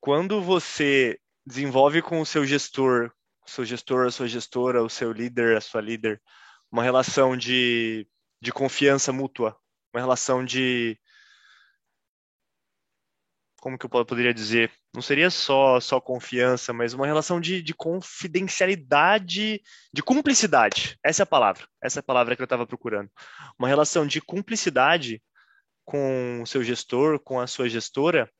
Quando 0.00 0.40
você 0.40 1.18
desenvolve 1.44 2.00
com 2.00 2.20
o 2.20 2.26
seu 2.26 2.46
gestor, 2.46 3.10
seu 3.44 3.64
gestor, 3.64 4.06
a 4.06 4.12
sua 4.12 4.28
gestora, 4.28 4.80
o 4.80 4.88
seu 4.88 5.10
líder, 5.10 5.56
a 5.56 5.60
sua 5.60 5.80
líder, 5.80 6.22
uma 6.70 6.84
relação 6.84 7.36
de, 7.36 8.06
de 8.40 8.52
confiança 8.52 9.12
mútua, 9.12 9.58
uma 9.92 10.00
relação 10.00 10.44
de 10.44 10.96
como 13.64 13.78
que 13.78 13.86
eu 13.86 14.04
poderia 14.04 14.34
dizer? 14.34 14.70
Não 14.94 15.00
seria 15.00 15.30
só 15.30 15.80
só 15.80 15.98
confiança, 15.98 16.70
mas 16.70 16.92
uma 16.92 17.06
relação 17.06 17.40
de, 17.40 17.62
de 17.62 17.72
confidencialidade, 17.72 19.62
de 19.90 20.02
cumplicidade. 20.02 20.98
Essa 21.02 21.22
é 21.22 21.24
a 21.24 21.26
palavra. 21.26 21.66
Essa 21.82 21.98
é 21.98 22.00
a 22.00 22.02
palavra 22.02 22.36
que 22.36 22.42
eu 22.42 22.44
estava 22.44 22.66
procurando. 22.66 23.10
Uma 23.58 23.66
relação 23.66 24.06
de 24.06 24.20
cumplicidade 24.20 25.22
com 25.82 26.42
o 26.42 26.46
seu 26.46 26.62
gestor, 26.62 27.18
com 27.18 27.40
a 27.40 27.46
sua 27.46 27.66
gestora. 27.66 28.30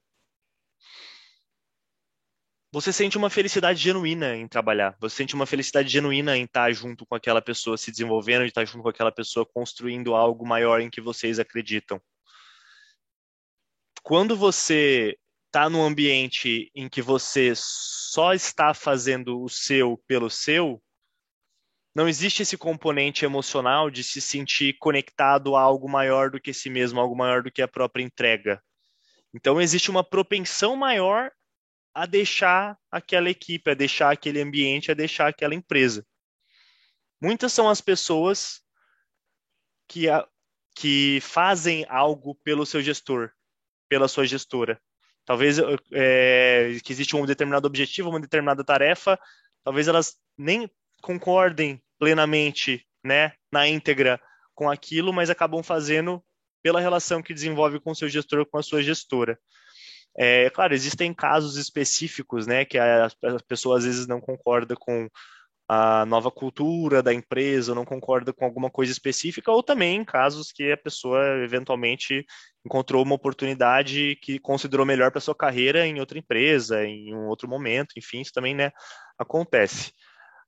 Você 2.70 2.92
sente 2.92 3.16
uma 3.16 3.30
felicidade 3.30 3.80
genuína 3.80 4.36
em 4.36 4.46
trabalhar. 4.46 4.94
Você 5.00 5.16
sente 5.16 5.34
uma 5.34 5.46
felicidade 5.46 5.88
genuína 5.88 6.36
em 6.36 6.44
estar 6.44 6.70
junto 6.72 7.06
com 7.06 7.14
aquela 7.14 7.40
pessoa, 7.40 7.78
se 7.78 7.90
desenvolvendo, 7.90 8.42
de 8.42 8.48
estar 8.48 8.66
junto 8.66 8.82
com 8.82 8.90
aquela 8.90 9.10
pessoa, 9.10 9.46
construindo 9.46 10.14
algo 10.14 10.46
maior 10.46 10.82
em 10.82 10.90
que 10.90 11.00
vocês 11.00 11.38
acreditam 11.38 11.98
quando 14.04 14.36
você 14.36 15.18
está 15.46 15.70
num 15.70 15.82
ambiente 15.82 16.70
em 16.74 16.90
que 16.90 17.00
você 17.00 17.54
só 17.56 18.34
está 18.34 18.74
fazendo 18.74 19.42
o 19.42 19.48
seu 19.48 19.96
pelo 20.06 20.28
seu, 20.28 20.80
não 21.94 22.06
existe 22.06 22.42
esse 22.42 22.58
componente 22.58 23.24
emocional 23.24 23.90
de 23.90 24.04
se 24.04 24.20
sentir 24.20 24.76
conectado 24.78 25.56
a 25.56 25.62
algo 25.62 25.88
maior 25.88 26.30
do 26.30 26.38
que 26.38 26.52
si 26.52 26.68
mesmo, 26.68 27.00
algo 27.00 27.16
maior 27.16 27.42
do 27.42 27.50
que 27.50 27.62
a 27.62 27.68
própria 27.68 28.02
entrega. 28.02 28.62
Então 29.32 29.58
existe 29.58 29.90
uma 29.90 30.04
propensão 30.04 30.76
maior 30.76 31.32
a 31.94 32.04
deixar 32.04 32.78
aquela 32.90 33.30
equipe, 33.30 33.70
a 33.70 33.74
deixar 33.74 34.12
aquele 34.12 34.42
ambiente, 34.42 34.90
a 34.90 34.94
deixar 34.94 35.28
aquela 35.28 35.54
empresa. 35.54 36.06
Muitas 37.22 37.54
são 37.54 37.70
as 37.70 37.80
pessoas 37.80 38.60
que, 39.88 40.10
a, 40.10 40.28
que 40.76 41.20
fazem 41.22 41.86
algo 41.88 42.34
pelo 42.44 42.66
seu 42.66 42.82
gestor, 42.82 43.32
pela 43.88 44.08
sua 44.08 44.26
gestora. 44.26 44.80
Talvez 45.24 45.58
é, 45.92 46.76
que 46.84 46.92
existe 46.92 47.16
um 47.16 47.24
determinado 47.24 47.66
objetivo, 47.66 48.10
uma 48.10 48.20
determinada 48.20 48.62
tarefa, 48.62 49.18
talvez 49.62 49.88
elas 49.88 50.16
nem 50.36 50.70
concordem 51.00 51.82
plenamente, 51.98 52.86
né, 53.04 53.32
na 53.52 53.66
íntegra 53.66 54.20
com 54.54 54.70
aquilo, 54.70 55.12
mas 55.12 55.30
acabam 55.30 55.62
fazendo 55.62 56.22
pela 56.62 56.80
relação 56.80 57.22
que 57.22 57.34
desenvolve 57.34 57.80
com 57.80 57.90
o 57.90 57.94
seu 57.94 58.08
gestor, 58.08 58.46
com 58.46 58.58
a 58.58 58.62
sua 58.62 58.82
gestora. 58.82 59.38
É 60.16 60.48
claro, 60.50 60.74
existem 60.74 61.12
casos 61.12 61.56
específicos, 61.56 62.46
né, 62.46 62.64
que 62.64 62.78
a, 62.78 63.06
a 63.06 63.42
pessoa 63.48 63.78
às 63.78 63.84
vezes 63.84 64.06
não 64.06 64.20
concorda 64.20 64.74
com 64.76 65.08
a 65.68 66.04
nova 66.04 66.30
cultura 66.30 67.02
da 67.02 67.12
empresa, 67.12 67.74
não 67.74 67.84
concorda 67.84 68.32
com 68.32 68.44
alguma 68.44 68.70
coisa 68.70 68.92
específica, 68.92 69.50
ou 69.50 69.62
também 69.62 70.04
casos 70.04 70.52
que 70.52 70.72
a 70.72 70.76
pessoa 70.76 71.22
eventualmente 71.42 72.24
encontrou 72.64 73.02
uma 73.02 73.14
oportunidade 73.14 74.16
que 74.22 74.38
considerou 74.38 74.84
melhor 74.84 75.10
para 75.10 75.20
sua 75.20 75.34
carreira 75.34 75.86
em 75.86 76.00
outra 76.00 76.18
empresa, 76.18 76.84
em 76.84 77.14
um 77.14 77.26
outro 77.28 77.48
momento, 77.48 77.94
enfim, 77.96 78.20
isso 78.20 78.32
também, 78.32 78.54
né, 78.54 78.70
acontece. 79.18 79.92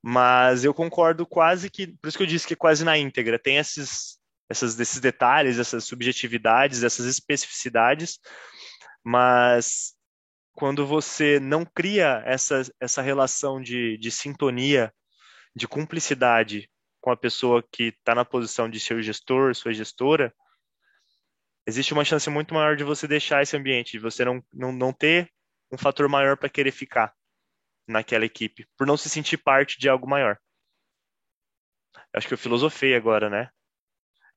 Mas 0.03 0.65
eu 0.65 0.75
concordo 0.75 1.27
quase 1.27 1.71
que, 1.71 1.87
por 1.87 2.09
isso 2.09 2.17
que 2.17 2.23
eu 2.23 2.29
disse 2.29 2.47
que 2.47 2.53
é 2.53 2.57
quase 2.57 2.85
na 2.85 2.99
íntegra, 2.99 3.39
tem 3.39 3.57
esses, 3.57 4.19
essas, 4.49 4.79
esses 4.79 5.01
detalhes, 5.01 5.59
essas 5.59 5.85
subjetividades, 5.85 6.83
essas 6.83 7.07
especificidades, 7.07 8.19
mas 9.03 9.95
quando 10.53 10.87
você 10.87 11.41
não 11.41 11.65
cria 11.65 12.23
essa, 12.25 12.63
essa 12.81 13.03
relação 13.03 13.61
de, 13.61 13.99
de 13.99 14.11
sintonia, 14.11 14.93
de 15.57 15.67
cumplicidade 15.67 16.71
com 17.01 17.11
a 17.11 17.17
pessoa 17.17 17.67
que 17.73 17.85
está 17.85 18.15
na 18.15 18.27
posição 18.27 18.69
de 18.69 18.79
seu 18.79 19.01
gestor, 19.01 19.55
sua 19.55 19.73
gestora, 19.73 20.35
existe 21.67 21.95
uma 21.95 22.05
chance 22.05 22.29
muito 22.29 22.53
maior 22.53 22.77
de 22.77 22.85
você 22.85 23.09
deixar 23.09 23.43
esse 23.43 23.57
ambiente, 23.57 23.93
de 23.93 23.99
você 23.99 24.23
não, 24.23 24.45
não, 24.53 24.71
não 24.71 24.93
ter 24.93 25.33
um 25.73 25.79
fator 25.79 26.11
maior 26.11 26.37
para 26.37 26.51
querer 26.51 26.73
ficar 26.73 27.15
naquela 27.89 28.27
equipe, 28.27 28.69
por 28.77 28.87
não 28.87 28.99
se 28.99 29.09
sentir 29.09 29.39
parte 29.39 29.79
de 29.79 29.89
algo 29.89 30.07
maior. 30.07 30.39
Acho 32.13 32.29
que 32.29 32.35
eu 32.35 32.39
filosofei 32.39 32.95
agora, 32.95 33.31
né? 33.31 33.49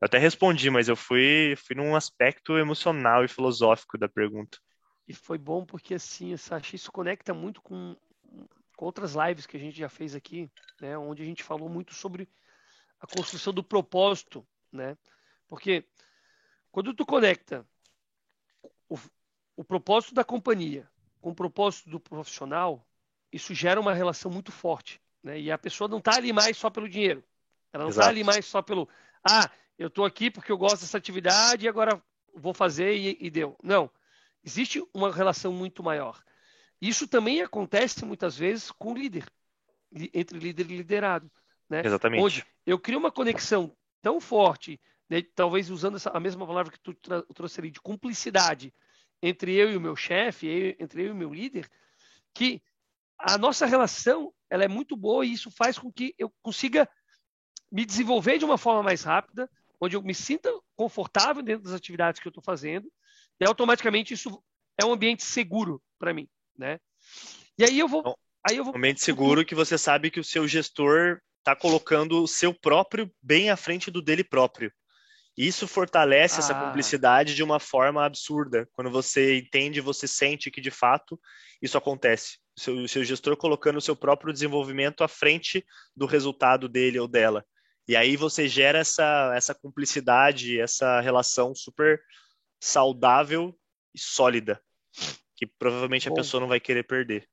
Eu 0.01 0.05
até 0.05 0.17
respondi, 0.17 0.69
mas 0.69 0.87
eu 0.87 0.95
fui, 0.95 1.55
fui 1.57 1.75
num 1.75 1.97
aspecto 1.97 2.57
emocional 2.57 3.25
e 3.25 3.27
filosófico 3.27 3.97
da 3.97 4.07
pergunta. 4.07 4.57
E 5.05 5.13
foi 5.13 5.37
bom 5.37 5.65
porque, 5.65 5.95
assim, 5.95 6.37
Sacha, 6.37 6.75
isso 6.75 6.91
conecta 6.91 7.33
muito 7.33 7.61
com, 7.61 7.97
com 8.79 8.85
outras 8.85 9.13
lives 9.13 9.45
que 9.45 9.57
a 9.57 9.59
gente 9.59 9.77
já 9.77 9.89
fez 9.89 10.15
aqui, 10.15 10.49
né? 10.79 10.97
Onde 10.97 11.21
a 11.21 11.25
gente 11.25 11.43
falou 11.43 11.67
muito 11.67 11.93
sobre 11.93 12.29
a 12.97 13.05
construção 13.05 13.51
do 13.51 13.61
propósito, 13.61 14.47
né? 14.71 14.97
Porque 15.49 15.83
quando 16.71 16.93
tu 16.93 17.05
conecta 17.05 17.67
o, 18.87 18.97
o 19.57 19.65
propósito 19.65 20.13
da 20.13 20.23
companhia 20.23 20.89
com 21.19 21.31
o 21.31 21.35
propósito 21.35 21.89
do 21.89 21.99
profissional, 21.99 22.87
isso 23.33 23.53
gera 23.53 23.81
uma 23.81 23.93
relação 23.93 24.31
muito 24.31 24.49
forte. 24.49 25.01
Né? 25.21 25.41
E 25.41 25.51
a 25.51 25.57
pessoa 25.57 25.89
não 25.89 25.97
está 25.97 26.15
ali 26.15 26.31
mais 26.31 26.55
só 26.55 26.69
pelo 26.69 26.87
dinheiro. 26.87 27.21
Ela 27.73 27.83
não 27.83 27.89
está 27.89 28.07
ali 28.07 28.23
mais 28.23 28.45
só 28.45 28.61
pelo. 28.61 28.87
Ah, 29.21 29.51
eu 29.77 29.89
estou 29.89 30.05
aqui 30.05 30.31
porque 30.31 30.53
eu 30.53 30.57
gosto 30.57 30.79
dessa 30.79 30.97
atividade 30.97 31.65
e 31.65 31.67
agora 31.67 32.01
vou 32.33 32.53
fazer 32.53 32.95
e, 32.95 33.17
e 33.19 33.29
deu. 33.29 33.57
Não. 33.61 33.91
Existe 34.41 34.81
uma 34.93 35.11
relação 35.11 35.51
muito 35.51 35.83
maior. 35.83 36.23
Isso 36.81 37.07
também 37.07 37.41
acontece 37.41 38.05
muitas 38.05 38.37
vezes 38.37 38.71
com 38.71 38.93
o 38.93 38.97
líder, 38.97 39.25
entre 40.13 40.39
líder 40.39 40.69
e 40.69 40.77
liderado. 40.77 41.29
Né? 41.69 41.81
Exatamente. 41.85 42.23
Onde 42.23 42.45
eu 42.65 42.79
crio 42.79 42.99
uma 42.99 43.11
conexão 43.11 43.75
tão 44.01 44.19
forte, 44.21 44.79
né? 45.09 45.21
talvez 45.35 45.69
usando 45.69 45.97
essa, 45.97 46.09
a 46.09 46.19
mesma 46.19 46.47
palavra 46.47 46.71
que 46.71 46.79
tu 46.79 46.93
trouxe 47.33 47.59
ali, 47.59 47.71
de 47.71 47.81
cumplicidade 47.81 48.73
entre 49.21 49.53
eu 49.53 49.71
e 49.71 49.75
o 49.75 49.81
meu 49.81 49.95
chefe, 49.95 50.75
entre 50.79 51.03
eu 51.03 51.07
e 51.07 51.11
o 51.11 51.15
meu 51.15 51.33
líder, 51.33 51.69
que 52.33 52.61
a 53.17 53.37
nossa 53.37 53.65
relação 53.65 54.33
ela 54.49 54.63
é 54.63 54.67
muito 54.67 54.95
boa 54.95 55.25
e 55.25 55.33
isso 55.33 55.51
faz 55.51 55.77
com 55.77 55.91
que 55.91 56.15
eu 56.17 56.31
consiga 56.41 56.89
me 57.71 57.85
desenvolver 57.85 58.37
de 58.37 58.45
uma 58.45 58.57
forma 58.57 58.81
mais 58.81 59.03
rápida, 59.03 59.49
onde 59.79 59.95
eu 59.95 60.01
me 60.01 60.15
sinta 60.15 60.49
confortável 60.75 61.43
dentro 61.43 61.65
das 61.65 61.73
atividades 61.73 62.19
que 62.19 62.27
eu 62.27 62.31
estou 62.31 62.43
fazendo, 62.43 62.91
e 63.39 63.45
automaticamente 63.45 64.13
isso 64.13 64.41
é 64.77 64.85
um 64.85 64.93
ambiente 64.93 65.23
seguro 65.23 65.81
para 65.99 66.13
mim, 66.13 66.27
né? 66.59 66.79
E 67.57 67.63
aí 67.63 67.79
eu 67.79 67.87
vou, 67.87 68.17
aí 68.47 68.57
eu 68.57 68.63
vou 68.63 68.75
ambiente 68.75 69.01
seguro 69.01 69.45
que 69.45 69.55
você 69.55 69.77
sabe 69.77 70.11
que 70.11 70.19
o 70.19 70.23
seu 70.23 70.47
gestor 70.47 71.19
está 71.39 71.55
colocando 71.55 72.21
o 72.21 72.27
seu 72.27 72.53
próprio 72.53 73.11
bem 73.21 73.49
à 73.49 73.57
frente 73.57 73.89
do 73.89 74.01
dele 74.01 74.23
próprio. 74.23 74.71
Isso 75.37 75.67
fortalece 75.67 76.35
ah. 76.35 76.39
essa 76.39 76.53
cumplicidade 76.53 77.33
de 77.33 77.41
uma 77.41 77.59
forma 77.59 78.05
absurda. 78.05 78.67
Quando 78.73 78.91
você 78.91 79.39
entende, 79.39 79.79
você 79.79 80.07
sente 80.07 80.51
que 80.51 80.59
de 80.59 80.69
fato 80.69 81.19
isso 81.61 81.77
acontece 81.77 82.37
seu, 82.59 82.75
o 82.75 82.87
seu 82.87 83.03
gestor 83.03 83.35
colocando 83.37 83.77
o 83.77 83.81
seu 83.81 83.95
próprio 83.95 84.33
desenvolvimento 84.33 85.03
à 85.03 85.07
frente 85.07 85.65
do 85.95 86.05
resultado 86.05 86.67
dele 86.67 86.99
ou 86.99 87.07
dela. 87.07 87.45
E 87.87 87.95
aí 87.95 88.15
você 88.15 88.47
gera 88.47 88.79
essa, 88.79 89.33
essa 89.35 89.55
cumplicidade, 89.55 90.59
essa 90.59 91.01
relação 91.01 91.55
super 91.55 91.99
saudável 92.61 93.57
e 93.95 93.99
sólida, 93.99 94.61
que 95.39 95.47
provavelmente 95.47 96.09
Bom, 96.09 96.13
a 96.13 96.17
pessoa 96.17 96.41
não 96.41 96.47
vai 96.47 96.59
querer 96.59 96.83
perder. 96.83 97.29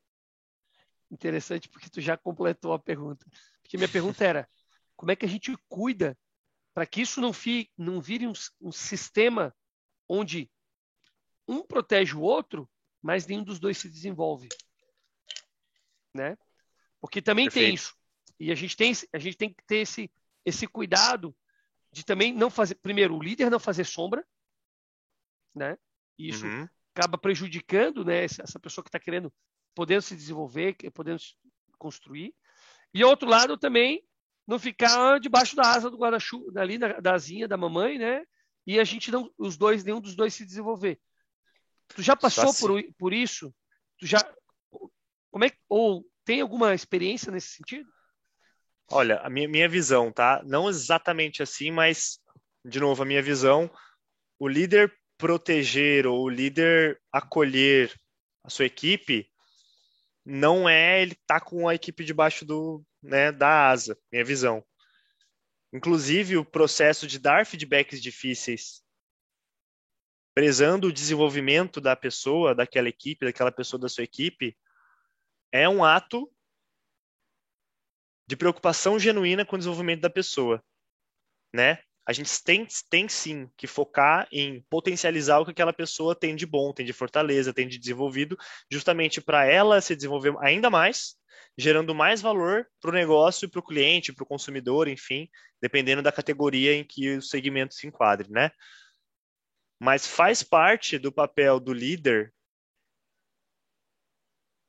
Interessante, 1.11 1.69
porque 1.69 1.91
tu 1.91 2.01
já 2.01 2.17
completou 2.17 2.73
a 2.73 2.79
pergunta. 2.79 3.27
Porque 3.61 3.77
minha 3.77 3.89
pergunta 3.89 4.25
era, 4.25 4.49
como 4.95 5.11
é 5.11 5.17
que 5.17 5.27
a 5.27 5.29
gente 5.29 5.57
cuida 5.69 6.17
para 6.73 6.87
que 6.87 7.01
isso 7.01 7.21
não, 7.21 7.33
fi, 7.33 7.71
não 7.77 8.01
vire 8.01 8.27
um, 8.27 8.33
um 8.61 8.71
sistema 8.71 9.55
onde 10.09 10.51
um 11.49 11.63
protege 11.63 12.15
o 12.15 12.21
outro, 12.21 12.69
mas 13.03 13.27
nenhum 13.27 13.43
dos 13.43 13.59
dois 13.59 13.79
se 13.79 13.91
desenvolve? 13.91 14.49
né? 16.17 16.37
Porque 17.01 17.21
também 17.21 17.45
Perfeito. 17.45 17.67
tem 17.67 17.75
isso. 17.75 17.95
E 18.41 18.51
a 18.51 18.55
gente 18.55 18.77
tem, 18.77 18.93
a 19.13 19.19
gente 19.19 19.37
tem 19.37 19.53
que 19.53 19.63
ter 19.65 19.77
esse, 19.77 20.11
esse 20.45 20.67
cuidado 20.67 21.37
de 21.93 22.05
também 22.05 22.33
não 22.33 22.51
fazer, 22.51 22.75
primeiro, 22.77 23.15
o 23.15 23.23
líder 23.23 23.51
não 23.51 23.61
fazer 23.61 23.85
sombra, 23.85 24.27
né? 25.55 25.79
Isso 26.19 26.47
uhum. 26.47 26.69
Acaba 26.97 27.19
prejudicando, 27.19 28.03
né, 28.03 28.25
essa 28.25 28.59
pessoa 28.59 28.83
que 28.83 28.89
está 28.89 28.99
querendo, 28.99 29.31
podendo 29.75 30.01
se 30.01 30.17
desenvolver, 30.17 30.75
podendo 30.95 31.21
construir. 31.79 32.35
E 32.95 33.05
outro 33.05 33.29
lado 33.29 33.59
também, 33.59 34.03
não 34.47 34.59
ficar 34.59 35.21
debaixo 35.21 35.55
da 35.55 35.71
asa 35.71 35.91
do 35.91 35.99
guarda-chuva, 35.99 36.59
ali 36.59 36.79
da, 36.79 36.99
da 36.99 37.13
asinha 37.13 37.47
da 37.47 37.57
mamãe, 37.57 37.99
né? 37.99 38.25
E 38.67 38.81
a 38.81 38.85
gente 38.85 39.11
não, 39.11 39.31
os 39.37 39.59
dois, 39.59 39.85
nenhum 39.85 40.01
dos 40.01 40.17
dois 40.17 40.33
se 40.33 40.47
desenvolver. 40.47 40.99
Tu 41.89 42.03
já 42.03 42.17
passou 42.17 42.49
assim. 42.49 42.67
por, 42.67 42.83
por 42.99 43.13
isso? 43.13 43.55
Tu 43.99 44.07
já, 44.07 44.19
como 45.31 45.45
é 45.45 45.53
ou 45.69 46.05
tem 46.25 46.41
alguma 46.41 46.75
experiência 46.75 47.31
nesse 47.31 47.49
sentido? 47.49 47.89
Olha, 48.91 49.19
a 49.21 49.29
minha, 49.29 49.49
minha 49.49 49.69
visão, 49.69 50.11
tá? 50.11 50.43
Não 50.47 50.69
exatamente 50.69 51.43
assim, 51.43 51.71
mas 51.71 52.19
de 52.65 52.81
novo 52.81 53.03
a 53.03 53.07
minha 53.07 53.23
visão, 53.23 53.71
o 54.39 54.49
líder 54.49 54.93
proteger 55.19 56.07
ou 56.07 56.25
o 56.25 56.29
líder 56.29 57.01
acolher 57.13 57.95
a 58.45 58.51
sua 58.51 58.67
equipe 58.67 59.31
não 60.25 60.69
é 60.69 61.03
ele 61.03 61.15
tá 61.27 61.41
com 61.41 61.69
a 61.69 61.75
equipe 61.75 62.05
debaixo 62.05 62.45
do, 62.45 62.85
né, 63.01 63.31
da 63.31 63.69
asa, 63.69 63.97
minha 64.11 64.25
visão. 64.25 64.65
Inclusive 65.73 66.37
o 66.37 66.45
processo 66.45 67.07
de 67.07 67.19
dar 67.19 67.47
feedbacks 67.47 68.03
difíceis, 68.03 68.83
prezando 70.35 70.89
o 70.89 70.93
desenvolvimento 70.93 71.81
da 71.81 71.95
pessoa, 71.95 72.55
daquela 72.55 72.89
equipe, 72.89 73.25
daquela 73.25 73.53
pessoa 73.53 73.81
da 73.81 73.89
sua 73.89 74.05
equipe, 74.05 74.57
é 75.53 75.69
um 75.69 75.85
ato 75.85 76.31
de 78.29 78.37
preocupação 78.37 78.99
genuína 78.99 79.47
com 79.47 79.55
o 79.55 79.59
desenvolvimento 79.59 80.01
da 80.01 80.11
pessoa, 80.11 80.63
né? 81.55 81.81
A 82.07 82.13
gente 82.13 82.31
tem, 82.45 82.67
tem 82.89 83.09
sim 83.09 83.51
que 83.57 83.67
focar 83.67 84.29
em 84.31 84.65
potencializar 84.71 85.41
o 85.41 85.45
que 85.45 85.51
aquela 85.51 85.73
pessoa 85.73 86.15
tem 86.15 86.37
de 86.37 86.47
bom, 86.47 86.73
tem 86.73 86.87
de 86.87 86.93
fortaleza, 86.93 87.53
tem 87.53 87.67
de 87.67 87.79
desenvolvido, 87.79 88.39
justamente 88.71 89.21
para 89.21 89.45
ela 89.45 89.81
se 89.81 89.97
desenvolver 89.97 90.35
ainda 90.39 90.71
mais, 90.71 91.17
gerando 91.59 91.95
mais 91.95 92.23
valor 92.23 92.69
para 92.81 92.91
o 92.91 92.95
negócio, 92.95 93.51
para 93.51 93.59
o 93.59 93.65
cliente, 93.65 94.13
para 94.13 94.23
o 94.23 94.27
consumidor, 94.27 94.87
enfim, 94.87 95.29
dependendo 95.61 96.01
da 96.01 96.13
categoria 96.13 96.75
em 96.75 96.85
que 96.85 97.17
o 97.17 97.23
segmento 97.23 97.75
se 97.75 97.89
enquadre, 97.89 98.31
né? 98.31 98.53
Mas 99.81 100.07
faz 100.07 100.45
parte 100.45 100.99
do 100.99 101.11
papel 101.11 101.59
do 101.59 101.73
líder 101.73 102.33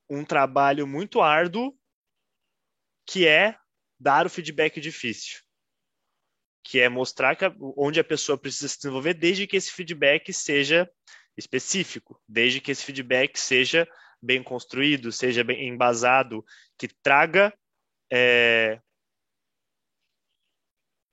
um 0.10 0.26
trabalho 0.26 0.88
muito 0.88 1.22
árduo 1.22 1.78
que 3.06 3.28
é 3.28 3.58
dar 4.00 4.26
o 4.26 4.30
feedback 4.30 4.80
difícil. 4.82 5.47
Que 6.70 6.82
é 6.82 6.90
mostrar 6.90 7.36
que 7.36 7.46
a, 7.46 7.56
onde 7.78 7.98
a 7.98 8.04
pessoa 8.04 8.38
precisa 8.38 8.68
se 8.68 8.78
desenvolver, 8.78 9.14
desde 9.14 9.48
que 9.48 9.56
esse 9.56 9.72
feedback 9.72 10.34
seja 10.34 10.90
específico, 11.38 12.22
desde 12.28 12.60
que 12.60 12.72
esse 12.72 12.84
feedback 12.84 13.40
seja 13.40 13.88
bem 14.22 14.44
construído, 14.44 15.12
seja 15.12 15.44
bem 15.44 15.70
embasado, 15.70 16.44
que 16.78 16.90
traga. 17.02 17.54
É, 18.12 18.82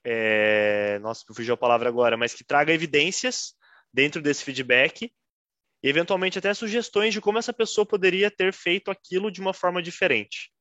é, 0.04 0.98
nossa, 1.00 1.24
fugiu 1.32 1.54
a 1.54 1.56
palavra 1.58 1.88
agora, 1.88 2.16
mas 2.16 2.34
que 2.34 2.42
traga 2.42 2.72
evidências 2.72 3.54
dentro 3.92 4.20
desse 4.20 4.42
feedback 4.42 5.12
e 5.82 5.88
eventualmente 5.88 6.38
até 6.38 6.52
sugestões 6.52 7.12
de 7.12 7.20
como 7.20 7.38
essa 7.38 7.52
pessoa 7.52 7.86
poderia 7.86 8.30
ter 8.30 8.52
feito 8.52 8.90
aquilo 8.90 9.30
de 9.30 9.40
uma 9.40 9.54
forma 9.54 9.80
diferente. 9.80 10.53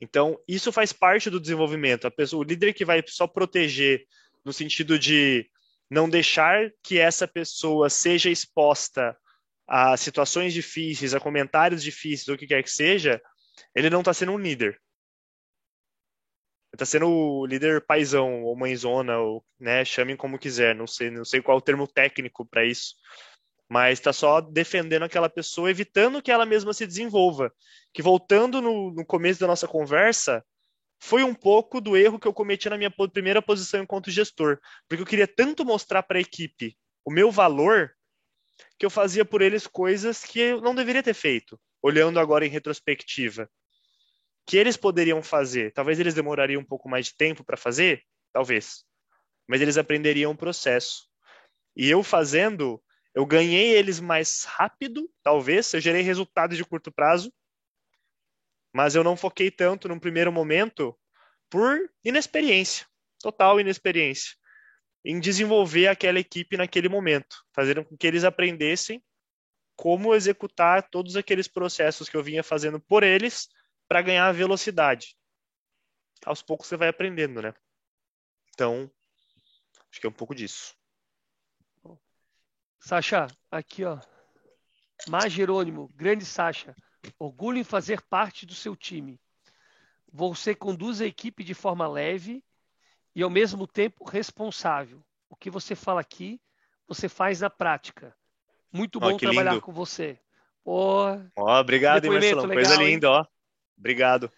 Então, 0.00 0.40
isso 0.48 0.72
faz 0.72 0.92
parte 0.92 1.28
do 1.28 1.40
desenvolvimento. 1.40 2.06
A 2.06 2.10
pessoa, 2.10 2.40
o 2.40 2.48
líder 2.48 2.72
que 2.72 2.84
vai 2.84 3.02
só 3.06 3.26
proteger 3.26 4.06
no 4.44 4.52
sentido 4.52 4.98
de 4.98 5.48
não 5.90 6.08
deixar 6.08 6.70
que 6.82 6.98
essa 6.98 7.28
pessoa 7.28 7.90
seja 7.90 8.30
exposta 8.30 9.16
a 9.66 9.96
situações 9.96 10.54
difíceis, 10.54 11.14
a 11.14 11.20
comentários 11.20 11.82
difíceis, 11.82 12.28
o 12.28 12.36
que 12.36 12.46
quer 12.46 12.62
que 12.62 12.70
seja, 12.70 13.20
ele 13.74 13.90
não 13.90 14.00
está 14.00 14.14
sendo 14.14 14.32
um 14.32 14.38
líder. 14.38 14.80
Está 16.72 16.84
sendo 16.84 17.08
o 17.08 17.46
líder 17.46 17.84
paisão 17.84 18.42
ou 18.42 18.56
mãezona, 18.56 19.18
ou, 19.18 19.44
né, 19.58 19.84
chamem 19.84 20.16
como 20.16 20.38
quiser, 20.38 20.74
não 20.74 20.86
sei, 20.86 21.10
não 21.10 21.24
sei 21.24 21.42
qual 21.42 21.58
o 21.58 21.62
termo 21.62 21.86
técnico 21.86 22.46
para 22.46 22.64
isso, 22.64 22.94
mas 23.70 24.00
está 24.00 24.12
só 24.12 24.40
defendendo 24.40 25.04
aquela 25.04 25.28
pessoa, 25.28 25.70
evitando 25.70 26.20
que 26.20 26.32
ela 26.32 26.44
mesma 26.44 26.74
se 26.74 26.84
desenvolva. 26.84 27.54
Que 27.94 28.02
voltando 28.02 28.60
no, 28.60 28.90
no 28.90 29.06
começo 29.06 29.38
da 29.38 29.46
nossa 29.46 29.68
conversa, 29.68 30.44
foi 30.98 31.22
um 31.22 31.32
pouco 31.32 31.80
do 31.80 31.96
erro 31.96 32.18
que 32.18 32.26
eu 32.26 32.34
cometi 32.34 32.68
na 32.68 32.76
minha 32.76 32.90
primeira 32.90 33.40
posição 33.40 33.80
enquanto 33.80 34.10
gestor, 34.10 34.58
porque 34.88 35.02
eu 35.02 35.06
queria 35.06 35.26
tanto 35.28 35.64
mostrar 35.64 36.02
para 36.02 36.18
a 36.18 36.20
equipe 36.20 36.76
o 37.04 37.12
meu 37.12 37.30
valor 37.30 37.92
que 38.76 38.84
eu 38.84 38.90
fazia 38.90 39.24
por 39.24 39.40
eles 39.40 39.68
coisas 39.68 40.24
que 40.24 40.40
eu 40.40 40.60
não 40.60 40.74
deveria 40.74 41.02
ter 41.02 41.14
feito, 41.14 41.58
olhando 41.80 42.18
agora 42.18 42.44
em 42.44 42.50
retrospectiva. 42.50 43.48
Que 44.44 44.56
eles 44.56 44.76
poderiam 44.76 45.22
fazer, 45.22 45.72
talvez 45.72 46.00
eles 46.00 46.12
demorariam 46.12 46.60
um 46.60 46.64
pouco 46.64 46.88
mais 46.88 47.06
de 47.06 47.14
tempo 47.14 47.44
para 47.44 47.56
fazer, 47.56 48.02
talvez, 48.32 48.84
mas 49.46 49.60
eles 49.60 49.78
aprenderiam 49.78 50.32
o 50.32 50.36
processo. 50.36 51.08
E 51.76 51.88
eu 51.88 52.02
fazendo, 52.02 52.82
eu 53.14 53.26
ganhei 53.26 53.76
eles 53.76 54.00
mais 54.00 54.44
rápido, 54.44 55.10
talvez, 55.22 55.72
eu 55.72 55.80
gerei 55.80 56.02
resultados 56.02 56.56
de 56.56 56.64
curto 56.64 56.92
prazo, 56.92 57.32
mas 58.72 58.94
eu 58.94 59.02
não 59.02 59.16
foquei 59.16 59.50
tanto 59.50 59.88
num 59.88 59.98
primeiro 59.98 60.30
momento 60.30 60.96
por 61.48 61.90
inexperiência, 62.04 62.86
total 63.20 63.60
inexperiência, 63.60 64.36
em 65.04 65.18
desenvolver 65.18 65.88
aquela 65.88 66.20
equipe 66.20 66.56
naquele 66.56 66.88
momento, 66.88 67.44
fazendo 67.52 67.84
com 67.84 67.96
que 67.96 68.06
eles 68.06 68.22
aprendessem 68.22 69.02
como 69.76 70.14
executar 70.14 70.88
todos 70.88 71.16
aqueles 71.16 71.48
processos 71.48 72.08
que 72.08 72.16
eu 72.16 72.22
vinha 72.22 72.44
fazendo 72.44 72.78
por 72.78 73.02
eles 73.02 73.48
para 73.88 74.02
ganhar 74.02 74.30
velocidade. 74.32 75.16
Aos 76.24 76.42
poucos 76.42 76.68
você 76.68 76.76
vai 76.76 76.88
aprendendo, 76.88 77.40
né? 77.40 77.54
Então, 78.54 78.90
acho 79.90 80.00
que 80.00 80.06
é 80.06 80.10
um 80.10 80.12
pouco 80.12 80.34
disso. 80.34 80.79
Sasha, 82.80 83.26
aqui 83.50 83.84
ó. 83.84 83.98
Mar 85.08 85.28
Jerônimo, 85.28 85.88
grande 85.94 86.24
Sasha. 86.24 86.74
Orgulho 87.18 87.58
em 87.58 87.64
fazer 87.64 88.00
parte 88.02 88.44
do 88.46 88.54
seu 88.54 88.74
time. 88.74 89.20
Você 90.12 90.54
conduz 90.54 91.00
a 91.00 91.06
equipe 91.06 91.44
de 91.44 91.54
forma 91.54 91.86
leve 91.86 92.42
e, 93.14 93.22
ao 93.22 93.30
mesmo 93.30 93.66
tempo, 93.66 94.04
responsável. 94.04 95.02
O 95.28 95.36
que 95.36 95.50
você 95.50 95.74
fala 95.74 96.00
aqui, 96.00 96.40
você 96.88 97.08
faz 97.08 97.40
na 97.40 97.50
prática. 97.50 98.16
Muito 98.72 98.98
bom 98.98 99.12
oh, 99.12 99.16
trabalhar 99.16 99.52
lindo. 99.52 99.62
com 99.62 99.72
você. 99.72 100.18
Oh, 100.64 101.16
oh, 101.36 101.50
obrigado, 101.52 102.10
Marcelão. 102.10 102.48
Coisa 102.48 102.76
linda, 102.76 103.10
ó. 103.10 103.26
Obrigado. 103.78 104.30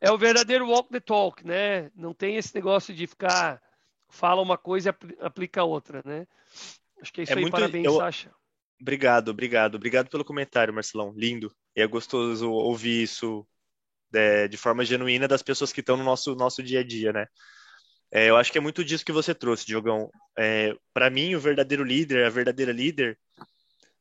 É 0.00 0.10
o 0.10 0.18
verdadeiro 0.18 0.68
walk 0.68 0.90
the 0.90 1.00
talk, 1.00 1.46
né? 1.46 1.90
Não 1.94 2.12
tem 2.12 2.36
esse 2.36 2.54
negócio 2.54 2.94
de 2.94 3.06
ficar 3.06 3.62
fala 4.08 4.42
uma 4.42 4.58
coisa 4.58 4.90
e 4.90 5.24
aplica 5.24 5.64
outra, 5.64 6.02
né? 6.04 6.26
Acho 7.00 7.12
que 7.12 7.20
é 7.20 7.24
isso 7.24 7.32
é 7.32 7.36
aí. 7.36 7.42
Muito... 7.42 7.52
Parabéns, 7.52 7.84
eu... 7.84 7.96
Sasha. 7.96 8.30
Obrigado, 8.80 9.28
obrigado. 9.28 9.74
Obrigado 9.74 10.08
pelo 10.08 10.24
comentário, 10.24 10.72
Marcelão. 10.72 11.12
Lindo. 11.14 11.54
E 11.76 11.82
é 11.82 11.86
gostoso 11.86 12.50
ouvir 12.50 13.02
isso 13.02 13.46
de, 14.10 14.18
é, 14.18 14.48
de 14.48 14.56
forma 14.56 14.84
genuína 14.84 15.28
das 15.28 15.42
pessoas 15.42 15.72
que 15.72 15.80
estão 15.80 15.96
no 15.96 16.04
nosso, 16.04 16.34
nosso 16.34 16.62
dia 16.62 16.80
a 16.80 16.84
dia, 16.84 17.12
né? 17.12 17.26
É, 18.10 18.28
eu 18.28 18.36
acho 18.36 18.50
que 18.50 18.58
é 18.58 18.60
muito 18.60 18.84
disso 18.84 19.04
que 19.04 19.12
você 19.12 19.34
trouxe, 19.34 19.66
Diogão. 19.66 20.10
É, 20.36 20.74
Para 20.92 21.10
mim, 21.10 21.34
o 21.34 21.40
verdadeiro 21.40 21.84
líder, 21.84 22.24
a 22.24 22.30
verdadeira 22.30 22.72
líder, 22.72 23.18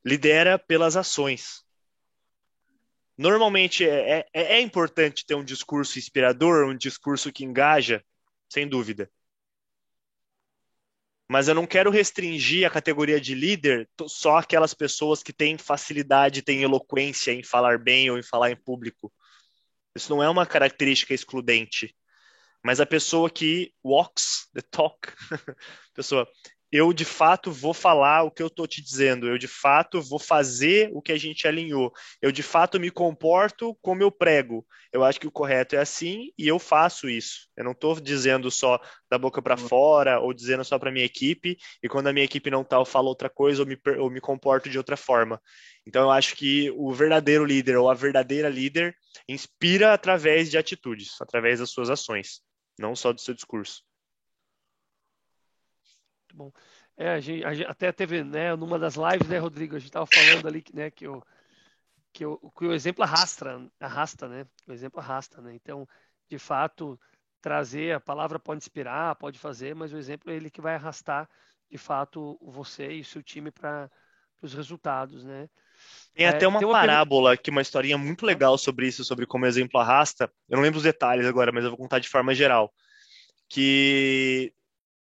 lidera 0.03 0.57
pelas 0.57 0.95
ações. 0.95 1.63
Normalmente 3.17 3.87
é, 3.87 4.25
é, 4.33 4.55
é 4.55 4.61
importante 4.61 5.25
ter 5.25 5.35
um 5.35 5.43
discurso 5.43 5.99
inspirador, 5.99 6.67
um 6.67 6.75
discurso 6.75 7.33
que 7.33 7.43
engaja, 7.43 8.01
sem 8.49 8.67
dúvida 8.67 9.11
mas 11.29 11.47
eu 11.47 11.53
não 11.53 11.67
quero 11.67 11.91
restringir 11.91 12.65
a 12.65 12.71
categoria 12.71 13.21
de 13.21 13.35
líder 13.35 13.87
só 14.07 14.37
aquelas 14.37 14.73
pessoas 14.73 15.21
que 15.21 15.31
têm 15.31 15.59
facilidade, 15.59 16.41
têm 16.41 16.63
eloquência 16.63 17.31
em 17.31 17.43
falar 17.43 17.77
bem 17.77 18.09
ou 18.09 18.17
em 18.17 18.23
falar 18.23 18.49
em 18.49 18.55
público. 18.55 19.13
Isso 19.95 20.09
não 20.09 20.23
é 20.23 20.29
uma 20.29 20.47
característica 20.47 21.13
excludente. 21.13 21.95
Mas 22.65 22.79
a 22.79 22.85
pessoa 22.85 23.29
que 23.29 23.71
walks 23.85 24.49
the 24.55 24.61
talk, 24.71 25.13
pessoa, 25.93 26.27
eu 26.71 26.93
de 26.93 27.05
fato 27.05 27.51
vou 27.51 27.73
falar 27.73 28.23
o 28.23 28.31
que 28.31 28.41
eu 28.41 28.47
estou 28.47 28.67
te 28.67 28.81
dizendo, 28.81 29.27
eu 29.27 29.37
de 29.37 29.47
fato 29.47 30.01
vou 30.01 30.19
fazer 30.19 30.89
o 30.93 31.01
que 31.01 31.11
a 31.11 31.17
gente 31.17 31.47
alinhou, 31.47 31.91
eu 32.21 32.31
de 32.31 32.43
fato 32.43 32.79
me 32.79 32.91
comporto 32.91 33.77
como 33.81 34.03
eu 34.03 34.11
prego. 34.11 34.65
Eu 34.91 35.03
acho 35.03 35.19
que 35.19 35.27
o 35.27 35.31
correto 35.31 35.75
é 35.75 35.79
assim 35.79 36.31
e 36.37 36.47
eu 36.47 36.57
faço 36.57 37.07
isso. 37.07 37.47
Eu 37.55 37.63
não 37.63 37.71
estou 37.73 37.99
dizendo 37.99 38.49
só 38.49 38.79
da 39.09 39.17
boca 39.17 39.41
para 39.41 39.55
fora 39.55 40.19
ou 40.19 40.33
dizendo 40.33 40.63
só 40.63 40.79
para 40.79 40.91
minha 40.91 41.05
equipe 41.05 41.57
e 41.81 41.87
quando 41.87 42.07
a 42.07 42.13
minha 42.13 42.25
equipe 42.25 42.49
não 42.49 42.61
está, 42.61 42.77
eu 42.77 42.85
falo 42.85 43.07
outra 43.07 43.29
coisa 43.29 43.61
ou 43.61 43.67
me, 43.67 43.77
ou 43.99 44.09
me 44.09 44.19
comporto 44.19 44.69
de 44.69 44.77
outra 44.77 44.97
forma. 44.97 45.41
Então 45.85 46.03
eu 46.03 46.11
acho 46.11 46.35
que 46.35 46.71
o 46.71 46.91
verdadeiro 46.91 47.45
líder 47.45 47.77
ou 47.77 47.89
a 47.89 47.93
verdadeira 47.93 48.49
líder 48.49 48.95
inspira 49.27 49.93
através 49.93 50.49
de 50.49 50.57
atitudes, 50.57 51.19
através 51.21 51.59
das 51.59 51.69
suas 51.69 51.89
ações, 51.89 52.41
não 52.77 52.95
só 52.95 53.13
do 53.13 53.21
seu 53.21 53.33
discurso. 53.33 53.83
Bom. 56.39 56.53
É, 56.95 57.09
a 57.09 57.19
gente, 57.19 57.43
a 57.43 57.53
gente, 57.53 57.67
até 57.67 57.91
teve, 57.91 58.23
né, 58.23 58.55
numa 58.55 58.79
das 58.79 58.95
lives, 58.95 59.27
né, 59.27 59.37
Rodrigo, 59.39 59.75
a 59.75 59.79
gente 59.79 59.89
estava 59.89 60.05
falando 60.05 60.47
ali 60.47 60.61
que, 60.61 60.73
né, 60.73 60.89
que, 60.89 61.05
o, 61.05 61.21
que, 62.13 62.25
o, 62.25 62.37
que 62.57 62.65
o 62.65 62.71
exemplo 62.71 63.03
arrasta, 63.03 63.69
arrasta, 63.77 64.29
né? 64.29 64.45
O 64.65 64.71
exemplo 64.71 65.01
arrasta, 65.01 65.41
né? 65.41 65.53
Então, 65.53 65.85
de 66.29 66.39
fato, 66.39 66.97
trazer 67.41 67.93
a 67.93 67.99
palavra 67.99 68.39
pode 68.39 68.59
inspirar, 68.59 69.15
pode 69.15 69.37
fazer, 69.37 69.75
mas 69.75 69.91
o 69.91 69.97
exemplo 69.97 70.31
é 70.31 70.35
ele 70.35 70.49
que 70.49 70.61
vai 70.61 70.75
arrastar, 70.75 71.29
de 71.69 71.77
fato, 71.77 72.39
você 72.41 72.89
e 72.93 73.01
o 73.01 73.05
seu 73.05 73.21
time 73.21 73.51
para 73.51 73.91
os 74.41 74.53
resultados, 74.53 75.25
né? 75.25 75.49
Tem 76.13 76.25
é, 76.25 76.29
até 76.29 76.47
uma, 76.47 76.61
uma 76.61 76.71
parábola, 76.71 77.35
que 77.35 77.49
uma 77.49 77.61
historinha 77.61 77.97
muito 77.97 78.25
legal 78.25 78.57
sobre 78.57 78.87
isso, 78.87 79.03
sobre 79.03 79.25
como 79.25 79.43
o 79.43 79.47
exemplo 79.47 79.77
arrasta. 79.77 80.31
Eu 80.47 80.55
não 80.55 80.63
lembro 80.63 80.77
os 80.77 80.83
detalhes 80.83 81.25
agora, 81.25 81.51
mas 81.51 81.65
eu 81.65 81.69
vou 81.69 81.77
contar 81.77 81.99
de 81.99 82.07
forma 82.07 82.33
geral. 82.33 82.73
Que 83.49 84.53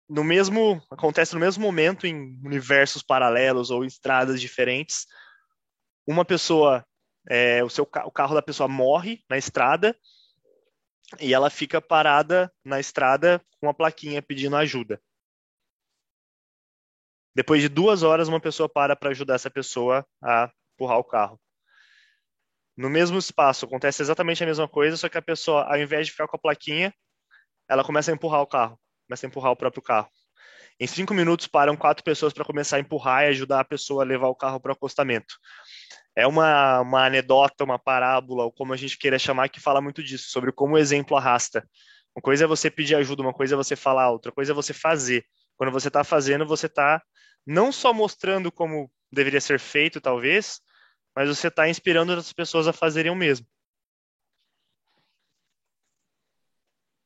no 0.09 0.25
mesmo 0.25 0.83
acontece 0.91 1.35
no 1.35 1.41
mesmo 1.41 1.63
momento 1.63 2.07
em 2.07 2.41
universos 2.43 3.03
paralelos 3.03 3.71
ou 3.71 3.85
estradas 3.85 4.41
diferentes. 4.41 5.07
Uma 6.07 6.25
pessoa, 6.25 6.85
é, 7.29 7.63
o 7.63 7.69
seu 7.69 7.85
o 7.85 8.11
carro 8.11 8.35
da 8.35 8.43
pessoa 8.43 8.69
morre 8.69 9.23
na 9.29 9.37
estrada 9.37 9.95
e 11.21 11.35
ela 11.35 11.51
fica 11.51 11.81
parada 11.81 12.53
na 12.65 12.81
estrada 12.81 13.39
com 13.61 13.67
uma 13.67 13.75
plaquinha 13.75 14.23
pedindo 14.23 14.57
ajuda. 14.57 15.01
Depois 17.35 17.61
de 17.61 17.69
duas 17.69 18.03
horas, 18.03 18.29
uma 18.29 18.41
pessoa 18.41 18.69
para 18.69 18.97
para 18.97 19.11
ajudar 19.11 19.35
essa 19.35 19.51
pessoa 19.51 20.07
a 20.23 20.51
empurrar 20.75 20.99
o 20.99 21.05
carro. 21.05 21.41
No 22.77 22.89
mesmo 22.89 23.19
espaço 23.19 23.67
acontece 23.67 24.03
exatamente 24.03 24.43
a 24.43 24.47
mesma 24.47 24.69
coisa, 24.69 24.97
só 24.97 25.09
que 25.09 25.19
a 25.19 25.23
pessoa, 25.23 25.65
ao 25.65 25.79
invés 25.79 26.07
de 26.07 26.13
ficar 26.13 26.29
com 26.29 26.37
a 26.37 26.41
plaquinha, 26.41 26.95
ela 27.69 27.85
começa 27.85 28.11
a 28.11 28.15
empurrar 28.15 28.41
o 28.41 28.47
carro 28.47 28.79
começa 29.09 29.27
a 29.27 29.29
empurrar 29.29 29.53
o 29.53 29.57
próprio 29.57 29.83
carro. 29.83 30.09
Em 30.79 30.87
cinco 30.87 31.13
minutos 31.13 31.49
param 31.49 31.77
quatro 31.77 32.05
pessoas 32.05 32.33
para 32.33 32.45
começar 32.45 32.77
a 32.77 32.81
empurrar 32.81 33.25
e 33.25 33.29
ajudar 33.29 33.61
a 33.61 33.65
pessoa 33.65 34.05
a 34.05 34.07
levar 34.07 34.29
o 34.29 34.35
carro 34.35 34.61
para 34.61 34.71
o 34.71 34.73
acostamento. 34.73 35.35
É 36.15 36.27
uma, 36.27 36.81
uma 36.81 37.07
anedota, 37.07 37.65
uma 37.65 37.79
parábola, 37.79 38.45
ou 38.45 38.53
como 38.53 38.73
a 38.73 38.77
gente 38.77 38.99
queira 38.99 39.19
chamar, 39.19 39.49
que 39.49 39.61
fala 39.61 39.81
muito 39.81 40.03
disso, 40.03 40.31
sobre 40.31 40.53
como 40.53 40.75
o 40.75 40.79
exemplo 40.79 41.17
arrasta. 41.17 41.67
Uma 42.15 42.23
coisa 42.23 42.45
é 42.45 42.47
você 42.47 42.71
pedir 42.71 42.95
ajuda, 42.95 43.23
uma 43.23 43.33
coisa 43.33 43.55
é 43.55 43.57
você 43.57 43.75
falar, 43.75 44.11
outra 44.11 44.31
coisa 44.31 44.53
é 44.53 44.55
você 44.55 44.73
fazer. 44.73 45.25
Quando 45.57 45.73
você 45.73 45.89
está 45.89 46.05
fazendo, 46.05 46.47
você 46.47 46.67
está 46.67 47.03
não 47.47 47.73
só 47.73 47.93
mostrando 47.93 48.53
como 48.53 48.91
deveria 49.11 49.41
ser 49.41 49.59
feito, 49.59 50.01
talvez, 50.01 50.61
mas 51.17 51.29
você 51.29 51.49
está 51.49 51.69
inspirando 51.69 52.13
as 52.13 52.33
pessoas 52.33 52.69
a 52.69 52.73
fazerem 52.73 53.11
o 53.11 53.17
mesmo. 53.17 53.47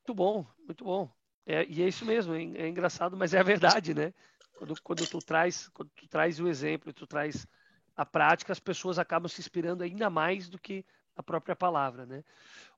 Muito 0.00 0.14
bom, 0.14 0.46
muito 0.66 0.84
bom. 0.84 1.21
É, 1.46 1.64
e 1.68 1.82
é 1.82 1.88
isso 1.88 2.04
mesmo, 2.04 2.34
é, 2.34 2.42
é 2.42 2.68
engraçado, 2.68 3.16
mas 3.16 3.34
é 3.34 3.40
a 3.40 3.42
verdade, 3.42 3.94
né? 3.94 4.14
Quando, 4.56 4.80
quando, 4.82 5.06
tu 5.06 5.18
traz, 5.18 5.68
quando 5.68 5.90
tu 5.90 6.06
traz 6.06 6.38
o 6.38 6.46
exemplo, 6.46 6.92
tu 6.92 7.06
traz 7.06 7.46
a 7.96 8.06
prática, 8.06 8.52
as 8.52 8.60
pessoas 8.60 8.98
acabam 8.98 9.28
se 9.28 9.40
inspirando 9.40 9.82
ainda 9.82 10.08
mais 10.08 10.48
do 10.48 10.58
que 10.58 10.84
a 11.16 11.22
própria 11.22 11.56
palavra, 11.56 12.06
né? 12.06 12.24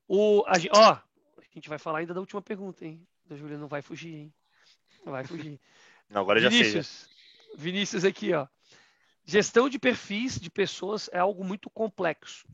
O, 0.07 0.43
a, 0.47 0.53
ó, 0.71 0.91
a 0.93 1.43
gente 1.53 1.69
vai 1.69 1.77
falar 1.77 1.99
ainda 1.99 2.13
da 2.13 2.19
última 2.19 2.41
pergunta, 2.41 2.85
hein? 2.85 3.05
Da 3.25 3.35
Júlia 3.35 3.57
não 3.57 3.67
vai 3.67 3.81
fugir, 3.81 4.13
hein? 4.15 4.33
Não 5.05 5.11
vai 5.11 5.23
fugir. 5.23 5.59
Não, 6.07 6.21
agora 6.21 6.39
Vinícius, 6.39 6.71
já 6.71 6.83
sei. 6.83 7.57
Vinícius 7.57 8.05
aqui, 8.05 8.31
ó. 8.31 8.47
Gestão 9.23 9.67
de 9.67 9.79
perfis 9.79 10.39
de 10.39 10.51
pessoas 10.51 11.09
é 11.11 11.17
algo 11.17 11.43
muito 11.43 11.67
complexo. 11.67 12.47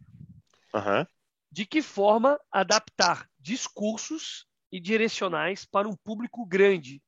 Uhum. 0.73 1.05
De 1.51 1.65
que 1.65 1.81
forma 1.81 2.39
adaptar 2.49 3.29
discursos 3.37 4.47
e 4.71 4.79
direcionais 4.79 5.65
para 5.65 5.87
um 5.87 5.95
público 5.95 6.45
grande, 6.45 7.01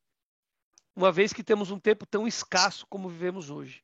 uma 0.96 1.12
vez 1.12 1.34
que 1.34 1.44
temos 1.44 1.72
um 1.72 1.80
tempo 1.80 2.06
tão 2.06 2.28
escasso 2.28 2.86
como 2.88 3.10
vivemos 3.10 3.50
hoje? 3.50 3.84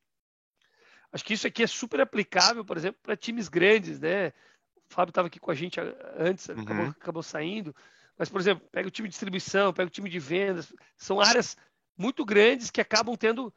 Acho 1.12 1.24
que 1.24 1.34
isso 1.34 1.46
aqui 1.46 1.62
é 1.62 1.66
super 1.66 2.00
aplicável, 2.00 2.64
por 2.64 2.76
exemplo, 2.76 3.00
para 3.02 3.16
times 3.16 3.48
grandes, 3.48 3.98
né? 3.98 4.28
O 4.28 4.94
Fábio 4.94 5.10
estava 5.10 5.28
aqui 5.28 5.40
com 5.40 5.50
a 5.50 5.54
gente 5.54 5.80
antes, 6.16 6.48
uhum. 6.48 6.60
acabou, 6.60 6.86
acabou 6.86 7.22
saindo. 7.22 7.74
Mas, 8.16 8.28
por 8.28 8.40
exemplo, 8.40 8.68
pega 8.70 8.86
o 8.86 8.90
time 8.90 9.08
de 9.08 9.12
distribuição, 9.12 9.72
pega 9.72 9.88
o 9.88 9.92
time 9.92 10.08
de 10.08 10.18
vendas, 10.18 10.72
são 10.96 11.20
áreas 11.20 11.56
muito 11.96 12.24
grandes 12.24 12.70
que 12.70 12.80
acabam 12.80 13.16
tendo 13.16 13.52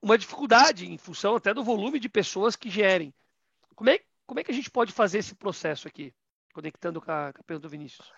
uma 0.00 0.16
dificuldade 0.16 0.90
em 0.90 0.96
função 0.96 1.36
até 1.36 1.52
do 1.52 1.64
volume 1.64 1.98
de 1.98 2.08
pessoas 2.08 2.56
que 2.56 2.70
gerem. 2.70 3.12
Como 3.74 3.90
é, 3.90 4.00
como 4.26 4.40
é 4.40 4.44
que 4.44 4.50
a 4.50 4.54
gente 4.54 4.70
pode 4.70 4.92
fazer 4.92 5.18
esse 5.18 5.34
processo 5.34 5.88
aqui, 5.88 6.14
conectando 6.52 7.00
com 7.00 7.10
a, 7.10 7.32
com 7.32 7.40
a 7.40 7.44
pergunta 7.44 7.68
do 7.68 7.70
Vinícius? 7.70 8.10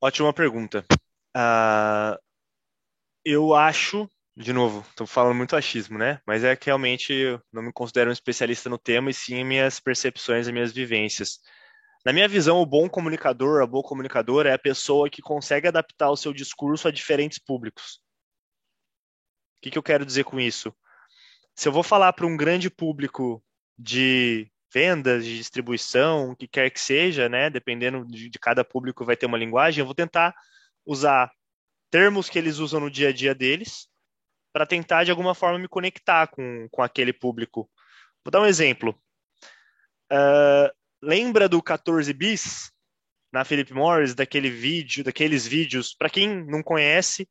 Ótima 0.00 0.32
pergunta. 0.32 0.84
Uh, 1.36 2.18
eu 3.24 3.54
acho, 3.54 4.08
de 4.36 4.52
novo, 4.52 4.84
estou 4.90 5.06
falando 5.06 5.36
muito 5.36 5.56
achismo, 5.56 5.98
né? 5.98 6.20
Mas 6.26 6.44
é 6.44 6.54
que 6.54 6.66
realmente 6.66 7.12
eu 7.12 7.42
não 7.52 7.62
me 7.62 7.72
considero 7.72 8.10
um 8.10 8.12
especialista 8.12 8.68
no 8.68 8.78
tema, 8.78 9.10
e 9.10 9.14
sim 9.14 9.42
minhas 9.42 9.80
percepções 9.80 10.46
e 10.46 10.52
minhas 10.52 10.72
vivências. 10.72 11.40
Na 12.04 12.12
minha 12.12 12.28
visão, 12.28 12.60
o 12.60 12.66
bom 12.66 12.88
comunicador, 12.88 13.62
a 13.62 13.66
boa 13.66 13.82
comunicadora 13.82 14.50
é 14.50 14.52
a 14.52 14.58
pessoa 14.58 15.10
que 15.10 15.22
consegue 15.22 15.66
adaptar 15.66 16.10
o 16.10 16.16
seu 16.16 16.32
discurso 16.32 16.86
a 16.86 16.92
diferentes 16.92 17.38
públicos. 17.38 18.00
O 19.58 19.62
que, 19.62 19.70
que 19.70 19.78
eu 19.78 19.82
quero 19.82 20.06
dizer 20.06 20.24
com 20.24 20.38
isso? 20.38 20.72
Se 21.54 21.66
eu 21.66 21.72
vou 21.72 21.82
falar 21.82 22.12
para 22.12 22.26
um 22.26 22.36
grande 22.36 22.70
público 22.70 23.42
de 23.76 24.48
vendas, 24.72 25.24
de 25.24 25.36
distribuição, 25.36 26.30
o 26.30 26.36
que 26.36 26.46
quer 26.46 26.70
que 26.70 26.80
seja, 26.80 27.28
né? 27.28 27.50
Dependendo 27.50 28.04
de, 28.06 28.28
de 28.28 28.38
cada 28.38 28.64
público 28.64 29.04
vai 29.04 29.16
ter 29.16 29.26
uma 29.26 29.38
linguagem, 29.38 29.80
eu 29.80 29.86
vou 29.86 29.94
tentar 29.94 30.34
usar 30.84 31.30
termos 31.90 32.28
que 32.28 32.38
eles 32.38 32.58
usam 32.58 32.80
no 32.80 32.90
dia 32.90 33.08
a 33.08 33.12
dia 33.12 33.34
deles 33.34 33.88
para 34.52 34.66
tentar 34.66 35.04
de 35.04 35.10
alguma 35.10 35.34
forma 35.34 35.58
me 35.58 35.68
conectar 35.68 36.26
com, 36.28 36.68
com 36.70 36.82
aquele 36.82 37.12
público. 37.12 37.68
Vou 38.24 38.30
dar 38.30 38.40
um 38.40 38.46
exemplo. 38.46 38.98
Uh, 40.12 40.72
lembra 41.02 41.48
do 41.48 41.62
14 41.62 42.12
bis 42.12 42.72
na 43.32 43.44
Philip 43.44 43.72
Morris, 43.72 44.14
daquele 44.14 44.48
vídeo, 44.48 45.04
daqueles 45.04 45.46
vídeos? 45.46 45.94
Para 45.94 46.08
quem 46.08 46.44
não 46.46 46.62
conhece, 46.62 47.28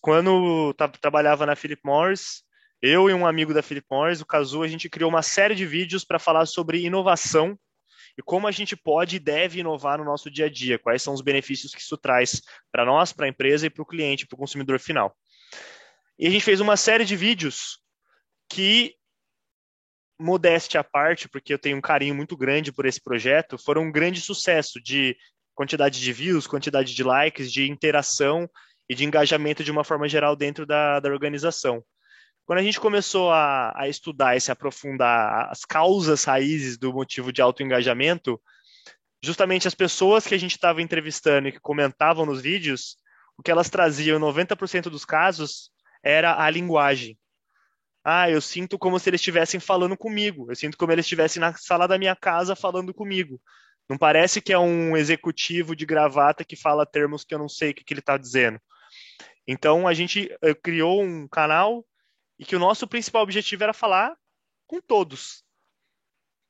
quando 0.00 0.74
trabalhava 1.00 1.44
na 1.44 1.56
Philip 1.56 1.80
Morris, 1.84 2.42
eu 2.80 3.08
e 3.08 3.14
um 3.14 3.26
amigo 3.26 3.54
da 3.54 3.62
Philip 3.62 3.86
Morris, 3.90 4.20
o 4.20 4.26
Kazu, 4.26 4.62
a 4.62 4.68
gente 4.68 4.88
criou 4.88 5.10
uma 5.10 5.22
série 5.22 5.54
de 5.54 5.66
vídeos 5.66 6.04
para 6.04 6.18
falar 6.18 6.46
sobre 6.46 6.84
inovação 6.84 7.58
e 8.16 8.22
como 8.22 8.46
a 8.46 8.50
gente 8.50 8.76
pode 8.76 9.16
e 9.16 9.18
deve 9.18 9.60
inovar 9.60 9.98
no 9.98 10.04
nosso 10.04 10.30
dia 10.30 10.46
a 10.46 10.48
dia, 10.48 10.78
quais 10.78 11.02
são 11.02 11.12
os 11.14 11.20
benefícios 11.20 11.74
que 11.74 11.80
isso 11.80 11.96
traz 11.96 12.40
para 12.70 12.84
nós, 12.84 13.12
para 13.12 13.26
a 13.26 13.28
empresa 13.28 13.66
e 13.66 13.70
para 13.70 13.82
o 13.82 13.86
cliente, 13.86 14.26
para 14.26 14.36
o 14.36 14.38
consumidor 14.38 14.78
final. 14.78 15.16
E 16.18 16.26
a 16.26 16.30
gente 16.30 16.44
fez 16.44 16.60
uma 16.60 16.76
série 16.76 17.04
de 17.04 17.16
vídeos 17.16 17.78
que, 18.48 18.94
modéstia 20.18 20.80
à 20.80 20.84
parte, 20.84 21.28
porque 21.28 21.52
eu 21.52 21.58
tenho 21.58 21.76
um 21.76 21.80
carinho 21.80 22.14
muito 22.14 22.36
grande 22.36 22.72
por 22.72 22.86
esse 22.86 23.02
projeto, 23.02 23.58
foram 23.58 23.82
um 23.82 23.92
grande 23.92 24.20
sucesso 24.20 24.80
de 24.80 25.16
quantidade 25.54 26.00
de 26.00 26.12
views, 26.12 26.46
quantidade 26.46 26.94
de 26.94 27.02
likes, 27.02 27.52
de 27.52 27.68
interação 27.68 28.48
e 28.88 28.94
de 28.94 29.04
engajamento 29.04 29.64
de 29.64 29.72
uma 29.72 29.82
forma 29.82 30.08
geral 30.08 30.36
dentro 30.36 30.64
da, 30.64 31.00
da 31.00 31.08
organização. 31.08 31.84
Quando 32.46 32.58
a 32.58 32.62
gente 32.62 32.78
começou 32.78 33.30
a, 33.30 33.72
a 33.74 33.88
estudar 33.88 34.36
e 34.36 34.40
se 34.40 34.52
aprofundar 34.52 35.50
as 35.50 35.64
causas 35.64 36.24
raízes 36.24 36.76
do 36.76 36.92
motivo 36.92 37.32
de 37.32 37.40
alto 37.40 37.62
engajamento, 37.62 38.40
justamente 39.22 39.66
as 39.66 39.74
pessoas 39.74 40.26
que 40.26 40.34
a 40.34 40.38
gente 40.38 40.52
estava 40.52 40.82
entrevistando 40.82 41.48
e 41.48 41.52
que 41.52 41.60
comentavam 41.60 42.26
nos 42.26 42.42
vídeos, 42.42 42.96
o 43.36 43.42
que 43.42 43.50
elas 43.50 43.70
traziam 43.70 44.18
em 44.18 44.20
90% 44.20 44.90
dos 44.90 45.04
casos 45.04 45.70
era 46.02 46.38
a 46.38 46.50
linguagem. 46.50 47.18
Ah, 48.04 48.30
eu 48.30 48.40
sinto 48.42 48.78
como 48.78 48.98
se 48.98 49.08
eles 49.08 49.22
estivessem 49.22 49.58
falando 49.58 49.96
comigo. 49.96 50.50
Eu 50.50 50.54
sinto 50.54 50.76
como 50.76 50.92
eles 50.92 51.06
estivessem 51.06 51.40
na 51.40 51.54
sala 51.54 51.88
da 51.88 51.96
minha 51.96 52.14
casa 52.14 52.54
falando 52.54 52.92
comigo. 52.92 53.40
Não 53.88 53.96
parece 53.96 54.42
que 54.42 54.52
é 54.52 54.58
um 54.58 54.94
executivo 54.94 55.74
de 55.74 55.86
gravata 55.86 56.44
que 56.44 56.56
fala 56.56 56.84
termos 56.84 57.24
que 57.24 57.34
eu 57.34 57.38
não 57.38 57.48
sei 57.48 57.70
o 57.70 57.74
que, 57.74 57.82
que 57.82 57.94
ele 57.94 58.00
está 58.00 58.18
dizendo. 58.18 58.60
Então 59.46 59.88
a 59.88 59.94
gente 59.94 60.30
eh, 60.42 60.54
criou 60.54 61.02
um 61.02 61.26
canal 61.26 61.84
e 62.38 62.44
que 62.44 62.56
o 62.56 62.58
nosso 62.58 62.86
principal 62.86 63.22
objetivo 63.22 63.62
era 63.62 63.72
falar 63.72 64.16
com 64.66 64.80
todos. 64.80 65.44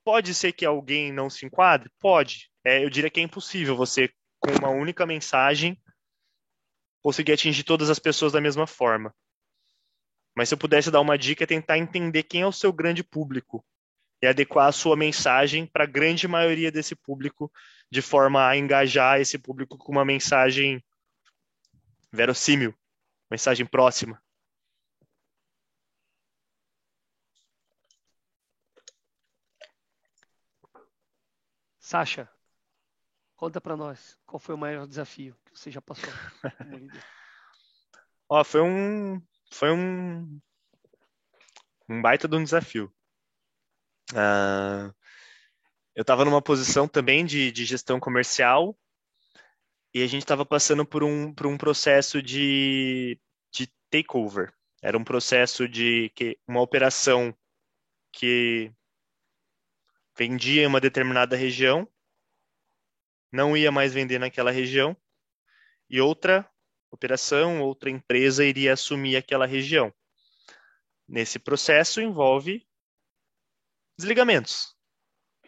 Pode 0.05 0.35
ser 0.35 0.53
que 0.53 0.65
alguém 0.65 1.13
não 1.13 1.31
se 1.31 1.47
enquadre? 1.47 1.91
Pode. 1.99 2.51
É, 2.65 2.85
eu 2.85 2.91
diria 2.91 3.11
que 3.11 3.21
é 3.21 3.23
impossível 3.23 3.77
você, 3.77 4.09
com 4.39 4.51
uma 4.53 4.69
única 4.69 5.07
mensagem, 5.07 5.81
conseguir 7.03 7.33
atingir 7.33 7.65
todas 7.65 7.91
as 7.91 7.99
pessoas 7.99 8.33
da 8.33 8.41
mesma 8.41 8.67
forma. 8.67 9.15
Mas 10.35 10.49
se 10.49 10.55
eu 10.55 10.59
pudesse 10.59 10.91
dar 10.91 11.01
uma 11.01 11.17
dica, 11.17 11.45
é 11.45 11.47
tentar 11.47 11.79
entender 11.79 12.25
quem 12.25 12.43
é 12.43 12.47
o 12.47 12.53
seu 12.53 12.73
grande 12.73 13.05
público 13.05 13.65
e 14.23 14.27
adequar 14.27 14.69
a 14.69 14.73
sua 14.73 14.97
mensagem 14.97 15.67
para 15.67 15.85
a 15.85 15.87
grande 15.87 16.27
maioria 16.27 16.73
desse 16.73 16.97
público, 16.97 17.53
de 17.91 18.01
forma 18.01 18.47
a 18.47 18.57
engajar 18.57 19.21
esse 19.21 19.39
público 19.39 19.77
com 19.77 19.93
uma 19.93 20.05
mensagem 20.05 20.83
verossímil, 22.11 22.75
mensagem 23.31 23.67
próxima. 23.67 24.24
Sasha, 31.85 32.27
conta 33.37 33.61
para 33.61 33.77
nós 33.77 34.19
qual 34.25 34.41
foi 34.41 34.55
o 34.55 34.59
maior 34.59 34.87
desafio 34.87 35.37
que 35.45 35.61
você 35.61 35.71
já 35.71 35.83
passou 35.83 36.09
Ó, 38.27 38.43
foi 38.43 38.63
um 38.63 39.21
foi 39.53 39.71
um 39.71 40.41
um 41.87 42.01
baita 42.01 42.27
de 42.27 42.37
um 42.37 42.43
desafio. 42.43 42.91
Uh, 44.13 44.89
eu 45.95 46.01
estava 46.01 46.25
numa 46.25 46.41
posição 46.41 46.89
também 46.89 47.23
de, 47.27 47.53
de 47.53 47.67
gestão 47.67 48.01
comercial 48.01 48.75
e 49.93 50.03
a 50.03 50.07
gente 50.07 50.23
estava 50.23 50.47
passando 50.47 50.87
por 50.87 51.05
um, 51.05 51.35
por 51.35 51.47
um 51.47 51.59
processo 51.59 52.23
de, 52.23 53.21
de 53.53 53.71
takeover. 53.91 54.55
Era 54.81 54.97
um 54.97 55.05
processo 55.05 55.69
de 55.69 56.11
que 56.15 56.39
uma 56.49 56.63
operação 56.63 57.37
que 58.11 58.73
vendia 60.17 60.63
em 60.63 60.67
uma 60.67 60.81
determinada 60.81 61.37
região, 61.37 61.89
não 63.33 63.57
ia 63.57 63.73
mais 63.73 63.93
vender 63.93 64.19
naquela 64.19 64.51
região, 64.51 64.97
e 65.91 66.01
outra 66.01 66.49
operação, 66.91 67.61
outra 67.61 67.91
empresa 67.91 68.45
iria 68.45 68.73
assumir 68.73 69.17
aquela 69.17 69.47
região. 69.47 69.93
Nesse 71.09 71.39
processo 71.39 72.01
envolve 72.01 72.67
desligamentos, 73.99 74.75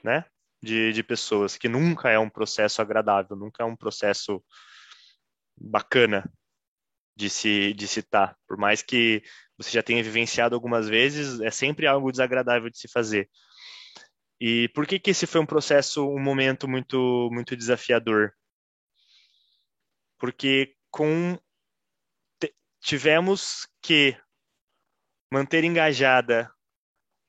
né? 0.03 0.25
De, 0.63 0.93
de 0.93 1.03
pessoas, 1.03 1.57
que 1.57 1.69
nunca 1.69 2.11
é 2.11 2.19
um 2.19 2.31
processo 2.31 2.83
agradável, 2.83 3.37
nunca 3.37 3.63
é 3.63 3.67
um 3.67 3.77
processo 3.77 4.43
bacana 5.57 6.31
de 7.15 7.31
se 7.31 7.73
de 7.73 7.87
citar. 7.87 8.37
Por 8.47 8.57
mais 8.57 8.83
que 8.83 9.23
você 9.57 9.71
já 9.71 9.83
tenha 9.83 10.03
vivenciado 10.03 10.55
algumas 10.55 10.89
vezes, 10.89 11.41
é 11.41 11.51
sempre 11.51 11.87
algo 11.87 12.11
desagradável 12.11 12.69
de 12.69 12.79
se 12.79 12.89
fazer. 12.89 13.31
E 14.41 14.69
por 14.69 14.87
que 14.87 14.99
que 14.99 15.11
esse 15.11 15.27
foi 15.27 15.41
um 15.41 15.47
processo, 15.47 16.07
um 16.09 16.21
momento 16.21 16.69
muito 16.69 17.31
muito 17.33 17.57
desafiador? 17.57 18.33
Porque 20.19 20.75
com 20.91 21.39
tivemos 22.81 23.67
que 23.83 24.17
manter 25.33 25.65
engajada 25.65 26.51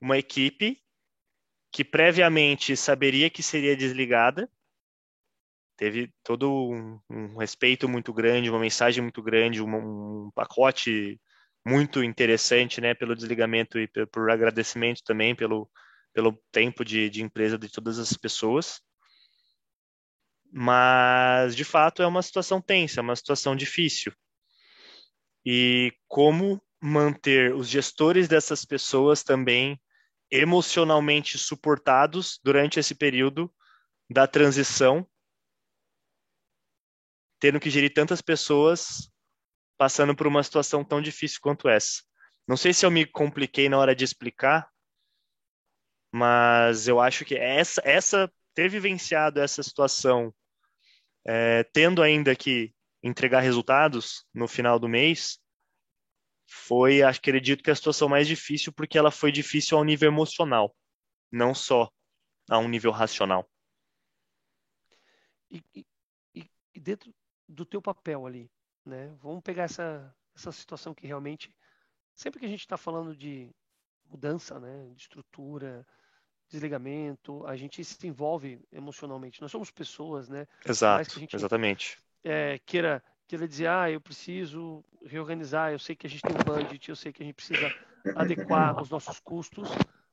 uma 0.00 0.16
equipe 0.16 0.80
que 1.72 1.84
previamente 1.84 2.76
saberia 2.76 3.28
que 3.28 3.42
seria 3.42 3.76
desligada, 3.76 4.48
teve 5.76 6.12
todo 6.22 6.70
um, 6.70 7.00
um 7.10 7.36
respeito 7.36 7.88
muito 7.88 8.12
grande, 8.12 8.50
uma 8.50 8.58
mensagem 8.58 9.02
muito 9.02 9.22
grande, 9.22 9.62
um, 9.62 10.26
um 10.26 10.30
pacote 10.34 11.20
muito 11.66 12.02
interessante, 12.02 12.80
né, 12.80 12.94
pelo 12.94 13.14
desligamento 13.14 13.78
e 13.78 13.88
por 14.10 14.30
agradecimento 14.30 15.02
também 15.04 15.34
pelo, 15.34 15.70
pelo 16.12 16.32
tempo 16.50 16.84
de, 16.84 17.08
de 17.10 17.22
empresa 17.22 17.58
de 17.58 17.68
todas 17.68 17.98
as 17.98 18.12
pessoas. 18.14 18.80
Mas, 20.50 21.54
de 21.54 21.64
fato, 21.64 22.02
é 22.02 22.06
uma 22.06 22.22
situação 22.22 22.60
tensa, 22.60 23.00
é 23.00 23.02
uma 23.02 23.16
situação 23.16 23.54
difícil. 23.54 24.12
E 25.44 25.92
como 26.06 26.62
manter 26.80 27.54
os 27.54 27.68
gestores 27.68 28.28
dessas 28.28 28.64
pessoas 28.64 29.22
também 29.22 29.80
emocionalmente 30.30 31.38
suportados 31.38 32.38
durante 32.42 32.78
esse 32.78 32.94
período 32.94 33.52
da 34.10 34.26
transição, 34.26 35.06
tendo 37.40 37.60
que 37.60 37.70
gerir 37.70 37.92
tantas 37.92 38.20
pessoas 38.20 39.10
passando 39.76 40.14
por 40.14 40.26
uma 40.26 40.42
situação 40.42 40.84
tão 40.84 41.00
difícil 41.00 41.38
quanto 41.40 41.68
essa. 41.68 42.02
Não 42.46 42.56
sei 42.56 42.72
se 42.72 42.84
eu 42.84 42.90
me 42.90 43.06
compliquei 43.06 43.68
na 43.68 43.78
hora 43.78 43.94
de 43.94 44.04
explicar, 44.04 44.68
mas 46.12 46.88
eu 46.88 47.00
acho 47.00 47.24
que 47.24 47.34
essa, 47.34 47.82
essa 47.84 48.32
ter 48.54 48.68
vivenciado 48.68 49.40
essa 49.40 49.62
situação, 49.62 50.34
é, 51.24 51.62
tendo 51.64 52.02
ainda 52.02 52.34
que 52.34 52.74
entregar 53.02 53.40
resultados 53.40 54.26
no 54.34 54.48
final 54.48 54.78
do 54.78 54.88
mês, 54.88 55.38
foi, 56.46 57.02
acredito 57.02 57.62
que 57.62 57.70
a 57.70 57.76
situação 57.76 58.08
mais 58.08 58.26
difícil, 58.26 58.72
porque 58.72 58.98
ela 58.98 59.10
foi 59.10 59.30
difícil 59.30 59.76
ao 59.76 59.84
nível 59.84 60.08
emocional, 60.08 60.74
não 61.30 61.54
só 61.54 61.90
a 62.48 62.58
um 62.58 62.68
nível 62.68 62.90
racional. 62.90 63.48
E, 65.50 65.62
e, 65.74 65.86
e 66.74 66.80
dentro 66.80 67.14
do 67.46 67.64
teu 67.64 67.80
papel 67.80 68.26
ali, 68.26 68.50
né? 68.84 69.14
Vamos 69.20 69.42
pegar 69.42 69.64
essa, 69.64 70.14
essa 70.34 70.50
situação 70.52 70.94
que 70.94 71.06
realmente, 71.06 71.54
sempre 72.14 72.40
que 72.40 72.46
a 72.46 72.48
gente 72.48 72.60
está 72.60 72.76
falando 72.76 73.14
de 73.16 73.54
mudança, 74.06 74.58
né, 74.58 74.88
de 74.94 75.02
estrutura, 75.02 75.86
desligamento, 76.48 77.46
a 77.46 77.56
gente 77.56 77.84
se 77.84 78.06
envolve 78.06 78.60
emocionalmente. 78.72 79.40
Nós 79.40 79.50
somos 79.50 79.70
pessoas, 79.70 80.28
né? 80.28 80.46
Exato, 80.64 81.20
gente, 81.20 81.36
exatamente. 81.36 81.98
É, 82.24 82.58
queira, 82.64 83.02
queira 83.26 83.46
dizer, 83.46 83.68
ah, 83.68 83.90
eu 83.90 84.00
preciso 84.00 84.84
reorganizar, 85.04 85.72
eu 85.72 85.78
sei 85.78 85.94
que 85.94 86.06
a 86.06 86.10
gente 86.10 86.22
tem 86.22 86.32
um 86.34 86.44
budget, 86.44 86.88
eu 86.88 86.96
sei 86.96 87.12
que 87.12 87.22
a 87.22 87.26
gente 87.26 87.34
precisa 87.34 87.74
adequar 88.16 88.80
os 88.80 88.90
nossos 88.90 89.20
custos. 89.20 89.68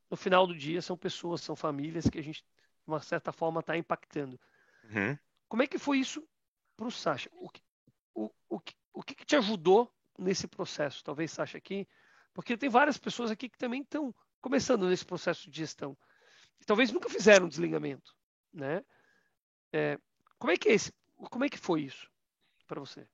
No 0.09 0.17
final 0.17 0.45
do 0.45 0.55
dia, 0.55 0.81
são 0.81 0.97
pessoas, 0.97 1.41
são 1.41 1.55
famílias 1.55 2.07
que 2.07 2.19
a 2.19 2.23
gente, 2.23 2.41
de 2.41 2.87
uma 2.87 2.99
certa 3.01 3.31
forma, 3.31 3.61
está 3.61 3.75
impactando. 3.77 4.39
Uhum. 4.83 5.17
Como 5.47 5.63
é 5.63 5.67
que 5.67 5.77
foi 5.77 5.99
isso 5.99 6.27
para 6.75 6.87
o 6.87 6.91
Sasha? 6.91 7.29
O 7.33 7.49
que, 7.49 7.61
o, 8.13 8.29
o, 8.49 8.59
o 8.93 9.03
que, 9.03 9.15
que 9.15 9.25
te 9.25 9.35
ajudou 9.35 9.91
nesse 10.17 10.47
processo? 10.47 11.03
Talvez, 11.03 11.31
Sasha, 11.31 11.57
aqui, 11.57 11.87
porque 12.33 12.57
tem 12.57 12.69
várias 12.69 12.97
pessoas 12.97 13.31
aqui 13.31 13.49
que 13.49 13.57
também 13.57 13.81
estão 13.81 14.13
começando 14.41 14.87
nesse 14.87 15.05
processo 15.05 15.49
de 15.49 15.57
gestão. 15.57 15.97
E 16.61 16.65
talvez 16.65 16.91
nunca 16.91 17.09
fizeram 17.09 17.47
desligamento, 17.47 18.13
né? 18.53 18.83
É, 19.73 19.97
como 20.37 20.51
é 20.51 20.57
que 20.57 20.69
é 20.69 20.73
esse, 20.73 20.93
como 21.29 21.43
é 21.43 21.49
que 21.49 21.57
foi 21.57 21.81
isso 21.81 22.09
para 22.67 22.79
você? 22.79 23.07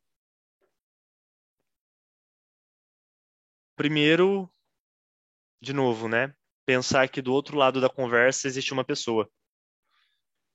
Primeiro, 3.75 4.51
de 5.61 5.73
novo, 5.73 6.07
né? 6.07 6.35
Pensar 6.65 7.09
que 7.09 7.21
do 7.21 7.33
outro 7.33 7.57
lado 7.57 7.81
da 7.81 7.89
conversa 7.89 8.47
existe 8.47 8.73
uma 8.73 8.85
pessoa. 8.85 9.29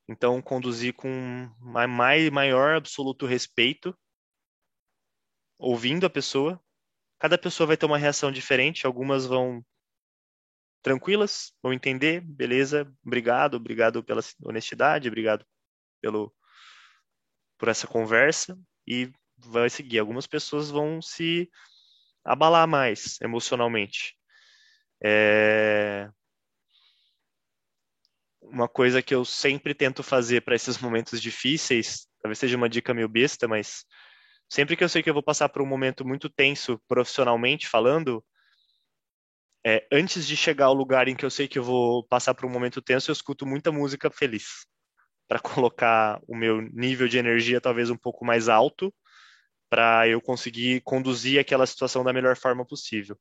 Então, 0.09 0.41
conduzir 0.41 0.95
com 0.95 1.11
mais, 1.59 2.31
maior 2.31 2.77
absoluto 2.77 3.27
respeito, 3.27 3.97
ouvindo 5.59 6.07
a 6.07 6.11
pessoa. 6.11 6.63
Cada 7.19 7.37
pessoa 7.37 7.67
vai 7.67 7.77
ter 7.77 7.87
uma 7.87 7.99
reação 7.99 8.31
diferente. 8.31 8.87
Algumas 8.87 9.27
vão 9.27 9.65
tranquilas, 10.87 11.53
vão 11.61 11.73
entender, 11.73 12.21
beleza, 12.21 12.89
obrigado, 13.05 13.55
obrigado 13.55 14.05
pela 14.05 14.21
honestidade, 14.45 15.09
obrigado 15.09 15.45
pelo 16.01 16.33
por 17.59 17.69
essa 17.69 17.89
conversa 17.89 18.57
e 18.87 19.11
vai 19.37 19.69
seguir. 19.69 19.99
Algumas 19.99 20.29
pessoas 20.29 20.71
vão 20.71 21.03
se 21.03 21.51
abalar 22.25 22.69
mais 22.69 23.21
emocionalmente. 23.21 24.17
É 25.03 26.09
uma 28.41 28.69
coisa 28.69 29.03
que 29.03 29.13
eu 29.13 29.25
sempre 29.25 29.75
tento 29.75 30.05
fazer 30.05 30.43
para 30.43 30.55
esses 30.55 30.79
momentos 30.79 31.21
difíceis, 31.21 32.07
talvez 32.23 32.39
seja 32.39 32.57
uma 32.57 32.69
dica 32.69 32.95
meio 32.95 33.09
besta, 33.09 33.49
mas 33.49 33.85
sempre 34.49 34.77
que 34.77 34.85
eu 34.85 34.89
sei 34.89 35.03
que 35.03 35.11
eu 35.11 35.15
vou 35.15 35.23
passar 35.23 35.49
por 35.49 35.63
um 35.63 35.67
momento 35.67 36.07
muito 36.07 36.31
tenso 36.31 36.81
profissionalmente 36.87 37.67
falando, 37.67 38.25
é, 39.67 39.85
antes 39.91 40.25
de 40.25 40.37
chegar 40.37 40.67
ao 40.67 40.75
lugar 40.75 41.09
em 41.09 41.17
que 41.17 41.25
eu 41.25 41.31
sei 41.31 41.49
que 41.49 41.59
eu 41.59 41.65
vou 41.65 42.07
passar 42.07 42.35
por 42.35 42.47
um 42.47 42.49
momento 42.49 42.81
tenso, 42.81 43.11
eu 43.11 43.13
escuto 43.13 43.45
muita 43.45 43.73
música 43.73 44.09
feliz 44.09 44.65
para 45.27 45.41
colocar 45.43 46.21
o 46.29 46.37
meu 46.37 46.63
nível 46.63 47.09
de 47.09 47.19
energia 47.19 47.61
talvez 47.61 47.91
um 47.91 47.97
pouco 47.97 48.25
mais 48.25 48.49
alto 48.49 48.95
para 49.69 50.07
eu 50.07 50.21
conseguir 50.21 50.83
conduzir 50.83 51.41
aquela 51.41 51.67
situação 51.67 52.05
da 52.05 52.13
melhor 52.13 52.37
forma 52.37 52.65
possível. 52.65 53.19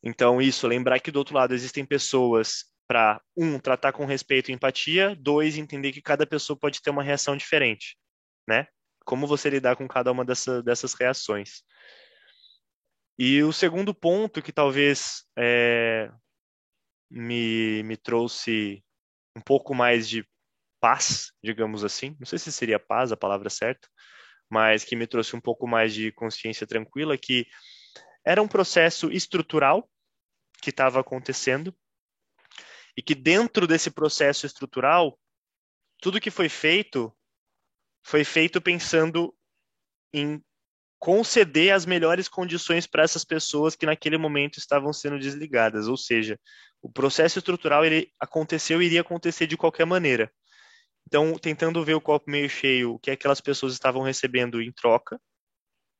Então, 0.00 0.40
isso, 0.40 0.68
lembrar 0.68 1.00
que 1.00 1.10
do 1.10 1.18
outro 1.18 1.34
lado 1.34 1.54
existem 1.54 1.84
pessoas 1.84 2.66
para, 2.86 3.20
um, 3.36 3.58
tratar 3.58 3.92
com 3.92 4.04
respeito 4.04 4.52
e 4.52 4.54
empatia, 4.54 5.16
dois, 5.18 5.58
entender 5.58 5.90
que 5.90 6.00
cada 6.00 6.24
pessoa 6.24 6.56
pode 6.56 6.80
ter 6.80 6.90
uma 6.90 7.02
reação 7.02 7.36
diferente, 7.36 7.96
né? 8.46 8.68
Como 9.04 9.26
você 9.26 9.50
lidar 9.50 9.74
com 9.74 9.88
cada 9.88 10.12
uma 10.12 10.24
dessa, 10.24 10.62
dessas 10.62 10.94
reações. 10.94 11.64
E 13.18 13.42
o 13.42 13.52
segundo 13.52 13.94
ponto 13.94 14.42
que 14.42 14.52
talvez 14.52 15.24
é, 15.38 16.10
me, 17.10 17.82
me 17.84 17.96
trouxe 17.96 18.84
um 19.36 19.40
pouco 19.40 19.74
mais 19.74 20.08
de 20.08 20.26
paz, 20.80 21.32
digamos 21.42 21.84
assim, 21.84 22.16
não 22.18 22.26
sei 22.26 22.38
se 22.38 22.52
seria 22.52 22.78
paz 22.78 23.12
a 23.12 23.16
palavra 23.16 23.48
certa, 23.48 23.88
mas 24.50 24.84
que 24.84 24.96
me 24.96 25.06
trouxe 25.06 25.34
um 25.34 25.40
pouco 25.40 25.66
mais 25.66 25.94
de 25.94 26.12
consciência 26.12 26.66
tranquila, 26.66 27.16
que 27.16 27.46
era 28.24 28.42
um 28.42 28.48
processo 28.48 29.10
estrutural 29.10 29.88
que 30.60 30.70
estava 30.70 31.00
acontecendo 31.00 31.74
e 32.96 33.02
que 33.02 33.14
dentro 33.14 33.66
desse 33.66 33.90
processo 33.90 34.46
estrutural, 34.46 35.18
tudo 36.00 36.20
que 36.20 36.30
foi 36.30 36.48
feito 36.48 37.14
foi 38.02 38.22
feito 38.22 38.60
pensando 38.60 39.34
em 40.12 40.42
conceder 41.04 41.70
as 41.74 41.84
melhores 41.84 42.28
condições 42.28 42.86
para 42.86 43.02
essas 43.02 43.26
pessoas 43.26 43.76
que 43.76 43.84
naquele 43.84 44.16
momento 44.16 44.56
estavam 44.56 44.90
sendo 44.90 45.18
desligadas, 45.18 45.86
ou 45.86 45.98
seja, 45.98 46.40
o 46.80 46.90
processo 46.90 47.38
estrutural 47.38 47.84
ele 47.84 48.10
aconteceu 48.18 48.80
e 48.80 48.86
iria 48.86 49.02
acontecer 49.02 49.46
de 49.46 49.54
qualquer 49.54 49.84
maneira. 49.84 50.32
Então, 51.06 51.38
tentando 51.38 51.84
ver 51.84 51.92
o 51.92 52.00
copo 52.00 52.30
meio 52.30 52.48
cheio, 52.48 52.94
o 52.94 52.98
que 52.98 53.10
aquelas 53.10 53.38
pessoas 53.38 53.74
estavam 53.74 54.00
recebendo 54.00 54.62
em 54.62 54.72
troca 54.72 55.20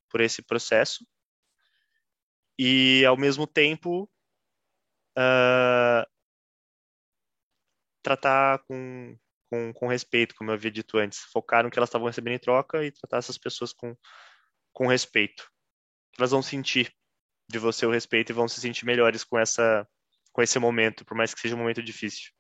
por 0.09 0.23
esse 0.23 0.41
processo, 0.41 1.07
e 2.59 3.05
ao 3.05 3.19
mesmo 3.19 3.47
tempo 3.47 4.11
uh, 5.19 6.09
tratar 8.03 8.61
com, 8.61 9.19
com, 9.51 9.71
com, 9.75 9.87
respeito, 9.87 10.35
como 10.35 10.49
eu 10.49 10.55
havia 10.55 10.71
dito 10.71 10.97
antes. 10.97 11.19
Focar 11.31 11.63
no 11.63 11.71
que 11.71 11.79
elas 11.79 11.91
estavam 11.91 12.07
recebendo 12.07 12.37
em 12.37 12.39
troca 12.39 12.83
e 12.83 12.91
tratar 12.91 13.19
essas 13.19 13.37
pessoas 13.37 13.71
com, 13.71 13.95
com 14.75 14.87
respeito. 14.89 15.51
Elas 16.19 16.33
vão 16.33 16.43
sentir 16.43 16.95
de 17.49 17.59
você 17.59 17.87
o 17.87 17.91
respeito 17.91 18.31
e 18.31 18.35
vão 18.35 18.49
se 18.49 18.61
sentir 18.61 18.85
melhores 18.85 19.25
com 19.25 19.39
essa 19.39 19.89
com 20.33 20.43
esse 20.43 20.59
momento, 20.59 21.05
por 21.05 21.17
mais 21.17 21.33
que 21.33 21.41
seja 21.41 21.55
um 21.55 21.59
momento 21.59 21.81
difícil. 21.81 22.33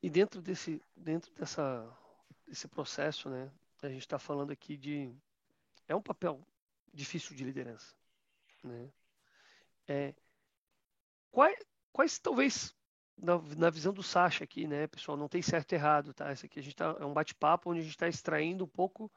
E 0.00 0.08
dentro 0.08 0.40
desse 0.40 0.80
dentro 0.96 1.30
dessa 1.34 1.86
desse 2.46 2.68
processo, 2.68 3.28
né, 3.28 3.50
a 3.82 3.88
gente 3.88 4.02
está 4.02 4.18
falando 4.18 4.52
aqui 4.52 4.76
de 4.76 5.12
é 5.88 5.94
um 5.94 6.02
papel 6.02 6.40
difícil 6.94 7.34
de 7.36 7.44
liderança, 7.44 7.94
né? 8.62 8.90
É, 9.88 10.14
quais, 11.32 11.58
quais 11.92 12.18
talvez 12.18 12.74
na, 13.20 13.38
na, 13.56 13.70
visão 13.70 13.92
do 13.92 14.02
Sasha 14.02 14.44
aqui, 14.44 14.66
né, 14.66 14.86
pessoal, 14.86 15.16
não 15.16 15.28
tem 15.28 15.42
certo 15.42 15.72
e 15.72 15.74
errado, 15.74 16.14
tá? 16.14 16.32
Esse 16.32 16.46
aqui 16.46 16.58
a 16.58 16.62
gente 16.62 16.76
tá, 16.76 16.96
é 16.98 17.04
um 17.04 17.12
bate-papo 17.12 17.70
onde 17.70 17.80
a 17.80 17.82
gente 17.82 17.92
está 17.92 18.08
extraindo 18.08 18.64
um 18.64 18.68
pouco 18.68 19.10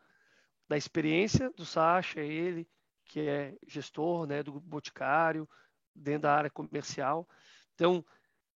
da 0.67 0.77
experiência 0.77 1.49
do 1.51 1.65
Sasha, 1.65 2.19
ele 2.19 2.67
que 3.05 3.21
é 3.21 3.57
gestor, 3.67 4.25
né, 4.25 4.41
do 4.41 4.59
Boticário, 4.59 5.47
dentro 5.93 6.23
da 6.23 6.35
área 6.35 6.49
comercial. 6.49 7.27
Então, 7.75 8.05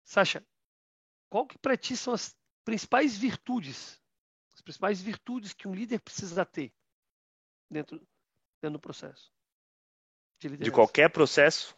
Sasha, 0.03 0.45
qual 1.29 1.47
que 1.47 1.57
para 1.57 1.77
ti 1.77 1.95
são 1.95 2.13
as 2.13 2.35
principais 2.63 3.17
virtudes, 3.17 4.01
as 4.53 4.61
principais 4.61 5.01
virtudes 5.01 5.53
que 5.53 5.67
um 5.67 5.73
líder 5.73 5.99
precisa 6.01 6.45
ter 6.45 6.73
dentro, 7.69 7.97
dentro 8.61 8.77
do 8.77 8.79
processo? 8.79 9.31
De, 10.39 10.57
de 10.57 10.71
qualquer 10.71 11.09
processo? 11.09 11.75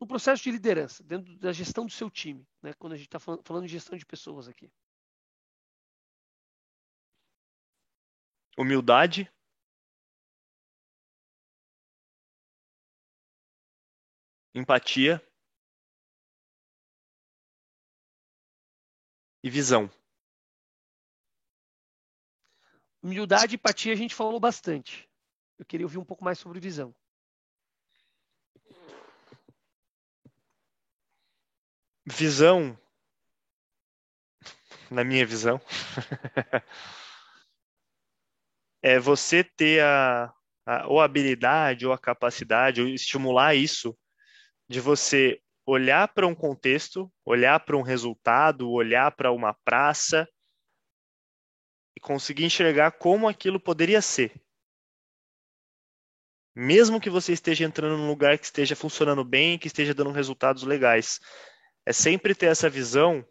no 0.00 0.06
processo 0.06 0.42
de 0.42 0.50
liderança, 0.50 1.02
dentro 1.02 1.36
da 1.38 1.52
gestão 1.52 1.84
do 1.86 1.92
seu 1.92 2.10
time, 2.10 2.46
né? 2.62 2.72
quando 2.74 2.92
a 2.92 2.96
gente 2.96 3.06
está 3.06 3.18
falando 3.18 3.66
de 3.66 3.72
gestão 3.72 3.98
de 3.98 4.06
pessoas 4.06 4.48
aqui? 4.48 4.70
Humildade. 8.56 9.30
Empatia. 14.54 15.22
E 19.42 19.48
visão. 19.50 19.88
Humildade 23.02 23.54
e 23.54 23.56
empatia 23.56 23.92
a 23.92 23.96
gente 23.96 24.14
falou 24.14 24.40
bastante. 24.40 25.08
Eu 25.58 25.64
queria 25.64 25.86
ouvir 25.86 25.98
um 25.98 26.04
pouco 26.04 26.24
mais 26.24 26.38
sobre 26.38 26.58
visão. 26.60 26.94
Visão, 32.10 32.78
na 34.90 35.04
minha 35.04 35.26
visão, 35.26 35.60
é 38.82 38.98
você 38.98 39.44
ter 39.44 39.82
a, 39.82 40.32
a, 40.64 40.86
ou 40.86 41.02
habilidade 41.02 41.86
ou 41.86 41.92
a 41.92 41.98
capacidade, 41.98 42.80
ou 42.80 42.88
estimular 42.88 43.54
isso, 43.54 43.96
de 44.68 44.80
você 44.80 45.38
olhar 45.66 46.08
para 46.08 46.26
um 46.26 46.34
contexto, 46.34 47.12
olhar 47.26 47.60
para 47.60 47.76
um 47.76 47.82
resultado, 47.82 48.70
olhar 48.70 49.12
para 49.12 49.30
uma 49.30 49.52
praça 49.52 50.26
e 51.94 52.00
conseguir 52.00 52.44
enxergar 52.44 52.92
como 52.92 53.28
aquilo 53.28 53.60
poderia 53.60 54.00
ser. 54.00 54.32
Mesmo 56.56 57.00
que 57.00 57.10
você 57.10 57.32
esteja 57.34 57.64
entrando 57.64 57.98
num 57.98 58.08
lugar 58.08 58.38
que 58.38 58.46
esteja 58.46 58.74
funcionando 58.74 59.22
bem, 59.22 59.58
que 59.58 59.66
esteja 59.66 59.92
dando 59.92 60.10
resultados 60.10 60.62
legais. 60.62 61.20
É 61.88 61.92
sempre 61.94 62.34
ter 62.34 62.48
essa 62.48 62.68
visão 62.68 63.26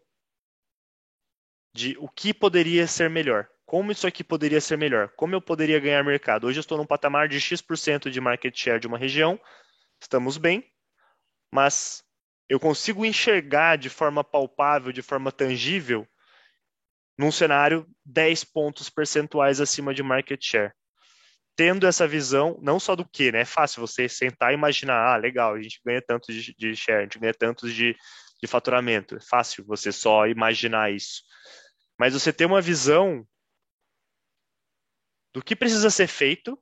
de 1.72 1.96
o 2.00 2.08
que 2.08 2.34
poderia 2.34 2.88
ser 2.88 3.08
melhor. 3.08 3.48
Como 3.64 3.92
isso 3.92 4.04
aqui 4.04 4.24
poderia 4.24 4.60
ser 4.60 4.76
melhor? 4.76 5.10
Como 5.10 5.32
eu 5.32 5.40
poderia 5.40 5.78
ganhar 5.78 6.02
mercado? 6.02 6.48
Hoje 6.48 6.58
eu 6.58 6.62
estou 6.62 6.76
num 6.76 6.84
patamar 6.84 7.28
de 7.28 7.40
X% 7.40 8.10
de 8.10 8.20
market 8.20 8.52
share 8.58 8.80
de 8.80 8.88
uma 8.88 8.98
região, 8.98 9.40
estamos 10.02 10.38
bem, 10.38 10.68
mas 11.54 12.02
eu 12.48 12.58
consigo 12.58 13.06
enxergar 13.06 13.78
de 13.78 13.88
forma 13.88 14.24
palpável, 14.24 14.90
de 14.90 15.02
forma 15.02 15.30
tangível, 15.30 16.04
num 17.16 17.30
cenário 17.30 17.86
10 18.04 18.42
pontos 18.42 18.90
percentuais 18.90 19.60
acima 19.60 19.94
de 19.94 20.02
market 20.02 20.44
share. 20.44 20.72
Tendo 21.54 21.86
essa 21.86 22.08
visão, 22.08 22.58
não 22.60 22.80
só 22.80 22.96
do 22.96 23.08
que, 23.08 23.30
né? 23.30 23.42
É 23.42 23.44
fácil 23.44 23.86
você 23.86 24.08
sentar 24.08 24.50
e 24.50 24.54
imaginar, 24.54 25.14
ah, 25.14 25.16
legal, 25.16 25.54
a 25.54 25.62
gente 25.62 25.80
ganha 25.86 26.02
tanto 26.02 26.32
de, 26.32 26.52
de 26.56 26.74
share, 26.74 26.98
a 26.98 27.02
gente 27.02 27.20
ganha 27.20 27.34
tantos 27.34 27.72
de, 27.72 27.96
de 28.40 28.46
faturamento. 28.46 29.16
É 29.16 29.20
fácil 29.20 29.64
você 29.64 29.92
só 29.92 30.26
imaginar 30.26 30.92
isso. 30.92 31.22
Mas 31.98 32.14
você 32.14 32.32
ter 32.32 32.46
uma 32.46 32.60
visão 32.60 33.26
do 35.32 35.42
que 35.42 35.56
precisa 35.56 35.90
ser 35.90 36.06
feito 36.06 36.58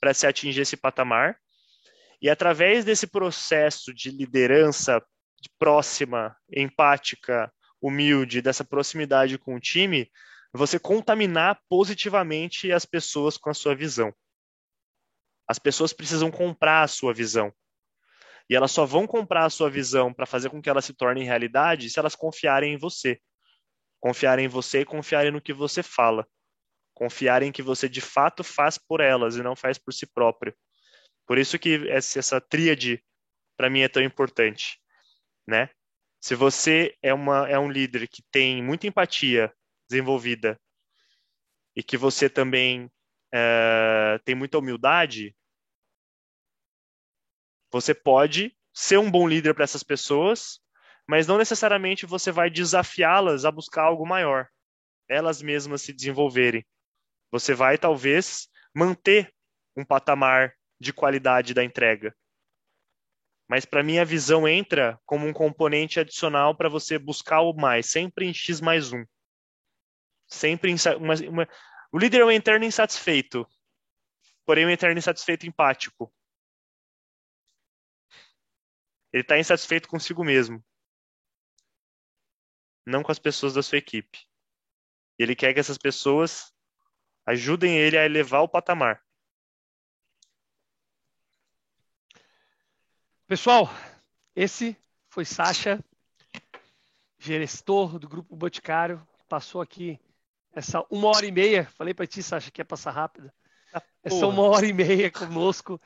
para 0.00 0.14
se 0.14 0.26
atingir 0.26 0.60
esse 0.60 0.76
patamar 0.76 1.38
e 2.20 2.30
através 2.30 2.84
desse 2.84 3.06
processo 3.06 3.92
de 3.92 4.10
liderança 4.10 5.04
próxima, 5.58 6.36
empática, 6.50 7.52
humilde, 7.80 8.40
dessa 8.40 8.64
proximidade 8.64 9.36
com 9.38 9.54
o 9.54 9.60
time, 9.60 10.10
você 10.52 10.78
contaminar 10.78 11.60
positivamente 11.68 12.72
as 12.72 12.86
pessoas 12.86 13.36
com 13.36 13.50
a 13.50 13.54
sua 13.54 13.74
visão. 13.74 14.14
As 15.46 15.58
pessoas 15.58 15.92
precisam 15.92 16.30
comprar 16.30 16.82
a 16.82 16.88
sua 16.88 17.12
visão. 17.12 17.52
E 18.48 18.54
elas 18.54 18.70
só 18.70 18.84
vão 18.84 19.06
comprar 19.06 19.44
a 19.44 19.50
sua 19.50 19.70
visão 19.70 20.12
para 20.12 20.26
fazer 20.26 20.50
com 20.50 20.60
que 20.60 20.68
ela 20.68 20.82
se 20.82 20.92
torne 20.92 21.24
realidade 21.24 21.88
se 21.88 21.98
elas 21.98 22.14
confiarem 22.14 22.74
em 22.74 22.76
você. 22.76 23.20
Confiarem 24.00 24.44
em 24.44 24.48
você 24.48 24.80
e 24.80 24.84
confiarem 24.84 25.30
no 25.30 25.40
que 25.40 25.52
você 25.52 25.82
fala. 25.82 26.26
Confiarem 26.92 27.50
que 27.50 27.62
você 27.62 27.88
de 27.88 28.00
fato 28.00 28.44
faz 28.44 28.76
por 28.76 29.00
elas 29.00 29.36
e 29.36 29.42
não 29.42 29.56
faz 29.56 29.78
por 29.78 29.92
si 29.92 30.06
próprio. 30.06 30.54
Por 31.26 31.38
isso 31.38 31.58
que 31.58 31.88
essa 31.88 32.40
tríade 32.40 33.02
para 33.56 33.70
mim 33.70 33.80
é 33.80 33.88
tão 33.88 34.02
importante, 34.02 34.78
né? 35.46 35.70
Se 36.20 36.34
você 36.34 36.96
é, 37.02 37.12
uma, 37.12 37.48
é 37.48 37.58
um 37.58 37.70
líder 37.70 38.08
que 38.08 38.22
tem 38.30 38.62
muita 38.62 38.86
empatia 38.86 39.52
desenvolvida 39.88 40.58
e 41.76 41.82
que 41.82 41.96
você 41.96 42.28
também 42.28 42.90
é, 43.32 44.18
tem 44.24 44.34
muita 44.34 44.58
humildade, 44.58 45.34
você 47.74 47.92
pode 47.92 48.56
ser 48.72 49.00
um 49.00 49.10
bom 49.10 49.26
líder 49.26 49.52
para 49.52 49.64
essas 49.64 49.82
pessoas, 49.82 50.60
mas 51.08 51.26
não 51.26 51.36
necessariamente 51.36 52.06
você 52.06 52.30
vai 52.30 52.48
desafiá-las 52.48 53.44
a 53.44 53.50
buscar 53.50 53.82
algo 53.82 54.06
maior, 54.06 54.46
elas 55.08 55.42
mesmas 55.42 55.82
se 55.82 55.92
desenvolverem. 55.92 56.64
Você 57.32 57.52
vai 57.52 57.76
talvez 57.76 58.48
manter 58.72 59.34
um 59.76 59.84
patamar 59.84 60.54
de 60.78 60.92
qualidade 60.92 61.52
da 61.52 61.64
entrega, 61.64 62.16
mas 63.48 63.64
para 63.64 63.82
mim 63.82 63.98
a 63.98 64.04
visão 64.04 64.46
entra 64.46 64.96
como 65.04 65.26
um 65.26 65.32
componente 65.32 65.98
adicional 65.98 66.56
para 66.56 66.68
você 66.68 66.96
buscar 66.96 67.40
o 67.40 67.52
mais, 67.54 67.86
sempre 67.90 68.24
em 68.24 68.32
X 68.32 68.60
mais 68.60 68.92
um. 68.92 69.04
Sempre 70.28 70.70
em 70.70 70.76
uma, 70.96 71.14
uma... 71.28 71.48
O 71.90 71.98
líder 71.98 72.20
é 72.20 72.24
um 72.24 72.30
interno 72.30 72.64
insatisfeito, 72.64 73.44
porém 74.46 74.64
um 74.64 74.70
interno 74.70 74.96
insatisfeito 74.96 75.44
empático. 75.44 76.14
Ele 79.14 79.22
está 79.22 79.38
insatisfeito 79.38 79.88
consigo 79.88 80.24
mesmo, 80.24 80.60
não 82.84 83.00
com 83.00 83.12
as 83.12 83.18
pessoas 83.20 83.54
da 83.54 83.62
sua 83.62 83.78
equipe. 83.78 84.26
Ele 85.16 85.36
quer 85.36 85.54
que 85.54 85.60
essas 85.60 85.78
pessoas 85.78 86.52
ajudem 87.24 87.78
ele 87.78 87.96
a 87.96 88.04
elevar 88.04 88.42
o 88.42 88.48
patamar. 88.48 89.00
Pessoal, 93.28 93.70
esse 94.34 94.76
foi 95.08 95.24
Sasha, 95.24 95.78
gestor 97.16 98.00
do 98.00 98.08
Grupo 98.08 98.34
Boticário, 98.34 99.06
passou 99.28 99.60
aqui 99.60 99.96
essa 100.50 100.84
uma 100.90 101.06
hora 101.06 101.24
e 101.24 101.30
meia. 101.30 101.66
Falei 101.66 101.94
para 101.94 102.04
ti, 102.04 102.20
Sasha, 102.20 102.50
que 102.50 102.60
ia 102.60 102.64
passar 102.64 102.90
rápido. 102.90 103.32
Essa 104.02 104.26
uma 104.26 104.42
hora 104.42 104.66
e 104.66 104.72
meia 104.72 105.10
conosco, 105.10 105.80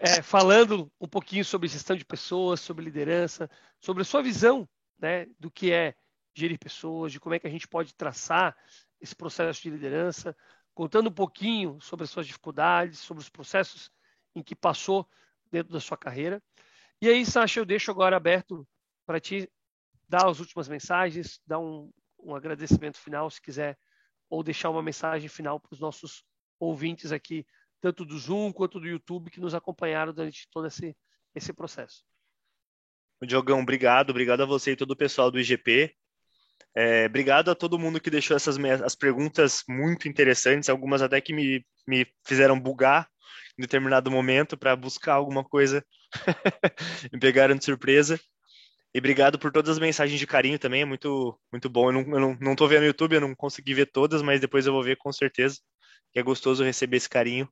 é, 0.00 0.22
falando 0.22 0.90
um 1.00 1.06
pouquinho 1.06 1.44
sobre 1.44 1.68
gestão 1.68 1.96
de 1.96 2.04
pessoas, 2.04 2.60
sobre 2.60 2.84
liderança, 2.84 3.50
sobre 3.78 4.02
a 4.02 4.04
sua 4.04 4.22
visão 4.22 4.68
né, 4.98 5.26
do 5.38 5.50
que 5.50 5.70
é 5.70 5.94
gerir 6.34 6.58
pessoas, 6.58 7.12
de 7.12 7.20
como 7.20 7.34
é 7.34 7.38
que 7.38 7.46
a 7.46 7.50
gente 7.50 7.68
pode 7.68 7.94
traçar 7.94 8.56
esse 9.00 9.14
processo 9.14 9.62
de 9.62 9.70
liderança, 9.70 10.36
contando 10.74 11.08
um 11.08 11.12
pouquinho 11.12 11.80
sobre 11.80 12.04
as 12.04 12.10
suas 12.10 12.26
dificuldades, 12.26 13.00
sobre 13.00 13.22
os 13.22 13.28
processos 13.28 13.90
em 14.34 14.42
que 14.42 14.54
passou 14.54 15.08
dentro 15.50 15.72
da 15.72 15.80
sua 15.80 15.96
carreira. 15.96 16.42
E 17.00 17.08
aí, 17.08 17.24
Sasha, 17.24 17.60
eu 17.60 17.64
deixo 17.66 17.90
agora 17.90 18.16
aberto 18.16 18.66
para 19.04 19.20
ti 19.20 19.48
dar 20.08 20.28
as 20.28 20.40
últimas 20.40 20.68
mensagens, 20.68 21.40
dar 21.46 21.58
um, 21.58 21.90
um 22.18 22.34
agradecimento 22.34 22.98
final, 22.98 23.28
se 23.30 23.40
quiser, 23.40 23.78
ou 24.28 24.42
deixar 24.42 24.70
uma 24.70 24.82
mensagem 24.82 25.28
final 25.28 25.60
para 25.60 25.74
os 25.74 25.80
nossos 25.80 26.24
ouvintes 26.58 27.12
aqui, 27.12 27.46
tanto 27.80 28.04
do 28.04 28.18
Zoom 28.18 28.52
quanto 28.52 28.80
do 28.80 28.86
YouTube, 28.86 29.30
que 29.30 29.40
nos 29.40 29.54
acompanharam 29.54 30.12
durante 30.12 30.48
todo 30.50 30.66
esse, 30.66 30.96
esse 31.34 31.52
processo. 31.52 32.04
Diogão, 33.26 33.60
obrigado, 33.60 34.10
obrigado 34.10 34.42
a 34.42 34.46
você 34.46 34.72
e 34.72 34.76
todo 34.76 34.92
o 34.92 34.96
pessoal 34.96 35.30
do 35.30 35.40
IGP. 35.40 35.94
É, 36.74 37.06
obrigado 37.06 37.50
a 37.50 37.54
todo 37.54 37.78
mundo 37.78 38.00
que 38.00 38.10
deixou 38.10 38.36
essas 38.36 38.56
as 38.84 38.94
perguntas 38.94 39.64
muito 39.68 40.08
interessantes, 40.08 40.68
algumas 40.68 41.02
até 41.02 41.20
que 41.20 41.32
me, 41.32 41.64
me 41.86 42.06
fizeram 42.24 42.58
bugar 42.58 43.08
em 43.58 43.62
determinado 43.62 44.10
momento 44.10 44.56
para 44.56 44.76
buscar 44.76 45.14
alguma 45.14 45.42
coisa. 45.42 45.84
me 47.12 47.18
pegaram 47.18 47.56
de 47.56 47.64
surpresa. 47.64 48.20
E 48.94 48.98
obrigado 48.98 49.38
por 49.38 49.52
todas 49.52 49.70
as 49.70 49.78
mensagens 49.78 50.18
de 50.18 50.26
carinho 50.26 50.58
também, 50.58 50.82
é 50.82 50.84
muito, 50.84 51.38
muito 51.52 51.68
bom. 51.68 51.88
Eu 51.88 51.92
não, 51.92 52.00
eu 52.00 52.20
não, 52.20 52.38
não 52.40 52.68
vendo 52.68 52.80
no 52.80 52.86
YouTube, 52.86 53.14
eu 53.14 53.20
não 53.20 53.34
consegui 53.34 53.74
ver 53.74 53.86
todas, 53.86 54.22
mas 54.22 54.40
depois 54.40 54.66
eu 54.66 54.72
vou 54.72 54.82
ver 54.82 54.96
com 54.96 55.12
certeza. 55.12 55.58
Que 56.12 56.20
é 56.20 56.22
gostoso 56.22 56.64
receber 56.64 56.96
esse 56.96 57.08
carinho. 57.08 57.48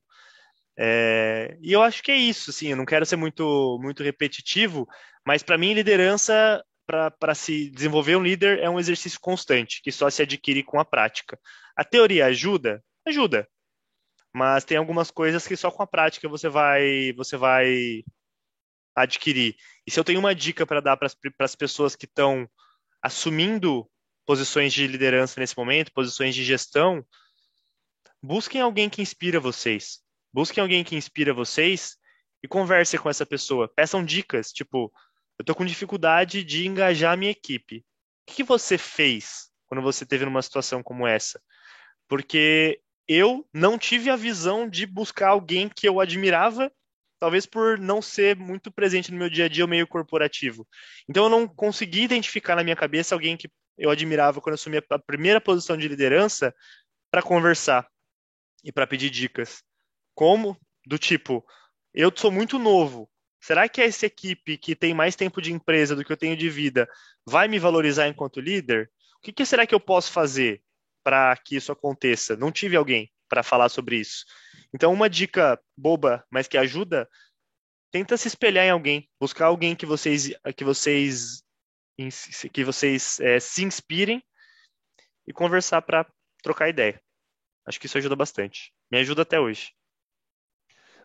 É, 0.77 1.57
e 1.61 1.73
eu 1.73 1.81
acho 1.81 2.03
que 2.03 2.11
é 2.11 2.15
isso, 2.15 2.51
assim, 2.51 2.67
eu 2.69 2.77
não 2.77 2.85
quero 2.85 3.05
ser 3.05 3.15
muito, 3.15 3.79
muito 3.81 4.03
repetitivo, 4.03 4.87
mas 5.25 5.41
para 5.41 5.57
mim 5.57 5.73
liderança, 5.73 6.63
para 6.85 7.33
se 7.33 7.71
desenvolver 7.71 8.15
um 8.15 8.23
líder, 8.23 8.59
é 8.59 8.69
um 8.69 8.79
exercício 8.79 9.19
constante, 9.19 9.81
que 9.81 9.91
só 9.91 10.07
se 10.09 10.21
adquire 10.21 10.61
com 10.63 10.79
a 10.79 10.85
prática. 10.85 11.39
A 11.75 11.83
teoria 11.83 12.27
ajuda? 12.27 12.83
Ajuda 13.07 13.47
mas 14.37 14.63
tem 14.63 14.77
algumas 14.77 15.09
coisas 15.09 15.47
que 15.47 15.55
só 15.55 15.71
com 15.71 15.81
a 15.81 15.87
prática 15.87 16.29
você 16.29 16.47
vai 16.47 17.11
você 17.13 17.35
vai 17.35 18.03
adquirir. 18.95 19.55
E 19.85 19.89
se 19.89 19.99
eu 19.99 20.03
tenho 20.03 20.19
uma 20.19 20.35
dica 20.35 20.65
para 20.65 20.79
dar 20.79 20.95
para 20.95 21.09
as 21.39 21.55
pessoas 21.55 21.95
que 21.95 22.05
estão 22.05 22.47
assumindo 23.01 23.89
posições 24.27 24.73
de 24.73 24.85
liderança 24.85 25.39
nesse 25.39 25.57
momento, 25.57 25.91
posições 25.91 26.35
de 26.35 26.43
gestão, 26.43 27.03
busquem 28.21 28.61
alguém 28.61 28.89
que 28.89 29.01
inspira 29.01 29.39
vocês. 29.39 29.99
Busquem 30.33 30.61
alguém 30.61 30.83
que 30.83 30.95
inspira 30.95 31.33
vocês 31.33 31.97
e 32.43 32.47
converse 32.47 32.97
com 32.97 33.09
essa 33.09 33.25
pessoa. 33.25 33.67
Peçam 33.67 34.03
dicas, 34.03 34.51
tipo, 34.51 34.91
eu 35.39 35.43
estou 35.43 35.55
com 35.55 35.65
dificuldade 35.65 36.43
de 36.43 36.67
engajar 36.67 37.13
a 37.13 37.17
minha 37.17 37.31
equipe. 37.31 37.85
O 38.27 38.33
que 38.33 38.43
você 38.43 38.77
fez 38.77 39.49
quando 39.65 39.81
você 39.81 40.05
teve 40.05 40.25
numa 40.25 40.41
situação 40.41 40.83
como 40.83 41.07
essa? 41.07 41.41
Porque 42.07 42.81
eu 43.07 43.47
não 43.53 43.77
tive 43.77 44.09
a 44.09 44.15
visão 44.15 44.69
de 44.69 44.85
buscar 44.85 45.29
alguém 45.29 45.69
que 45.69 45.87
eu 45.87 45.99
admirava 45.99 46.71
talvez 47.19 47.45
por 47.45 47.79
não 47.79 48.01
ser 48.01 48.35
muito 48.35 48.71
presente 48.71 49.11
no 49.11 49.17
meu 49.17 49.29
dia 49.29 49.45
a 49.45 49.47
dia 49.49 49.65
meio 49.65 49.87
corporativo. 49.87 50.67
Então 51.09 51.23
eu 51.23 51.29
não 51.29 51.47
consegui 51.47 52.03
identificar 52.03 52.55
na 52.55 52.63
minha 52.63 52.75
cabeça 52.75 53.15
alguém 53.15 53.35
que 53.35 53.49
eu 53.77 53.89
admirava 53.89 54.39
quando 54.39 54.53
eu 54.53 54.55
assumi 54.55 54.77
a 54.77 54.99
primeira 54.99 55.41
posição 55.41 55.77
de 55.77 55.87
liderança 55.87 56.53
para 57.11 57.21
conversar 57.21 57.87
e 58.63 58.71
para 58.71 58.87
pedir 58.87 59.09
dicas. 59.09 59.63
Como? 60.15 60.57
Do 60.85 60.97
tipo, 60.97 61.45
eu 61.93 62.11
sou 62.15 62.31
muito 62.31 62.57
novo. 62.57 63.09
Será 63.39 63.69
que 63.69 63.81
essa 63.81 64.05
equipe 64.05 64.57
que 64.57 64.75
tem 64.75 64.93
mais 64.93 65.15
tempo 65.15 65.41
de 65.41 65.53
empresa 65.53 65.95
do 65.95 66.03
que 66.03 66.11
eu 66.11 66.17
tenho 66.17 66.35
de 66.35 66.49
vida 66.49 66.89
vai 67.25 67.47
me 67.47 67.59
valorizar 67.59 68.07
enquanto 68.07 68.41
líder? 68.41 68.91
O 69.17 69.21
que, 69.21 69.31
que 69.31 69.45
será 69.45 69.65
que 69.65 69.75
eu 69.75 69.79
posso 69.79 70.11
fazer 70.11 70.61
para 71.03 71.35
que 71.37 71.55
isso 71.55 71.71
aconteça? 71.71 72.35
Não 72.35 72.51
tive 72.51 72.75
alguém 72.75 73.11
para 73.29 73.43
falar 73.43 73.69
sobre 73.69 73.97
isso. 73.97 74.25
Então, 74.73 74.93
uma 74.93 75.09
dica 75.09 75.59
boba, 75.77 76.25
mas 76.29 76.47
que 76.47 76.57
ajuda, 76.57 77.07
tenta 77.91 78.17
se 78.17 78.27
espelhar 78.27 78.65
em 78.65 78.71
alguém, 78.71 79.09
buscar 79.19 79.45
alguém 79.45 79.75
que 79.75 79.85
vocês 79.85 80.31
que 80.55 80.63
vocês 80.63 81.43
que 82.53 82.63
vocês 82.63 83.19
é, 83.19 83.39
se 83.39 83.63
inspirem 83.63 84.23
e 85.25 85.33
conversar 85.33 85.81
para 85.81 86.05
trocar 86.43 86.69
ideia. 86.69 87.01
Acho 87.67 87.79
que 87.79 87.85
isso 87.85 87.97
ajuda 87.97 88.15
bastante. 88.15 88.73
Me 88.89 88.97
ajuda 88.97 89.23
até 89.23 89.37
hoje. 89.37 89.73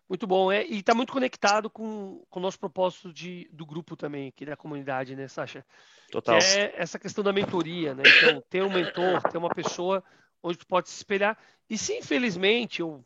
Muito 0.07 0.25
bom. 0.25 0.49
É, 0.49 0.65
e 0.65 0.79
está 0.79 0.95
muito 0.95 1.11
conectado 1.11 1.69
com, 1.69 2.25
com 2.29 2.39
o 2.39 2.41
nosso 2.41 2.57
propósito 2.57 3.11
de, 3.11 3.49
do 3.51 3.65
grupo 3.65 3.97
também, 3.97 4.29
aqui 4.29 4.45
da 4.45 4.55
comunidade, 4.55 5.15
né, 5.15 5.27
Sasha? 5.27 5.65
Total. 6.09 6.39
Que 6.39 6.45
é 6.45 6.73
essa 6.77 6.97
questão 6.97 7.23
da 7.23 7.33
mentoria, 7.33 7.93
né? 7.93 8.03
Então, 8.05 8.41
ter 8.49 8.63
um 8.63 8.71
mentor, 8.71 9.21
ter 9.23 9.37
uma 9.37 9.49
pessoa 9.49 10.01
onde 10.41 10.57
tu 10.57 10.65
pode 10.65 10.89
se 10.89 10.95
espelhar. 10.95 11.37
E 11.69 11.77
se 11.77 11.97
infelizmente 11.97 12.81
ou 12.81 13.03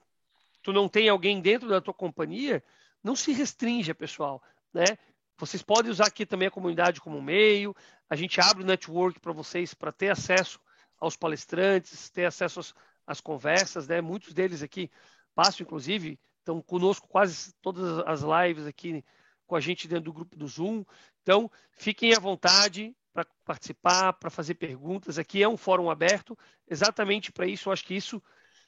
tu 0.61 0.71
não 0.71 0.87
tem 0.87 1.09
alguém 1.09 1.41
dentro 1.41 1.67
da 1.67 1.81
tua 1.81 1.93
companhia, 1.93 2.63
não 3.03 3.15
se 3.15 3.31
restringe, 3.31 3.93
pessoal, 3.93 4.41
né? 4.73 4.85
Vocês 5.39 5.63
podem 5.63 5.91
usar 5.91 6.07
aqui 6.07 6.25
também 6.25 6.47
a 6.47 6.51
comunidade 6.51 6.99
como 6.99 7.21
meio. 7.21 7.75
A 8.09 8.15
gente 8.15 8.39
abre 8.41 8.63
o 8.63 8.65
network 8.65 9.19
para 9.19 9.31
vocês 9.31 9.73
para 9.73 9.91
ter 9.91 10.09
acesso 10.09 10.59
aos 10.99 11.15
palestrantes, 11.15 12.09
ter 12.09 12.25
acesso 12.25 12.59
às, 12.59 12.75
às, 13.07 13.21
conversas, 13.21 13.87
né? 13.87 14.01
Muitos 14.01 14.33
deles 14.33 14.61
aqui 14.61 14.91
passam, 15.33 15.65
inclusive, 15.65 16.19
estão 16.39 16.61
conosco 16.61 17.07
quase 17.07 17.53
todas 17.61 17.99
as 18.05 18.21
lives 18.21 18.67
aqui 18.67 19.03
com 19.45 19.55
a 19.55 19.61
gente 19.61 19.87
dentro 19.87 20.05
do 20.05 20.13
grupo 20.13 20.35
do 20.35 20.47
Zoom. 20.47 20.83
Então, 21.23 21.49
fiquem 21.71 22.13
à 22.13 22.19
vontade 22.19 22.95
para 23.13 23.25
participar, 23.43 24.13
para 24.13 24.29
fazer 24.29 24.55
perguntas. 24.55 25.17
Aqui 25.17 25.41
é 25.41 25.47
um 25.47 25.57
fórum 25.57 25.89
aberto, 25.89 26.37
exatamente 26.69 27.31
para 27.31 27.47
isso. 27.47 27.69
Eu 27.69 27.73
acho 27.73 27.83
que 27.83 27.95
isso 27.95 28.21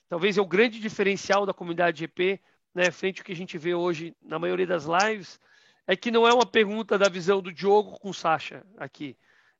talvez 0.09 0.37
é 0.37 0.41
o 0.41 0.47
grande 0.47 0.79
diferencial 0.79 1.45
da 1.45 1.53
comunidade 1.53 1.99
GP, 1.99 2.41
né, 2.73 2.89
frente 2.89 3.19
ao 3.19 3.25
que 3.25 3.31
a 3.31 3.35
gente 3.35 3.57
vê 3.57 3.75
hoje 3.75 4.15
na 4.21 4.39
maioria 4.39 4.65
das 4.65 4.85
lives, 4.85 5.39
é 5.85 5.95
que 5.95 6.11
não 6.11 6.27
é 6.27 6.33
uma 6.33 6.45
pergunta 6.45 6.97
da 6.97 7.07
visão 7.07 7.41
do 7.41 7.53
Diogo 7.53 7.99
com 7.99 8.09
o 8.09 8.13
Sacha 8.13 8.65
aqui. 8.77 9.15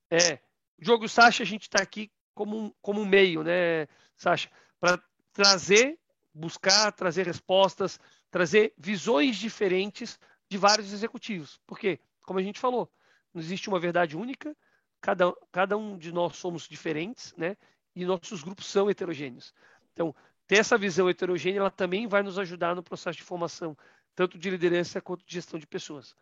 É, 0.10 0.40
Diogo 0.80 1.06
e 1.06 1.10
Sacha, 1.10 1.44
a 1.44 1.46
gente 1.46 1.64
está 1.64 1.82
aqui 1.82 2.12
como 2.34 2.58
um, 2.58 2.74
como 2.82 3.02
um 3.02 3.06
meio, 3.06 3.44
né, 3.44 3.88
Sacha, 4.18 4.50
para 4.80 5.02
trazer 5.34 6.00
buscar 6.34 6.92
trazer 6.92 7.26
respostas, 7.26 8.00
trazer 8.32 8.74
visões 8.78 9.38
diferentes 9.38 10.20
de 10.50 10.58
vários 10.58 10.94
executivos. 10.94 11.60
Porque, 11.66 12.00
como 12.24 12.40
a 12.40 12.44
gente 12.44 12.60
falou, 12.60 12.92
não 13.34 13.42
existe 13.42 13.68
uma 13.70 13.80
verdade 13.80 14.16
única, 14.16 14.56
cada, 15.02 15.34
cada 15.52 15.78
um 15.78 15.98
de 15.98 16.12
nós 16.12 16.38
somos 16.38 16.68
diferentes, 16.68 17.34
né? 17.38 17.58
E 17.96 18.06
nossos 18.06 18.44
grupos 18.44 18.68
são 18.68 18.90
heterogêneos. 18.90 19.54
Então, 19.94 20.16
ter 20.48 20.58
essa 20.58 20.78
visão 20.78 21.10
heterogênea, 21.10 21.60
ela 21.60 21.72
também 21.72 22.08
vai 22.08 22.24
nos 22.24 22.40
ajudar 22.40 22.76
no 22.76 22.84
processo 22.84 23.18
de 23.18 23.24
formação, 23.24 23.78
tanto 24.16 24.38
de 24.38 24.50
liderança 24.50 25.02
quanto 25.02 25.26
de 25.26 25.34
gestão 25.34 25.60
de 25.60 25.68
pessoas. 25.68 26.16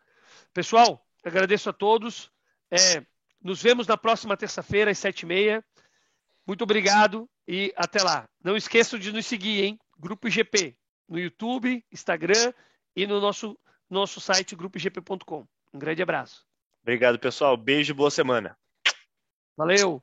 Pessoal, 0.52 1.06
agradeço 1.24 1.70
a 1.70 1.72
todos. 1.72 2.30
É, 2.70 3.04
nos 3.40 3.62
vemos 3.62 3.86
na 3.86 3.96
próxima 3.96 4.36
terça-feira, 4.36 4.90
às 4.90 4.98
sete 4.98 5.22
e 5.22 5.26
meia. 5.26 5.64
Muito 6.46 6.62
obrigado 6.62 7.28
e 7.48 7.72
até 7.74 8.02
lá. 8.02 8.28
Não 8.44 8.56
esqueçam 8.56 8.98
de 8.98 9.10
nos 9.10 9.24
seguir, 9.24 9.64
hein? 9.64 9.78
Grupo 9.98 10.28
IGP, 10.28 10.76
no 11.08 11.18
YouTube, 11.18 11.82
Instagram 11.90 12.52
e 12.94 13.06
no 13.06 13.20
nosso, 13.20 13.58
nosso 13.88 14.20
site 14.20 14.54
grupoigp.com. 14.54 15.46
Um 15.72 15.78
grande 15.78 16.02
abraço. 16.02 16.46
Obrigado, 16.82 17.18
pessoal. 17.18 17.56
Beijo 17.56 17.92
e 17.92 17.94
boa 17.94 18.10
semana. 18.10 18.56
Valeu! 19.56 20.02